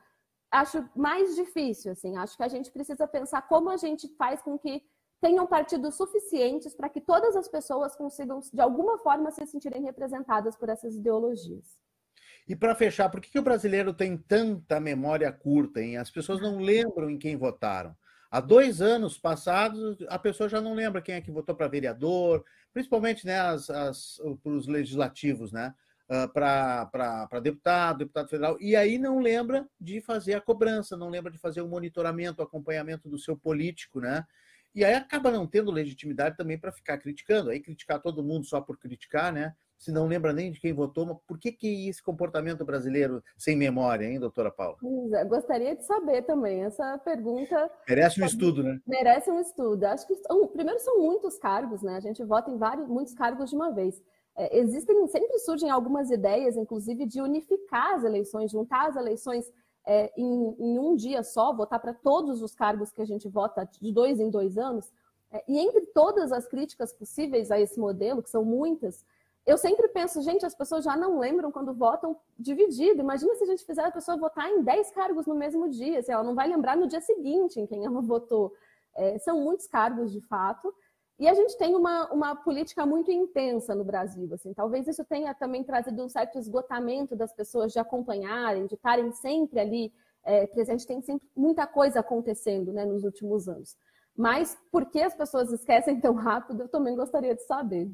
acho 0.50 0.88
mais 0.96 1.36
difícil. 1.36 1.92
Assim. 1.92 2.16
Acho 2.16 2.36
que 2.36 2.42
a 2.42 2.48
gente 2.48 2.70
precisa 2.70 3.06
pensar 3.06 3.42
como 3.42 3.70
a 3.70 3.76
gente 3.76 4.08
faz 4.16 4.42
com 4.42 4.58
que 4.58 4.82
tenham 5.20 5.46
partidos 5.46 5.94
suficientes 5.94 6.74
para 6.74 6.88
que 6.88 7.00
todas 7.00 7.36
as 7.36 7.48
pessoas 7.48 7.94
consigam, 7.94 8.40
de 8.52 8.60
alguma 8.60 8.98
forma, 8.98 9.30
se 9.30 9.46
sentirem 9.46 9.82
representadas 9.82 10.56
por 10.56 10.68
essas 10.68 10.94
ideologias. 10.94 11.78
E 12.48 12.54
para 12.54 12.74
fechar, 12.74 13.08
por 13.08 13.20
que, 13.20 13.30
que 13.30 13.38
o 13.38 13.42
brasileiro 13.42 13.92
tem 13.92 14.16
tanta 14.16 14.78
memória 14.80 15.30
curta? 15.32 15.80
Hein? 15.80 15.96
As 15.96 16.10
pessoas 16.10 16.40
não 16.40 16.58
lembram 16.58 17.10
em 17.10 17.18
quem 17.18 17.36
votaram. 17.36 17.94
Há 18.30 18.40
dois 18.40 18.80
anos 18.80 19.18
passados, 19.18 19.98
a 20.08 20.18
pessoa 20.18 20.48
já 20.48 20.60
não 20.60 20.74
lembra 20.74 21.02
quem 21.02 21.14
é 21.14 21.20
que 21.20 21.30
votou 21.30 21.54
para 21.54 21.68
vereador, 21.68 22.44
principalmente 22.72 23.24
né, 23.24 23.40
as, 23.40 23.70
as, 23.70 24.20
para 24.42 24.52
os 24.52 24.66
legislativos, 24.66 25.52
né? 25.52 25.74
para 26.32 27.40
deputado, 27.42 27.98
deputado 27.98 28.28
federal, 28.28 28.56
e 28.60 28.76
aí 28.76 28.96
não 28.96 29.18
lembra 29.18 29.68
de 29.80 30.00
fazer 30.00 30.34
a 30.34 30.40
cobrança, 30.40 30.96
não 30.96 31.08
lembra 31.08 31.32
de 31.32 31.38
fazer 31.38 31.62
o 31.62 31.68
monitoramento, 31.68 32.40
o 32.40 32.44
acompanhamento 32.44 33.08
do 33.08 33.18
seu 33.18 33.36
político, 33.36 34.00
né? 34.00 34.24
E 34.72 34.84
aí 34.84 34.94
acaba 34.94 35.30
não 35.30 35.46
tendo 35.46 35.70
legitimidade 35.70 36.36
também 36.36 36.58
para 36.58 36.70
ficar 36.70 36.98
criticando. 36.98 37.50
Aí 37.50 37.60
criticar 37.60 38.00
todo 38.00 38.22
mundo 38.22 38.46
só 38.46 38.60
por 38.60 38.78
criticar, 38.78 39.32
né? 39.32 39.54
Se 39.78 39.92
não 39.92 40.06
lembra 40.06 40.32
nem 40.32 40.50
de 40.50 40.60
quem 40.60 40.72
votou, 40.72 41.06
mas 41.06 41.18
por 41.26 41.38
que, 41.38 41.52
que 41.52 41.88
esse 41.88 42.02
comportamento 42.02 42.64
brasileiro 42.64 43.22
sem 43.36 43.56
memória, 43.56 44.06
hein, 44.06 44.18
doutora 44.18 44.50
Paula? 44.50 44.76
É, 45.12 45.24
gostaria 45.24 45.76
de 45.76 45.84
saber 45.84 46.22
também. 46.22 46.64
Essa 46.64 46.98
pergunta. 46.98 47.70
Merece 47.88 48.22
um 48.22 48.26
estudo, 48.26 48.62
né? 48.62 48.80
Merece 48.86 49.30
um 49.30 49.40
estudo. 49.40 49.84
Acho 49.84 50.06
que, 50.06 50.16
primeiro, 50.52 50.80
são 50.80 50.98
muitos 50.98 51.38
cargos, 51.38 51.82
né? 51.82 51.96
A 51.96 52.00
gente 52.00 52.24
vota 52.24 52.50
em 52.50 52.56
vários, 52.56 52.88
muitos 52.88 53.14
cargos 53.14 53.50
de 53.50 53.56
uma 53.56 53.70
vez. 53.70 54.02
É, 54.36 54.58
existem, 54.58 55.06
sempre 55.08 55.38
surgem 55.38 55.70
algumas 55.70 56.10
ideias, 56.10 56.56
inclusive, 56.56 57.06
de 57.06 57.20
unificar 57.20 57.94
as 57.94 58.04
eleições, 58.04 58.50
juntar 58.50 58.88
as 58.88 58.96
eleições 58.96 59.50
é, 59.86 60.12
em, 60.16 60.56
em, 60.58 60.78
um 60.78 60.94
dia 60.94 61.22
só, 61.22 61.54
votar 61.54 61.80
para 61.80 61.94
todos 61.94 62.42
os 62.42 62.54
cargos 62.54 62.92
que 62.92 63.00
a 63.00 63.06
gente 63.06 63.28
vota 63.28 63.68
de 63.80 63.92
dois 63.92 64.20
em 64.20 64.28
dois 64.28 64.58
anos. 64.58 64.92
É, 65.32 65.42
e 65.48 65.58
entre 65.58 65.86
todas 65.86 66.32
as 66.32 66.46
críticas 66.46 66.92
possíveis 66.92 67.50
a 67.50 67.58
esse 67.58 67.80
modelo, 67.80 68.22
que 68.22 68.30
são 68.30 68.44
muitas, 68.44 69.04
eu 69.46 69.56
sempre 69.56 69.86
penso, 69.88 70.20
gente, 70.22 70.44
as 70.44 70.56
pessoas 70.56 70.84
já 70.84 70.96
não 70.96 71.20
lembram 71.20 71.52
quando 71.52 71.72
votam 71.72 72.16
dividido. 72.36 73.00
Imagina 73.00 73.32
se 73.36 73.44
a 73.44 73.46
gente 73.46 73.64
fizer 73.64 73.84
a 73.84 73.92
pessoa 73.92 74.16
votar 74.16 74.50
em 74.50 74.60
10 74.60 74.90
cargos 74.90 75.24
no 75.24 75.36
mesmo 75.36 75.68
dia, 75.68 76.02
se 76.02 76.10
ela 76.10 76.24
não 76.24 76.34
vai 76.34 76.48
lembrar 76.48 76.76
no 76.76 76.88
dia 76.88 77.00
seguinte 77.00 77.60
em 77.60 77.66
quem 77.66 77.84
ela 77.84 78.00
votou. 78.02 78.52
É, 78.96 79.18
são 79.18 79.40
muitos 79.40 79.68
cargos, 79.68 80.12
de 80.12 80.20
fato. 80.20 80.74
E 81.18 81.28
a 81.28 81.32
gente 81.32 81.56
tem 81.56 81.76
uma, 81.76 82.12
uma 82.12 82.34
política 82.34 82.84
muito 82.84 83.10
intensa 83.12 83.72
no 83.72 83.84
Brasil. 83.84 84.28
Assim, 84.34 84.52
talvez 84.52 84.88
isso 84.88 85.04
tenha 85.04 85.32
também 85.32 85.62
trazido 85.62 86.02
um 86.02 86.08
certo 86.08 86.38
esgotamento 86.38 87.14
das 87.14 87.32
pessoas 87.32 87.72
de 87.72 87.78
acompanharem, 87.78 88.66
de 88.66 88.74
estarem 88.74 89.12
sempre 89.12 89.60
ali 89.60 89.92
é, 90.24 90.46
presente. 90.48 90.86
Tem 90.86 91.00
sempre 91.00 91.28
muita 91.36 91.68
coisa 91.68 92.00
acontecendo 92.00 92.72
né, 92.72 92.84
nos 92.84 93.04
últimos 93.04 93.48
anos. 93.48 93.76
Mas 94.16 94.58
por 94.72 94.86
que 94.86 95.00
as 95.00 95.14
pessoas 95.14 95.52
esquecem 95.52 96.00
tão 96.00 96.14
rápido, 96.14 96.62
eu 96.62 96.68
também 96.68 96.96
gostaria 96.96 97.34
de 97.34 97.42
saber. 97.44 97.88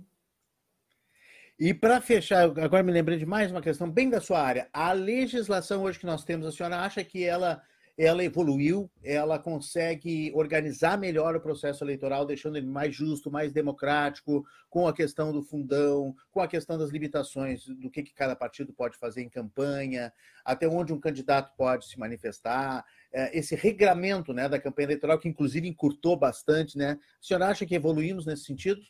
E 1.58 1.72
para 1.72 2.00
fechar, 2.00 2.44
agora 2.44 2.82
me 2.82 2.90
lembrei 2.90 3.18
de 3.18 3.26
mais 3.26 3.50
uma 3.50 3.60
questão 3.60 3.88
bem 3.88 4.10
da 4.10 4.20
sua 4.20 4.40
área. 4.40 4.68
A 4.72 4.92
legislação 4.92 5.82
hoje 5.82 5.98
que 5.98 6.06
nós 6.06 6.24
temos, 6.24 6.46
a 6.46 6.52
senhora 6.52 6.80
acha 6.80 7.04
que 7.04 7.22
ela 7.22 7.62
ela 7.96 8.24
evoluiu, 8.24 8.90
ela 9.02 9.38
consegue 9.38 10.32
organizar 10.34 10.96
melhor 10.96 11.36
o 11.36 11.40
processo 11.40 11.84
eleitoral, 11.84 12.24
deixando 12.24 12.56
ele 12.56 12.66
mais 12.66 12.94
justo, 12.94 13.30
mais 13.30 13.52
democrático, 13.52 14.44
com 14.70 14.88
a 14.88 14.94
questão 14.94 15.30
do 15.30 15.42
fundão, 15.42 16.14
com 16.30 16.40
a 16.40 16.48
questão 16.48 16.78
das 16.78 16.90
limitações 16.90 17.66
do 17.66 17.90
que, 17.90 18.02
que 18.02 18.14
cada 18.14 18.34
partido 18.34 18.72
pode 18.72 18.96
fazer 18.96 19.22
em 19.22 19.28
campanha, 19.28 20.12
até 20.42 20.66
onde 20.66 20.92
um 20.92 20.98
candidato 20.98 21.54
pode 21.54 21.86
se 21.86 21.98
manifestar, 21.98 22.84
é, 23.12 23.38
esse 23.38 23.54
regramento 23.54 24.32
né, 24.32 24.48
da 24.48 24.58
campanha 24.58 24.86
eleitoral, 24.86 25.18
que 25.18 25.28
inclusive 25.28 25.68
encurtou 25.68 26.16
bastante. 26.16 26.78
Né? 26.78 26.98
A 26.98 27.24
senhora 27.24 27.48
acha 27.48 27.66
que 27.66 27.74
evoluímos 27.74 28.24
nesse 28.24 28.44
sentido? 28.44 28.80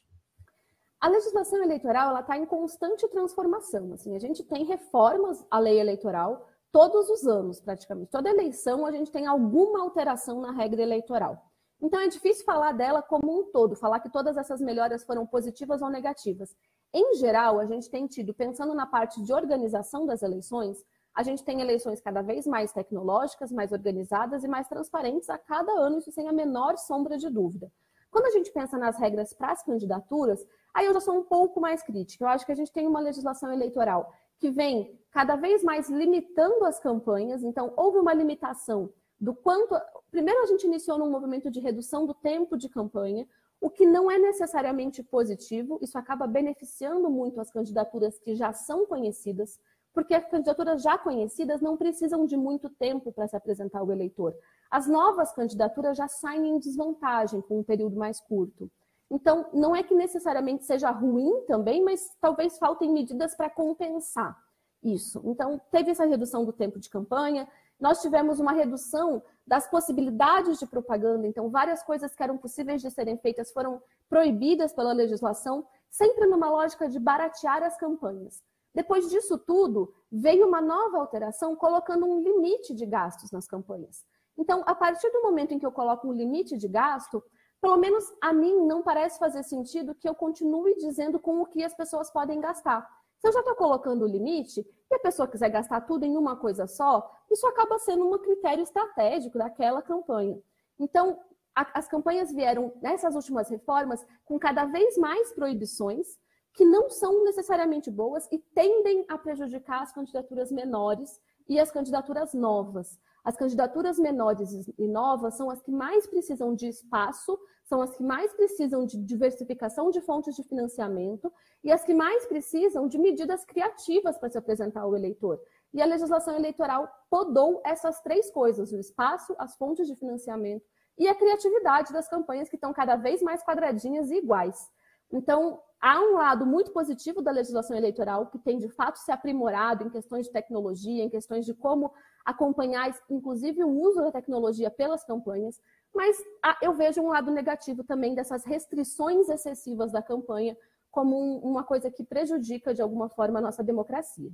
A 1.03 1.09
legislação 1.09 1.61
eleitoral 1.61 2.17
está 2.21 2.39
em 2.39 2.47
constante 2.47 3.09
transformação. 3.09 3.93
Assim, 3.93 4.15
a 4.15 4.21
gente 4.21 4.45
tem 4.45 4.65
reformas 4.65 5.45
à 5.51 5.59
lei 5.59 5.81
eleitoral, 5.81 6.47
todos 6.71 7.11
os 7.11 7.27
anos, 7.27 7.61
praticamente. 7.61 8.13
Toda 8.13 8.31
eleição 8.31 8.87
a 8.87 8.93
gente 8.93 9.11
tem 9.11 9.27
alguma 9.27 9.83
alteração 9.83 10.41
na 10.41 10.53
regra 10.53 10.81
eleitoral. 10.81 11.45
Então 11.81 11.99
é 11.99 12.07
difícil 12.07 12.45
falar 12.45 12.71
dela 12.71 13.03
como 13.03 13.37
um 13.37 13.51
todo, 13.51 13.75
falar 13.75 13.99
que 13.99 14.13
todas 14.13 14.37
essas 14.37 14.61
melhoras 14.61 15.03
foram 15.03 15.27
positivas 15.27 15.83
ou 15.83 15.91
negativas. 15.91 16.55
Em 16.95 17.17
geral, 17.17 17.59
a 17.59 17.67
gente 17.67 17.91
tem 17.91 18.07
tido, 18.07 18.33
pensando 18.33 18.73
na 18.73 18.87
parte 18.87 19.21
de 19.25 19.33
organização 19.33 20.07
das 20.07 20.23
eleições, 20.23 20.85
a 21.13 21.25
gente 21.25 21.43
tem 21.43 21.61
eleições 21.61 22.01
cada 22.01 22.23
vez 22.23 22.47
mais 22.47 22.73
tecnológicas, 22.73 23.51
mais 23.51 23.73
organizadas 23.73 24.45
e 24.45 24.49
mais 24.49 24.69
transparentes 24.69 25.29
a 25.29 25.37
cada 25.37 25.73
ano, 25.73 25.99
isso 25.99 26.13
sem 26.13 26.29
a 26.29 26.33
menor 26.33 26.79
sombra 26.79 27.19
de 27.19 27.29
dúvida. 27.29 27.73
Quando 28.09 28.27
a 28.27 28.31
gente 28.31 28.53
pensa 28.53 28.79
nas 28.79 28.99
regras 28.99 29.33
para 29.33 29.51
as 29.51 29.65
candidaturas, 29.65 30.47
aí 30.73 30.87
eu 30.87 30.95
já 30.95 31.01
sou 31.01 31.19
um 31.19 31.25
pouco 31.25 31.61
mais 31.61 31.83
crítica. 31.83 32.25
Eu 32.25 32.29
acho 32.29 32.47
que 32.47 32.53
a 32.53 32.55
gente 32.55 32.73
tem 32.73 32.87
uma 32.87 33.01
legislação 33.01 33.53
eleitoral 33.53 34.13
que 34.39 34.51
vem 34.51 34.99
cada 35.11 35.37
vez 35.37 35.63
mais 35.63 35.89
limitando 35.89 36.65
as 36.65 36.81
campanhas. 36.81 37.43
Então, 37.43 37.73
houve 37.77 37.99
uma 37.99 38.13
limitação 38.13 38.93
do 39.21 39.35
quanto. 39.35 39.75
Primeiro, 40.11 40.43
a 40.43 40.47
gente 40.47 40.67
iniciou 40.67 40.99
num 40.99 41.11
movimento 41.11 41.51
de 41.51 41.61
redução 41.61 42.07
do 42.07 42.15
tempo 42.15 42.57
de 42.57 42.69
campanha, 42.69 43.27
o 43.63 43.71
que 43.71 43.87
não 43.87 44.11
é 44.11 44.19
necessariamente 44.19 45.05
positivo, 45.05 45.79
isso 45.81 45.97
acaba 45.97 46.27
beneficiando 46.27 47.09
muito 47.09 47.41
as 47.41 47.49
candidaturas 47.49 48.19
que 48.19 48.35
já 48.35 48.53
são 48.53 48.85
conhecidas, 48.85 49.61
porque 49.95 50.15
as 50.15 50.29
candidaturas 50.29 50.83
já 50.83 50.99
conhecidas 50.99 51.61
não 51.61 51.77
precisam 51.77 52.27
de 52.27 52.37
muito 52.37 52.69
tempo 52.69 53.13
para 53.13 53.29
se 53.29 53.37
apresentar 53.37 53.79
ao 53.79 53.93
eleitor. 53.93 54.35
As 54.69 54.89
novas 54.89 55.33
candidaturas 55.33 55.97
já 55.97 56.09
saem 56.09 56.49
em 56.49 56.59
desvantagem 56.59 57.41
com 57.43 57.61
um 57.61 57.63
período 57.63 57.95
mais 57.95 58.21
curto. 58.21 58.69
Então, 59.15 59.47
não 59.53 59.77
é 59.77 59.83
que 59.83 59.95
necessariamente 59.95 60.65
seja 60.65 60.91
ruim 60.91 61.45
também, 61.47 61.85
mas 61.85 62.17
talvez 62.19 62.57
faltem 62.57 62.91
medidas 62.91 63.35
para 63.35 63.51
compensar 63.51 64.43
isso. 64.83 65.21
Então, 65.27 65.61
teve 65.71 65.91
essa 65.91 66.07
redução 66.07 66.47
do 66.47 66.53
tempo 66.53 66.81
de 66.81 66.89
campanha, 66.89 67.47
nós 67.79 68.01
tivemos 68.01 68.41
uma 68.41 68.53
redução 68.53 69.23
das 69.47 69.69
possibilidades 69.69 70.59
de 70.59 70.67
propaganda, 70.67 71.27
então, 71.27 71.51
várias 71.51 71.83
coisas 71.83 72.15
que 72.15 72.23
eram 72.23 72.39
possíveis 72.39 72.81
de 72.81 72.91
serem 72.91 73.19
feitas 73.19 73.53
foram 73.53 73.83
proibidas 74.09 74.73
pela 74.73 74.95
legislação, 74.95 75.67
sempre 75.91 76.25
numa 76.25 76.49
lógica 76.49 76.89
de 76.89 76.99
baratear 76.99 77.63
as 77.63 77.77
campanhas. 77.77 78.43
Depois 78.75 79.11
disso 79.11 79.37
tudo, 79.37 79.93
veio 80.11 80.49
uma 80.49 80.63
nova 80.63 80.97
alteração 80.97 81.55
colocando 81.55 82.07
um 82.07 82.23
limite 82.23 82.75
de 82.75 82.87
gastos 82.87 83.31
nas 83.31 83.47
campanhas. 83.47 84.07
Então, 84.39 84.63
a 84.65 84.75
partir 84.75 85.11
do 85.11 85.21
momento 85.21 85.53
em 85.53 85.59
que 85.59 85.67
eu 85.67 85.73
coloco 85.73 86.09
um 86.09 86.13
limite 86.13 86.57
de 86.57 86.67
gasto, 86.67 87.23
pelo 87.63 87.77
menos 87.77 88.05
a 88.21 88.33
mim 88.33 88.67
não 88.67 88.83
parece 88.83 89.21
fazer 89.21 89.45
sentido 89.45 89.95
que 89.95 90.09
eu 90.09 90.17
continue 90.17 90.75
dizendo 90.75 91.21
com 91.21 91.41
o 91.41 91.47
que 91.47 91.63
as 91.63 91.73
pessoas 91.73 92.11
podem 92.11 92.41
gastar. 92.41 92.85
Se 93.21 93.29
eu 93.29 93.33
já 93.33 93.39
estou 93.39 93.55
colocando 93.55 94.03
o 94.03 94.09
limite 94.09 94.67
e 94.91 94.95
a 94.97 94.99
pessoa 94.99 95.29
quiser 95.29 95.49
gastar 95.49 95.83
tudo 95.83 96.05
em 96.05 96.17
uma 96.17 96.35
coisa 96.35 96.67
só, 96.67 97.09
isso 97.31 97.47
acaba 97.47 97.79
sendo 97.79 98.13
um 98.13 98.19
critério 98.19 98.65
estratégico 98.65 99.39
daquela 99.39 99.81
campanha. 99.81 100.43
Então, 100.77 101.21
a, 101.55 101.79
as 101.79 101.87
campanhas 101.87 102.33
vieram 102.33 102.73
nessas 102.83 103.15
últimas 103.15 103.49
reformas 103.49 104.05
com 104.25 104.41
cada 104.41 104.65
vez 104.65 104.99
mais 104.99 105.33
proibições 105.33 106.19
que 106.55 106.65
não 106.65 106.91
são 106.91 107.23
necessariamente 107.23 107.93
boas 107.93 108.29
e 108.33 108.41
tendem 108.41 109.05
a 109.09 109.17
prejudicar 109.17 109.83
as 109.83 109.93
candidaturas 109.93 110.51
menores 110.51 111.21
e 111.49 111.61
as 111.61 111.71
candidaturas 111.71 112.35
novas. 112.35 112.99
As 113.25 113.37
candidaturas 113.37 113.99
menores 113.99 114.51
e 114.77 114.89
novas 114.89 115.37
são 115.37 115.49
as 115.49 115.63
que 115.63 115.71
mais 115.71 116.07
precisam 116.09 116.55
de 116.55 116.67
espaço, 116.67 117.39
são 117.65 117.81
as 117.81 117.97
que 117.97 118.03
mais 118.03 118.33
precisam 118.33 118.85
de 118.85 118.99
diversificação 118.99 119.91
de 119.91 120.01
fontes 120.01 120.35
de 120.35 120.43
financiamento 120.43 121.33
e 121.63 121.71
as 121.71 121.85
que 121.85 121.95
mais 121.95 122.27
precisam 122.27 122.89
de 122.89 122.99
medidas 122.99 123.45
criativas 123.45 124.19
para 124.19 124.29
se 124.29 124.39
apresentar 124.39 124.81
ao 124.81 124.97
eleitor. 124.97 125.41
E 125.73 125.81
a 125.81 125.87
legislação 125.87 126.35
eleitoral 126.35 126.89
podou 127.09 127.63
essas 127.65 128.01
três 128.01 128.31
coisas: 128.31 128.73
o 128.73 128.79
espaço, 128.79 129.35
as 129.39 129.57
fontes 129.57 129.87
de 129.87 129.95
financiamento 129.95 130.67
e 130.99 131.07
a 131.07 131.15
criatividade 131.15 131.93
das 131.93 132.09
campanhas, 132.09 132.49
que 132.49 132.57
estão 132.57 132.73
cada 132.73 132.97
vez 132.97 133.23
mais 133.23 133.43
quadradinhas 133.43 134.11
e 134.11 134.17
iguais. 134.17 134.69
Então, 135.11 135.61
há 135.81 136.01
um 136.01 136.15
lado 136.15 136.45
muito 136.45 136.73
positivo 136.73 137.23
da 137.23 137.31
legislação 137.31 137.77
eleitoral, 137.77 138.27
que 138.27 138.39
tem 138.39 138.59
de 138.59 138.69
fato 138.69 138.97
se 138.97 139.11
aprimorado 139.11 139.85
em 139.85 139.91
questões 139.91 140.27
de 140.27 140.33
tecnologia, 140.33 141.05
em 141.05 141.11
questões 141.11 141.45
de 141.45 141.55
como 141.55 141.93
acompanhar, 142.25 142.95
inclusive, 143.11 143.63
o 143.65 143.71
uso 143.71 144.01
da 144.01 144.13
tecnologia 144.13 144.71
pelas 144.71 145.05
campanhas, 145.05 145.61
mas 145.95 146.17
ah, 146.43 146.57
eu 146.63 146.73
vejo 146.73 147.01
um 147.03 147.09
lado 147.09 147.31
negativo 147.31 147.85
também 147.85 148.15
dessas 148.15 148.45
restrições 148.45 149.29
excessivas 149.29 149.93
da 149.93 150.03
campanha 150.03 150.57
como 150.91 151.39
uma 151.39 151.65
coisa 151.65 151.91
que 151.91 152.05
prejudica, 152.05 152.75
de 152.75 152.83
alguma 152.83 153.09
forma, 153.09 153.39
a 153.39 153.43
nossa 153.43 153.65
democracia. 153.65 154.31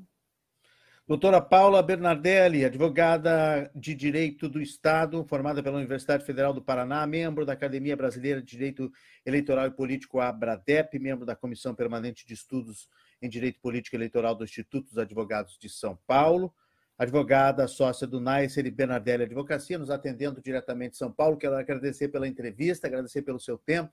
Doutora 1.08 1.40
Paula 1.40 1.82
Bernardelli, 1.82 2.66
advogada 2.66 3.70
de 3.74 3.94
Direito 3.94 4.46
do 4.46 4.60
Estado, 4.60 5.24
formada 5.24 5.62
pela 5.62 5.78
Universidade 5.78 6.22
Federal 6.22 6.52
do 6.52 6.60
Paraná, 6.60 7.06
membro 7.06 7.46
da 7.46 7.54
Academia 7.54 7.96
Brasileira 7.96 8.42
de 8.42 8.46
Direito 8.50 8.92
Eleitoral 9.24 9.68
e 9.68 9.70
Político, 9.70 10.20
ABRADEP, 10.20 10.98
membro 10.98 11.24
da 11.24 11.34
Comissão 11.34 11.74
Permanente 11.74 12.26
de 12.26 12.34
Estudos 12.34 12.90
em 13.22 13.28
Direito 13.28 13.58
Político 13.58 13.96
Eleitoral 13.96 14.34
do 14.34 14.44
Instituto 14.44 14.88
dos 14.88 14.98
Advogados 14.98 15.56
de 15.58 15.70
São 15.70 15.98
Paulo, 16.06 16.52
advogada 16.98 17.68
sócia 17.68 18.06
do 18.06 18.20
Nicer 18.20 18.66
e 18.66 18.70
Bernardelli 18.70 19.22
Advocacia, 19.22 19.78
nos 19.78 19.88
atendendo 19.88 20.42
diretamente 20.42 20.92
de 20.92 20.96
São 20.98 21.12
Paulo. 21.12 21.36
Quero 21.36 21.56
agradecer 21.56 22.08
pela 22.08 22.26
entrevista, 22.26 22.88
agradecer 22.88 23.22
pelo 23.22 23.38
seu 23.38 23.56
tempo 23.56 23.92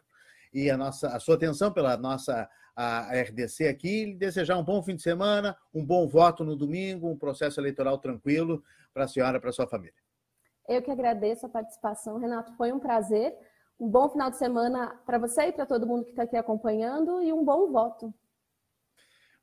e 0.51 0.71
a, 0.71 0.77
nossa, 0.77 1.09
a 1.09 1.19
sua 1.19 1.35
atenção 1.35 1.71
pela 1.71 1.95
nossa 1.95 2.49
a 2.75 3.09
RDC 3.21 3.67
aqui 3.69 4.03
e 4.03 4.15
desejar 4.15 4.57
um 4.57 4.63
bom 4.63 4.83
fim 4.83 4.95
de 4.95 5.01
semana, 5.01 5.55
um 5.73 5.85
bom 5.85 6.07
voto 6.07 6.43
no 6.43 6.57
domingo, 6.57 7.09
um 7.09 7.17
processo 7.17 7.59
eleitoral 7.59 7.97
tranquilo 7.99 8.61
para 8.93 9.05
a 9.05 9.07
senhora 9.07 9.39
para 9.39 9.49
a 9.49 9.53
sua 9.53 9.65
família. 9.65 9.95
Eu 10.67 10.81
que 10.81 10.91
agradeço 10.91 11.45
a 11.45 11.49
participação, 11.49 12.17
Renato. 12.17 12.51
Foi 12.57 12.73
um 12.73 12.79
prazer. 12.79 13.33
Um 13.79 13.87
bom 13.87 14.09
final 14.09 14.29
de 14.29 14.37
semana 14.37 14.99
para 15.05 15.17
você 15.17 15.43
e 15.43 15.51
para 15.51 15.65
todo 15.65 15.85
mundo 15.85 16.05
que 16.05 16.11
está 16.11 16.23
aqui 16.23 16.35
acompanhando 16.35 17.21
e 17.21 17.31
um 17.31 17.43
bom 17.43 17.71
voto. 17.71 18.13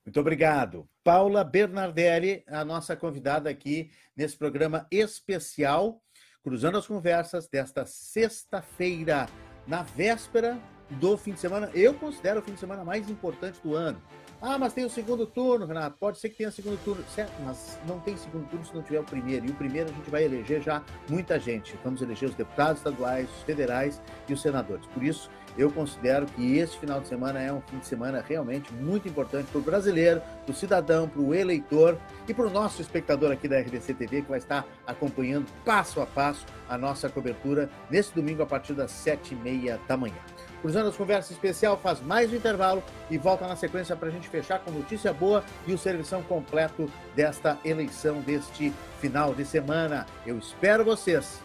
Muito 0.05 0.19
obrigado. 0.19 0.89
Paula 1.05 1.45
Bernardelli, 1.45 2.43
a 2.49 2.65
nossa 2.65 2.97
convidada 2.97 3.49
aqui 3.49 3.91
nesse 4.17 4.37
programa 4.37 4.87
especial, 4.91 6.03
Cruzando 6.43 6.79
as 6.79 6.87
Conversas, 6.87 7.49
desta 7.49 7.87
sexta-feira, 7.87 9.29
na 9.67 9.83
véspera 9.83 10.61
do 10.91 11.17
fim 11.17 11.33
de 11.33 11.41
semana. 11.41 11.71
Eu 11.73 11.95
considero 11.95 12.41
o 12.41 12.43
fim 12.43 12.55
de 12.55 12.61
semana 12.61 12.85
mais 12.85 13.09
importante 13.09 13.61
do 13.63 13.75
ano. 13.75 14.03
Ah, 14.41 14.59
mas 14.59 14.73
tem 14.73 14.85
o 14.85 14.91
segundo 14.91 15.25
turno, 15.25 15.67
Renato. 15.67 15.97
Pode 16.01 16.19
ser 16.19 16.29
que 16.29 16.39
tenha 16.39 16.51
segundo 16.51 16.77
turno, 16.83 17.05
certo? 17.15 17.33
Mas 17.45 17.79
não 17.87 18.01
tem 18.01 18.17
segundo 18.17 18.49
turno 18.49 18.67
se 18.67 18.75
não 18.75 18.83
tiver 18.83 18.99
o 18.99 19.05
primeiro. 19.05 19.47
E 19.47 19.51
o 19.51 19.55
primeiro 19.55 19.89
a 19.89 19.93
gente 19.93 20.11
vai 20.11 20.25
eleger 20.25 20.61
já 20.61 20.83
muita 21.09 21.39
gente. 21.39 21.79
Vamos 21.85 22.03
eleger 22.03 22.29
os 22.29 22.35
deputados 22.35 22.79
estaduais, 22.79 23.31
os 23.31 23.43
federais 23.45 24.03
e 24.29 24.33
os 24.33 24.43
senadores. 24.43 24.85
Por 24.87 25.05
isso, 25.05 25.31
eu 25.57 25.71
considero 25.71 26.27
que 26.27 26.59
esse 26.59 26.77
final 26.79 27.01
de 27.01 27.09
semana 27.09 27.41
é 27.41 27.53
um 27.53 27.61
fim 27.61 27.79
de 27.79 27.87
semana 27.87 28.25
realmente 28.27 28.73
muito 28.73 29.09
importante 29.09 29.49
para 29.51 29.59
o 29.59 29.63
brasileiro, 29.63 30.21
para 30.45 30.53
o 30.53 30.55
cidadão, 30.55 31.09
para 31.09 31.21
o 31.21 31.35
eleitor 31.35 31.99
e 32.27 32.35
para 32.35 32.47
o 32.47 32.51
nosso 32.51 32.81
espectador 32.81 33.33
aqui 33.33 33.49
da 33.49 33.59
RDC 33.59 33.95
TV, 33.95 34.23
que 34.23 34.29
vai 34.29 34.39
estar 34.39 34.67
acompanhando 34.87 35.47
passo 35.65 36.01
a 36.01 36.07
passo 36.07 36.47
a 36.69 36.79
nossa 36.79 37.09
cobertura 37.09 37.69
nesse 37.91 38.15
domingo 38.15 38.43
a 38.43 38.47
partir 38.47 38.73
das 38.73 38.91
sete 38.91 39.35
e 39.35 39.37
meia 39.37 39.79
da 39.87 39.97
manhã. 39.97 40.15
Cruzando 40.63 40.89
as 40.89 40.97
Conversas 40.97 41.33
Especial 41.33 41.77
faz 41.77 42.01
mais 42.01 42.33
um 42.33 42.37
intervalo 42.37 42.83
e 43.11 43.19
volta 43.19 43.49
na 43.49 43.57
sequência 43.57 43.97
para 43.97 44.09
a 44.09 44.13
gente 44.13 44.29
fechar 44.29 44.61
com 44.61 44.71
notícia 44.71 45.13
boa 45.13 45.45
e 45.67 45.75
o 45.75 45.79
servição 45.79 46.23
completo 46.23 46.89
desta 47.17 47.59
eleição 47.65 48.21
deste 48.21 48.73
final 49.01 49.35
de 49.35 49.45
semana. 49.45 50.07
Eu 50.25 50.39
espero 50.39 50.85
vocês. 50.85 51.43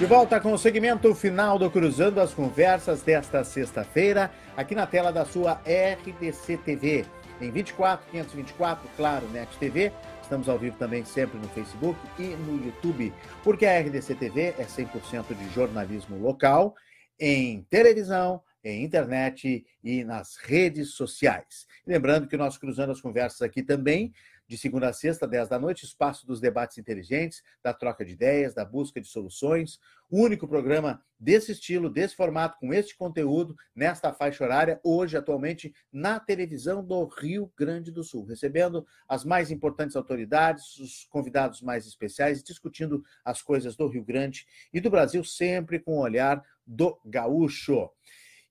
De 0.00 0.06
volta 0.06 0.40
com 0.40 0.54
o 0.54 0.58
segmento 0.58 1.14
final 1.14 1.58
do 1.58 1.70
Cruzando 1.70 2.22
as 2.22 2.32
Conversas 2.32 3.02
desta 3.02 3.44
sexta-feira, 3.44 4.32
aqui 4.56 4.74
na 4.74 4.86
tela 4.86 5.12
da 5.12 5.26
sua 5.26 5.60
RDC 5.62 6.56
TV. 6.56 7.04
Em 7.38 7.50
24, 7.50 8.10
524, 8.10 8.88
claro, 8.96 9.28
NET 9.28 9.54
TV, 9.58 9.92
Estamos 10.22 10.48
ao 10.48 10.58
vivo 10.58 10.78
também 10.78 11.04
sempre 11.04 11.38
no 11.38 11.48
Facebook 11.48 12.00
e 12.18 12.28
no 12.28 12.64
YouTube, 12.64 13.12
porque 13.44 13.66
a 13.66 13.78
RDC 13.78 14.14
TV 14.14 14.54
é 14.56 14.64
100% 14.64 15.34
de 15.36 15.52
jornalismo 15.52 16.16
local, 16.16 16.74
em 17.18 17.62
televisão, 17.64 18.40
em 18.64 18.82
internet 18.82 19.66
e 19.84 20.02
nas 20.02 20.36
redes 20.36 20.94
sociais. 20.94 21.66
Lembrando 21.86 22.26
que 22.26 22.38
nós 22.38 22.56
cruzando 22.56 22.90
as 22.92 23.02
conversas 23.02 23.42
aqui 23.42 23.62
também 23.62 24.14
de 24.50 24.58
segunda 24.58 24.88
a 24.88 24.92
sexta, 24.92 25.28
10 25.28 25.48
da 25.48 25.60
noite, 25.60 25.84
espaço 25.84 26.26
dos 26.26 26.40
debates 26.40 26.76
inteligentes, 26.76 27.40
da 27.62 27.72
troca 27.72 28.04
de 28.04 28.14
ideias, 28.14 28.52
da 28.52 28.64
busca 28.64 29.00
de 29.00 29.06
soluções. 29.06 29.78
O 30.10 30.20
único 30.20 30.48
programa 30.48 31.00
desse 31.20 31.52
estilo, 31.52 31.88
desse 31.88 32.16
formato, 32.16 32.58
com 32.58 32.74
este 32.74 32.96
conteúdo, 32.96 33.54
nesta 33.76 34.12
faixa 34.12 34.42
horária, 34.42 34.80
hoje, 34.82 35.16
atualmente, 35.16 35.72
na 35.92 36.18
televisão 36.18 36.84
do 36.84 37.04
Rio 37.04 37.52
Grande 37.56 37.92
do 37.92 38.02
Sul, 38.02 38.24
recebendo 38.24 38.84
as 39.08 39.24
mais 39.24 39.52
importantes 39.52 39.94
autoridades, 39.94 40.76
os 40.78 41.06
convidados 41.08 41.62
mais 41.62 41.86
especiais, 41.86 42.42
discutindo 42.42 43.04
as 43.24 43.40
coisas 43.40 43.76
do 43.76 43.86
Rio 43.86 44.04
Grande 44.04 44.48
e 44.72 44.80
do 44.80 44.90
Brasil, 44.90 45.22
sempre 45.22 45.78
com 45.78 45.98
o 45.98 46.02
olhar 46.02 46.42
do 46.66 47.00
gaúcho. 47.04 47.88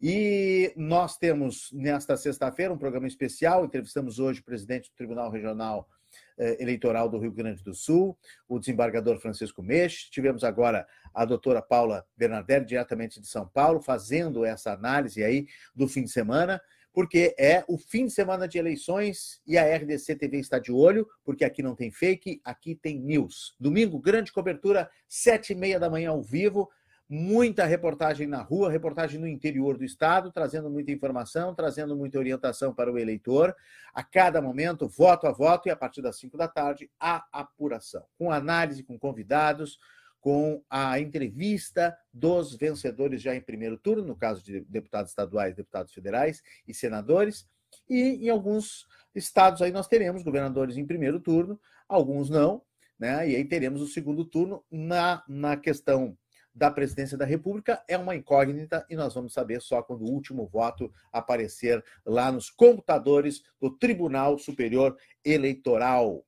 E 0.02 0.72
nós 0.78 1.18
temos 1.18 1.70
nesta 1.74 2.16
sexta-feira 2.16 2.74
um 2.74 2.78
programa 2.78 3.06
especial. 3.06 3.66
Entrevistamos 3.66 4.18
hoje 4.18 4.40
o 4.40 4.44
presidente 4.46 4.90
do 4.90 4.96
Tribunal 4.96 5.30
Regional 5.30 5.90
eh, 6.38 6.56
Eleitoral 6.62 7.10
do 7.10 7.20
Rio 7.20 7.34
Grande 7.34 7.62
do 7.62 7.74
Sul, 7.74 8.18
o 8.48 8.58
desembargador 8.58 9.20
Francisco 9.20 9.62
Meixe. 9.62 10.10
Tivemos 10.10 10.46
agora 10.46 10.88
a 11.14 11.26
doutora 11.26 11.62
Paula 11.62 12.06
Bernardelli, 12.16 12.66
diretamente 12.66 13.20
de 13.20 13.28
São 13.28 13.46
Paulo, 13.46 13.82
fazendo 13.82 14.46
essa 14.46 14.72
análise 14.72 15.22
aí 15.22 15.48
do 15.76 15.86
fim 15.86 16.06
de 16.06 16.12
semana, 16.12 16.62
porque 16.94 17.36
é 17.38 17.66
o 17.68 17.78
fim 17.78 18.06
de 18.06 18.14
semana 18.14 18.48
de 18.48 18.58
eleições 18.58 19.42
e 19.46 19.58
a 19.58 19.76
RDC 19.76 20.16
TV 20.16 20.38
está 20.38 20.60
de 20.60 20.72
olho, 20.72 21.06
porque 21.26 21.44
aqui 21.44 21.62
não 21.62 21.76
tem 21.76 21.92
fake, 21.92 22.40
aqui 22.46 22.74
tem 22.74 22.98
news. 22.98 23.54
Domingo, 23.60 24.00
grande 24.00 24.32
cobertura, 24.32 24.90
sete 25.10 25.52
e 25.52 25.56
meia 25.58 25.78
da 25.78 25.90
manhã 25.90 26.12
ao 26.12 26.24
vivo 26.24 26.70
muita 27.10 27.66
reportagem 27.66 28.28
na 28.28 28.40
rua, 28.40 28.70
reportagem 28.70 29.20
no 29.20 29.28
interior 29.28 29.76
do 29.76 29.84
estado, 29.84 30.32
trazendo 30.32 30.70
muita 30.70 30.92
informação, 30.92 31.56
trazendo 31.56 31.96
muita 31.96 32.20
orientação 32.20 32.72
para 32.72 32.92
o 32.92 33.00
eleitor. 33.00 33.56
A 33.92 34.04
cada 34.04 34.40
momento, 34.40 34.88
voto 34.88 35.26
a 35.26 35.32
voto, 35.32 35.68
e 35.68 35.72
a 35.72 35.76
partir 35.76 36.04
das 36.04 36.20
5 36.20 36.38
da 36.38 36.48
tarde, 36.48 36.90
a 37.00 37.26
apuração, 37.32 38.06
com 38.16 38.32
análise, 38.32 38.84
com 38.84 39.00
convidados, 39.00 39.80
com 40.22 40.62
a 40.70 41.00
entrevista 41.00 41.98
dos 42.14 42.56
vencedores 42.56 43.22
já 43.22 43.34
em 43.34 43.42
primeiro 43.42 43.78
turno, 43.78 44.04
no 44.04 44.16
caso 44.16 44.44
de 44.44 44.62
deputados 44.62 45.12
estaduais, 45.12 45.56
deputados 45.56 45.92
federais 45.92 46.44
e 46.68 46.74
senadores. 46.76 47.48
E 47.90 48.26
em 48.26 48.30
alguns 48.30 48.86
estados 49.16 49.62
aí 49.62 49.72
nós 49.72 49.88
teremos 49.88 50.22
governadores 50.22 50.78
em 50.78 50.86
primeiro 50.86 51.20
turno, 51.20 51.60
alguns 51.88 52.30
não, 52.30 52.62
né? 53.00 53.30
E 53.30 53.36
aí 53.36 53.46
teremos 53.46 53.82
o 53.82 53.88
segundo 53.88 54.26
turno 54.26 54.64
na, 54.70 55.24
na 55.28 55.56
questão 55.56 56.18
da 56.54 56.72
presidência 56.72 57.18
da 57.18 57.26
República 57.26 57.84
é 57.88 57.98
uma 57.98 58.16
incógnita 58.16 58.86
e 58.90 58.96
nós 58.96 59.14
vamos 59.14 59.34
saber 59.34 59.62
só 59.62 59.82
quando 59.82 60.02
o 60.04 60.10
último 60.10 60.48
voto 60.48 60.92
aparecer 61.12 61.84
lá 62.06 62.32
nos 62.32 62.50
computadores 62.50 63.44
do 63.60 63.70
Tribunal 63.70 64.38
Superior 64.38 64.98
Eleitoral. 65.24 66.26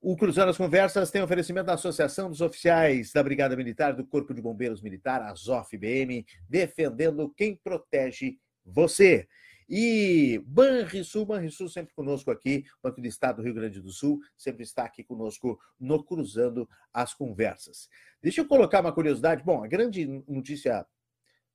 O 0.00 0.16
Cruzando 0.16 0.50
as 0.50 0.56
Conversas 0.56 1.10
tem 1.10 1.22
oferecimento 1.22 1.66
da 1.66 1.74
Associação 1.74 2.30
dos 2.30 2.40
Oficiais 2.40 3.12
da 3.12 3.20
Brigada 3.20 3.56
Militar 3.56 3.94
do 3.94 4.06
Corpo 4.06 4.32
de 4.32 4.40
Bombeiros 4.40 4.80
Militar, 4.80 5.20
a 5.22 5.34
ZOF-BM, 5.34 6.24
defendendo 6.48 7.28
quem 7.36 7.56
protege 7.56 8.38
você. 8.64 9.26
E 9.68 10.42
Banrisul, 10.46 11.26
Banrisul 11.26 11.68
sempre 11.68 11.92
conosco 11.92 12.30
aqui, 12.30 12.64
Banco 12.82 13.00
do 13.00 13.06
Estado 13.06 13.36
do 13.36 13.42
Rio 13.42 13.54
Grande 13.54 13.80
do 13.80 13.90
Sul, 13.90 14.20
sempre 14.36 14.62
está 14.62 14.84
aqui 14.84 15.04
conosco 15.04 15.60
no 15.78 16.02
Cruzando 16.02 16.68
as 16.92 17.12
Conversas. 17.12 17.88
Deixa 18.22 18.40
eu 18.40 18.48
colocar 18.48 18.80
uma 18.80 18.92
curiosidade. 18.92 19.44
Bom, 19.44 19.62
a 19.62 19.68
grande 19.68 20.06
notícia 20.26 20.86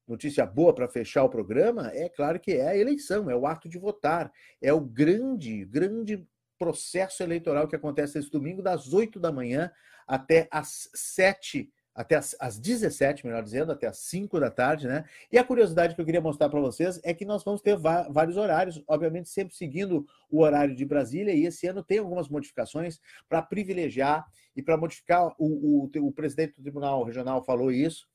notícia 0.05 0.45
boa 0.45 0.75
para 0.75 0.89
fechar 0.89 1.23
o 1.23 1.29
programa 1.29 1.89
é 1.93 2.09
claro 2.09 2.39
que 2.39 2.51
é 2.51 2.67
a 2.67 2.77
eleição, 2.77 3.29
é 3.29 3.35
o 3.35 3.47
ato 3.47 3.69
de 3.69 3.79
votar, 3.79 4.31
é 4.61 4.71
o 4.73 4.81
grande, 4.81 5.63
grande 5.65 6.27
processo 6.59 7.23
eleitoral 7.23 7.67
que 7.67 7.75
acontece 7.75 8.19
esse 8.19 8.29
domingo 8.29 8.61
das 8.61 8.93
8 8.93 9.19
da 9.19 9.31
manhã 9.31 9.71
até 10.05 10.47
às 10.51 10.89
7 10.93 11.71
até 11.95 12.15
as, 12.15 12.35
as 12.39 12.57
17, 12.57 13.25
melhor 13.25 13.43
dizendo, 13.43 13.71
até 13.71 13.87
as 13.87 13.97
5 13.99 14.39
da 14.39 14.49
tarde, 14.49 14.87
né? 14.87 15.05
E 15.31 15.37
a 15.37 15.43
curiosidade 15.43 15.93
que 15.93 16.01
eu 16.01 16.05
queria 16.05 16.21
mostrar 16.21 16.49
para 16.49 16.59
vocês 16.59 16.99
é 17.03 17.13
que 17.13 17.25
nós 17.25 17.43
vamos 17.43 17.61
ter 17.61 17.77
vários 17.77 18.37
horários, 18.37 18.83
obviamente 18.87 19.29
sempre 19.29 19.55
seguindo 19.55 20.05
o 20.29 20.41
horário 20.41 20.75
de 20.75 20.85
Brasília, 20.85 21.33
e 21.33 21.45
esse 21.45 21.67
ano 21.67 21.83
tem 21.83 21.99
algumas 21.99 22.27
modificações 22.29 22.99
para 23.29 23.41
privilegiar 23.41 24.25
e 24.55 24.61
para 24.61 24.77
modificar. 24.77 25.27
O, 25.37 25.85
o, 25.85 26.07
o, 26.07 26.11
presidente 26.11 26.55
do 26.55 26.61
Tribunal 26.63 27.03
Regional 27.03 27.43
falou 27.43 27.71
isso 27.71 28.07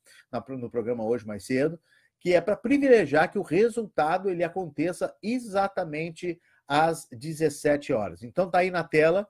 no 0.48 0.70
programa 0.70 1.05
hoje 1.05 1.26
mais 1.26 1.44
cedo, 1.44 1.78
que 2.20 2.34
é 2.34 2.40
para 2.40 2.56
privilegiar 2.56 3.30
que 3.30 3.38
o 3.38 3.42
resultado 3.42 4.28
ele 4.28 4.42
aconteça 4.42 5.14
exatamente 5.22 6.40
às 6.66 7.06
17 7.12 7.92
horas. 7.92 8.22
Então 8.22 8.46
está 8.46 8.59
aí 8.59 8.70
na 8.70 8.82
tela 8.84 9.26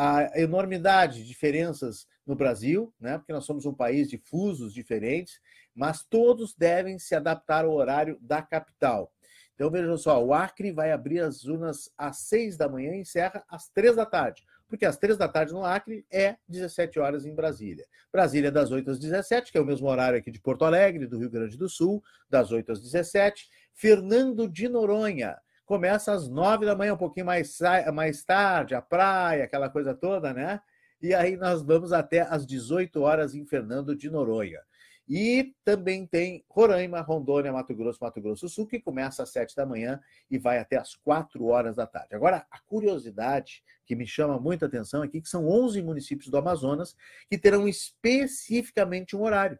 a 0.00 0.30
enormidade 0.38 1.18
de 1.18 1.24
diferenças 1.26 2.06
no 2.24 2.36
Brasil, 2.36 2.94
né? 3.00 3.18
porque 3.18 3.32
nós 3.32 3.44
somos 3.44 3.66
um 3.66 3.74
país 3.74 4.08
de 4.08 4.16
fusos 4.16 4.72
diferentes, 4.72 5.40
mas 5.74 6.04
todos 6.04 6.54
devem 6.54 7.00
se 7.00 7.16
adaptar 7.16 7.64
ao 7.64 7.72
horário 7.72 8.16
da 8.20 8.40
capital. 8.40 9.12
Então 9.56 9.68
vejam 9.68 9.98
só, 9.98 10.24
o 10.24 10.32
Acre 10.32 10.70
vai 10.70 10.92
abrir 10.92 11.18
as 11.18 11.42
urnas 11.44 11.90
às 11.98 12.18
seis 12.18 12.56
da 12.56 12.68
manhã 12.68 12.94
e 12.94 13.00
encerra 13.00 13.42
às 13.48 13.68
três 13.70 13.96
da 13.96 14.06
tarde, 14.06 14.44
porque 14.68 14.86
às 14.86 14.96
três 14.96 15.18
da 15.18 15.26
tarde 15.26 15.52
no 15.52 15.64
Acre 15.64 16.06
é 16.12 16.36
17 16.46 17.00
horas 17.00 17.26
em 17.26 17.34
Brasília. 17.34 17.84
Brasília 18.12 18.52
das 18.52 18.70
8 18.70 18.92
às 18.92 19.00
17, 19.00 19.50
que 19.50 19.58
é 19.58 19.60
o 19.60 19.66
mesmo 19.66 19.88
horário 19.88 20.16
aqui 20.16 20.30
de 20.30 20.40
Porto 20.40 20.64
Alegre, 20.64 21.08
do 21.08 21.18
Rio 21.18 21.28
Grande 21.28 21.58
do 21.58 21.68
Sul, 21.68 22.00
das 22.30 22.52
8 22.52 22.70
às 22.70 22.80
17. 22.80 23.48
Fernando 23.74 24.48
de 24.48 24.68
Noronha, 24.68 25.36
começa 25.68 26.12
às 26.12 26.26
nove 26.26 26.64
da 26.64 26.74
manhã, 26.74 26.94
um 26.94 26.98
pouquinho 26.98 27.26
mais, 27.26 27.58
mais 27.92 28.24
tarde, 28.24 28.74
a 28.74 28.80
praia, 28.80 29.44
aquela 29.44 29.68
coisa 29.68 29.94
toda, 29.94 30.32
né? 30.32 30.62
E 31.00 31.12
aí 31.12 31.36
nós 31.36 31.62
vamos 31.62 31.92
até 31.92 32.22
às 32.22 32.46
18 32.46 33.02
horas 33.02 33.34
em 33.34 33.44
Fernando 33.44 33.94
de 33.94 34.08
Noronha. 34.08 34.60
E 35.06 35.54
também 35.64 36.06
tem 36.06 36.42
Roraima, 36.48 37.02
Rondônia, 37.02 37.52
Mato 37.52 37.74
Grosso, 37.74 37.98
Mato 38.00 38.20
Grosso 38.20 38.46
do 38.46 38.48
Sul, 38.48 38.66
que 38.66 38.80
começa 38.80 39.22
às 39.22 39.30
7 39.30 39.54
da 39.54 39.66
manhã 39.66 40.00
e 40.30 40.38
vai 40.38 40.58
até 40.58 40.76
às 40.76 40.94
4 40.94 41.44
horas 41.44 41.76
da 41.76 41.86
tarde. 41.86 42.14
Agora, 42.14 42.46
a 42.50 42.58
curiosidade 42.60 43.62
que 43.84 43.94
me 43.94 44.06
chama 44.06 44.40
muita 44.40 44.66
atenção 44.66 45.02
aqui, 45.02 45.20
que 45.20 45.28
são 45.28 45.46
11 45.46 45.82
municípios 45.82 46.30
do 46.30 46.38
Amazonas 46.38 46.96
que 47.28 47.36
terão 47.36 47.68
especificamente 47.68 49.14
um 49.14 49.22
horário 49.22 49.58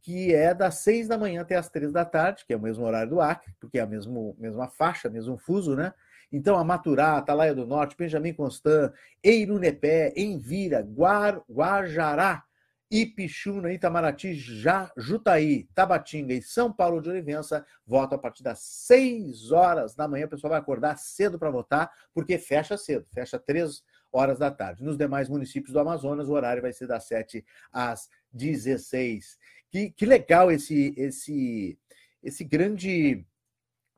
que 0.00 0.34
é 0.34 0.54
das 0.54 0.76
seis 0.76 1.08
da 1.08 1.18
manhã 1.18 1.42
até 1.42 1.56
as 1.56 1.68
três 1.68 1.92
da 1.92 2.04
tarde, 2.04 2.44
que 2.46 2.52
é 2.52 2.56
o 2.56 2.60
mesmo 2.60 2.84
horário 2.84 3.10
do 3.10 3.20
Acre, 3.20 3.52
porque 3.60 3.78
é 3.78 3.82
a 3.82 3.86
mesmo, 3.86 4.36
mesma 4.38 4.68
faixa, 4.68 5.08
mesmo 5.08 5.36
fuso, 5.36 5.76
né? 5.76 5.92
Então, 6.32 6.56
a 6.56 6.64
Maturá, 6.64 7.16
Atalaia 7.16 7.54
do 7.54 7.66
Norte, 7.66 7.96
Benjamin 7.96 8.32
Constant, 8.32 8.92
Eirunepé, 9.22 10.12
Envira, 10.16 10.80
Guar, 10.80 11.42
Guajará, 11.50 12.44
Ipixuna, 12.90 13.72
Itamaraty, 13.72 14.34
Jutaí, 14.96 15.68
Tabatinga 15.74 16.34
e 16.34 16.42
São 16.42 16.72
Paulo 16.72 17.00
de 17.00 17.08
Olivença 17.08 17.64
votam 17.86 18.18
a 18.18 18.20
partir 18.20 18.42
das 18.42 18.60
6 18.60 19.52
horas 19.52 19.94
da 19.94 20.08
manhã. 20.08 20.26
O 20.26 20.28
pessoal 20.28 20.50
vai 20.50 20.58
acordar 20.58 20.98
cedo 20.98 21.38
para 21.38 21.50
votar, 21.50 21.90
porque 22.12 22.36
fecha 22.36 22.76
cedo, 22.76 23.06
fecha 23.12 23.38
três 23.38 23.82
horas 24.12 24.40
da 24.40 24.50
tarde. 24.50 24.82
Nos 24.82 24.96
demais 24.96 25.28
municípios 25.28 25.72
do 25.72 25.78
Amazonas, 25.78 26.28
o 26.28 26.32
horário 26.32 26.62
vai 26.62 26.72
ser 26.72 26.88
das 26.88 27.04
7 27.04 27.44
às 27.72 28.08
16. 28.32 29.38
Que, 29.70 29.90
que 29.90 30.04
legal 30.04 30.50
esse, 30.50 30.92
esse, 30.96 31.78
esse 32.22 32.44
grande 32.44 33.24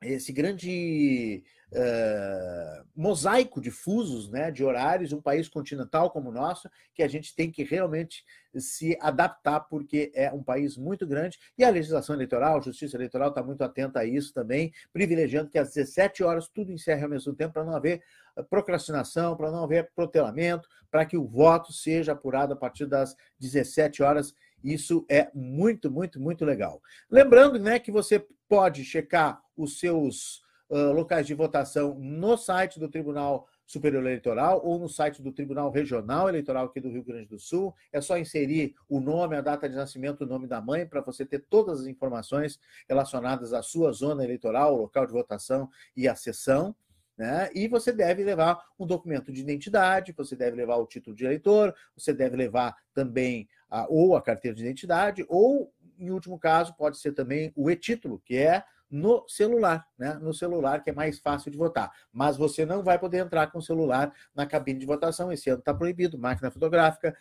esse 0.05 0.31
grande 0.31 1.43
uh, 1.71 2.85
mosaico 2.95 3.61
de 3.61 3.71
fusos, 3.71 4.29
né, 4.29 4.51
de 4.51 4.63
horários, 4.63 5.13
um 5.13 5.21
país 5.21 5.47
continental 5.47 6.11
como 6.11 6.29
o 6.29 6.33
nosso, 6.33 6.69
que 6.93 7.01
a 7.01 7.07
gente 7.07 7.35
tem 7.35 7.51
que 7.51 7.63
realmente 7.63 8.23
se 8.55 8.97
adaptar, 9.01 9.61
porque 9.61 10.11
é 10.13 10.31
um 10.31 10.43
país 10.43 10.77
muito 10.77 11.07
grande, 11.07 11.39
e 11.57 11.63
a 11.63 11.69
legislação 11.69 12.15
eleitoral, 12.15 12.57
a 12.57 12.61
justiça 12.61 12.95
eleitoral 12.97 13.29
está 13.29 13.41
muito 13.41 13.63
atenta 13.63 13.99
a 13.99 14.05
isso 14.05 14.33
também, 14.33 14.71
privilegiando 14.91 15.49
que 15.49 15.57
às 15.57 15.73
17 15.73 16.23
horas 16.23 16.47
tudo 16.47 16.71
encerre 16.71 17.03
ao 17.03 17.09
mesmo 17.09 17.33
tempo, 17.33 17.53
para 17.53 17.65
não 17.65 17.75
haver 17.75 18.01
procrastinação, 18.49 19.35
para 19.35 19.51
não 19.51 19.63
haver 19.63 19.91
protelamento, 19.95 20.67
para 20.89 21.05
que 21.05 21.17
o 21.17 21.25
voto 21.25 21.71
seja 21.71 22.11
apurado 22.11 22.53
a 22.53 22.55
partir 22.55 22.85
das 22.85 23.15
17 23.39 24.03
horas 24.03 24.33
isso 24.63 25.05
é 25.09 25.29
muito, 25.33 25.91
muito, 25.91 26.19
muito 26.19 26.45
legal. 26.45 26.81
Lembrando 27.09 27.59
né, 27.59 27.79
que 27.79 27.91
você 27.91 28.25
pode 28.47 28.85
checar 28.85 29.41
os 29.57 29.79
seus 29.79 30.41
uh, 30.69 30.91
locais 30.93 31.27
de 31.27 31.33
votação 31.33 31.95
no 31.95 32.37
site 32.37 32.79
do 32.79 32.89
Tribunal 32.89 33.47
Superior 33.65 34.03
Eleitoral 34.03 34.61
ou 34.63 34.77
no 34.77 34.89
site 34.89 35.21
do 35.21 35.31
Tribunal 35.31 35.71
Regional 35.71 36.29
Eleitoral 36.29 36.65
aqui 36.65 36.79
do 36.79 36.89
Rio 36.89 37.03
Grande 37.03 37.27
do 37.27 37.39
Sul. 37.39 37.73
É 37.91 38.01
só 38.01 38.17
inserir 38.17 38.75
o 38.87 38.99
nome, 38.99 39.35
a 39.35 39.41
data 39.41 39.69
de 39.69 39.75
nascimento, 39.75 40.21
o 40.21 40.27
nome 40.27 40.47
da 40.47 40.61
mãe, 40.61 40.85
para 40.85 41.01
você 41.01 41.25
ter 41.25 41.39
todas 41.49 41.81
as 41.81 41.87
informações 41.87 42.59
relacionadas 42.87 43.53
à 43.53 43.61
sua 43.61 43.91
zona 43.91 44.23
eleitoral, 44.23 44.75
local 44.75 45.05
de 45.05 45.13
votação 45.13 45.69
e 45.95 46.07
a 46.07 46.15
sessão. 46.15 46.75
Né? 47.17 47.49
E 47.53 47.67
você 47.67 47.91
deve 47.91 48.23
levar 48.23 48.59
um 48.79 48.87
documento 48.87 49.31
de 49.31 49.41
identidade, 49.41 50.13
você 50.17 50.35
deve 50.35 50.57
levar 50.57 50.77
o 50.77 50.87
título 50.87 51.15
de 51.15 51.25
eleitor, 51.25 51.73
você 51.95 52.13
deve 52.13 52.35
levar 52.35 52.75
também 52.93 53.47
a, 53.69 53.85
ou 53.87 54.15
a 54.15 54.21
carteira 54.21 54.55
de 54.55 54.63
identidade, 54.63 55.25
ou, 55.29 55.71
em 55.97 56.09
último 56.09 56.39
caso, 56.39 56.75
pode 56.75 56.97
ser 56.97 57.13
também 57.13 57.51
o 57.55 57.69
e-título, 57.69 58.19
que 58.25 58.37
é 58.37 58.63
no 58.89 59.27
celular, 59.27 59.87
né? 59.97 60.13
No 60.21 60.35
celular, 60.35 60.83
que 60.83 60.91
é 60.91 60.93
mais 60.93 61.17
fácil 61.17 61.49
de 61.49 61.57
votar. 61.57 61.91
Mas 62.11 62.37
você 62.37 62.63
não 62.63 62.83
vai 62.83 62.99
poder 62.99 63.17
entrar 63.17 63.47
com 63.47 63.57
o 63.57 63.61
celular 63.61 64.13
na 64.35 64.45
cabine 64.45 64.79
de 64.79 64.85
votação. 64.85 65.31
Esse 65.31 65.49
ano 65.49 65.59
está 65.59 65.73
proibido, 65.73 66.15
máquina 66.15 66.51
fotográfica, 66.51 67.17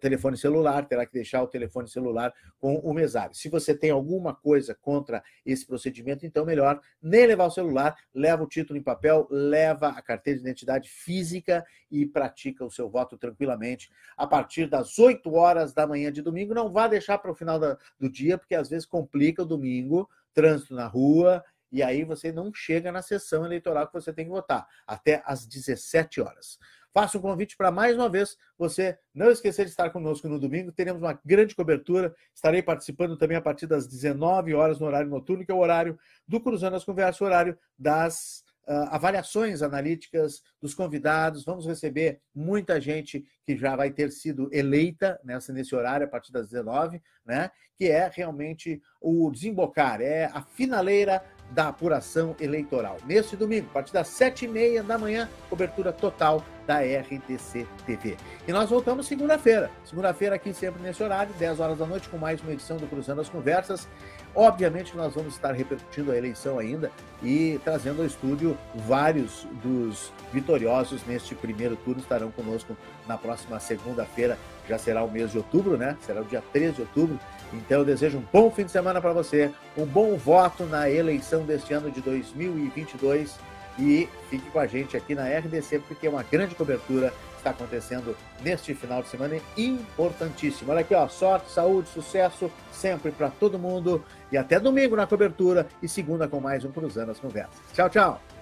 telefone 0.00 0.36
celular, 0.36 0.86
terá 0.86 1.04
que 1.04 1.12
deixar 1.12 1.42
o 1.42 1.48
telefone 1.48 1.88
celular 1.88 2.32
com 2.58 2.76
o 2.76 2.92
mesário. 2.92 3.34
Se 3.34 3.48
você 3.48 3.74
tem 3.74 3.90
alguma 3.90 4.34
coisa 4.34 4.74
contra 4.74 5.22
esse 5.44 5.66
procedimento, 5.66 6.24
então 6.24 6.44
melhor 6.44 6.80
nem 7.00 7.26
levar 7.26 7.46
o 7.46 7.50
celular, 7.50 7.96
leva 8.14 8.42
o 8.42 8.48
título 8.48 8.78
em 8.78 8.82
papel, 8.82 9.26
leva 9.30 9.88
a 9.88 10.02
carteira 10.02 10.38
de 10.38 10.44
identidade 10.44 10.88
física 10.88 11.64
e 11.90 12.06
pratica 12.06 12.64
o 12.64 12.70
seu 12.70 12.88
voto 12.88 13.16
tranquilamente 13.16 13.90
a 14.16 14.26
partir 14.26 14.68
das 14.68 14.98
8 14.98 15.32
horas 15.34 15.72
da 15.72 15.86
manhã 15.86 16.12
de 16.12 16.22
domingo. 16.22 16.54
Não 16.54 16.70
vá 16.70 16.86
deixar 16.86 17.18
para 17.18 17.30
o 17.30 17.34
final 17.34 17.58
da, 17.58 17.76
do 17.98 18.10
dia, 18.10 18.38
porque 18.38 18.54
às 18.54 18.68
vezes 18.68 18.86
complica 18.86 19.42
o 19.42 19.46
domingo, 19.46 20.08
trânsito 20.32 20.74
na 20.74 20.86
rua, 20.86 21.42
e 21.70 21.82
aí 21.82 22.04
você 22.04 22.32
não 22.32 22.52
chega 22.52 22.90
na 22.90 23.02
sessão 23.02 23.44
eleitoral 23.44 23.86
que 23.86 23.92
você 23.92 24.12
tem 24.12 24.24
que 24.24 24.30
votar, 24.30 24.66
até 24.86 25.22
às 25.26 25.46
17 25.46 26.20
horas. 26.20 26.58
Faço 26.92 27.18
um 27.18 27.20
convite 27.20 27.56
para 27.56 27.70
mais 27.70 27.94
uma 27.96 28.08
vez 28.08 28.36
você 28.56 28.98
não 29.14 29.30
esquecer 29.30 29.64
de 29.64 29.70
estar 29.70 29.90
conosco 29.90 30.28
no 30.28 30.38
domingo. 30.38 30.72
Teremos 30.72 31.02
uma 31.02 31.18
grande 31.24 31.54
cobertura. 31.54 32.14
Estarei 32.34 32.62
participando 32.62 33.16
também 33.16 33.36
a 33.36 33.42
partir 33.42 33.66
das 33.66 33.86
19 33.86 34.54
horas 34.54 34.80
no 34.80 34.86
horário 34.86 35.08
noturno, 35.08 35.44
que 35.44 35.52
é 35.52 35.54
o 35.54 35.58
horário 35.58 35.98
do 36.26 36.40
Cruzando 36.40 36.76
as 36.76 36.84
Conversas, 36.84 37.20
o 37.20 37.24
horário 37.24 37.58
das 37.78 38.42
uh, 38.66 38.88
avaliações 38.90 39.62
analíticas 39.62 40.42
dos 40.60 40.74
convidados. 40.74 41.44
Vamos 41.44 41.66
receber 41.66 42.20
muita 42.34 42.80
gente 42.80 43.24
que 43.44 43.56
já 43.56 43.76
vai 43.76 43.90
ter 43.90 44.10
sido 44.10 44.48
eleita 44.52 45.18
nessa, 45.24 45.52
nesse 45.52 45.74
horário, 45.74 46.06
a 46.06 46.10
partir 46.10 46.32
das 46.32 46.48
19, 46.48 47.02
né? 47.24 47.50
que 47.78 47.86
é 47.86 48.10
realmente 48.12 48.82
o 49.00 49.30
desembocar, 49.30 50.00
é 50.00 50.24
a 50.34 50.42
finaleira 50.42 51.22
da 51.50 51.68
apuração 51.68 52.36
eleitoral. 52.40 52.98
Neste 53.06 53.36
domingo, 53.36 53.68
a 53.70 53.74
partir 53.74 53.92
das 53.92 54.08
sete 54.08 54.44
e 54.44 54.48
meia 54.48 54.82
da 54.82 54.98
manhã, 54.98 55.28
cobertura 55.48 55.92
total 55.92 56.44
da 56.66 56.80
RDC 56.80 57.66
TV. 57.86 58.16
E 58.46 58.52
nós 58.52 58.68
voltamos 58.68 59.06
segunda-feira. 59.06 59.70
Segunda-feira 59.84 60.36
aqui 60.36 60.52
sempre 60.52 60.82
nesse 60.82 61.02
horário, 61.02 61.32
10 61.38 61.60
horas 61.60 61.78
da 61.78 61.86
noite, 61.86 62.10
com 62.10 62.18
mais 62.18 62.42
uma 62.42 62.52
edição 62.52 62.76
do 62.76 62.86
Cruzando 62.86 63.22
as 63.22 63.28
Conversas. 63.28 63.88
Obviamente 64.34 64.94
nós 64.94 65.14
vamos 65.14 65.34
estar 65.34 65.52
repercutindo 65.52 66.12
a 66.12 66.16
eleição 66.16 66.58
ainda 66.58 66.92
e 67.22 67.58
trazendo 67.64 68.02
ao 68.02 68.06
estúdio 68.06 68.56
vários 68.74 69.46
dos 69.62 70.12
vitoriosos 70.30 71.04
neste 71.06 71.34
primeiro 71.34 71.74
turno 71.76 72.00
estarão 72.00 72.30
conosco 72.30 72.76
na 73.06 73.16
próxima 73.16 73.58
segunda-feira. 73.58 74.38
Já 74.68 74.76
será 74.76 75.02
o 75.02 75.10
mês 75.10 75.32
de 75.32 75.38
outubro, 75.38 75.78
né? 75.78 75.96
Será 76.02 76.20
o 76.20 76.24
dia 76.24 76.42
13 76.52 76.74
de 76.74 76.80
outubro. 76.82 77.18
Então 77.52 77.80
eu 77.80 77.84
desejo 77.84 78.18
um 78.18 78.24
bom 78.32 78.50
fim 78.50 78.64
de 78.64 78.70
semana 78.70 79.00
para 79.00 79.12
você, 79.12 79.50
um 79.76 79.86
bom 79.86 80.16
voto 80.16 80.64
na 80.64 80.90
eleição 80.90 81.44
deste 81.44 81.72
ano 81.72 81.90
de 81.90 82.00
2022 82.00 83.36
e 83.78 84.08
fique 84.28 84.50
com 84.50 84.58
a 84.58 84.66
gente 84.66 84.96
aqui 84.96 85.14
na 85.14 85.24
RDC 85.24 85.80
porque 85.86 86.08
uma 86.08 86.22
grande 86.22 86.54
cobertura 86.54 87.12
está 87.36 87.50
acontecendo 87.50 88.16
neste 88.42 88.74
final 88.74 89.02
de 89.02 89.08
semana 89.08 89.36
importantíssimo. 89.56 90.70
Olha 90.72 90.80
aqui, 90.80 90.94
ó, 90.94 91.06
sorte, 91.08 91.50
saúde, 91.50 91.88
sucesso 91.88 92.50
sempre 92.72 93.12
para 93.12 93.30
todo 93.30 93.58
mundo 93.58 94.04
e 94.30 94.36
até 94.36 94.58
domingo 94.58 94.96
na 94.96 95.06
cobertura 95.06 95.66
e 95.82 95.88
segunda 95.88 96.26
com 96.28 96.40
mais 96.40 96.64
um 96.64 96.72
Cruzando 96.72 97.12
as 97.12 97.20
Conversas. 97.20 97.56
Tchau, 97.72 97.88
tchau. 97.88 98.37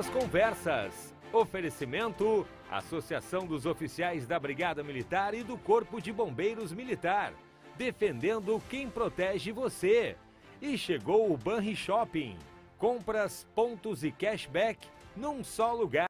Cruzando 0.00 0.06
as 0.06 0.08
Conversas. 0.08 1.14
Oferecimento: 1.32 2.46
Associação 2.70 3.46
dos 3.46 3.66
Oficiais 3.66 4.26
da 4.26 4.38
Brigada 4.38 4.82
Militar 4.82 5.34
e 5.34 5.42
do 5.42 5.58
Corpo 5.58 6.00
de 6.00 6.12
Bombeiros 6.12 6.72
Militar. 6.72 7.34
Defendendo 7.76 8.62
quem 8.70 8.88
protege 8.88 9.52
você. 9.52 10.16
E 10.60 10.76
chegou 10.78 11.32
o 11.32 11.36
Banri 11.36 11.76
Shopping. 11.76 12.36
Compras, 12.78 13.46
pontos 13.54 14.02
e 14.02 14.10
cashback 14.10 14.88
num 15.14 15.44
só 15.44 15.72
lugar. 15.74 15.90